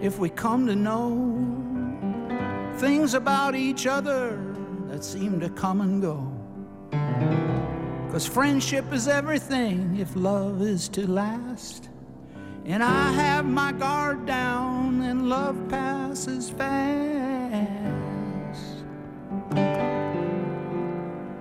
if 0.00 0.20
we 0.20 0.30
come 0.30 0.68
to 0.68 0.76
know 0.76 2.70
things 2.76 3.14
about 3.14 3.56
each 3.56 3.88
other 3.88 4.38
that 4.86 5.02
seem 5.02 5.40
to 5.40 5.48
come 5.48 5.80
and 5.80 6.00
go. 6.00 7.53
Cause 8.14 8.28
friendship 8.28 8.92
is 8.92 9.08
everything 9.08 9.96
if 9.98 10.14
love 10.14 10.62
is 10.62 10.88
to 10.90 11.04
last. 11.10 11.88
And 12.64 12.80
I 12.80 13.10
have 13.10 13.44
my 13.44 13.72
guard 13.72 14.24
down 14.24 15.02
and 15.02 15.28
love 15.28 15.58
passes 15.68 16.48
fast. 16.48 16.84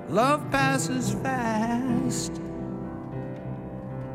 Love 0.10 0.50
passes 0.50 1.12
fast. 1.14 2.42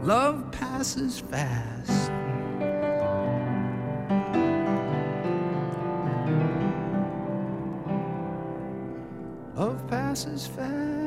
Love 0.02 0.50
passes 0.50 1.20
fast. 1.20 2.10
Love 9.54 9.86
passes 9.86 10.48
fast. 10.48 10.97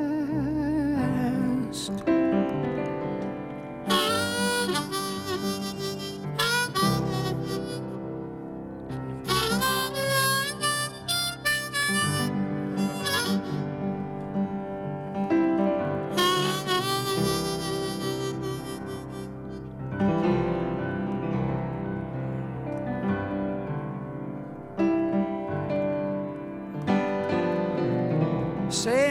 Say 1.72 1.94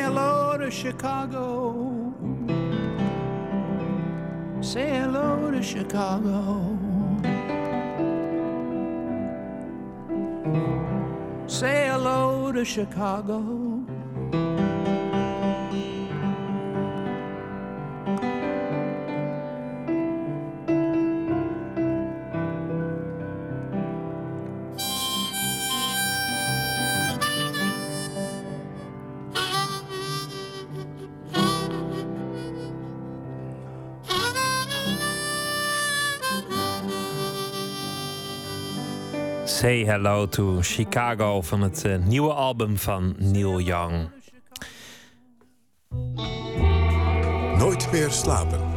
hello 0.02 0.58
to 0.58 0.70
Chicago. 0.70 1.81
Chicago. 5.72 6.78
Say 11.48 11.88
hello 11.88 12.52
to 12.52 12.66
Chicago. 12.66 13.71
Say 39.62 39.86
Hello 39.86 40.28
to 40.28 40.60
Chicago 40.62 41.42
van 41.42 41.62
het 41.62 41.86
eh, 41.86 41.98
nieuwe 41.98 42.34
album 42.34 42.78
van 42.78 43.16
Neil 43.18 43.60
Young. 43.60 44.10
Nooit 47.58 47.92
meer 47.92 48.12
slapen. 48.12 48.71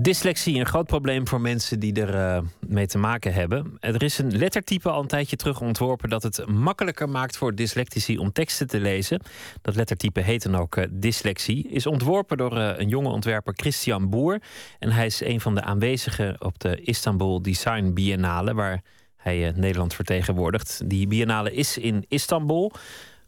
Dyslexie, 0.00 0.58
een 0.58 0.66
groot 0.66 0.86
probleem 0.86 1.28
voor 1.28 1.40
mensen 1.40 1.80
die 1.80 1.92
er 1.92 2.14
eh, 2.14 2.42
mee 2.66 2.86
te 2.86 2.98
maken 2.98 3.32
hebben. 3.32 3.76
Er 3.80 4.02
is 4.02 4.18
een 4.18 4.36
lettertype 4.36 4.90
al 4.90 5.00
een 5.00 5.06
tijdje 5.06 5.36
terug 5.36 5.60
ontworpen 5.60 6.08
dat 6.08 6.22
het 6.22 6.46
makkelijker 6.46 7.08
maakt 7.08 7.36
voor 7.36 7.54
dyslectici 7.54 8.18
om 8.18 8.32
teksten 8.32 8.66
te 8.66 8.80
lezen. 8.80 9.20
Dat 9.62 9.74
lettertype 9.74 10.20
heet 10.20 10.42
dan 10.42 10.56
ook 10.56 10.76
eh, 10.76 10.86
dyslexie. 10.90 11.68
Is 11.68 11.86
ontworpen 11.86 12.36
door 12.36 12.56
eh, 12.56 12.78
een 12.78 12.88
jonge 12.88 13.08
ontwerper 13.08 13.52
Christian 13.56 14.08
Boer. 14.08 14.42
En 14.78 14.90
hij 14.90 15.06
is 15.06 15.20
een 15.20 15.40
van 15.40 15.54
de 15.54 15.62
aanwezigen 15.62 16.36
op 16.44 16.58
de 16.58 16.80
Istanbul 16.80 17.42
Design 17.42 17.92
Biennale, 17.92 18.54
waar 18.54 18.82
hij 19.16 19.52
Nederland 19.56 19.94
vertegenwoordigt. 19.94 20.80
Die 20.84 21.06
biennale 21.06 21.52
is 21.52 21.78
in 21.78 22.04
Istanbul. 22.08 22.72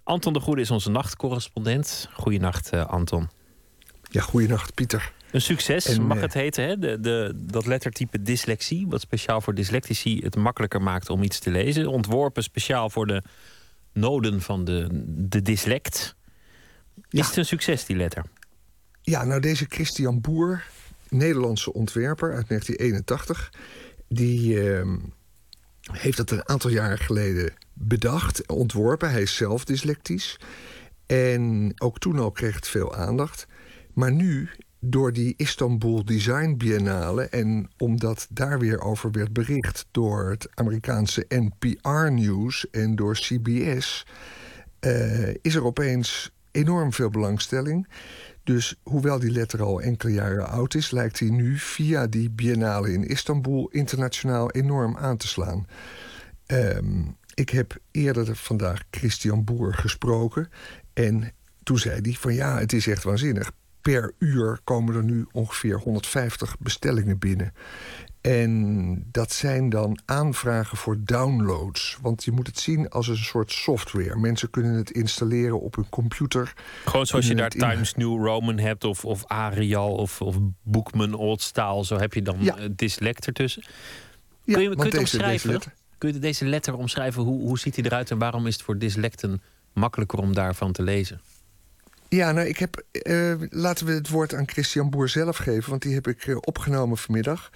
Anton 0.02 0.32
de 0.32 0.40
Goede 0.40 0.60
is 0.60 0.70
onze 0.70 0.90
nachtcorrespondent. 0.90 2.08
Goedenacht, 2.12 2.72
Anton. 2.72 3.28
Ja, 4.02 4.20
goedenacht, 4.20 4.74
Pieter. 4.74 5.12
Een 5.32 5.40
succes 5.40 5.86
En, 5.86 6.02
mag 6.02 6.16
eh, 6.16 6.22
het 6.22 6.34
heten, 6.34 6.64
hè? 6.64 6.78
De, 6.78 7.00
de, 7.00 7.32
dat 7.36 7.66
lettertype 7.66 8.22
dyslexie, 8.22 8.86
wat 8.88 9.00
speciaal 9.00 9.40
voor 9.40 9.54
dyslectici 9.54 10.20
het 10.22 10.36
makkelijker 10.36 10.82
maakt 10.82 11.10
om 11.10 11.22
iets 11.22 11.38
te 11.38 11.50
lezen. 11.50 11.86
Ontworpen 11.86 12.42
speciaal 12.42 12.90
voor 12.90 13.06
de 13.06 13.22
noden 13.92 14.40
van 14.40 14.64
de, 14.64 14.88
de 15.06 15.42
dyslect. 15.42 16.14
Is 17.10 17.26
het 17.26 17.36
een 17.36 17.46
succes, 17.46 17.84
die 17.84 17.96
letter? 17.96 18.24
Ja, 19.02 19.24
nou 19.24 19.40
deze 19.40 19.66
Christian 19.68 20.20
Boer, 20.20 20.64
Nederlandse 21.08 21.72
ontwerper 21.72 22.34
uit 22.34 22.48
1981... 22.48 23.52
die 24.08 24.70
ehm, 24.70 24.96
heeft 25.92 26.16
dat 26.16 26.30
een 26.30 26.48
aantal 26.48 26.70
jaren 26.70 26.98
geleden 26.98 27.52
bedacht, 27.72 28.48
ontworpen. 28.48 29.10
Hij 29.10 29.22
is 29.22 29.36
zelf 29.36 29.64
dyslectisch. 29.64 30.38
En 31.06 31.72
ook 31.78 31.98
toen 31.98 32.18
al 32.18 32.30
kreeg 32.30 32.54
het 32.54 32.68
veel 32.68 32.94
aandacht. 32.94 33.46
Maar 33.94 34.12
nu, 34.12 34.50
door 34.80 35.12
die 35.12 35.34
Istanbul 35.36 36.04
Design 36.04 36.54
Biennale... 36.56 37.22
en 37.22 37.70
omdat 37.78 38.26
daar 38.30 38.58
weer 38.58 38.80
over 38.80 39.10
werd 39.10 39.32
bericht 39.32 39.86
door 39.90 40.30
het 40.30 40.48
Amerikaanse 40.54 41.24
NPR-nieuws... 41.28 42.70
en 42.70 42.96
door 42.96 43.14
CBS, 43.14 44.06
eh, 44.78 45.28
is 45.28 45.54
er 45.54 45.64
opeens 45.64 46.32
enorm 46.50 46.92
veel 46.92 47.10
belangstelling... 47.10 47.86
Dus 48.50 48.74
hoewel 48.82 49.18
die 49.18 49.30
letter 49.30 49.62
al 49.62 49.80
enkele 49.80 50.12
jaren 50.12 50.48
oud 50.48 50.74
is, 50.74 50.90
lijkt 50.90 51.18
hij 51.18 51.28
nu 51.28 51.58
via 51.58 52.06
die 52.06 52.30
biennale 52.30 52.92
in 52.92 53.04
Istanbul 53.04 53.68
internationaal 53.68 54.50
enorm 54.50 54.96
aan 54.96 55.16
te 55.16 55.28
slaan. 55.28 55.66
Ehm, 56.46 57.02
ik 57.34 57.50
heb 57.50 57.76
eerder 57.90 58.36
vandaag 58.36 58.82
Christian 58.90 59.44
Boer 59.44 59.74
gesproken. 59.74 60.48
En 60.92 61.32
toen 61.62 61.78
zei 61.78 62.00
hij 62.00 62.12
van 62.12 62.34
ja, 62.34 62.58
het 62.58 62.72
is 62.72 62.86
echt 62.86 63.02
waanzinnig. 63.02 63.52
Per 63.82 64.12
uur 64.18 64.60
komen 64.64 64.94
er 64.94 65.04
nu 65.04 65.26
ongeveer 65.32 65.78
150 65.78 66.56
bestellingen 66.58 67.18
binnen. 67.18 67.52
En 68.20 69.04
dat 69.12 69.32
zijn 69.32 69.68
dan 69.68 69.98
aanvragen 70.04 70.76
voor 70.76 70.96
downloads. 71.04 71.98
Want 72.02 72.24
je 72.24 72.30
moet 72.32 72.46
het 72.46 72.58
zien 72.58 72.88
als 72.88 73.08
een 73.08 73.16
soort 73.16 73.52
software. 73.52 74.16
Mensen 74.16 74.50
kunnen 74.50 74.72
het 74.74 74.90
installeren 74.90 75.60
op 75.60 75.74
hun 75.76 75.88
computer. 75.88 76.52
Gewoon 76.84 77.06
zoals 77.06 77.26
je 77.26 77.34
daar 77.34 77.54
in- 77.54 77.60
Times 77.60 77.94
New 77.94 78.24
Roman 78.26 78.58
hebt, 78.58 78.84
of, 78.84 79.04
of 79.04 79.26
Arial, 79.26 79.94
of, 79.94 80.20
of 80.20 80.36
Boekman 80.62 81.14
Old 81.14 81.40
Style. 81.42 81.84
Zo 81.84 81.96
heb 81.98 82.14
je 82.14 82.22
dan 82.22 82.36
Ja. 82.40 82.56
eh, 82.56 82.68
dyslect 82.76 83.26
ertussen. 83.26 83.62
Ja, 84.44 84.54
kun 84.54 84.54
je, 84.54 84.54
kun 84.54 84.62
je 84.62 84.68
want 84.68 84.82
het 84.82 84.90
deze- 84.92 85.02
deze 85.02 85.16
omschrijven? 85.16 85.50
letter- 85.50 85.72
kun 85.98 86.12
je 86.12 86.18
deze 86.18 86.44
letter 86.44 86.74
omschrijven? 86.74 87.22
Hoe, 87.22 87.40
hoe 87.40 87.58
ziet 87.58 87.76
hij 87.76 87.84
eruit 87.84 88.10
en 88.10 88.18
waarom 88.18 88.46
is 88.46 88.54
het 88.54 88.62
voor 88.62 88.78
dyslecten 88.78 89.42
makkelijker 89.72 90.18
om 90.18 90.34
daarvan 90.34 90.72
te 90.72 90.82
lezen? 90.82 91.20
Ja, 92.10 92.32
nou, 92.32 92.46
ik 92.48 92.58
heb. 92.58 92.84
eh, 92.92 93.34
laten 93.48 93.86
we 93.86 93.92
het 93.92 94.08
woord 94.08 94.34
aan 94.34 94.48
Christian 94.48 94.90
Boer 94.90 95.08
zelf 95.08 95.36
geven, 95.36 95.70
want 95.70 95.82
die 95.82 95.94
heb 95.94 96.06
ik 96.06 96.26
eh, 96.26 96.36
opgenomen 96.40 96.96
vanmiddag. 96.98 97.50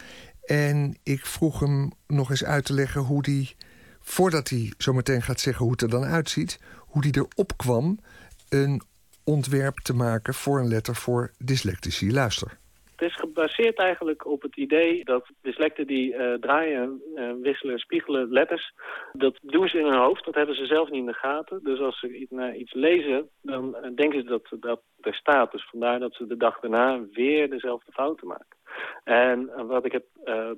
En 0.45 0.97
ik 1.03 1.27
vroeg 1.27 1.61
hem 1.61 1.93
nog 2.07 2.31
eens 2.31 2.45
uit 2.45 2.65
te 2.65 2.73
leggen 2.73 3.01
hoe 3.01 3.23
die, 3.23 3.57
voordat 4.01 4.49
hij 4.49 4.73
zo 4.79 4.93
meteen 4.93 5.23
gaat 5.23 5.41
zeggen 5.41 5.63
hoe 5.63 5.73
het 5.73 5.83
er 5.83 5.89
dan 5.89 6.05
uitziet, 6.05 6.59
hoe 6.79 7.03
die 7.03 7.17
erop 7.17 7.57
kwam 7.57 8.01
een 8.49 8.83
ontwerp 9.25 9.79
te 9.79 9.95
maken 9.95 10.35
voor 10.35 10.61
een 10.61 10.69
letter 10.69 10.95
voor 10.97 11.31
dyslectici. 11.39 12.13
Luister. 12.13 12.59
Is 13.05 13.15
gebaseerd 13.15 13.79
eigenlijk 13.79 14.27
op 14.27 14.43
het 14.43 14.57
idee 14.57 15.05
dat 15.05 15.31
dyslecten 15.43 15.87
die 15.87 16.15
uh, 16.15 16.35
draaien, 16.35 17.03
uh, 17.15 17.33
wisselen, 17.41 17.79
spiegelen 17.79 18.33
letters, 18.33 18.73
dat 19.13 19.39
doen 19.43 19.69
ze 19.69 19.79
in 19.79 19.85
hun 19.85 19.99
hoofd, 19.99 20.25
dat 20.25 20.35
hebben 20.35 20.55
ze 20.55 20.67
zelf 20.67 20.91
niet 20.91 21.01
in 21.01 21.07
de 21.07 21.13
gaten. 21.13 21.61
Dus 21.63 21.79
als 21.79 21.99
ze 21.99 22.17
iets, 22.17 22.31
naar 22.31 22.57
iets 22.57 22.73
lezen, 22.73 23.29
dan 23.43 23.77
denken 23.95 24.21
ze 24.23 24.29
dat 24.29 24.49
dat 24.61 24.83
er 25.01 25.15
staat. 25.15 25.53
Dus 25.53 25.69
vandaar 25.71 25.99
dat 26.01 26.15
ze 26.15 26.27
de 26.27 26.37
dag 26.37 26.61
daarna 26.61 27.01
weer 27.13 27.51
dezelfde 27.51 27.93
fouten 27.93 28.27
maken. 28.27 28.57
En 29.05 29.67
wat 29.67 29.85
ik 29.85 29.93
heb 29.93 30.05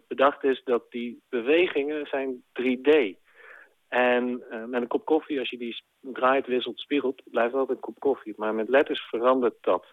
bedacht 0.08 0.44
is 0.44 0.62
dat 0.64 0.90
die 0.90 1.22
bewegingen 1.28 2.06
zijn 2.06 2.42
3D. 2.52 3.24
En 3.88 4.44
met 4.66 4.80
een 4.80 4.86
kop 4.86 5.04
koffie, 5.04 5.38
als 5.38 5.50
je 5.50 5.58
die 5.58 5.82
draait, 6.00 6.46
wisselt, 6.46 6.80
spiegelt, 6.80 7.22
blijft 7.24 7.54
altijd 7.54 7.76
een 7.76 7.84
kop 7.84 7.98
koffie. 7.98 8.34
Maar 8.36 8.54
met 8.54 8.68
letters 8.68 9.00
verandert 9.00 9.56
dat. 9.60 9.86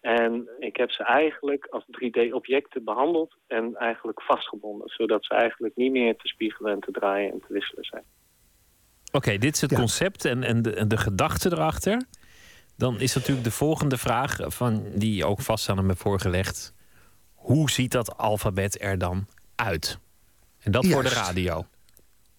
En 0.00 0.48
ik 0.58 0.76
heb 0.76 0.90
ze 0.90 1.02
eigenlijk 1.04 1.66
als 1.66 1.84
3D-objecten 1.84 2.84
behandeld 2.84 3.36
en 3.46 3.76
eigenlijk 3.76 4.22
vastgebonden. 4.22 4.88
Zodat 4.88 5.24
ze 5.24 5.34
eigenlijk 5.34 5.76
niet 5.76 5.92
meer 5.92 6.16
te 6.16 6.28
spiegelen 6.28 6.72
en 6.72 6.80
te 6.80 6.90
draaien 6.90 7.32
en 7.32 7.40
te 7.40 7.52
wisselen 7.52 7.84
zijn. 7.84 8.04
Oké, 9.12 9.38
dit 9.38 9.54
is 9.54 9.60
het 9.60 9.74
concept 9.74 10.24
en, 10.24 10.42
en, 10.42 10.62
de, 10.62 10.74
en 10.74 10.88
de 10.88 10.96
gedachte 10.96 11.52
erachter. 11.52 12.06
Dan 12.76 13.00
is 13.00 13.14
natuurlijk 13.14 13.44
de 13.44 13.50
volgende 13.50 13.96
vraag, 13.96 14.36
van, 14.40 14.84
die 14.94 15.24
ook 15.24 15.40
vast 15.40 15.68
aan 15.68 15.76
hem 15.76 15.88
heb 15.88 15.98
voorgelegd. 15.98 16.74
Hoe 17.34 17.70
ziet 17.70 17.92
dat 17.92 18.16
alfabet 18.16 18.82
er 18.82 18.98
dan 18.98 19.26
uit? 19.54 19.98
En 20.60 20.72
dat 20.72 20.86
voor 20.86 21.02
de 21.02 21.08
radio. 21.08 21.66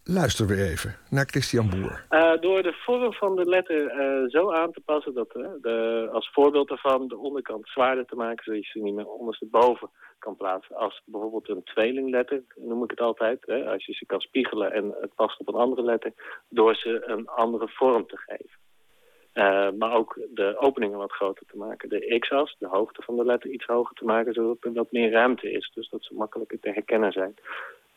Luister 0.03 0.47
weer 0.47 0.69
even 0.69 0.95
naar 1.09 1.25
Christian 1.25 1.69
Boer. 1.69 2.05
Uh, 2.09 2.41
door 2.41 2.63
de 2.63 2.73
vorm 2.73 3.13
van 3.13 3.35
de 3.35 3.45
letter 3.45 3.81
uh, 3.81 4.29
zo 4.29 4.51
aan 4.51 4.71
te 4.71 4.81
passen 4.85 5.13
dat 5.13 5.35
uh, 5.35 5.47
de, 5.61 6.09
als 6.11 6.29
voorbeeld 6.33 6.67
daarvan 6.67 7.07
de 7.07 7.17
onderkant 7.17 7.67
zwaarder 7.67 8.05
te 8.05 8.15
maken, 8.15 8.43
zodat 8.43 8.65
je 8.65 8.71
ze 8.71 8.79
niet 8.79 8.93
meer 8.93 9.07
ondersteboven 9.07 9.89
kan 10.19 10.35
plaatsen. 10.35 10.75
Als 10.75 11.01
bijvoorbeeld 11.05 11.49
een 11.49 11.63
tweelingletter, 11.63 12.43
noem 12.55 12.83
ik 12.83 12.89
het 12.89 13.01
altijd, 13.01 13.45
als 13.47 13.85
je 13.85 13.93
ze 13.93 14.05
kan 14.05 14.19
spiegelen 14.19 14.71
en 14.71 14.95
het 15.01 15.15
past 15.15 15.39
op 15.39 15.47
een 15.47 15.61
andere 15.61 15.83
letter, 15.83 16.13
door 16.49 16.75
ze 16.75 17.03
een 17.05 17.27
andere 17.27 17.67
vorm 17.67 18.07
te 18.07 18.17
geven. 18.17 19.77
maar 19.77 19.93
ook 19.93 20.19
de 20.29 20.57
openingen 20.59 20.97
wat 20.97 21.11
groter 21.11 21.45
te 21.45 21.57
maken. 21.57 21.89
De 21.89 22.17
x-as, 22.19 22.55
de 22.59 22.67
hoogte 22.67 23.01
van 23.01 23.15
de 23.15 23.25
letter, 23.25 23.49
iets 23.49 23.65
hoger 23.65 23.95
te 23.95 24.05
maken, 24.05 24.33
zodat 24.33 24.57
er 24.59 24.73
wat 24.73 24.91
meer 24.91 25.11
ruimte 25.11 25.51
is. 25.51 25.71
Dus 25.73 25.89
dat 25.89 26.03
ze 26.03 26.13
makkelijker 26.13 26.59
te 26.59 26.69
herkennen 26.69 27.11
zijn. 27.11 27.35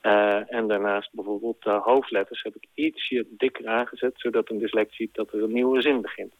Uh, 0.02 0.54
en 0.54 0.68
daarnaast 0.68 1.10
bijvoorbeeld 1.12 1.62
de 1.62 1.80
hoofdletters 1.84 2.42
heb 2.42 2.56
ik 2.56 2.68
ietsje 2.74 3.26
dikker 3.30 3.68
aangezet... 3.68 4.12
zodat 4.14 4.50
een 4.50 4.58
dyslect 4.58 4.94
ziet 4.94 5.14
dat 5.14 5.32
er 5.32 5.42
een 5.42 5.52
nieuwe 5.52 5.82
zin 5.82 6.00
begint. 6.00 6.34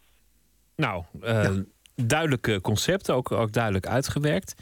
Nou, 0.77 1.05
uh, 1.23 1.43
ja. 1.43 1.65
duidelijk 1.95 2.59
concept, 2.63 3.11
ook, 3.11 3.33
ook 3.33 3.53
duidelijk 3.53 3.87
uitgewerkt. 3.87 4.55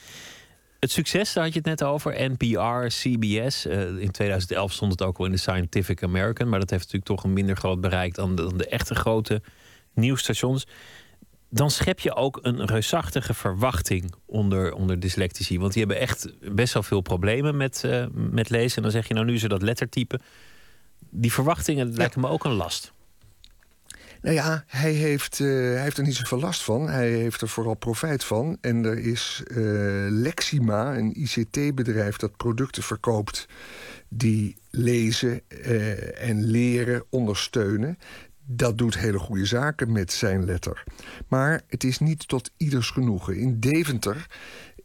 Het 0.80 0.90
succes, 0.90 1.32
daar 1.32 1.44
had 1.44 1.52
je 1.52 1.58
het 1.58 1.68
net 1.68 1.84
over, 1.84 2.30
NPR, 2.30 2.86
CBS. 2.86 3.66
Uh, 3.66 4.00
in 4.00 4.10
2011 4.10 4.72
stond 4.72 4.92
het 4.92 5.02
ook 5.02 5.18
al 5.18 5.24
in 5.24 5.30
de 5.30 5.38
Scientific 5.38 6.02
American... 6.02 6.48
maar 6.48 6.58
dat 6.58 6.70
heeft 6.70 6.82
natuurlijk 6.82 7.10
toch 7.10 7.24
een 7.24 7.32
minder 7.32 7.56
groot 7.56 7.80
bereik... 7.80 8.14
dan 8.14 8.36
de, 8.36 8.42
dan 8.42 8.56
de 8.56 8.68
echte 8.68 8.94
grote 8.94 9.42
nieuwsstations 9.94 10.66
dan 11.50 11.70
schep 11.70 12.00
je 12.00 12.14
ook 12.14 12.38
een 12.42 12.64
reusachtige 12.64 13.34
verwachting 13.34 14.14
onder, 14.26 14.72
onder 14.72 15.00
dyslectici. 15.00 15.58
Want 15.58 15.72
die 15.72 15.84
hebben 15.84 16.00
echt 16.02 16.32
best 16.54 16.74
wel 16.74 16.82
veel 16.82 17.00
problemen 17.00 17.56
met, 17.56 17.82
uh, 17.86 18.06
met 18.12 18.50
lezen. 18.50 18.76
En 18.76 18.82
dan 18.82 18.90
zeg 18.90 19.08
je 19.08 19.14
nou 19.14 19.26
nu 19.26 19.38
ze 19.38 19.48
dat 19.48 19.62
lettertype. 19.62 20.20
Die 21.10 21.32
verwachtingen 21.32 21.90
ja. 21.90 21.96
lijken 21.96 22.20
me 22.20 22.28
ook 22.28 22.44
een 22.44 22.52
last. 22.52 22.92
Nou 24.22 24.34
ja, 24.34 24.64
hij 24.66 24.92
heeft, 24.92 25.38
uh, 25.38 25.48
hij 25.48 25.82
heeft 25.82 25.98
er 25.98 26.04
niet 26.04 26.16
zoveel 26.16 26.40
last 26.40 26.62
van. 26.62 26.88
Hij 26.88 27.10
heeft 27.10 27.40
er 27.40 27.48
vooral 27.48 27.74
profijt 27.74 28.24
van. 28.24 28.58
En 28.60 28.84
er 28.84 28.98
is 28.98 29.42
uh, 29.46 29.56
Lexima, 30.10 30.96
een 30.96 31.20
ICT-bedrijf 31.20 32.16
dat 32.16 32.36
producten 32.36 32.82
verkoopt 32.82 33.46
die 34.08 34.56
lezen 34.70 35.40
uh, 35.48 36.28
en 36.28 36.44
leren 36.44 37.04
ondersteunen 37.10 37.98
dat 38.52 38.78
doet 38.78 38.98
hele 38.98 39.18
goede 39.18 39.44
zaken 39.44 39.92
met 39.92 40.12
zijn 40.12 40.44
letter. 40.44 40.84
Maar 41.28 41.62
het 41.68 41.84
is 41.84 41.98
niet 41.98 42.28
tot 42.28 42.50
ieders 42.56 42.90
genoegen. 42.90 43.36
In 43.36 43.60
Deventer, 43.60 44.26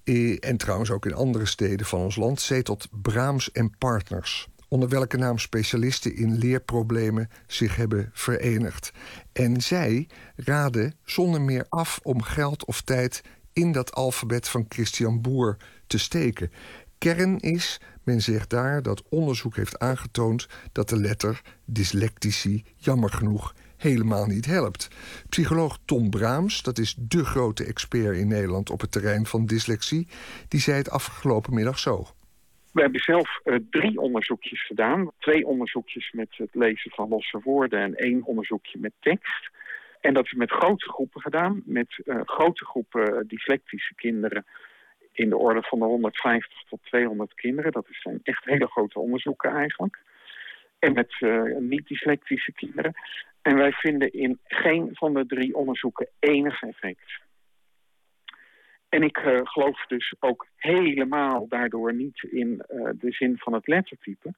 eh, 0.03 0.37
en 0.39 0.57
trouwens 0.57 0.91
ook 0.91 1.05
in 1.05 1.13
andere 1.13 1.45
steden 1.45 1.85
van 1.85 1.99
ons 1.99 2.15
land, 2.15 2.41
zetelt 2.41 2.87
Braams 3.01 3.51
en 3.51 3.77
Partners. 3.77 4.47
Onder 4.67 4.89
welke 4.89 5.17
naam 5.17 5.37
specialisten 5.37 6.15
in 6.15 6.37
leerproblemen 6.37 7.29
zich 7.47 7.75
hebben 7.75 8.09
verenigd. 8.13 8.91
En 9.31 9.61
zij 9.61 10.07
raden 10.35 10.93
zonder 11.03 11.41
meer 11.41 11.65
af 11.69 11.99
om 12.03 12.21
geld 12.21 12.65
of 12.65 12.81
tijd 12.81 13.21
in 13.53 13.71
dat 13.71 13.93
alfabet 13.93 14.47
van 14.47 14.65
Christian 14.69 15.21
Boer 15.21 15.57
te 15.87 15.97
steken. 15.97 16.51
Kern 16.97 17.39
is, 17.39 17.81
men 18.05 18.21
zegt 18.21 18.49
daar 18.49 18.81
dat 18.81 19.03
onderzoek 19.09 19.55
heeft 19.55 19.79
aangetoond 19.79 20.47
dat 20.71 20.89
de 20.89 20.97
letter 20.97 21.41
dyslectici 21.65 22.63
jammer 22.75 23.09
genoeg 23.09 23.53
helemaal 23.77 24.25
niet 24.25 24.45
helpt. 24.45 24.87
Psycholoog 25.29 25.77
Tom 25.85 26.09
Braams, 26.09 26.63
dat 26.63 26.77
is 26.77 26.95
de 26.99 27.25
grote 27.25 27.65
expert 27.65 28.17
in 28.17 28.27
Nederland 28.27 28.69
op 28.69 28.81
het 28.81 28.91
terrein 28.91 29.25
van 29.25 29.45
dyslexie, 29.45 30.07
die 30.47 30.59
zei 30.59 30.77
het 30.77 30.89
afgelopen 30.89 31.53
middag 31.53 31.79
zo. 31.79 32.05
We 32.71 32.81
hebben 32.81 33.01
zelf 33.01 33.39
uh, 33.43 33.55
drie 33.69 33.99
onderzoekjes 33.99 34.65
gedaan. 34.65 35.11
Twee 35.19 35.45
onderzoekjes 35.45 36.11
met 36.11 36.27
het 36.31 36.49
lezen 36.51 36.91
van 36.91 37.09
losse 37.09 37.39
woorden 37.43 37.79
en 37.79 37.95
één 37.95 38.23
onderzoekje 38.23 38.79
met 38.79 38.91
tekst. 38.99 39.49
En 40.01 40.13
dat 40.13 40.25
is 40.25 40.33
met 40.33 40.51
grote 40.51 40.89
groepen 40.89 41.21
gedaan, 41.21 41.61
met 41.65 42.01
uh, 42.05 42.21
grote 42.25 42.65
groepen 42.65 43.27
dyslectische 43.27 43.95
kinderen 43.95 44.45
in 45.15 45.29
de 45.29 45.37
orde 45.37 45.61
van 45.61 45.79
de 45.79 45.85
150 45.85 46.63
tot 46.69 46.79
200 46.83 47.33
kinderen. 47.33 47.71
Dat 47.71 47.85
zijn 47.89 48.19
echt 48.23 48.45
hele 48.45 48.67
grote 48.67 48.99
onderzoeken 48.99 49.51
eigenlijk. 49.51 49.99
En 50.79 50.93
met 50.93 51.15
uh, 51.19 51.57
niet-dyslectische 51.57 52.53
kinderen. 52.53 52.93
En 53.41 53.55
wij 53.55 53.71
vinden 53.71 54.11
in 54.11 54.39
geen 54.43 54.89
van 54.91 55.13
de 55.13 55.25
drie 55.25 55.55
onderzoeken 55.55 56.07
enig 56.19 56.61
effect. 56.61 57.23
En 58.89 59.03
ik 59.03 59.17
uh, 59.17 59.39
geloof 59.43 59.85
dus 59.85 60.15
ook 60.19 60.47
helemaal 60.55 61.47
daardoor 61.47 61.93
niet 61.93 62.23
in 62.23 62.47
uh, 62.49 62.89
de 62.93 63.11
zin 63.11 63.37
van 63.37 63.53
het 63.53 63.67
lettertype. 63.67 64.33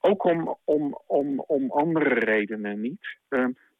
Ook 0.00 0.24
om, 0.24 0.56
om, 0.64 0.98
om, 1.06 1.40
om 1.40 1.70
andere 1.70 2.14
redenen 2.14 2.80
niet. 2.80 3.16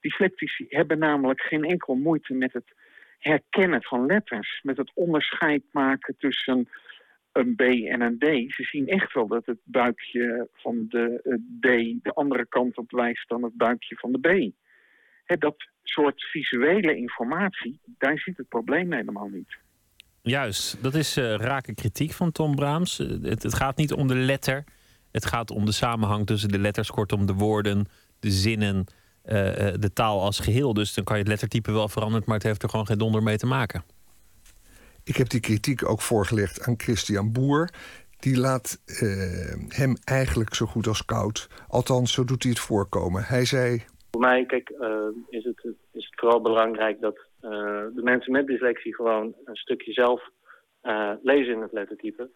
Dyslectici 0.01 0.67
hebben 0.69 0.99
namelijk 0.99 1.41
geen 1.41 1.65
enkel 1.65 1.95
moeite 1.95 2.35
met 2.35 2.53
het 2.53 2.75
herkennen 3.19 3.83
van 3.83 4.07
letters. 4.07 4.61
Met 4.63 4.77
het 4.77 4.91
onderscheid 4.95 5.63
maken 5.73 6.17
tussen 6.19 6.69
een 7.33 7.55
B 7.55 7.61
en 7.61 8.01
een 8.01 8.19
D. 8.19 8.53
Ze 8.55 8.63
zien 8.63 8.87
echt 8.87 9.13
wel 9.13 9.27
dat 9.27 9.47
het 9.47 9.59
buikje 9.65 10.49
van 10.53 10.87
de 10.89 11.21
D 11.61 11.67
de 12.05 12.13
andere 12.15 12.47
kant 12.49 12.77
op 12.77 12.91
wijst 12.91 13.29
dan 13.29 13.43
het 13.43 13.57
buikje 13.57 13.97
van 13.97 14.13
de 14.13 14.19
B. 14.19 14.55
Dat 15.39 15.57
soort 15.83 16.23
visuele 16.23 16.97
informatie, 16.97 17.81
daar 17.85 18.19
zit 18.19 18.37
het 18.37 18.49
probleem 18.49 18.93
helemaal 18.93 19.29
niet. 19.29 19.57
Juist, 20.23 20.83
dat 20.83 20.95
is 20.95 21.17
uh, 21.17 21.35
rake 21.35 21.75
kritiek 21.75 22.13
van 22.13 22.33
Tom 22.33 22.55
Braams. 22.55 23.01
Uh, 23.01 23.09
het, 23.23 23.43
het, 23.43 23.55
gaat 23.55 23.77
niet 23.77 23.93
om 23.93 24.07
de 24.07 24.15
letter. 24.15 24.65
Het 25.13 25.27
gaat 25.27 25.51
om 25.51 25.65
de 25.65 25.73
samenhang 25.73 26.27
tussen 26.27 26.49
de 26.49 26.59
letters, 26.59 26.91
kortom 26.91 27.27
de 27.27 27.33
woorden, 27.33 27.87
de 28.21 28.31
zinnen, 28.31 28.87
de 29.81 29.91
taal 29.95 30.21
als 30.21 30.41
geheel. 30.41 30.75
Dus 30.75 30.95
dan 30.95 31.05
kan 31.05 31.17
je 31.17 31.23
het 31.23 31.31
lettertype 31.31 31.73
wel 31.73 31.89
veranderen, 31.89 32.25
maar 32.27 32.37
het 32.37 32.47
heeft 32.47 32.63
er 32.63 32.69
gewoon 32.69 32.87
geen 32.87 32.99
donder 32.99 33.23
mee 33.23 33.37
te 33.37 33.47
maken. 33.47 33.83
Ik 35.05 35.17
heb 35.17 35.29
die 35.29 35.41
kritiek 35.41 35.89
ook 35.89 36.01
voorgelegd 36.01 36.63
aan 36.63 36.75
Christian 36.77 37.33
Boer. 37.33 37.71
Die 38.19 38.37
laat 38.39 38.83
hem 39.69 39.97
eigenlijk 40.05 40.55
zo 40.55 40.67
goed 40.67 40.87
als 40.87 41.05
koud. 41.05 41.49
Althans, 41.69 42.13
zo 42.13 42.25
doet 42.25 42.43
hij 42.43 42.53
het 42.53 42.61
voorkomen. 42.61 43.23
Hij 43.25 43.45
zei 43.45 43.85
voor 44.17 44.25
mij 44.25 44.47
kijk, 44.47 44.71
uh, 44.71 45.09
is, 45.29 45.45
het, 45.45 45.65
is 45.93 46.05
het 46.05 46.21
vooral 46.21 46.41
belangrijk 46.41 47.01
dat 47.01 47.17
uh, 47.43 47.51
de 47.95 48.03
mensen 48.03 48.33
met 48.33 48.47
dyslexie 48.47 48.95
gewoon 48.95 49.35
een 49.45 49.57
stukje 49.57 49.93
zelf 49.93 50.31
uh, 50.83 51.13
lezen 51.23 51.53
in 51.53 51.61
het 51.61 51.73
lettertype. 51.73 52.31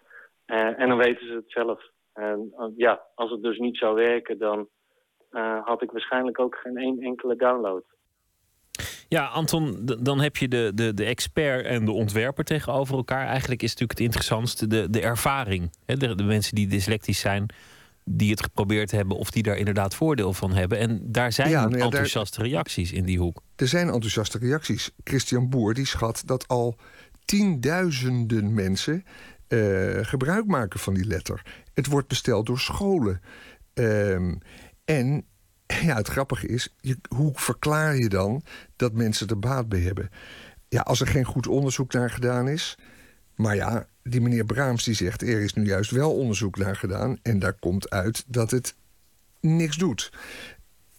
en 0.47 0.89
dan 0.89 0.97
weten 0.97 1.27
ze 1.27 1.33
het 1.33 1.51
zelf. 1.51 1.91
En 2.13 2.53
ja, 2.77 3.03
als 3.15 3.31
het 3.31 3.43
dus 3.43 3.59
niet 3.59 3.77
zou 3.77 3.95
werken, 3.95 4.39
dan 4.39 4.69
had 5.65 5.83
ik 5.83 5.91
waarschijnlijk 5.91 6.39
ook 6.39 6.55
geen 6.63 6.77
één 6.77 7.01
enkele 7.01 7.37
download. 7.37 7.83
Ja, 9.09 9.27
Anton, 9.27 9.81
dan 10.01 10.21
heb 10.21 10.37
je 10.37 10.49
de, 10.49 10.73
de, 10.75 10.95
de 10.95 11.05
expert 11.05 11.67
en 11.67 11.85
de 11.85 11.93
ontwerper 11.93 12.45
tegenover 12.45 12.97
elkaar. 12.97 13.27
Eigenlijk 13.27 13.63
is 13.63 13.69
natuurlijk 13.69 13.99
het 13.99 14.07
interessantste 14.07 14.67
de, 14.67 14.91
de 14.91 15.01
ervaring. 15.01 15.71
De, 15.85 16.15
de 16.15 16.23
mensen 16.23 16.55
die 16.55 16.67
dyslectisch 16.67 17.21
zijn, 17.21 17.47
die 18.05 18.31
het 18.31 18.43
geprobeerd 18.43 18.91
hebben 18.91 19.17
of 19.17 19.31
die 19.31 19.43
daar 19.43 19.57
inderdaad 19.57 19.95
voordeel 19.95 20.33
van 20.33 20.53
hebben. 20.53 20.79
En 20.79 21.01
daar 21.03 21.33
zijn 21.33 21.51
ja, 21.51 21.65
nou 21.65 21.79
ja, 21.79 21.85
enthousiaste 21.85 22.39
daar, 22.39 22.49
reacties 22.49 22.93
in 22.93 23.05
die 23.05 23.19
hoek. 23.19 23.43
Er 23.57 23.69
zijn 23.69 23.89
enthousiaste 23.89 24.39
reacties. 24.39 24.91
Christian 25.05 25.49
Boer 25.49 25.75
die 25.75 25.87
schat 25.87 26.23
dat 26.27 26.49
al 26.49 26.77
tienduizenden 27.25 28.55
mensen 28.55 29.05
uh, 29.49 29.99
gebruik 30.01 30.47
maken 30.47 30.81
van 30.81 30.95
die 30.95 31.07
letter. 31.07 31.43
Het 31.75 31.87
wordt 31.87 32.09
besteld 32.09 32.47
door 32.47 32.59
scholen. 32.59 33.21
Um, 33.75 34.39
en 34.85 35.25
ja, 35.87 35.97
het 35.97 36.09
grappige 36.09 36.47
is, 36.47 36.75
hoe 37.15 37.33
verklaar 37.35 37.97
je 37.97 38.09
dan 38.09 38.43
dat 38.77 38.93
mensen 38.93 39.29
er 39.29 39.39
baat 39.39 39.69
bij 39.69 39.81
hebben? 39.81 40.11
ja, 40.71 40.81
als 40.81 41.01
er 41.01 41.07
geen 41.07 41.25
goed 41.25 41.47
onderzoek 41.47 41.93
naar 41.93 42.11
gedaan 42.11 42.49
is. 42.49 42.79
Maar 43.35 43.55
ja, 43.55 43.87
die 44.03 44.21
meneer 44.21 44.45
Braams 44.45 44.85
die 44.85 44.95
zegt... 44.95 45.23
er 45.23 45.41
is 45.41 45.55
nu 45.55 45.65
juist 45.65 45.91
wel 45.91 46.17
onderzoek 46.17 46.57
naar 46.57 46.77
gedaan... 46.77 47.19
en 47.23 47.39
daar 47.39 47.53
komt 47.53 47.91
uit 47.91 48.25
dat 48.27 48.51
het 48.51 48.75
niks 49.41 49.77
doet. 49.77 50.13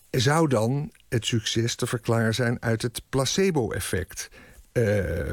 Zou 0.09 0.47
dan 0.47 0.91
het 1.09 1.25
succes 1.25 1.75
te 1.75 1.87
verklaren 1.87 2.33
zijn 2.33 2.61
uit 2.61 2.81
het 2.81 3.01
placebo-effect... 3.09 4.29
Uh, 4.73 5.31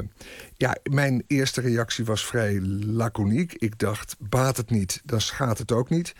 ja, 0.56 0.76
mijn 0.90 1.24
eerste 1.26 1.60
reactie 1.60 2.04
was 2.04 2.26
vrij 2.26 2.60
laconiek. 2.86 3.54
Ik 3.54 3.78
dacht, 3.78 4.16
baat 4.18 4.56
het 4.56 4.70
niet, 4.70 5.00
dan 5.04 5.20
schaadt 5.20 5.58
het 5.58 5.72
ook 5.72 5.90
niet. 5.90 6.14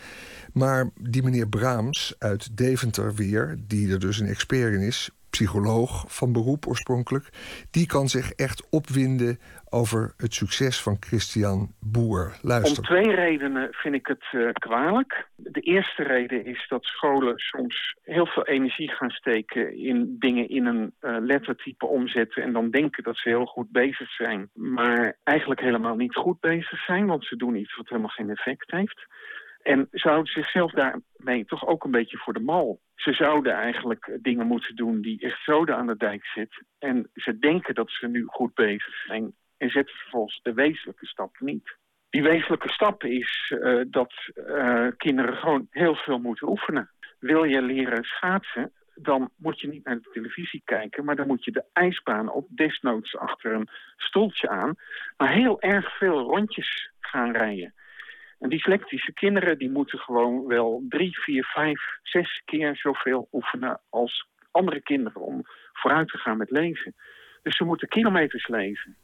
Maar 0.53 0.91
die 1.01 1.23
meneer 1.23 1.49
Braams 1.49 2.15
uit 2.19 2.57
Deventer 2.57 3.15
weer... 3.15 3.59
die 3.67 3.93
er 3.93 4.01
dus 4.01 4.19
een 4.19 4.27
expert 4.27 4.75
in 4.75 4.81
is, 4.81 5.11
psycholoog 5.31 6.05
van 6.09 6.33
beroep 6.33 6.67
oorspronkelijk... 6.67 7.29
die 7.71 7.87
kan 7.87 8.09
zich 8.09 8.31
echt 8.31 8.67
opwinden 8.71 9.39
over 9.71 10.15
het 10.17 10.35
succes 10.35 10.83
van 10.83 10.97
Christian 11.01 11.73
Boer. 11.81 12.37
Luister. 12.43 12.79
Om 12.79 12.85
twee 12.85 13.15
redenen 13.15 13.69
vind 13.71 13.95
ik 13.95 14.07
het 14.07 14.25
uh, 14.33 14.49
kwalijk. 14.53 15.29
De 15.37 15.61
eerste 15.61 16.03
reden 16.03 16.45
is 16.45 16.67
dat 16.69 16.85
scholen 16.85 17.39
soms 17.39 17.97
heel 18.03 18.27
veel 18.27 18.47
energie 18.47 18.91
gaan 18.91 19.11
steken... 19.11 19.79
in 19.79 20.17
dingen 20.19 20.49
in 20.49 20.67
een 20.67 20.93
uh, 21.01 21.17
lettertype 21.21 21.87
omzetten... 21.87 22.43
en 22.43 22.53
dan 22.53 22.71
denken 22.71 23.03
dat 23.03 23.17
ze 23.17 23.29
heel 23.29 23.47
goed 23.47 23.71
bezig 23.71 24.11
zijn... 24.11 24.51
maar 24.55 25.17
eigenlijk 25.25 25.61
helemaal 25.61 25.97
niet 25.97 26.15
goed 26.15 26.41
bezig 26.41 26.85
zijn... 26.85 27.07
want 27.07 27.25
ze 27.25 27.37
doen 27.37 27.57
iets 27.57 27.77
wat 27.77 27.89
helemaal 27.89 28.11
geen 28.11 28.31
effect 28.31 28.71
heeft... 28.71 29.07
En 29.69 29.89
ze 29.93 30.09
houden 30.09 30.33
zichzelf 30.33 30.73
daarmee 30.73 31.45
toch 31.45 31.67
ook 31.67 31.85
een 31.85 31.91
beetje 31.91 32.17
voor 32.17 32.33
de 32.33 32.41
mal. 32.41 32.81
Ze 32.95 33.13
zouden 33.13 33.53
eigenlijk 33.53 34.19
dingen 34.23 34.47
moeten 34.47 34.77
doen 34.77 35.01
die 35.01 35.21
echt 35.21 35.43
zoden 35.45 35.77
aan 35.77 35.87
de 35.87 35.97
dijk 35.97 36.27
zitten. 36.27 36.67
En 36.79 37.11
ze 37.15 37.39
denken 37.39 37.75
dat 37.75 37.91
ze 37.91 38.07
nu 38.07 38.25
goed 38.27 38.55
bezig 38.55 38.95
zijn. 39.07 39.35
En 39.57 39.71
zetten 39.71 39.97
vervolgens 39.97 40.41
de 40.43 40.53
wezenlijke 40.53 41.07
stap 41.07 41.37
niet. 41.41 41.77
Die 42.11 42.23
wezenlijke 42.23 42.73
stap 42.73 43.05
is 43.05 43.53
uh, 43.55 43.85
dat 43.89 44.13
uh, 44.35 44.87
kinderen 44.97 45.37
gewoon 45.37 45.67
heel 45.71 45.95
veel 45.95 46.19
moeten 46.19 46.49
oefenen. 46.49 46.91
Wil 47.19 47.45
je 47.45 47.63
leren 47.63 48.05
schaatsen, 48.05 48.73
dan 48.95 49.31
moet 49.37 49.61
je 49.61 49.69
niet 49.69 49.85
naar 49.85 49.97
de 50.01 50.11
televisie 50.13 50.63
kijken... 50.65 51.05
maar 51.05 51.17
dan 51.17 51.27
moet 51.27 51.45
je 51.45 51.53
de 51.53 51.65
ijsbaan 51.73 52.31
op 52.33 52.47
desnoods 52.51 53.17
achter 53.17 53.53
een 53.53 53.69
stoeltje 53.97 54.49
aan... 54.49 54.75
maar 55.17 55.33
heel 55.33 55.61
erg 55.61 55.97
veel 55.97 56.21
rondjes 56.21 56.91
gaan 57.01 57.33
rijden. 57.33 57.75
En 58.39 58.49
dyslectische 58.49 59.13
kinderen 59.13 59.59
die 59.59 59.71
moeten 59.71 59.99
gewoon 59.99 60.47
wel 60.47 60.85
drie, 60.89 61.19
vier, 61.19 61.45
vijf, 61.45 61.81
zes 62.03 62.43
keer 62.45 62.77
zoveel 62.77 63.29
oefenen 63.33 63.81
als 63.89 64.27
andere 64.51 64.83
kinderen 64.83 65.23
om 65.23 65.43
vooruit 65.73 66.09
te 66.09 66.19
gaan 66.19 66.37
met 66.37 66.51
lezen. 66.51 66.95
Dus 67.43 67.57
ze 67.57 67.65
moeten 67.65 67.89
kilometers 67.89 68.49
lezen. 68.49 68.97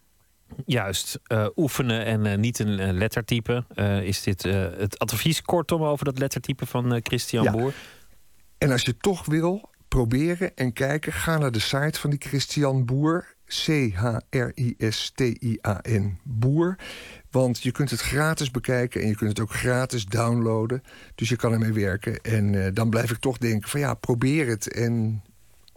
Juist, 0.67 1.21
uh, 1.33 1.47
oefenen 1.57 2.05
en 2.05 2.25
uh, 2.25 2.35
niet 2.35 2.59
een 2.59 2.81
uh, 2.81 2.91
lettertype. 2.91 3.65
is 4.03 4.23
dit 4.23 4.43
het 4.43 4.99
advies 4.99 5.43
kortom 5.43 5.83
over 5.83 6.05
dat 6.05 6.19
lettertype 6.19 6.67
van 6.67 7.01
Christian 7.03 7.45
ja. 7.45 7.53
Boer? 7.53 7.73
En 8.59 8.71
als 8.71 8.83
je 8.83 8.97
toch 8.97 9.27
wil 9.27 9.71
proberen 9.89 10.57
en 10.57 10.73
kijken, 10.73 11.13
ga 11.13 11.39
naar 11.39 11.53
de 11.53 11.59
site 11.59 12.01
van 12.01 12.11
die 12.11 12.19
Christian 12.19 12.85
Boer. 12.85 13.34
C-H-R-I-S-T-I-A-N 13.63 14.99
Boer. 16.23 16.77
Want 17.31 17.63
je 17.63 17.73
kunt 17.73 17.91
het 17.91 18.01
gratis 18.01 18.51
bekijken 18.51 19.01
en 19.01 19.09
je 19.09 19.17
kunt 19.17 19.31
het 19.31 19.41
ook 19.41 19.55
gratis 19.55 20.07
downloaden. 20.07 20.83
Dus 21.15 21.29
je 21.29 21.37
kan 21.37 21.53
ermee 21.53 21.73
werken. 21.73 22.21
En 22.21 22.53
uh, 22.53 22.69
dan 22.73 22.91
blijf 22.91 23.11
ik 23.11 23.19
toch 23.19 23.39
denken 23.39 23.69
van 23.69 23.81
ja, 23.81 23.95
probeer 23.95 24.47
het 24.47 24.73
en 24.73 25.23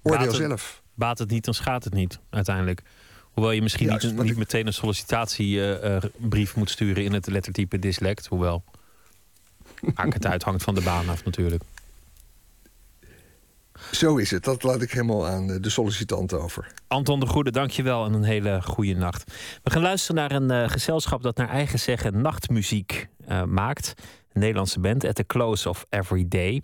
oordeel 0.01 0.25
baat 0.25 0.27
het, 0.27 0.35
zelf. 0.35 0.81
Baat 0.93 1.19
het 1.19 1.29
niet, 1.29 1.45
dan 1.45 1.53
schaadt 1.53 1.83
het 1.83 1.93
niet 1.93 2.19
uiteindelijk. 2.29 2.81
Hoewel 3.21 3.51
je 3.51 3.61
misschien 3.61 3.87
Juist, 3.87 4.05
niet, 4.05 4.21
niet 4.21 4.31
ik... 4.31 4.37
meteen 4.37 4.67
een 4.67 4.73
sollicitatiebrief 4.73 6.49
uh, 6.49 6.55
moet 6.55 6.69
sturen 6.69 7.03
in 7.03 7.13
het 7.13 7.27
lettertype 7.27 7.79
dyslect. 7.79 8.25
Hoewel, 8.25 8.63
maakt 9.95 10.13
het 10.13 10.25
uit, 10.25 10.43
hangt 10.43 10.63
van 10.63 10.75
de 10.75 10.81
baan 10.81 11.09
af 11.09 11.25
natuurlijk. 11.25 11.63
Zo 13.91 14.17
is 14.17 14.31
het. 14.31 14.43
Dat 14.43 14.63
laat 14.63 14.81
ik 14.81 14.91
helemaal 14.91 15.27
aan 15.27 15.47
de 15.47 15.69
sollicitant 15.69 16.33
over. 16.33 16.73
Anton 16.87 17.19
de 17.19 17.25
Goede, 17.25 17.51
dankjewel 17.51 18.05
en 18.05 18.13
een 18.13 18.23
hele 18.23 18.61
goede 18.61 18.93
nacht. 18.93 19.31
We 19.63 19.71
gaan 19.71 19.81
luisteren 19.81 20.15
naar 20.15 20.31
een 20.31 20.63
uh, 20.63 20.69
gezelschap 20.69 21.23
dat 21.23 21.37
naar 21.37 21.49
eigen 21.49 21.79
zeggen 21.79 22.21
nachtmuziek 22.21 23.07
uh, 23.29 23.43
maakt. 23.43 23.93
Een 24.33 24.41
Nederlandse 24.41 24.79
band, 24.79 25.05
At 25.05 25.15
the 25.15 25.25
Close 25.25 25.69
of 25.69 25.85
Every 25.89 26.25
Day. 26.27 26.63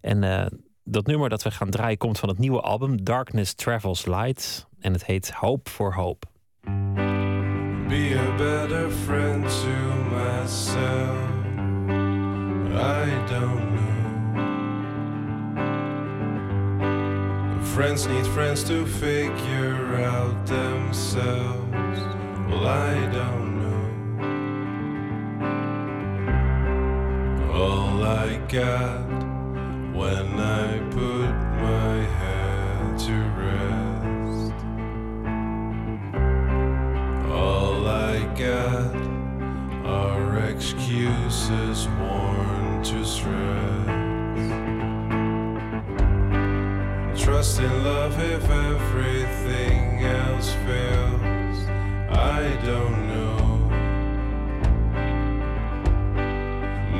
En 0.00 0.22
uh, 0.22 0.46
dat 0.84 1.06
nummer 1.06 1.28
dat 1.28 1.42
we 1.42 1.50
gaan 1.50 1.70
draaien 1.70 1.98
komt 1.98 2.18
van 2.18 2.28
het 2.28 2.38
nieuwe 2.38 2.60
album 2.60 3.04
Darkness 3.04 3.54
Travels 3.54 4.06
Light. 4.06 4.66
En 4.80 4.92
het 4.92 5.04
heet 5.06 5.30
Hope 5.30 5.70
for 5.70 5.94
Hope. 5.94 6.26
Be 7.88 8.28
a 8.28 8.36
better 8.36 8.90
friend 8.90 9.48
to 9.48 9.68
myself. 10.10 11.28
I 12.72 13.24
don't 13.28 13.69
Friends 17.74 18.06
need 18.08 18.26
friends 18.26 18.64
to 18.64 18.84
figure 18.84 19.94
out 20.02 20.44
themselves. 20.44 22.00
Well, 22.48 22.66
I 22.66 22.94
don't 23.12 23.58
know. 23.60 23.86
All 27.54 28.02
I 28.02 28.36
got 28.48 29.08
when 29.94 30.40
I 30.40 30.78
put 30.90 31.30
my 31.62 31.94
head 32.18 32.98
to 33.06 33.14
rest. 33.38 34.52
All 37.30 37.86
I 37.86 38.18
got 38.36 38.96
are 39.86 40.38
excuses 40.50 41.88
worn 42.00 42.82
to 42.82 43.04
stress. 43.04 43.99
Trust 47.16 47.60
in 47.60 47.84
love 47.84 48.18
if 48.18 48.48
everything 48.48 50.04
else 50.04 50.52
fails. 50.66 51.58
I 52.08 52.56
don't 52.64 53.08
know. 53.08 53.36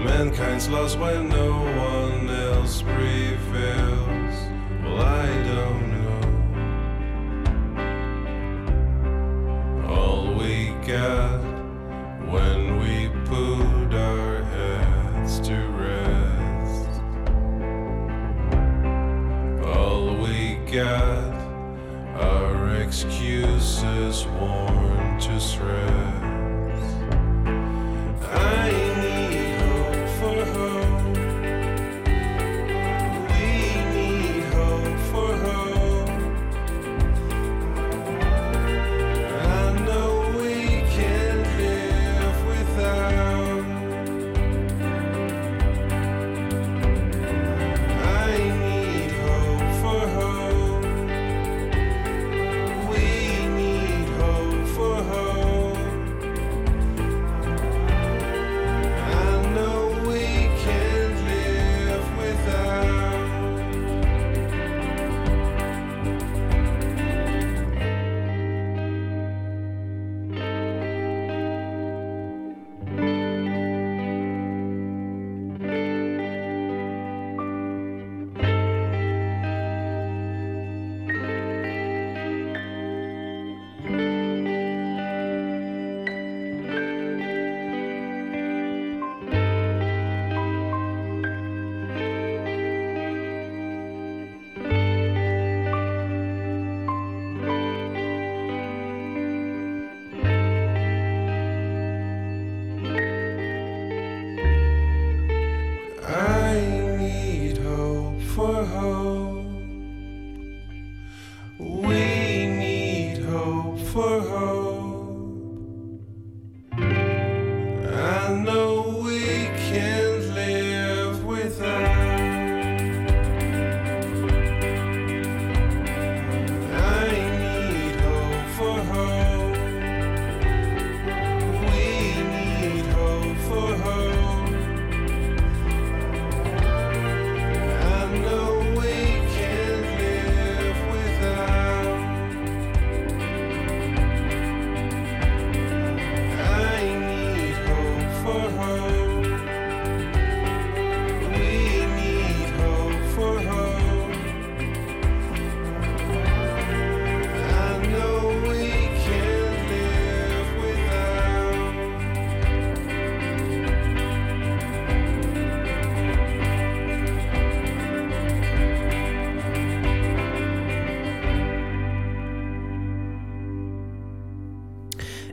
Mankind's 0.05 0.69
lost 0.69 0.99
when 0.99 1.29
no 1.29 1.53
one 1.53 2.29
else 2.29 2.83
prevails. 2.83 4.35
Well, 4.83 5.01
I 5.01 5.27
don't 5.55 5.91
know. 6.03 6.21
All 9.89 10.35
we 10.35 10.75
got 10.87 11.41
when 12.29 12.79
we 12.81 13.00
are 20.79 22.77
excuses 22.81 24.25
worn 24.27 25.19
to 25.19 25.41
shreds. 25.41 26.95
I 28.23 28.90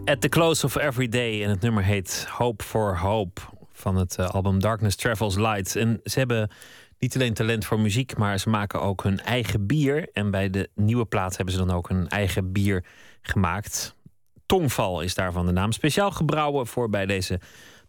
At 0.07 0.21
the 0.21 0.29
Close 0.29 0.65
of 0.65 0.75
Every 0.75 1.07
Day. 1.07 1.43
En 1.43 1.49
het 1.49 1.61
nummer 1.61 1.83
heet 1.83 2.27
Hope 2.29 2.63
for 2.63 2.97
Hope. 2.97 3.41
Van 3.71 3.95
het 3.95 4.15
eh, 4.17 4.29
album 4.29 4.59
Darkness 4.59 4.95
Travels 4.95 5.35
Light. 5.35 5.75
En 5.75 5.99
ze 6.03 6.19
hebben 6.19 6.49
niet 6.99 7.15
alleen 7.15 7.33
talent 7.33 7.65
voor 7.65 7.79
muziek, 7.79 8.17
maar 8.17 8.37
ze 8.37 8.49
maken 8.49 8.81
ook 8.81 9.03
hun 9.03 9.19
eigen 9.19 9.65
bier. 9.65 10.09
En 10.13 10.31
bij 10.31 10.49
de 10.49 10.69
nieuwe 10.75 11.05
plaat 11.05 11.35
hebben 11.37 11.53
ze 11.53 11.65
dan 11.65 11.75
ook 11.75 11.89
een 11.89 12.09
eigen 12.09 12.51
bier 12.51 12.85
gemaakt. 13.21 13.95
Tongval 14.45 15.01
is 15.01 15.15
daarvan 15.15 15.45
de 15.45 15.51
naam. 15.51 15.71
Speciaal 15.71 16.11
gebrouwen 16.11 16.67
voor 16.67 16.89
bij 16.89 17.05
deze 17.05 17.39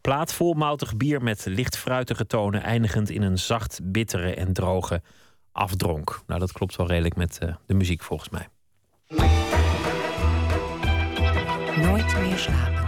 plaat. 0.01 0.32
Volmoutig 0.32 0.97
bier 0.97 1.23
met 1.23 1.45
licht 1.45 1.77
fruitige 1.77 2.27
tonen. 2.27 2.62
Eindigend 2.62 3.11
in 3.11 3.23
een 3.23 3.39
zacht, 3.39 3.81
bittere 3.82 4.35
en 4.35 4.53
droge 4.53 5.03
afdronk. 5.53 6.20
Nou, 6.27 6.40
dat 6.40 6.53
klopt 6.53 6.77
wel 6.77 6.86
redelijk 6.86 7.16
met 7.16 7.39
uh, 7.43 7.55
de 7.66 7.74
muziek 7.74 8.03
volgens 8.03 8.28
mij. 8.28 8.49
Nooit 11.83 12.21
meer 12.21 12.39
slapen. 12.39 12.79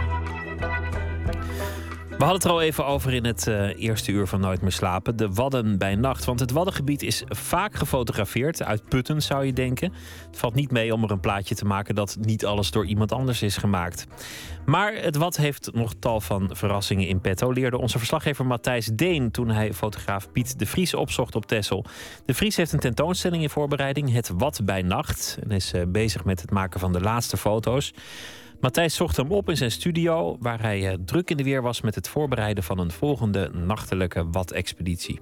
We 2.21 2.27
hadden 2.27 2.41
het 2.41 2.43
er 2.43 2.51
al 2.51 2.61
even 2.61 2.85
over 2.85 3.13
in 3.13 3.25
het 3.25 3.47
uh, 3.47 3.81
eerste 3.81 4.11
uur 4.11 4.27
van 4.27 4.39
Nooit 4.39 4.61
meer 4.61 4.71
slapen. 4.71 5.15
De 5.15 5.33
Wadden 5.33 5.77
bij 5.77 5.95
nacht. 5.95 6.25
Want 6.25 6.39
het 6.39 6.51
Waddengebied 6.51 7.01
is 7.01 7.23
vaak 7.27 7.75
gefotografeerd. 7.75 8.63
Uit 8.63 8.89
putten 8.89 9.21
zou 9.21 9.45
je 9.45 9.53
denken. 9.53 9.93
Het 10.27 10.37
valt 10.37 10.53
niet 10.53 10.71
mee 10.71 10.93
om 10.93 11.03
er 11.03 11.11
een 11.11 11.19
plaatje 11.19 11.55
te 11.55 11.65
maken 11.65 11.95
dat 11.95 12.17
niet 12.19 12.45
alles 12.45 12.71
door 12.71 12.85
iemand 12.85 13.11
anders 13.11 13.41
is 13.41 13.57
gemaakt. 13.57 14.07
Maar 14.65 14.93
het 14.93 15.15
Wad 15.15 15.37
heeft 15.37 15.69
nog 15.73 15.93
tal 15.99 16.21
van 16.21 16.49
verrassingen 16.53 17.07
in 17.07 17.21
petto. 17.21 17.51
Leerde 17.51 17.77
onze 17.77 17.97
verslaggever 17.97 18.45
Matthijs 18.45 18.85
Deen 18.93 19.31
toen 19.31 19.49
hij 19.49 19.73
fotograaf 19.73 20.31
Piet 20.31 20.59
de 20.59 20.65
Vries 20.65 20.93
opzocht 20.93 21.35
op 21.35 21.45
Tessel. 21.45 21.85
De 22.25 22.33
Vries 22.33 22.55
heeft 22.55 22.71
een 22.71 22.79
tentoonstelling 22.79 23.43
in 23.43 23.49
voorbereiding. 23.49 24.13
Het 24.13 24.31
Wad 24.37 24.61
bij 24.63 24.81
nacht. 24.81 25.37
En 25.43 25.51
is 25.51 25.73
uh, 25.73 25.81
bezig 25.87 26.23
met 26.25 26.41
het 26.41 26.51
maken 26.51 26.79
van 26.79 26.93
de 26.93 27.01
laatste 27.01 27.37
foto's. 27.37 27.93
Matthijs 28.61 28.95
zocht 28.95 29.17
hem 29.17 29.31
op 29.31 29.49
in 29.49 29.57
zijn 29.57 29.71
studio, 29.71 30.37
waar 30.39 30.61
hij 30.61 30.91
uh, 30.91 30.97
druk 31.05 31.29
in 31.29 31.37
de 31.37 31.43
weer 31.43 31.61
was 31.61 31.81
met 31.81 31.95
het 31.95 32.07
voorbereiden 32.07 32.63
van 32.63 32.79
een 32.79 32.91
volgende 32.91 33.49
nachtelijke 33.53 34.29
Wat-expeditie. 34.29 35.19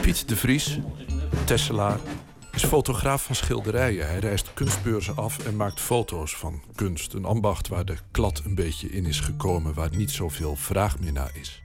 Piet 0.00 0.28
de 0.28 0.36
Vries, 0.36 0.78
Tesselaar, 1.44 1.98
is 2.52 2.64
fotograaf 2.64 3.24
van 3.24 3.34
schilderijen. 3.34 4.06
Hij 4.06 4.18
reist 4.18 4.54
kunstbeurzen 4.54 5.16
af 5.16 5.46
en 5.46 5.56
maakt 5.56 5.80
foto's 5.80 6.36
van 6.36 6.62
kunst. 6.74 7.12
Een 7.12 7.24
ambacht 7.24 7.68
waar 7.68 7.84
de 7.84 7.96
klad 8.10 8.42
een 8.44 8.54
beetje 8.54 8.90
in 8.90 9.06
is 9.06 9.20
gekomen, 9.20 9.74
waar 9.74 9.96
niet 9.96 10.10
zoveel 10.10 10.56
vraag 10.56 10.98
meer 10.98 11.12
naar 11.12 11.32
is. 11.40 11.62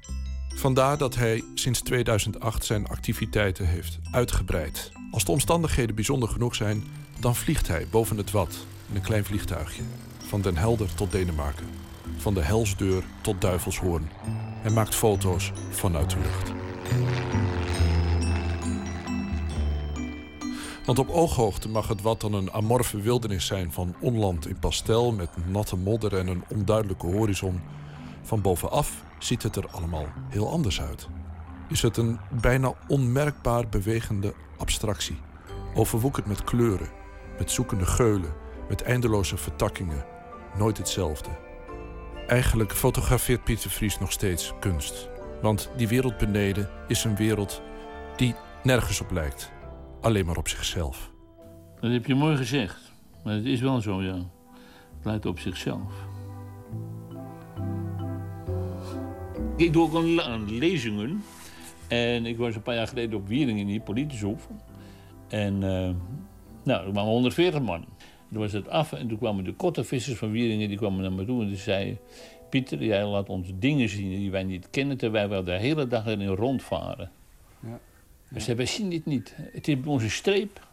Vandaar 0.55 0.97
dat 0.97 1.15
hij 1.15 1.43
sinds 1.55 1.81
2008 1.81 2.65
zijn 2.65 2.87
activiteiten 2.87 3.67
heeft 3.67 3.99
uitgebreid. 4.11 4.91
Als 5.15 5.25
de 5.25 5.31
omstandigheden 5.31 5.95
bijzonder 5.95 6.29
genoeg 6.29 6.55
zijn, 6.55 6.83
dan 7.19 7.35
vliegt 7.35 7.67
hij 7.67 7.87
boven 7.91 8.17
het 8.17 8.31
Wad 8.31 8.65
in 8.89 8.95
een 8.95 9.01
klein 9.01 9.25
vliegtuigje. 9.25 9.81
Van 10.17 10.41
Den 10.41 10.57
Helder 10.57 10.93
tot 10.95 11.11
Denemarken. 11.11 11.67
Van 12.17 12.33
de 12.33 12.41
Helsdeur 12.41 13.03
tot 13.21 13.41
Duivelshoorn. 13.41 14.09
Hij 14.61 14.71
maakt 14.71 14.95
foto's 14.95 15.51
vanuit 15.69 16.09
de 16.09 16.17
lucht. 16.17 16.51
Want 20.85 20.99
op 20.99 21.09
ooghoogte 21.09 21.69
mag 21.69 21.87
het 21.87 22.01
wat 22.01 22.21
dan 22.21 22.33
een 22.33 22.51
amorfe 22.51 23.01
wildernis 23.01 23.45
zijn 23.45 23.71
van 23.71 23.95
onland 23.99 24.47
in 24.47 24.59
pastel 24.59 25.11
met 25.11 25.29
natte 25.47 25.75
modder 25.75 26.17
en 26.17 26.27
een 26.27 26.43
onduidelijke 26.47 27.07
horizon. 27.07 27.61
Van 28.23 28.41
bovenaf 28.41 29.03
ziet 29.19 29.43
het 29.43 29.55
er 29.55 29.67
allemaal 29.71 30.07
heel 30.29 30.49
anders 30.49 30.81
uit. 30.81 31.07
Is 31.67 31.81
het 31.81 31.97
een 31.97 32.19
bijna 32.41 32.73
onmerkbaar 32.87 33.69
bewegende 33.69 34.33
abstractie, 34.57 35.17
overwoekerd 35.73 36.25
met 36.25 36.43
kleuren, 36.43 36.89
met 37.37 37.51
zoekende 37.51 37.85
geulen, 37.85 38.33
met 38.69 38.81
eindeloze 38.81 39.37
vertakkingen, 39.37 40.05
nooit 40.57 40.77
hetzelfde. 40.77 41.29
Eigenlijk 42.27 42.71
fotografeert 42.71 43.43
Pieter 43.43 43.69
Vries 43.69 43.99
nog 43.99 44.11
steeds 44.11 44.53
kunst. 44.59 45.09
Want 45.41 45.69
die 45.77 45.87
wereld 45.87 46.17
beneden 46.17 46.69
is 46.87 47.03
een 47.03 47.15
wereld 47.15 47.61
die 48.15 48.35
nergens 48.63 49.01
op 49.01 49.11
lijkt, 49.11 49.51
alleen 50.01 50.25
maar 50.25 50.37
op 50.37 50.47
zichzelf. 50.47 51.11
Dat 51.79 51.91
heb 51.91 52.05
je 52.05 52.15
mooi 52.15 52.37
gezegd, 52.37 52.93
maar 53.23 53.33
het 53.33 53.45
is 53.45 53.59
wel 53.59 53.81
zo, 53.81 54.01
ja. 54.01 54.15
Het 54.95 55.05
lijkt 55.05 55.25
op 55.25 55.39
zichzelf. 55.39 55.93
Ik 59.55 59.73
doe 59.73 59.83
ook 59.83 60.19
aan 60.21 60.57
lezingen. 60.57 61.23
En 61.87 62.25
ik 62.25 62.37
was 62.37 62.55
een 62.55 62.61
paar 62.61 62.75
jaar 62.75 62.87
geleden 62.87 63.19
op 63.19 63.27
Wieringen 63.27 63.67
hier, 63.67 63.81
politiehof. 63.81 64.47
En 65.27 65.53
uh, 65.53 65.89
nou, 66.63 66.85
er 66.85 66.91
kwamen 66.91 67.11
140 67.11 67.61
man. 67.61 67.85
Toen 68.31 68.39
was 68.39 68.51
het 68.51 68.69
af 68.69 68.93
en 68.93 69.07
toen 69.07 69.17
kwamen 69.17 69.43
de 69.43 69.53
korte 69.53 69.83
vissers 69.83 70.17
van 70.17 70.31
Wieringen 70.31 70.67
die 70.67 70.77
kwamen 70.77 71.01
naar 71.01 71.13
me 71.13 71.25
toe 71.25 71.41
en 71.41 71.47
die 71.47 71.57
zeiden... 71.57 71.99
Pieter, 72.49 72.83
jij 72.83 73.05
laat 73.05 73.29
ons 73.29 73.51
dingen 73.59 73.89
zien 73.89 74.09
die 74.09 74.31
wij 74.31 74.43
niet 74.43 74.69
kennen... 74.69 74.97
terwijl 74.97 75.29
wij 75.29 75.43
de 75.43 75.51
hele 75.51 75.87
dag 75.87 76.05
erin 76.05 76.27
rondvaren. 76.27 77.11
Ja. 77.59 77.79
Ja. 78.29 78.39
Ze 78.39 78.55
wij 78.55 78.65
zien 78.65 78.89
dit 78.89 79.05
niet. 79.05 79.35
Het 79.37 79.67
is 79.67 79.75
een 79.85 80.09
streep. 80.09 80.67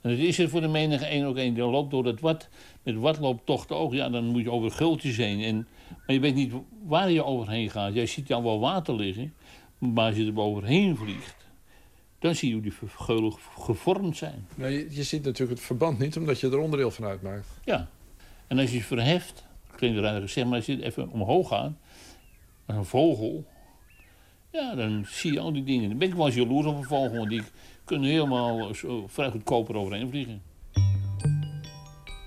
En 0.00 0.10
het 0.10 0.18
is 0.18 0.38
er 0.38 0.48
voor 0.48 0.60
de 0.60 0.68
menige 0.68 1.10
een 1.10 1.24
ook 1.24 1.36
een. 1.36 1.54
Die 1.54 1.64
loopt 1.64 1.90
door 1.90 2.04
het 2.04 2.20
wat. 2.20 2.48
Met 2.82 2.94
wat 2.94 3.18
loopt 3.18 3.46
toch 3.46 3.66
de 3.66 3.74
oog. 3.74 3.92
Ja, 3.92 4.08
dan 4.08 4.24
moet 4.24 4.42
je 4.42 4.50
over 4.50 4.70
gultjes 4.70 5.16
heen. 5.16 5.40
En, 5.40 5.66
maar 5.88 6.14
je 6.14 6.20
weet 6.20 6.34
niet 6.34 6.52
waar 6.84 7.10
je 7.10 7.24
overheen 7.24 7.70
gaat. 7.70 7.94
Jij 7.94 8.06
ziet 8.06 8.28
dan 8.28 8.42
wel 8.42 8.60
water 8.60 8.94
liggen. 8.94 9.34
Maar 9.92 10.06
als 10.06 10.16
je 10.16 10.26
er 10.26 10.40
overheen 10.40 10.96
vliegt, 10.96 11.36
dan 12.18 12.34
zie 12.34 12.48
je 12.48 12.54
hoe 12.54 12.62
die 12.62 12.72
geulen 12.96 13.32
gevormd 13.58 14.16
zijn. 14.16 14.46
Nou, 14.54 14.72
je, 14.72 14.86
je, 14.90 15.02
ziet 15.02 15.24
natuurlijk 15.24 15.58
het 15.58 15.66
verband 15.66 15.98
niet, 15.98 16.16
omdat 16.16 16.40
je 16.40 16.50
er 16.50 16.58
onderdeel 16.58 16.90
van 16.90 17.04
uitmaakt. 17.04 17.48
Ja. 17.64 17.88
En 18.46 18.58
als 18.58 18.70
je 18.70 18.76
het 18.76 18.86
verheft, 18.86 19.44
klinkt 19.76 19.98
eigenlijk 19.98 20.32
zeg 20.32 20.44
maar 20.44 20.56
als 20.56 20.66
je 20.66 20.84
even 20.84 21.10
omhoog 21.10 21.48
gaat, 21.48 21.72
als 22.66 22.76
een 22.76 22.84
vogel, 22.84 23.46
ja, 24.50 24.74
dan 24.74 25.04
zie 25.08 25.32
je 25.32 25.40
al 25.40 25.52
die 25.52 25.64
dingen. 25.64 25.88
Dan 25.88 25.98
ben 25.98 26.08
ik 26.08 26.14
wel 26.14 26.26
eens 26.26 26.34
jaloers 26.34 26.66
op 26.66 26.76
een 26.76 26.84
vogel, 26.84 27.16
want 27.16 27.28
die 27.28 27.42
kunnen 27.84 28.10
helemaal 28.10 28.74
zo 28.74 29.06
vrij 29.06 29.30
goedkoop 29.30 29.70
overheen 29.70 30.08
vliegen. 30.08 30.42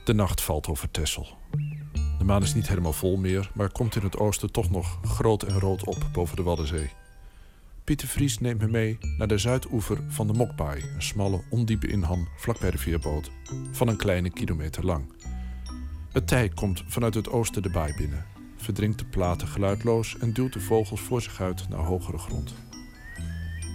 De 0.05 0.13
nacht 0.13 0.41
valt 0.41 0.67
over 0.67 0.91
Tessel. 0.91 1.27
De 2.17 2.23
maan 2.23 2.41
is 2.41 2.53
niet 2.53 2.67
helemaal 2.67 2.93
vol 2.93 3.17
meer, 3.17 3.51
maar 3.53 3.71
komt 3.71 3.95
in 3.95 4.03
het 4.03 4.17
oosten 4.17 4.51
toch 4.51 4.69
nog 4.69 4.99
groot 5.03 5.43
en 5.43 5.59
rood 5.59 5.85
op 5.85 6.09
boven 6.13 6.35
de 6.35 6.43
Waddenzee. 6.43 6.89
Pieter 7.87 8.07
Vries 8.07 8.39
neemt 8.39 8.61
me 8.61 8.67
mee 8.67 8.97
naar 9.17 9.27
de 9.27 9.37
zuidoever 9.37 10.03
van 10.07 10.27
de 10.27 10.33
Mokbaai, 10.33 10.83
een 10.95 11.01
smalle, 11.01 11.41
ondiepe 11.49 11.87
inham 11.87 12.27
vlakbij 12.37 12.71
de 12.71 12.77
veerboot, 12.77 13.31
van 13.71 13.87
een 13.87 13.97
kleine 13.97 14.29
kilometer 14.29 14.85
lang. 14.85 15.05
Het 16.11 16.27
tij 16.27 16.49
komt 16.49 16.83
vanuit 16.87 17.13
het 17.13 17.29
oosten 17.29 17.61
de 17.61 17.69
baai 17.69 17.93
binnen, 17.97 18.25
verdrinkt 18.57 18.99
de 18.99 19.05
platen 19.05 19.47
geluidloos 19.47 20.17
en 20.17 20.33
duwt 20.33 20.53
de 20.53 20.59
vogels 20.59 21.01
voor 21.01 21.21
zich 21.21 21.41
uit 21.41 21.69
naar 21.69 21.79
hogere 21.79 22.17
grond. 22.17 22.53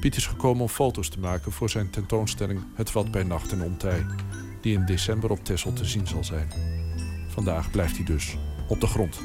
Piet 0.01 0.17
is 0.17 0.27
gekomen 0.27 0.63
om 0.63 0.69
foto's 0.69 1.09
te 1.09 1.21
maken 1.21 1.53
voor 1.53 1.71
zijn 1.71 1.91
tentoonstelling 1.91 2.61
Het 2.75 2.93
Wat 2.93 3.11
bij 3.11 3.23
Nacht 3.23 3.53
en 3.53 3.63
Ontij, 3.63 4.07
die 4.61 4.75
in 4.75 4.87
december 4.87 5.31
op 5.31 5.45
Texel 5.45 5.73
te 5.73 5.85
zien 5.85 6.07
zal 6.07 6.25
zijn. 6.25 6.49
Vandaag 7.29 7.71
blijft 7.71 7.97
hij 7.97 8.05
dus 8.05 8.37
op 8.69 8.81
de 8.81 8.87
grond. 8.87 9.21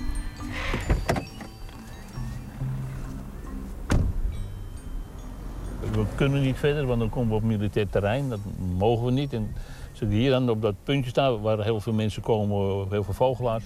We 5.92 6.06
kunnen 6.16 6.42
niet 6.42 6.58
verder, 6.58 6.86
want 6.86 7.00
dan 7.00 7.10
komen 7.10 7.30
we 7.30 7.36
op 7.36 7.44
militair 7.44 7.90
terrein. 7.90 8.30
Dat 8.30 8.40
mogen 8.78 9.06
we 9.06 9.12
niet. 9.12 9.34
En 9.34 9.48
als 9.92 10.02
ik 10.02 10.10
hier 10.10 10.30
dan 10.30 10.50
op 10.50 10.62
dat 10.62 10.76
puntje 10.84 11.10
sta, 11.10 11.38
waar 11.38 11.64
heel 11.64 11.80
veel 11.80 11.94
mensen 11.94 12.22
komen, 12.22 12.88
heel 12.90 13.04
veel 13.04 13.14
vogelaars... 13.14 13.64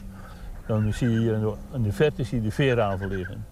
dan 0.68 0.93
zie 0.93 1.10
je 1.10 1.56
in 1.73 1.84
de 1.84 1.91
verte 1.91 2.23
zie 2.23 2.38
je 2.38 2.43
de 2.43 2.52
veerhaven 2.52 3.07
liggen. 3.07 3.45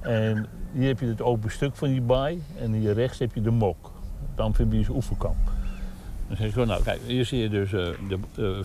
En 0.00 0.46
hier 0.72 0.86
heb 0.86 1.00
je 1.00 1.06
het 1.06 1.22
open 1.22 1.50
stuk 1.50 1.76
van 1.76 1.88
die 1.88 2.00
baai 2.00 2.42
en 2.58 2.72
hier 2.72 2.94
rechts 2.94 3.18
heb 3.18 3.34
je 3.34 3.40
de 3.40 3.50
mok. 3.50 3.90
Het 4.30 4.40
amfibische 4.40 4.92
oefenkamp. 4.92 5.36
Dan 6.28 6.36
zeg 6.36 6.46
ik 6.46 6.52
zo, 6.52 6.64
nou 6.64 6.82
kijk, 6.82 7.00
hier 7.06 7.24
zie 7.24 7.38
je 7.38 7.48
dus 7.48 7.72
uh, 7.72 7.88
de 8.08 8.18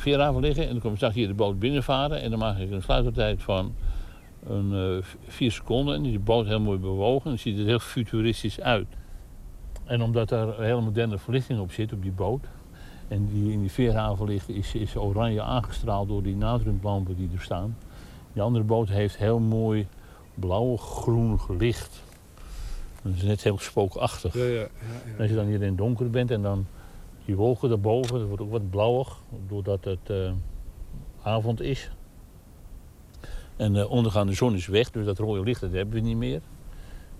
uh, 0.05 0.39
liggen... 0.39 0.63
en 0.63 0.71
dan 0.71 0.79
komt 0.79 0.95
straks 0.95 1.15
hier 1.15 1.27
de 1.27 1.33
boot 1.33 1.59
binnenvaren... 1.59 2.21
en 2.21 2.29
dan 2.29 2.39
maak 2.39 2.57
ik 2.57 2.71
een 2.71 2.81
sluitertijd 2.81 3.43
van 3.43 3.73
een, 4.47 4.71
uh, 4.73 5.03
vier 5.27 5.51
seconden... 5.51 5.95
en 5.95 6.01
die 6.01 6.19
boot 6.19 6.45
heel 6.45 6.59
mooi 6.59 6.79
bewogen 6.79 7.23
en 7.23 7.29
dan 7.29 7.39
ziet 7.39 7.57
het 7.57 7.67
heel 7.67 7.79
futuristisch 7.79 8.61
uit. 8.61 8.87
En 9.87 10.01
omdat 10.01 10.31
er 10.31 10.59
een 10.59 10.65
hele 10.65 10.81
moderne 10.81 11.17
verlichting 11.17 11.59
op 11.59 11.71
zit, 11.71 11.93
op 11.93 12.01
die 12.01 12.11
boot... 12.11 12.45
en 13.07 13.27
die 13.27 13.51
in 13.51 13.59
die 13.59 13.71
veerhaven 13.71 14.27
ligt, 14.27 14.49
is, 14.49 14.75
is 14.75 14.95
oranje 14.95 15.41
aangestraald 15.41 16.07
door 16.07 16.23
die 16.23 16.35
natriumlampen 16.35 17.15
die 17.15 17.29
er 17.33 17.41
staan. 17.41 17.77
Die 18.33 18.41
andere 18.41 18.63
boot 18.63 18.89
heeft 18.89 19.17
heel 19.17 19.39
mooi 19.39 19.87
blauw-groen 20.33 21.39
licht. 21.57 22.03
Dat 23.01 23.13
is 23.15 23.21
net 23.23 23.43
heel 23.43 23.57
spookachtig. 23.57 24.33
Ja, 24.33 24.43
ja, 24.43 24.53
ja, 24.53 24.67
ja, 25.05 25.19
Als 25.19 25.29
je 25.29 25.35
dan 25.35 25.45
hier 25.45 25.61
in 25.61 25.67
het 25.67 25.77
donker 25.77 26.09
bent 26.09 26.31
en 26.31 26.41
dan 26.41 26.65
die 27.25 27.35
wolken 27.35 27.69
daarboven, 27.69 28.19
dat 28.19 28.27
wordt 28.27 28.43
ook 28.43 28.51
wat 28.51 28.69
blauwig, 28.69 29.17
doordat 29.47 29.83
het 29.83 30.09
uh, 30.11 30.31
avond 31.21 31.61
is. 31.61 31.91
En 33.55 33.73
de 33.73 33.79
uh, 33.79 33.91
ondergaande 33.91 34.33
zon 34.33 34.55
is 34.55 34.67
weg, 34.67 34.91
dus 34.91 35.05
dat 35.05 35.17
rode 35.17 35.43
licht 35.43 35.61
dat 35.61 35.71
hebben 35.71 35.95
we 35.95 36.01
niet 36.01 36.17
meer. 36.17 36.41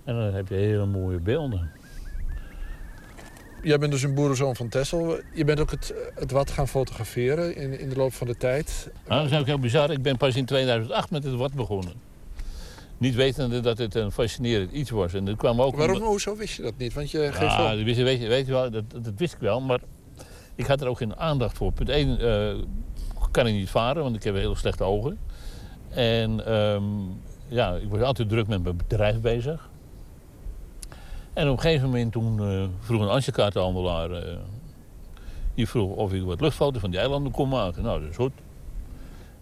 En 0.04 0.16
dan 0.16 0.34
heb 0.34 0.48
je 0.48 0.56
hele 0.56 0.86
mooie 0.86 1.20
beelden. 1.20 1.72
Jij 3.68 3.78
bent 3.78 3.92
dus 3.92 4.04
een 4.04 4.14
boerenzoon 4.14 4.56
van 4.56 4.70
Texel. 4.70 5.20
Je 5.34 5.46
bent 5.46 5.60
ook 5.60 5.72
het, 5.72 5.94
het 6.16 6.32
wat 6.32 6.52
gaan 6.52 6.68
fotograferen 6.68 7.56
in, 7.56 7.80
in 7.80 7.90
de 7.90 7.96
loop 7.96 8.14
van 8.14 8.28
de 8.28 8.38
tijd. 8.38 8.90
Nou, 9.08 9.22
dat 9.22 9.32
is 9.32 9.40
ook 9.40 9.46
heel 9.46 9.60
bizar. 9.60 9.92
Ik 9.92 10.02
ben 10.02 10.18
pas 10.18 10.36
in 10.36 10.46
2008 10.46 11.12
met 11.12 11.24
het 11.24 11.34
wat 11.34 11.54
begonnen. 11.54 11.94
Niet 12.98 13.16
wetende 13.16 13.60
dat 13.60 13.78
het 13.78 13.96
een 13.96 14.12
fascinerend 14.12 14.72
iets 14.72 14.90
was. 14.90 15.14
En 15.14 15.26
dat 15.26 15.36
kwam 15.36 15.62
ook 15.62 15.76
Waarom, 15.76 16.02
hoezo 16.02 16.36
wist 16.36 16.56
je 16.56 16.62
dat 16.62 16.78
niet? 16.78 16.94
Want 16.94 17.12
je 17.12 17.20
geeft 17.20 17.40
Ja, 17.40 17.58
wel- 17.58 17.76
dat 17.76 17.86
wist, 17.86 18.02
weet, 18.02 18.22
je, 18.22 18.28
weet 18.28 18.46
je 18.46 18.52
wel, 18.52 18.72
dat, 18.72 18.84
dat 18.92 19.14
wist 19.18 19.34
ik 19.34 19.40
wel, 19.40 19.62
maar 19.62 19.80
ik 20.56 20.66
had 20.66 20.82
er 20.82 20.88
ook 20.88 20.98
geen 20.98 21.16
aandacht 21.16 21.58
voor. 21.58 21.72
Punt 21.72 21.90
1 21.90 22.18
kan 23.32 23.48
ik 23.48 23.54
niet 23.54 23.70
varen, 23.70 24.04
want 24.04 24.16
ik 24.16 24.24
heb 24.24 24.36
hele 24.36 24.56
slechte 24.56 24.84
ogen. 24.84 25.20
En 25.90 26.46
ehm, 26.46 26.84
ja, 27.48 27.76
ik 27.76 27.90
was 27.90 28.02
altijd 28.02 28.30
druk 28.30 28.48
met 28.48 28.64
mijn 28.64 28.78
bedrijf 28.78 29.22
bezig. 29.22 29.70
En 31.38 31.50
op 31.50 31.54
een 31.54 31.62
gegeven 31.62 31.86
moment 31.86 32.12
toen 32.12 32.40
eh, 32.40 32.64
vroeg 32.80 33.02
een 33.02 33.10
Antje-kaartenhandelaar... 33.10 34.12
eh, 34.12 34.38
die 35.56 35.68
vroeg 35.68 35.96
of 35.96 36.14
ik 36.14 36.24
wat 36.24 36.42
luchtfoto's 36.42 36.82
van 36.82 36.92
die 36.92 37.00
eilanden 37.00 37.32
kon 37.32 37.50
maken. 37.50 37.84
Nou, 37.84 38.02
dat 38.02 38.10
is 38.10 38.16
goed. 38.16 38.32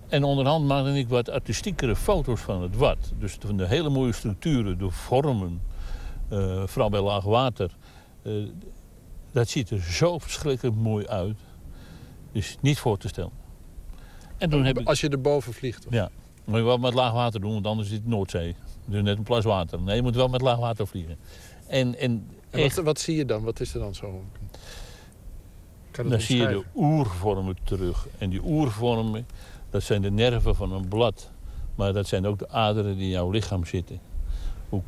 En 0.08 0.24
onderhand 0.24 0.66
maakte 0.66 0.98
ik 0.98 1.08
wat 1.08 1.30
artistiekere 1.30 1.96
foto's 1.96 2.42
van 2.42 2.62
het 2.62 2.76
wat. 2.76 2.98
Dus 3.20 3.38
van 3.40 3.58
de 3.58 3.68
hele 3.68 3.90
mooie 3.90 4.12
structuren, 4.12 4.78
de 4.78 4.90
vormen, 4.90 5.62
eh, 6.30 6.64
vooral 6.66 6.90
bij 6.90 7.02
laag 7.02 7.24
water. 7.24 7.72
Dat 9.32 9.50
ziet 9.50 9.70
er 9.70 9.82
zo 9.82 10.20
verschrikkelijk 10.20 10.76
mooi 10.76 11.08
uit. 11.08 11.38
Dus 12.32 12.58
niet 12.62 12.80
voor 12.80 12.98
te 12.98 13.08
stellen. 13.08 13.32
En 14.38 14.50
toen 14.50 14.66
heb 14.66 14.80
ik... 14.80 14.88
Als 14.88 15.02
je 15.02 15.10
erboven 15.10 15.54
vliegt? 15.54 15.88
Of? 15.88 15.94
Ja, 15.94 16.10
moet 16.46 16.58
je 16.58 16.64
wel 16.64 16.78
met 16.78 16.94
laag 16.94 17.12
water 17.12 17.42
doen, 17.42 17.54
want 17.54 17.68
anders 17.68 17.88
is 17.88 17.94
het 17.94 18.08
Noordzee. 18.08 18.56
Dus 18.86 19.02
net 19.02 19.18
een 19.18 19.24
plas 19.24 19.44
water. 19.44 19.82
Nee, 19.82 19.96
je 19.96 20.02
moet 20.02 20.16
wel 20.16 20.28
met 20.28 20.42
laag 20.42 20.58
water 20.58 20.88
vliegen. 20.88 21.18
En, 21.68 21.98
en, 22.00 22.28
wat, 22.52 22.74
wat 22.74 23.00
zie 23.00 23.16
je 23.16 23.26
dan? 23.26 23.44
Wat 23.44 23.60
is 23.60 23.74
er 23.74 23.80
dan 23.80 23.96
zo? 23.96 24.22
Dan 25.92 26.22
zie 26.22 26.38
je 26.38 26.48
de 26.48 26.64
oervormen 26.76 27.58
terug. 27.64 28.08
En 28.18 28.30
die 28.30 28.42
oervormen, 28.44 29.28
dat 29.70 29.84
zijn 29.84 30.02
de 30.02 30.12
nerven 30.12 30.56
van 30.56 30.72
een 30.72 30.88
blad. 30.88 31.32
Maar 31.76 31.94
dat 31.94 32.08
zijn 32.08 32.28
ook 32.28 32.40
de 32.40 32.50
aderen 32.50 32.96
die 32.96 33.04
in 33.04 33.10
jouw 33.10 33.30
lichaam 33.30 33.66
zitten. 33.66 34.00
Hoe, 34.70 34.82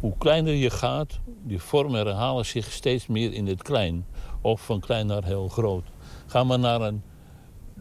hoe 0.00 0.14
kleiner 0.18 0.54
je 0.54 0.70
gaat, 0.70 1.18
die 1.42 1.58
vormen 1.58 2.06
herhalen 2.06 2.46
zich 2.46 2.72
steeds 2.72 3.06
meer 3.06 3.32
in 3.32 3.46
het 3.46 3.62
klein. 3.62 4.06
Of 4.40 4.64
van 4.64 4.80
klein 4.80 5.06
naar 5.06 5.24
heel 5.24 5.48
groot. 5.48 5.84
Ga 6.26 6.44
maar 6.44 6.58
naar 6.58 6.80
een, 6.80 7.02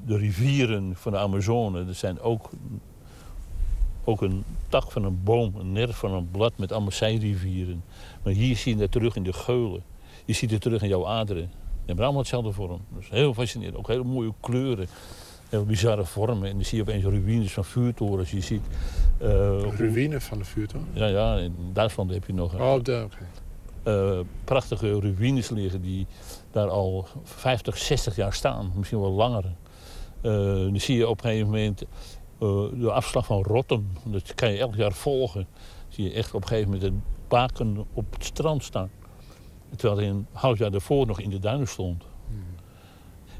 de 0.05 0.17
rivieren 0.17 0.95
van 0.95 1.11
de 1.11 1.17
Amazone. 1.17 1.85
Dat 1.85 1.95
zijn 1.95 2.19
ook, 2.19 2.49
ook 4.03 4.21
een 4.21 4.43
tak 4.69 4.91
van 4.91 5.03
een 5.03 5.23
boom, 5.23 5.55
een 5.55 5.71
nerf 5.71 5.95
van 5.97 6.11
een 6.11 6.31
blad 6.31 6.57
met 6.57 6.71
allemaal 6.71 6.91
zijrivieren. 6.91 7.83
Maar 8.23 8.33
hier 8.33 8.55
zie 8.55 8.73
je 8.73 8.79
dat 8.79 8.91
terug 8.91 9.15
in 9.15 9.23
de 9.23 9.33
geulen. 9.33 9.83
Je 10.25 10.33
ziet 10.33 10.51
het 10.51 10.61
terug 10.61 10.81
in 10.81 10.87
jouw 10.89 11.07
aderen. 11.07 11.43
Die 11.51 11.85
hebben 11.85 12.03
allemaal 12.03 12.21
hetzelfde 12.21 12.51
vorm. 12.51 12.81
Is 12.99 13.09
heel 13.09 13.33
fascinerend. 13.33 13.77
Ook 13.77 13.87
hele 13.87 14.03
mooie 14.03 14.33
kleuren. 14.39 14.87
Heel 15.49 15.65
bizarre 15.65 16.05
vormen. 16.05 16.49
En 16.49 16.55
dan 16.55 16.65
zie 16.65 16.77
je 16.77 16.83
opeens 16.83 17.03
ruïnes 17.03 17.53
van 17.53 17.65
vuurtorens. 17.65 18.31
Je 18.31 18.41
ziet... 18.41 18.61
hoe- 19.19 19.71
Ruïne 19.77 20.21
van 20.21 20.37
de 20.37 20.43
vuurtoren? 20.45 20.87
ja, 20.93 21.05
ja, 21.07 21.37
in 21.37 21.55
Duitsland 21.73 22.09
heb 22.11 22.25
je 22.27 22.33
nog 22.33 22.53
Oh, 22.59 22.83
daar, 22.83 23.03
oké. 23.03 23.17
eh, 23.83 24.19
prachtige 24.43 24.99
ruïnes 24.99 25.49
liggen 25.49 25.81
die 25.81 26.05
daar 26.51 26.69
al 26.69 27.07
50, 27.23 27.77
60 27.77 28.15
jaar 28.15 28.33
staan. 28.33 28.71
Misschien 28.75 28.99
wel 28.99 29.11
langer. 29.11 29.43
Eh, 30.21 30.31
dan 30.33 30.79
zie 30.79 30.97
je 30.97 31.07
op 31.07 31.17
een 31.23 31.29
gegeven 31.29 31.45
moment 31.47 31.83
de 32.79 32.91
afslag 32.91 33.25
van 33.25 33.41
Rotten. 33.43 33.89
Dat 34.05 34.35
kan 34.35 34.51
je 34.51 34.57
elk 34.57 34.75
jaar 34.75 34.91
volgen. 34.93 35.47
Zie 35.89 36.03
je 36.03 36.13
echt 36.13 36.33
op 36.33 36.41
een 36.41 36.47
gegeven 36.47 36.71
moment 36.71 36.93
baken 37.31 37.85
op 37.93 38.13
het 38.13 38.23
strand 38.23 38.63
staan. 38.63 38.89
Terwijl 39.75 39.99
hij 39.99 40.09
een 40.09 40.27
half 40.31 40.57
jaar 40.57 40.71
daarvoor 40.71 41.05
nog 41.07 41.19
in 41.19 41.29
de 41.29 41.39
duinen 41.39 41.67
stond. 41.67 42.03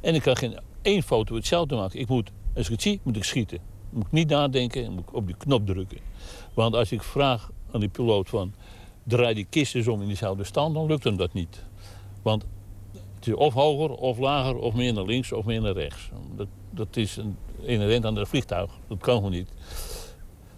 En 0.01 0.15
ik 0.15 0.22
kan 0.22 0.38
geen 0.38 0.59
één 0.81 1.03
foto 1.03 1.35
hetzelfde 1.35 1.76
maken. 1.76 1.99
Ik 1.99 2.07
moet, 2.07 2.31
als 2.55 2.65
ik 2.65 2.72
het 2.72 2.81
zie, 2.81 2.99
moet 3.03 3.15
ik 3.15 3.23
schieten. 3.23 3.59
Moet 3.89 4.05
ik 4.05 4.11
niet 4.11 4.30
nadenken, 4.30 4.91
moet 4.91 4.99
ik 5.09 5.13
op 5.13 5.26
die 5.26 5.35
knop 5.38 5.65
drukken. 5.65 5.97
Want 6.53 6.76
als 6.76 6.91
ik 6.91 7.03
vraag 7.03 7.51
aan 7.72 7.80
die 7.80 7.89
piloot 7.89 8.30
van... 8.30 8.53
draai 9.03 9.34
die 9.34 9.47
kist 9.49 9.76
eens 9.76 9.88
om 9.88 10.01
in 10.01 10.07
dezelfde 10.07 10.43
stand, 10.43 10.73
dan 10.73 10.85
lukt 10.85 11.03
hem 11.03 11.18
dat 11.18 11.34
niet. 11.34 11.63
Want 12.22 12.45
het 13.15 13.27
is 13.27 13.34
of 13.34 13.53
hoger, 13.53 13.89
of 13.95 14.18
lager, 14.18 14.55
of 14.55 14.73
meer 14.73 14.93
naar 14.93 15.05
links, 15.05 15.31
of 15.31 15.45
meer 15.45 15.61
naar 15.61 15.73
rechts. 15.73 16.09
Dat, 16.35 16.47
dat 16.69 16.97
is 16.97 17.18
een, 17.18 17.38
inherent 17.61 18.05
aan 18.05 18.15
het 18.15 18.27
vliegtuig. 18.27 18.72
Dat 18.88 18.97
kan 18.97 19.15
gewoon 19.15 19.31
niet. 19.31 19.49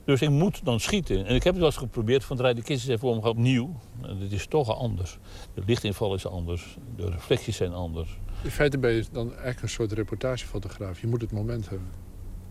Dus 0.06 0.22
ik 0.22 0.30
moet 0.30 0.66
dan 0.66 0.80
schieten. 0.80 1.26
En 1.26 1.36
ik 1.36 1.44
heb 1.44 1.54
het 1.54 1.62
wel 1.62 1.66
eens 1.66 1.78
geprobeerd 1.78 2.24
van 2.24 2.38
draai 2.38 2.54
de 2.54 2.62
kist 2.62 2.84
eens 2.84 2.96
even 2.96 3.08
om 3.08 3.18
opnieuw. 3.18 3.80
En 4.02 4.20
dat 4.20 4.32
is 4.32 4.48
toch 4.48 4.78
anders. 4.78 5.18
De 5.54 5.62
lichtinval 5.66 6.14
is 6.14 6.28
anders. 6.28 6.78
De 6.96 7.10
reflecties 7.10 7.56
zijn 7.56 7.74
anders. 7.74 8.18
In 8.44 8.52
feite 8.52 8.78
ben 8.78 8.92
je 8.92 9.06
dan 9.12 9.28
eigenlijk 9.30 9.62
een 9.62 9.70
soort 9.70 9.92
reportagefotograaf. 9.92 11.02
Je 11.02 11.08
moet 11.08 11.22
het 11.22 11.32
moment 11.32 11.70
hebben. 11.70 11.88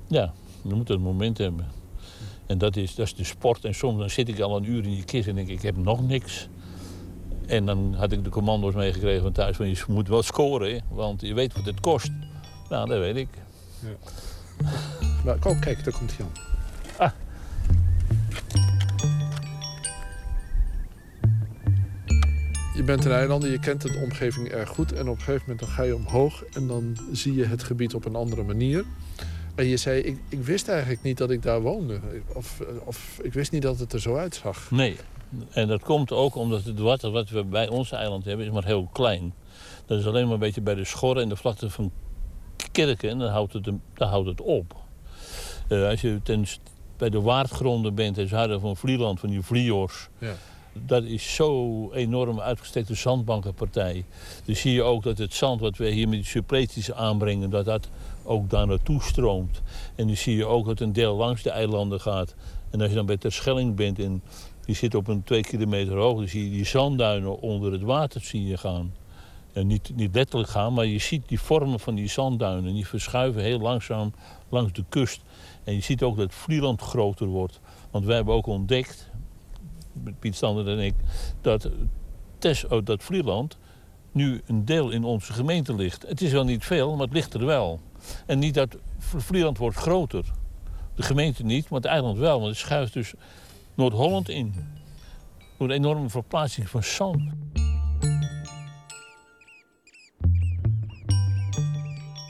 Ja, 0.06 0.32
je 0.62 0.74
moet 0.74 0.88
het 0.88 1.00
moment 1.00 1.38
hebben. 1.38 1.66
En 2.46 2.58
dat 2.58 2.76
is, 2.76 2.94
dat 2.94 3.06
is 3.06 3.14
de 3.14 3.24
sport. 3.24 3.64
En 3.64 3.74
soms 3.74 3.98
dan 3.98 4.10
zit 4.10 4.28
ik 4.28 4.40
al 4.40 4.56
een 4.56 4.70
uur 4.70 4.84
in 4.84 4.90
die 4.90 5.04
kist 5.04 5.28
en 5.28 5.34
denk 5.34 5.48
ik, 5.48 5.54
ik 5.54 5.62
heb 5.62 5.76
nog 5.76 6.06
niks. 6.06 6.48
En 7.46 7.66
dan 7.66 7.94
had 7.94 8.12
ik 8.12 8.24
de 8.24 8.30
commando's 8.30 8.74
meegekregen 8.74 9.22
van 9.22 9.32
thuis 9.32 9.56
van 9.56 9.68
je 9.68 9.84
moet 9.88 10.08
wel 10.08 10.22
scoren, 10.22 10.72
hè, 10.72 10.78
want 10.90 11.20
je 11.20 11.34
weet 11.34 11.52
wat 11.52 11.64
het 11.64 11.80
kost. 11.80 12.10
Nou, 12.68 12.88
dat 12.88 12.98
weet 12.98 13.16
ik. 13.16 13.28
Maar, 15.24 15.36
oh, 15.46 15.60
kijk, 15.60 15.84
daar 15.84 15.98
komt 15.98 16.16
hij 16.16 16.26
aan. 16.26 16.51
Je 22.74 22.82
bent 22.82 23.04
een 23.04 23.12
eilander, 23.12 23.50
je 23.50 23.58
kent 23.58 23.80
de 23.80 24.00
omgeving 24.02 24.48
erg 24.48 24.68
goed. 24.68 24.92
En 24.92 25.08
op 25.08 25.16
een 25.16 25.22
gegeven 25.22 25.40
moment 25.40 25.58
dan 25.58 25.68
ga 25.68 25.82
je 25.82 25.94
omhoog 25.94 26.44
en 26.52 26.66
dan 26.66 26.96
zie 27.12 27.34
je 27.34 27.44
het 27.44 27.62
gebied 27.62 27.94
op 27.94 28.04
een 28.04 28.14
andere 28.14 28.42
manier. 28.42 28.84
En 29.54 29.66
je 29.66 29.76
zei, 29.76 30.00
ik, 30.00 30.18
ik 30.28 30.44
wist 30.44 30.68
eigenlijk 30.68 31.02
niet 31.02 31.18
dat 31.18 31.30
ik 31.30 31.42
daar 31.42 31.60
woonde. 31.60 32.00
Of, 32.34 32.62
of 32.84 33.18
ik 33.22 33.32
wist 33.32 33.52
niet 33.52 33.62
dat 33.62 33.78
het 33.78 33.92
er 33.92 34.00
zo 34.00 34.16
uitzag. 34.16 34.70
Nee, 34.70 34.96
en 35.50 35.68
dat 35.68 35.82
komt 35.82 36.12
ook 36.12 36.34
omdat 36.34 36.64
het 36.64 36.78
water 36.78 37.10
wat 37.10 37.28
we 37.28 37.44
bij 37.44 37.68
ons 37.68 37.92
eiland 37.92 38.24
hebben 38.24 38.46
is 38.46 38.52
maar 38.52 38.64
heel 38.64 38.88
klein. 38.92 39.34
Dat 39.86 39.98
is 39.98 40.06
alleen 40.06 40.24
maar 40.24 40.34
een 40.34 40.38
beetje 40.38 40.60
bij 40.60 40.74
de 40.74 40.84
schorren 40.84 41.22
en 41.22 41.28
de 41.28 41.36
vlakte 41.36 41.70
van 41.70 41.92
Kerken 42.72 43.10
en 43.10 43.18
dan 43.18 43.30
houdt 43.30 43.52
het, 43.52 43.64
dan 43.64 44.08
houdt 44.08 44.28
het 44.28 44.40
op. 44.40 44.76
Eh, 45.68 45.88
als 45.88 46.00
je 46.00 46.20
ten, 46.22 46.44
bij 46.96 47.10
de 47.10 47.20
waardgronden 47.20 47.94
bent 47.94 48.14
ten 48.14 48.28
zuiden 48.28 48.60
van 48.60 48.76
Vlieland, 48.76 49.20
van 49.20 49.28
die 49.28 49.42
Vliors... 49.42 50.08
Ja. 50.18 50.34
Dat 50.72 51.02
is 51.04 51.34
zo'n 51.34 51.94
enorm 51.94 52.40
uitgestrekte 52.40 52.94
zandbankenpartij. 52.94 54.04
Dus 54.44 54.60
zie 54.60 54.72
je 54.72 54.82
ook 54.82 55.02
dat 55.02 55.18
het 55.18 55.34
zand 55.34 55.60
wat 55.60 55.76
we 55.76 55.90
hier 55.90 56.08
met 56.08 56.18
die 56.18 56.28
suppleties 56.28 56.92
aanbrengen... 56.92 57.50
dat 57.50 57.64
dat 57.64 57.88
ook 58.24 58.50
daar 58.50 58.66
naartoe 58.66 59.02
stroomt. 59.02 59.62
En 59.94 60.06
dan 60.06 60.16
zie 60.16 60.36
je 60.36 60.46
ook 60.46 60.66
dat 60.66 60.80
een 60.80 60.92
deel 60.92 61.16
langs 61.16 61.42
de 61.42 61.50
eilanden 61.50 62.00
gaat. 62.00 62.34
En 62.70 62.80
als 62.80 62.88
je 62.88 62.94
dan 62.96 63.06
bij 63.06 63.16
Terschelling 63.16 63.74
bent 63.74 63.98
en 63.98 64.22
je 64.64 64.72
zit 64.72 64.94
op 64.94 65.08
een 65.08 65.24
twee 65.24 65.42
kilometer 65.42 65.96
hoogte... 65.96 66.20
dan 66.20 66.28
zie 66.28 66.44
je 66.44 66.50
die 66.50 66.66
zandduinen 66.66 67.40
onder 67.40 67.72
het 67.72 67.82
water 67.82 68.20
zie 68.20 68.46
je 68.46 68.56
gaan. 68.56 68.92
Niet, 69.54 69.90
niet 69.94 70.14
letterlijk 70.14 70.50
gaan, 70.50 70.72
maar 70.72 70.86
je 70.86 70.98
ziet 70.98 71.28
die 71.28 71.40
vormen 71.40 71.80
van 71.80 71.94
die 71.94 72.08
zandduinen. 72.08 72.74
Die 72.74 72.86
verschuiven 72.86 73.42
heel 73.42 73.58
langzaam 73.58 74.12
langs 74.48 74.72
de 74.72 74.84
kust. 74.88 75.20
En 75.64 75.74
je 75.74 75.80
ziet 75.80 76.02
ook 76.02 76.16
dat 76.16 76.34
Vlieland 76.34 76.80
groter 76.80 77.26
wordt. 77.26 77.60
Want 77.90 78.04
wij 78.04 78.16
hebben 78.16 78.34
ook 78.34 78.46
ontdekt, 78.46 79.10
met 79.93 80.19
Piet 80.19 80.35
Stander 80.35 80.69
en 80.69 80.78
ik, 80.78 80.94
dat, 81.40 81.70
Tes, 82.39 82.64
oh, 82.64 82.85
dat 82.85 83.02
Vlieland 83.02 83.59
nu 84.12 84.40
een 84.47 84.64
deel 84.64 84.90
in 84.90 85.05
onze 85.05 85.32
gemeente 85.32 85.74
ligt. 85.74 86.05
Het 86.09 86.20
is 86.20 86.32
wel 86.32 86.44
niet 86.44 86.64
veel, 86.64 86.90
maar 86.90 87.05
het 87.05 87.14
ligt 87.14 87.35
er 87.35 87.47
wel. 87.47 87.81
En 88.27 88.39
niet 88.39 88.55
dat 88.55 88.77
Vlieland 88.98 89.59
wordt 89.59 89.77
groter. 89.77 90.24
De 90.94 91.02
gemeente 91.02 91.43
niet, 91.43 91.69
maar 91.69 91.81
het 91.81 91.89
eiland 91.89 92.19
wel. 92.19 92.39
Want 92.39 92.51
het 92.51 92.59
schuift 92.59 92.93
dus 92.93 93.14
Noord-Holland 93.74 94.28
in. 94.28 94.55
Door 95.59 95.69
een 95.69 95.77
enorme 95.77 96.09
verplaatsing 96.09 96.69
van 96.69 96.82
zand. 96.82 97.23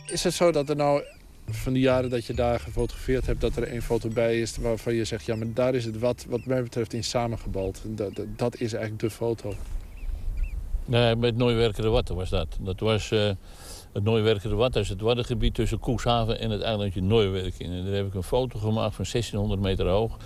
Is 0.07 0.25
het 0.25 0.35
zo 0.35 0.53
dat 0.53 0.69
er 0.69 0.77
nou 0.77 1.05
van 1.55 1.73
die 1.73 1.83
jaren 1.83 2.11
dat 2.11 2.25
je 2.25 2.35
daar 2.35 2.61
gefotografeerd 2.61 3.27
hebt... 3.27 3.41
dat 3.41 3.57
er 3.57 3.63
één 3.63 3.83
foto 3.83 4.09
bij 4.09 4.41
is 4.41 4.57
waarvan 4.57 4.95
je 4.95 5.05
zegt... 5.05 5.25
ja, 5.25 5.37
maar 5.37 5.53
daar 5.55 5.75
is 5.75 5.85
het 5.85 5.99
wat, 5.99 6.27
wat 6.29 6.45
mij 6.45 6.63
betreft 6.63 6.93
in 6.93 7.05
samengebald. 7.05 7.81
En 7.85 7.97
Dat, 7.97 8.15
dat, 8.15 8.27
dat 8.37 8.55
is 8.55 8.73
eigenlijk 8.73 9.03
de 9.03 9.11
foto. 9.11 9.55
Nee, 10.85 11.17
met 11.17 11.37
Nooiwerkere 11.37 11.89
Watten 11.89 12.15
was 12.15 12.31
dat. 12.31 12.57
Dat 12.61 12.81
was 12.81 13.11
eh, 13.11 13.31
het 13.93 14.03
Nooiwerkere 14.03 14.55
Watten, 14.55 14.81
is 14.81 14.89
het 14.89 15.01
waddengebied 15.01 15.55
tussen 15.55 15.79
Koeshaven 15.79 16.39
en 16.39 16.51
het 16.51 16.61
eilandje 16.61 17.03
Nooiwerken. 17.03 17.67
En 17.67 17.85
daar 17.85 17.95
heb 17.95 18.07
ik 18.07 18.15
een 18.15 18.23
foto 18.23 18.59
gemaakt 18.59 18.95
van 18.95 19.05
1600 19.11 19.61
meter 19.61 19.87
hoog. 19.87 20.17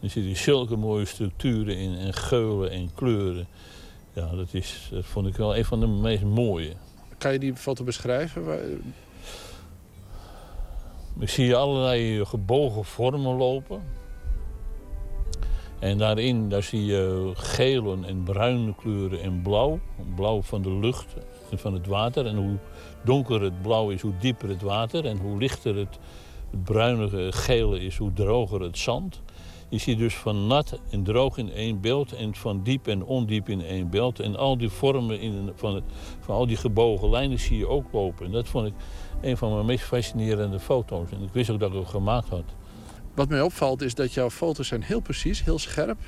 Er 0.00 0.10
zitten 0.10 0.36
zulke 0.36 0.76
mooie 0.76 1.04
structuren 1.04 1.76
in 1.76 1.94
en 1.94 2.14
geulen 2.14 2.70
en 2.70 2.90
kleuren. 2.94 3.46
Ja, 4.12 4.26
dat, 4.34 4.48
is, 4.54 4.88
dat 4.90 5.04
vond 5.04 5.26
ik 5.26 5.36
wel 5.36 5.56
een 5.56 5.64
van 5.64 5.80
de 5.80 5.86
meest 5.86 6.22
mooie. 6.22 6.72
Kan 7.18 7.32
je 7.32 7.38
die 7.38 7.56
foto 7.56 7.84
beschrijven? 7.84 8.42
Ik 11.18 11.28
zie 11.28 11.56
allerlei 11.56 12.24
gebogen 12.24 12.84
vormen 12.84 13.36
lopen. 13.36 13.82
En 15.78 15.98
daarin 15.98 16.48
daar 16.48 16.62
zie 16.62 16.84
je 16.84 17.30
gele 17.34 17.96
en 18.06 18.22
bruine 18.22 18.74
kleuren 18.74 19.22
en 19.22 19.42
blauw. 19.42 19.80
Blauw 20.14 20.42
van 20.42 20.62
de 20.62 20.72
lucht 20.72 21.14
van 21.54 21.72
het 21.72 21.86
water. 21.86 22.26
En 22.26 22.36
hoe 22.36 22.58
donker 23.04 23.42
het 23.42 23.62
blauw 23.62 23.90
is, 23.90 24.00
hoe 24.00 24.16
dieper 24.18 24.48
het 24.48 24.62
water. 24.62 25.04
En 25.04 25.18
hoe 25.18 25.38
lichter 25.38 25.76
het, 25.76 25.98
het 26.50 26.64
bruinige 26.64 27.32
gele 27.32 27.80
is, 27.80 27.96
hoe 27.96 28.12
droger 28.12 28.60
het 28.60 28.78
zand. 28.78 29.22
Je 29.68 29.78
ziet 29.78 29.98
dus 29.98 30.14
van 30.14 30.46
nat 30.46 30.80
en 30.90 31.02
droog 31.02 31.36
in 31.36 31.52
één 31.52 31.80
beeld 31.80 32.12
en 32.12 32.34
van 32.34 32.62
diep 32.62 32.86
en 32.86 33.04
ondiep 33.04 33.48
in 33.48 33.64
één 33.64 33.90
beeld. 33.90 34.20
En 34.20 34.36
al 34.36 34.58
die 34.58 34.68
vormen 34.68 35.20
in, 35.20 35.50
van, 35.54 35.82
van 36.20 36.34
al 36.34 36.46
die 36.46 36.56
gebogen 36.56 37.10
lijnen 37.10 37.38
zie 37.38 37.58
je 37.58 37.68
ook 37.68 37.92
lopen. 37.92 38.26
En 38.26 38.32
dat 38.32 38.48
vond 38.48 38.66
ik 38.66 38.74
een 39.22 39.36
van 39.36 39.52
mijn 39.54 39.66
meest 39.66 39.84
fascinerende 39.84 40.60
foto's. 40.60 41.10
En 41.10 41.22
ik 41.22 41.32
wist 41.32 41.50
ook 41.50 41.60
dat 41.60 41.72
ik 41.72 41.78
het 41.78 41.88
gemaakt 41.88 42.28
had. 42.28 42.44
Wat 43.14 43.28
mij 43.28 43.40
opvalt 43.40 43.82
is 43.82 43.94
dat 43.94 44.12
jouw 44.12 44.30
foto's 44.30 44.68
zijn 44.68 44.82
heel 44.82 45.00
precies, 45.00 45.44
heel 45.44 45.58
scherp. 45.58 45.98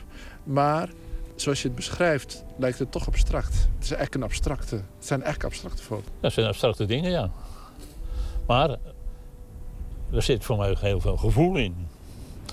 Maar 0.44 0.88
zoals 1.36 1.62
je 1.62 1.66
het 1.66 1.76
beschrijft, 1.76 2.44
lijkt 2.56 2.78
het 2.78 2.92
toch 2.92 3.06
abstract. 3.06 3.68
Het, 3.74 3.84
is 3.84 3.90
echt 3.90 4.14
een 4.14 4.22
abstracte, 4.22 4.74
het 4.74 5.06
zijn 5.06 5.22
echt 5.22 5.44
abstracte 5.44 5.82
foto's. 5.82 6.10
Dat 6.20 6.32
zijn 6.32 6.46
abstracte 6.46 6.84
dingen, 6.84 7.10
ja. 7.10 7.30
Maar 8.46 8.76
er 10.12 10.22
zit 10.22 10.44
voor 10.44 10.56
mij 10.56 10.76
heel 10.78 11.00
veel 11.00 11.16
gevoel 11.16 11.56
in. 11.56 11.86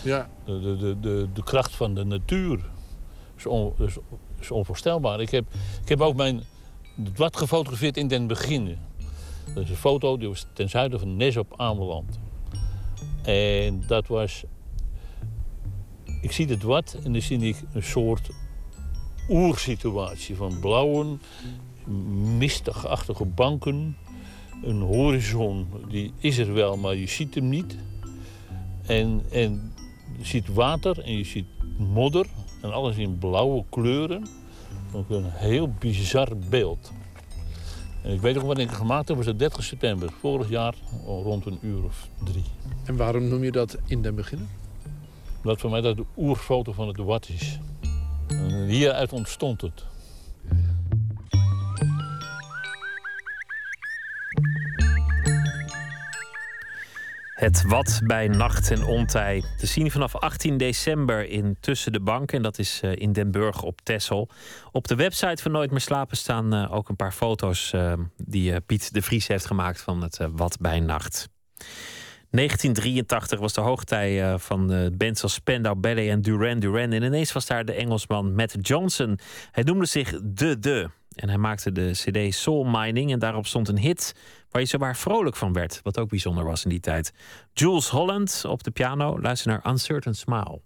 Ja. 0.02 0.30
De, 0.46 0.60
de, 0.60 0.78
de, 0.78 1.00
de, 1.00 1.28
de 1.34 1.44
kracht 1.44 1.76
van 1.76 1.94
de 1.94 2.04
natuur 2.04 2.60
is, 3.38 3.46
on, 3.46 3.74
is, 3.78 3.98
is 4.40 4.52
onvoorstelbaar. 4.52 5.22
Ik 5.22 5.32
heb, 5.32 5.46
ik 5.82 5.90
heb 5.90 6.02
ook 6.02 6.16
mijn 6.16 6.44
wat 7.16 7.38
gefotografeerd 7.38 7.98
in 7.98 8.08
den 8.08 8.28
begin. 8.28 8.78
Dat 9.54 9.64
is 9.64 9.70
een 9.70 9.76
foto 9.76 10.18
die 10.18 10.28
was 10.28 10.46
ten 10.54 10.70
zuiden 10.70 11.00
van 11.00 11.16
Nes 11.16 11.38
op 11.38 11.54
Ameland. 11.58 12.20
En 13.24 13.84
dat 13.88 14.08
was... 14.08 14.44
Ik 16.22 16.32
zie 16.32 16.48
het 16.48 16.64
wat 16.64 16.98
en 17.04 17.12
dan 17.12 17.22
zie 17.22 17.40
ik 17.40 17.56
een 17.74 17.84
soort 17.84 18.30
oersituatie 19.30 20.36
van 20.36 20.60
blauwe, 20.60 21.18
mistigachtige 22.38 23.26
banken. 23.26 23.98
Een 24.64 24.82
horizon, 24.82 25.68
die 25.90 26.14
is 26.18 26.38
er 26.38 26.54
wel, 26.54 26.78
maar 26.78 26.96
je 26.96 27.08
ziet 27.08 27.36
hem 27.36 27.50
niet. 27.50 27.78
En, 28.86 29.22
en 29.32 29.74
je 30.18 30.26
ziet 30.26 30.54
water 30.54 31.00
en 31.00 31.18
je 31.18 31.24
ziet 31.24 31.46
modder 31.78 32.26
en 32.62 32.74
alles 32.74 32.98
in 32.98 33.18
blauwe 33.18 33.64
kleuren. 33.70 34.28
Ook 34.94 35.10
een 35.10 35.30
heel 35.30 35.74
bizar 35.80 36.38
beeld. 36.50 36.92
En 38.04 38.14
ik 38.14 38.22
weet 38.22 38.38
ook 38.38 38.44
wat 38.44 38.58
ik 38.58 38.72
gemaakt 38.72 39.08
heb, 39.08 39.18
was 39.18 39.26
het 39.26 39.40
30 39.40 39.64
september 39.64 40.10
vorig 40.20 40.50
jaar, 40.50 40.74
rond 41.06 41.46
een 41.46 41.60
uur 41.62 41.84
of 41.84 42.08
drie. 42.24 42.44
En 42.86 42.96
waarom 42.96 43.28
noem 43.28 43.44
je 43.44 43.52
dat 43.52 43.78
in 43.86 44.02
den 44.02 44.16
beginnen? 44.16 44.50
Dat 45.44 45.60
voor 45.60 45.70
mij 45.70 45.82
dat 45.82 45.98
de 45.98 46.06
oerfoto 46.18 46.72
van 46.72 46.88
het 46.88 46.98
wat 46.98 47.30
is. 47.30 47.60
En 48.28 48.68
hieruit 48.68 49.14
ontstond 49.14 49.62
het. 49.62 49.86
Het 57.42 57.64
Wat 57.64 58.02
bij 58.04 58.28
Nacht 58.28 58.72
en 58.72 58.86
Ontij. 58.86 59.44
Te 59.58 59.66
zien 59.66 59.92
vanaf 59.92 60.16
18 60.16 60.58
december 60.58 61.30
in 61.30 61.58
Tussen 61.60 61.94
de 61.94 62.00
Banken. 62.00 62.38
En 62.38 62.44
dat 62.44 62.60
is 62.60 62.80
eh, 62.82 62.96
in 62.96 63.14
Den 63.14 63.32
Burg 63.32 63.64
op 63.64 63.82
Texel. 63.82 64.30
Op 64.72 64.88
de 64.88 64.96
website 64.96 65.42
van 65.42 65.52
Nooit 65.52 65.72
meer 65.72 65.80
slapen 65.80 66.18
staan 66.18 66.54
eh, 66.54 66.74
ook 66.74 66.90
een 66.90 66.96
paar 66.96 67.12
foto's... 67.12 67.72
Uh, 67.74 67.94
die 68.18 68.62
Piet 68.62 68.94
de 68.94 69.02
Vries 69.02 69.28
heeft 69.28 69.46
gemaakt 69.46 69.82
van 69.82 70.02
het 70.02 70.20
Wat 70.32 70.58
bij 70.60 70.80
Nacht. 70.80 71.30
1983 72.30 73.40
was 73.40 73.54
de 73.54 73.62
hoogtij 73.62 74.40
van 74.40 74.68
de 74.68 74.92
bands 74.98 75.24
als 75.24 75.34
Spandau 75.34 75.76
Ballet 75.76 76.10
en 76.10 76.22
Duran 76.22 76.60
Duran. 76.60 76.92
En 76.92 77.04
ineens 77.04 77.32
was 77.32 77.46
daar 77.46 77.66
de 77.66 77.74
Engelsman 77.74 78.36
Matt 78.36 78.56
Johnson. 78.68 79.20
Hij 79.52 79.64
noemde 79.64 79.86
zich 79.86 80.20
De 80.24 80.60
De. 80.60 80.90
En 81.16 81.30
hij 81.30 81.38
maakte 81.38 81.72
de 81.72 81.92
CD 81.92 82.34
Soul 82.34 82.64
Mining. 82.64 83.12
En 83.12 83.20
daarop 83.20 83.48
stond 83.48 83.68
een 83.68 83.78
hit 83.78 84.16
waar 84.50 84.62
je 84.62 84.68
zowaar 84.68 84.98
vrolijk 84.98 85.36
van 85.36 85.54
werd. 85.54 85.80
Wat 85.84 86.00
ook 86.00 86.10
bijzonder 86.10 86.46
was 86.46 86.64
in 86.64 86.70
die 86.70 86.80
tijd. 86.80 87.14
Jules 87.54 87.90
Holland 87.90 88.44
op 88.48 88.64
de 88.64 88.72
piano. 88.72 89.22
Luister 89.22 89.52
naar 89.52 89.72
Uncertain 89.72 90.16
Smile. 90.16 90.62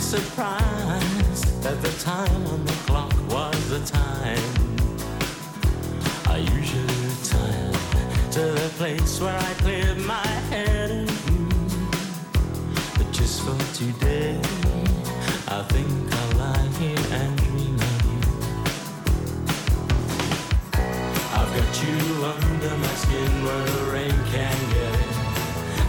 surprised 0.00 1.62
that 1.62 1.80
the 1.82 1.92
time 2.02 2.46
on 2.46 2.64
the 2.64 2.72
clock 2.86 3.12
was 3.28 3.68
the 3.68 3.80
time 3.84 4.76
I 6.26 6.38
usually 6.38 7.00
retire 7.06 7.72
to 8.32 8.40
the 8.40 8.70
place 8.78 9.20
where 9.20 9.36
I 9.36 9.52
cleared 9.62 9.98
my 9.98 10.26
head 10.48 10.90
you. 10.90 11.48
But 12.96 13.12
just 13.12 13.42
for 13.42 13.58
today, 13.74 14.40
I 15.48 15.62
think 15.68 15.88
I'll 16.14 16.36
lie 16.38 16.68
here 16.80 17.04
and 17.20 17.36
dream 17.36 17.74
of 17.74 18.00
you. 18.08 18.20
I've 21.38 21.52
got 21.58 21.72
you 21.84 21.98
under 22.24 22.74
my 22.84 22.94
skin 23.02 23.32
where 23.44 23.64
the 23.64 23.82
rain 23.92 24.18
can 24.32 24.58
get 24.72 24.94
in. 24.94 25.10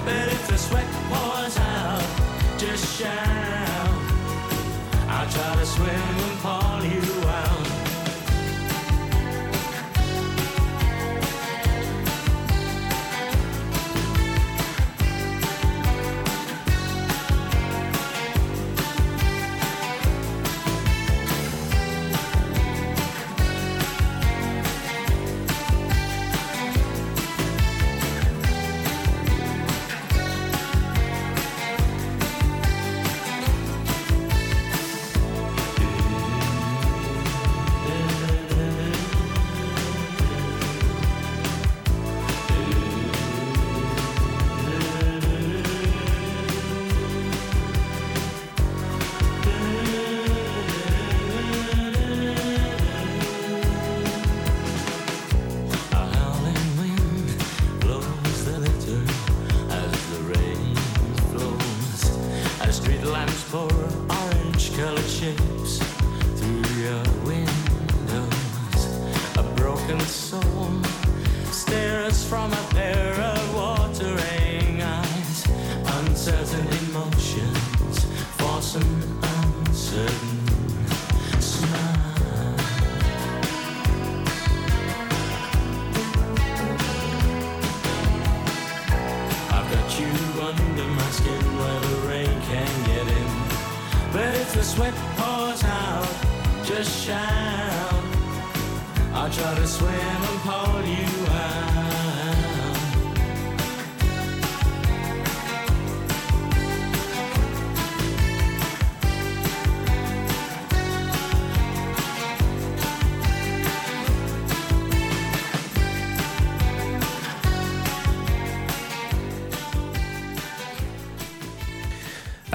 But 0.04 0.28
if 0.36 0.48
the 0.48 0.58
sweat 0.58 0.90
pours 1.10 1.58
out, 1.58 2.04
just 2.58 3.00
shine 3.00 3.41
try 5.32 5.56
to 5.56 5.66
swim 5.66 6.38
upon 6.38 6.92
you. 6.92 7.21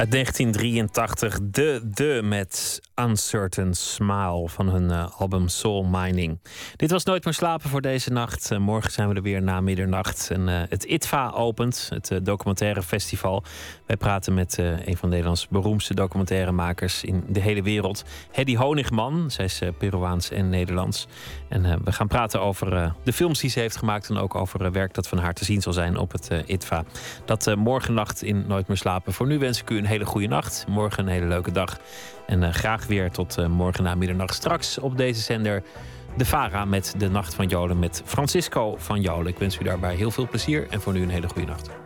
1983, 0.09 1.39
de, 1.43 1.81
de 1.85 2.21
met 2.23 2.81
Uncertain 3.01 3.75
Smile 3.75 4.49
van 4.49 4.69
hun 4.69 4.91
uh, 4.91 5.07
album 5.19 5.49
Soul 5.49 5.85
Mining. 5.85 6.39
Dit 6.77 6.91
was 6.91 7.05
Nooit 7.05 7.25
meer 7.25 7.35
slapen 7.35 7.71
voor 7.71 7.81
deze 7.81 8.13
nacht. 8.13 8.51
Uh, 8.51 8.59
morgen 8.59 8.93
zijn 8.93 9.09
we 9.09 9.15
er 9.15 9.23
weer 9.23 9.43
na 9.43 9.61
middernacht. 9.61 10.31
En, 10.31 10.49
uh, 10.49 10.61
het 10.69 10.85
ITVA 10.85 11.31
opent, 11.31 11.91
het 11.93 12.21
documentaire 12.23 12.83
festival. 12.83 13.43
Wij 13.87 13.97
praten 13.97 14.35
met 14.35 14.59
een 14.59 14.97
van 14.97 15.09
Nederlands 15.09 15.49
beroemdste 15.49 15.95
documentairemakers 15.95 17.05
in 17.05 17.25
de 17.29 17.41
hele 17.41 17.63
wereld. 17.63 18.05
Hedy 18.31 18.57
Honigman, 18.57 19.31
zij 19.31 19.45
is 19.45 19.61
Peruaans 19.79 20.31
en 20.31 20.49
Nederlands. 20.49 21.07
En 21.49 21.85
we 21.85 21.93
gaan 21.93 22.09
praten 22.09 22.41
over 22.41 22.95
de 23.03 23.13
films 23.13 23.41
die 23.41 23.51
ze 23.51 23.61
heeft 23.61 23.77
gemaakt... 23.77 24.09
en 24.09 24.17
ook 24.17 24.35
over 24.35 24.73
werk 24.73 24.95
dat 24.95 25.09
van 25.09 25.19
haar 25.19 25.35
te 25.35 25.45
zien 25.45 25.63
zal 25.63 25.73
zijn 25.73 25.97
op 25.97 26.13
het 26.13 26.31
ITVA. 26.47 26.85
Dat 27.25 27.55
morgen 27.57 27.95
nacht 27.95 28.23
in 28.23 28.45
Nooit 28.47 28.69
meer 28.69 28.77
slapen. 28.77 29.13
Voor 29.13 29.27
nu 29.27 29.39
wens 29.39 29.61
ik 29.61 29.71
u 29.71 29.79
een 29.79 29.87
hele 29.87 30.05
goede 30.05 30.27
nacht. 30.27 30.65
Morgen 30.69 31.03
een 31.03 31.13
hele 31.13 31.27
leuke 31.27 31.53
dag. 31.53 31.79
En 32.27 32.43
uh, 32.43 32.51
graag 32.51 32.87
weer 32.87 33.11
tot 33.11 33.39
uh, 33.39 33.47
morgen 33.47 33.85
na 33.85 33.95
middernacht. 33.95 34.35
Straks 34.35 34.79
op 34.79 34.97
deze 34.97 35.21
zender 35.21 35.63
de 36.17 36.25
Vara 36.25 36.65
met 36.65 36.95
de 36.99 37.11
Nacht 37.11 37.35
van 37.35 37.47
Jolen 37.47 37.79
met 37.79 38.03
Francisco 38.05 38.75
van 38.79 39.01
Jolen. 39.01 39.27
Ik 39.27 39.39
wens 39.39 39.59
u 39.61 39.65
daarbij 39.65 39.95
heel 39.95 40.11
veel 40.11 40.29
plezier 40.29 40.67
en 40.71 40.81
voor 40.81 40.93
nu 40.93 41.03
een 41.03 41.11
hele 41.11 41.29
goede 41.29 41.47
nacht. 41.47 41.86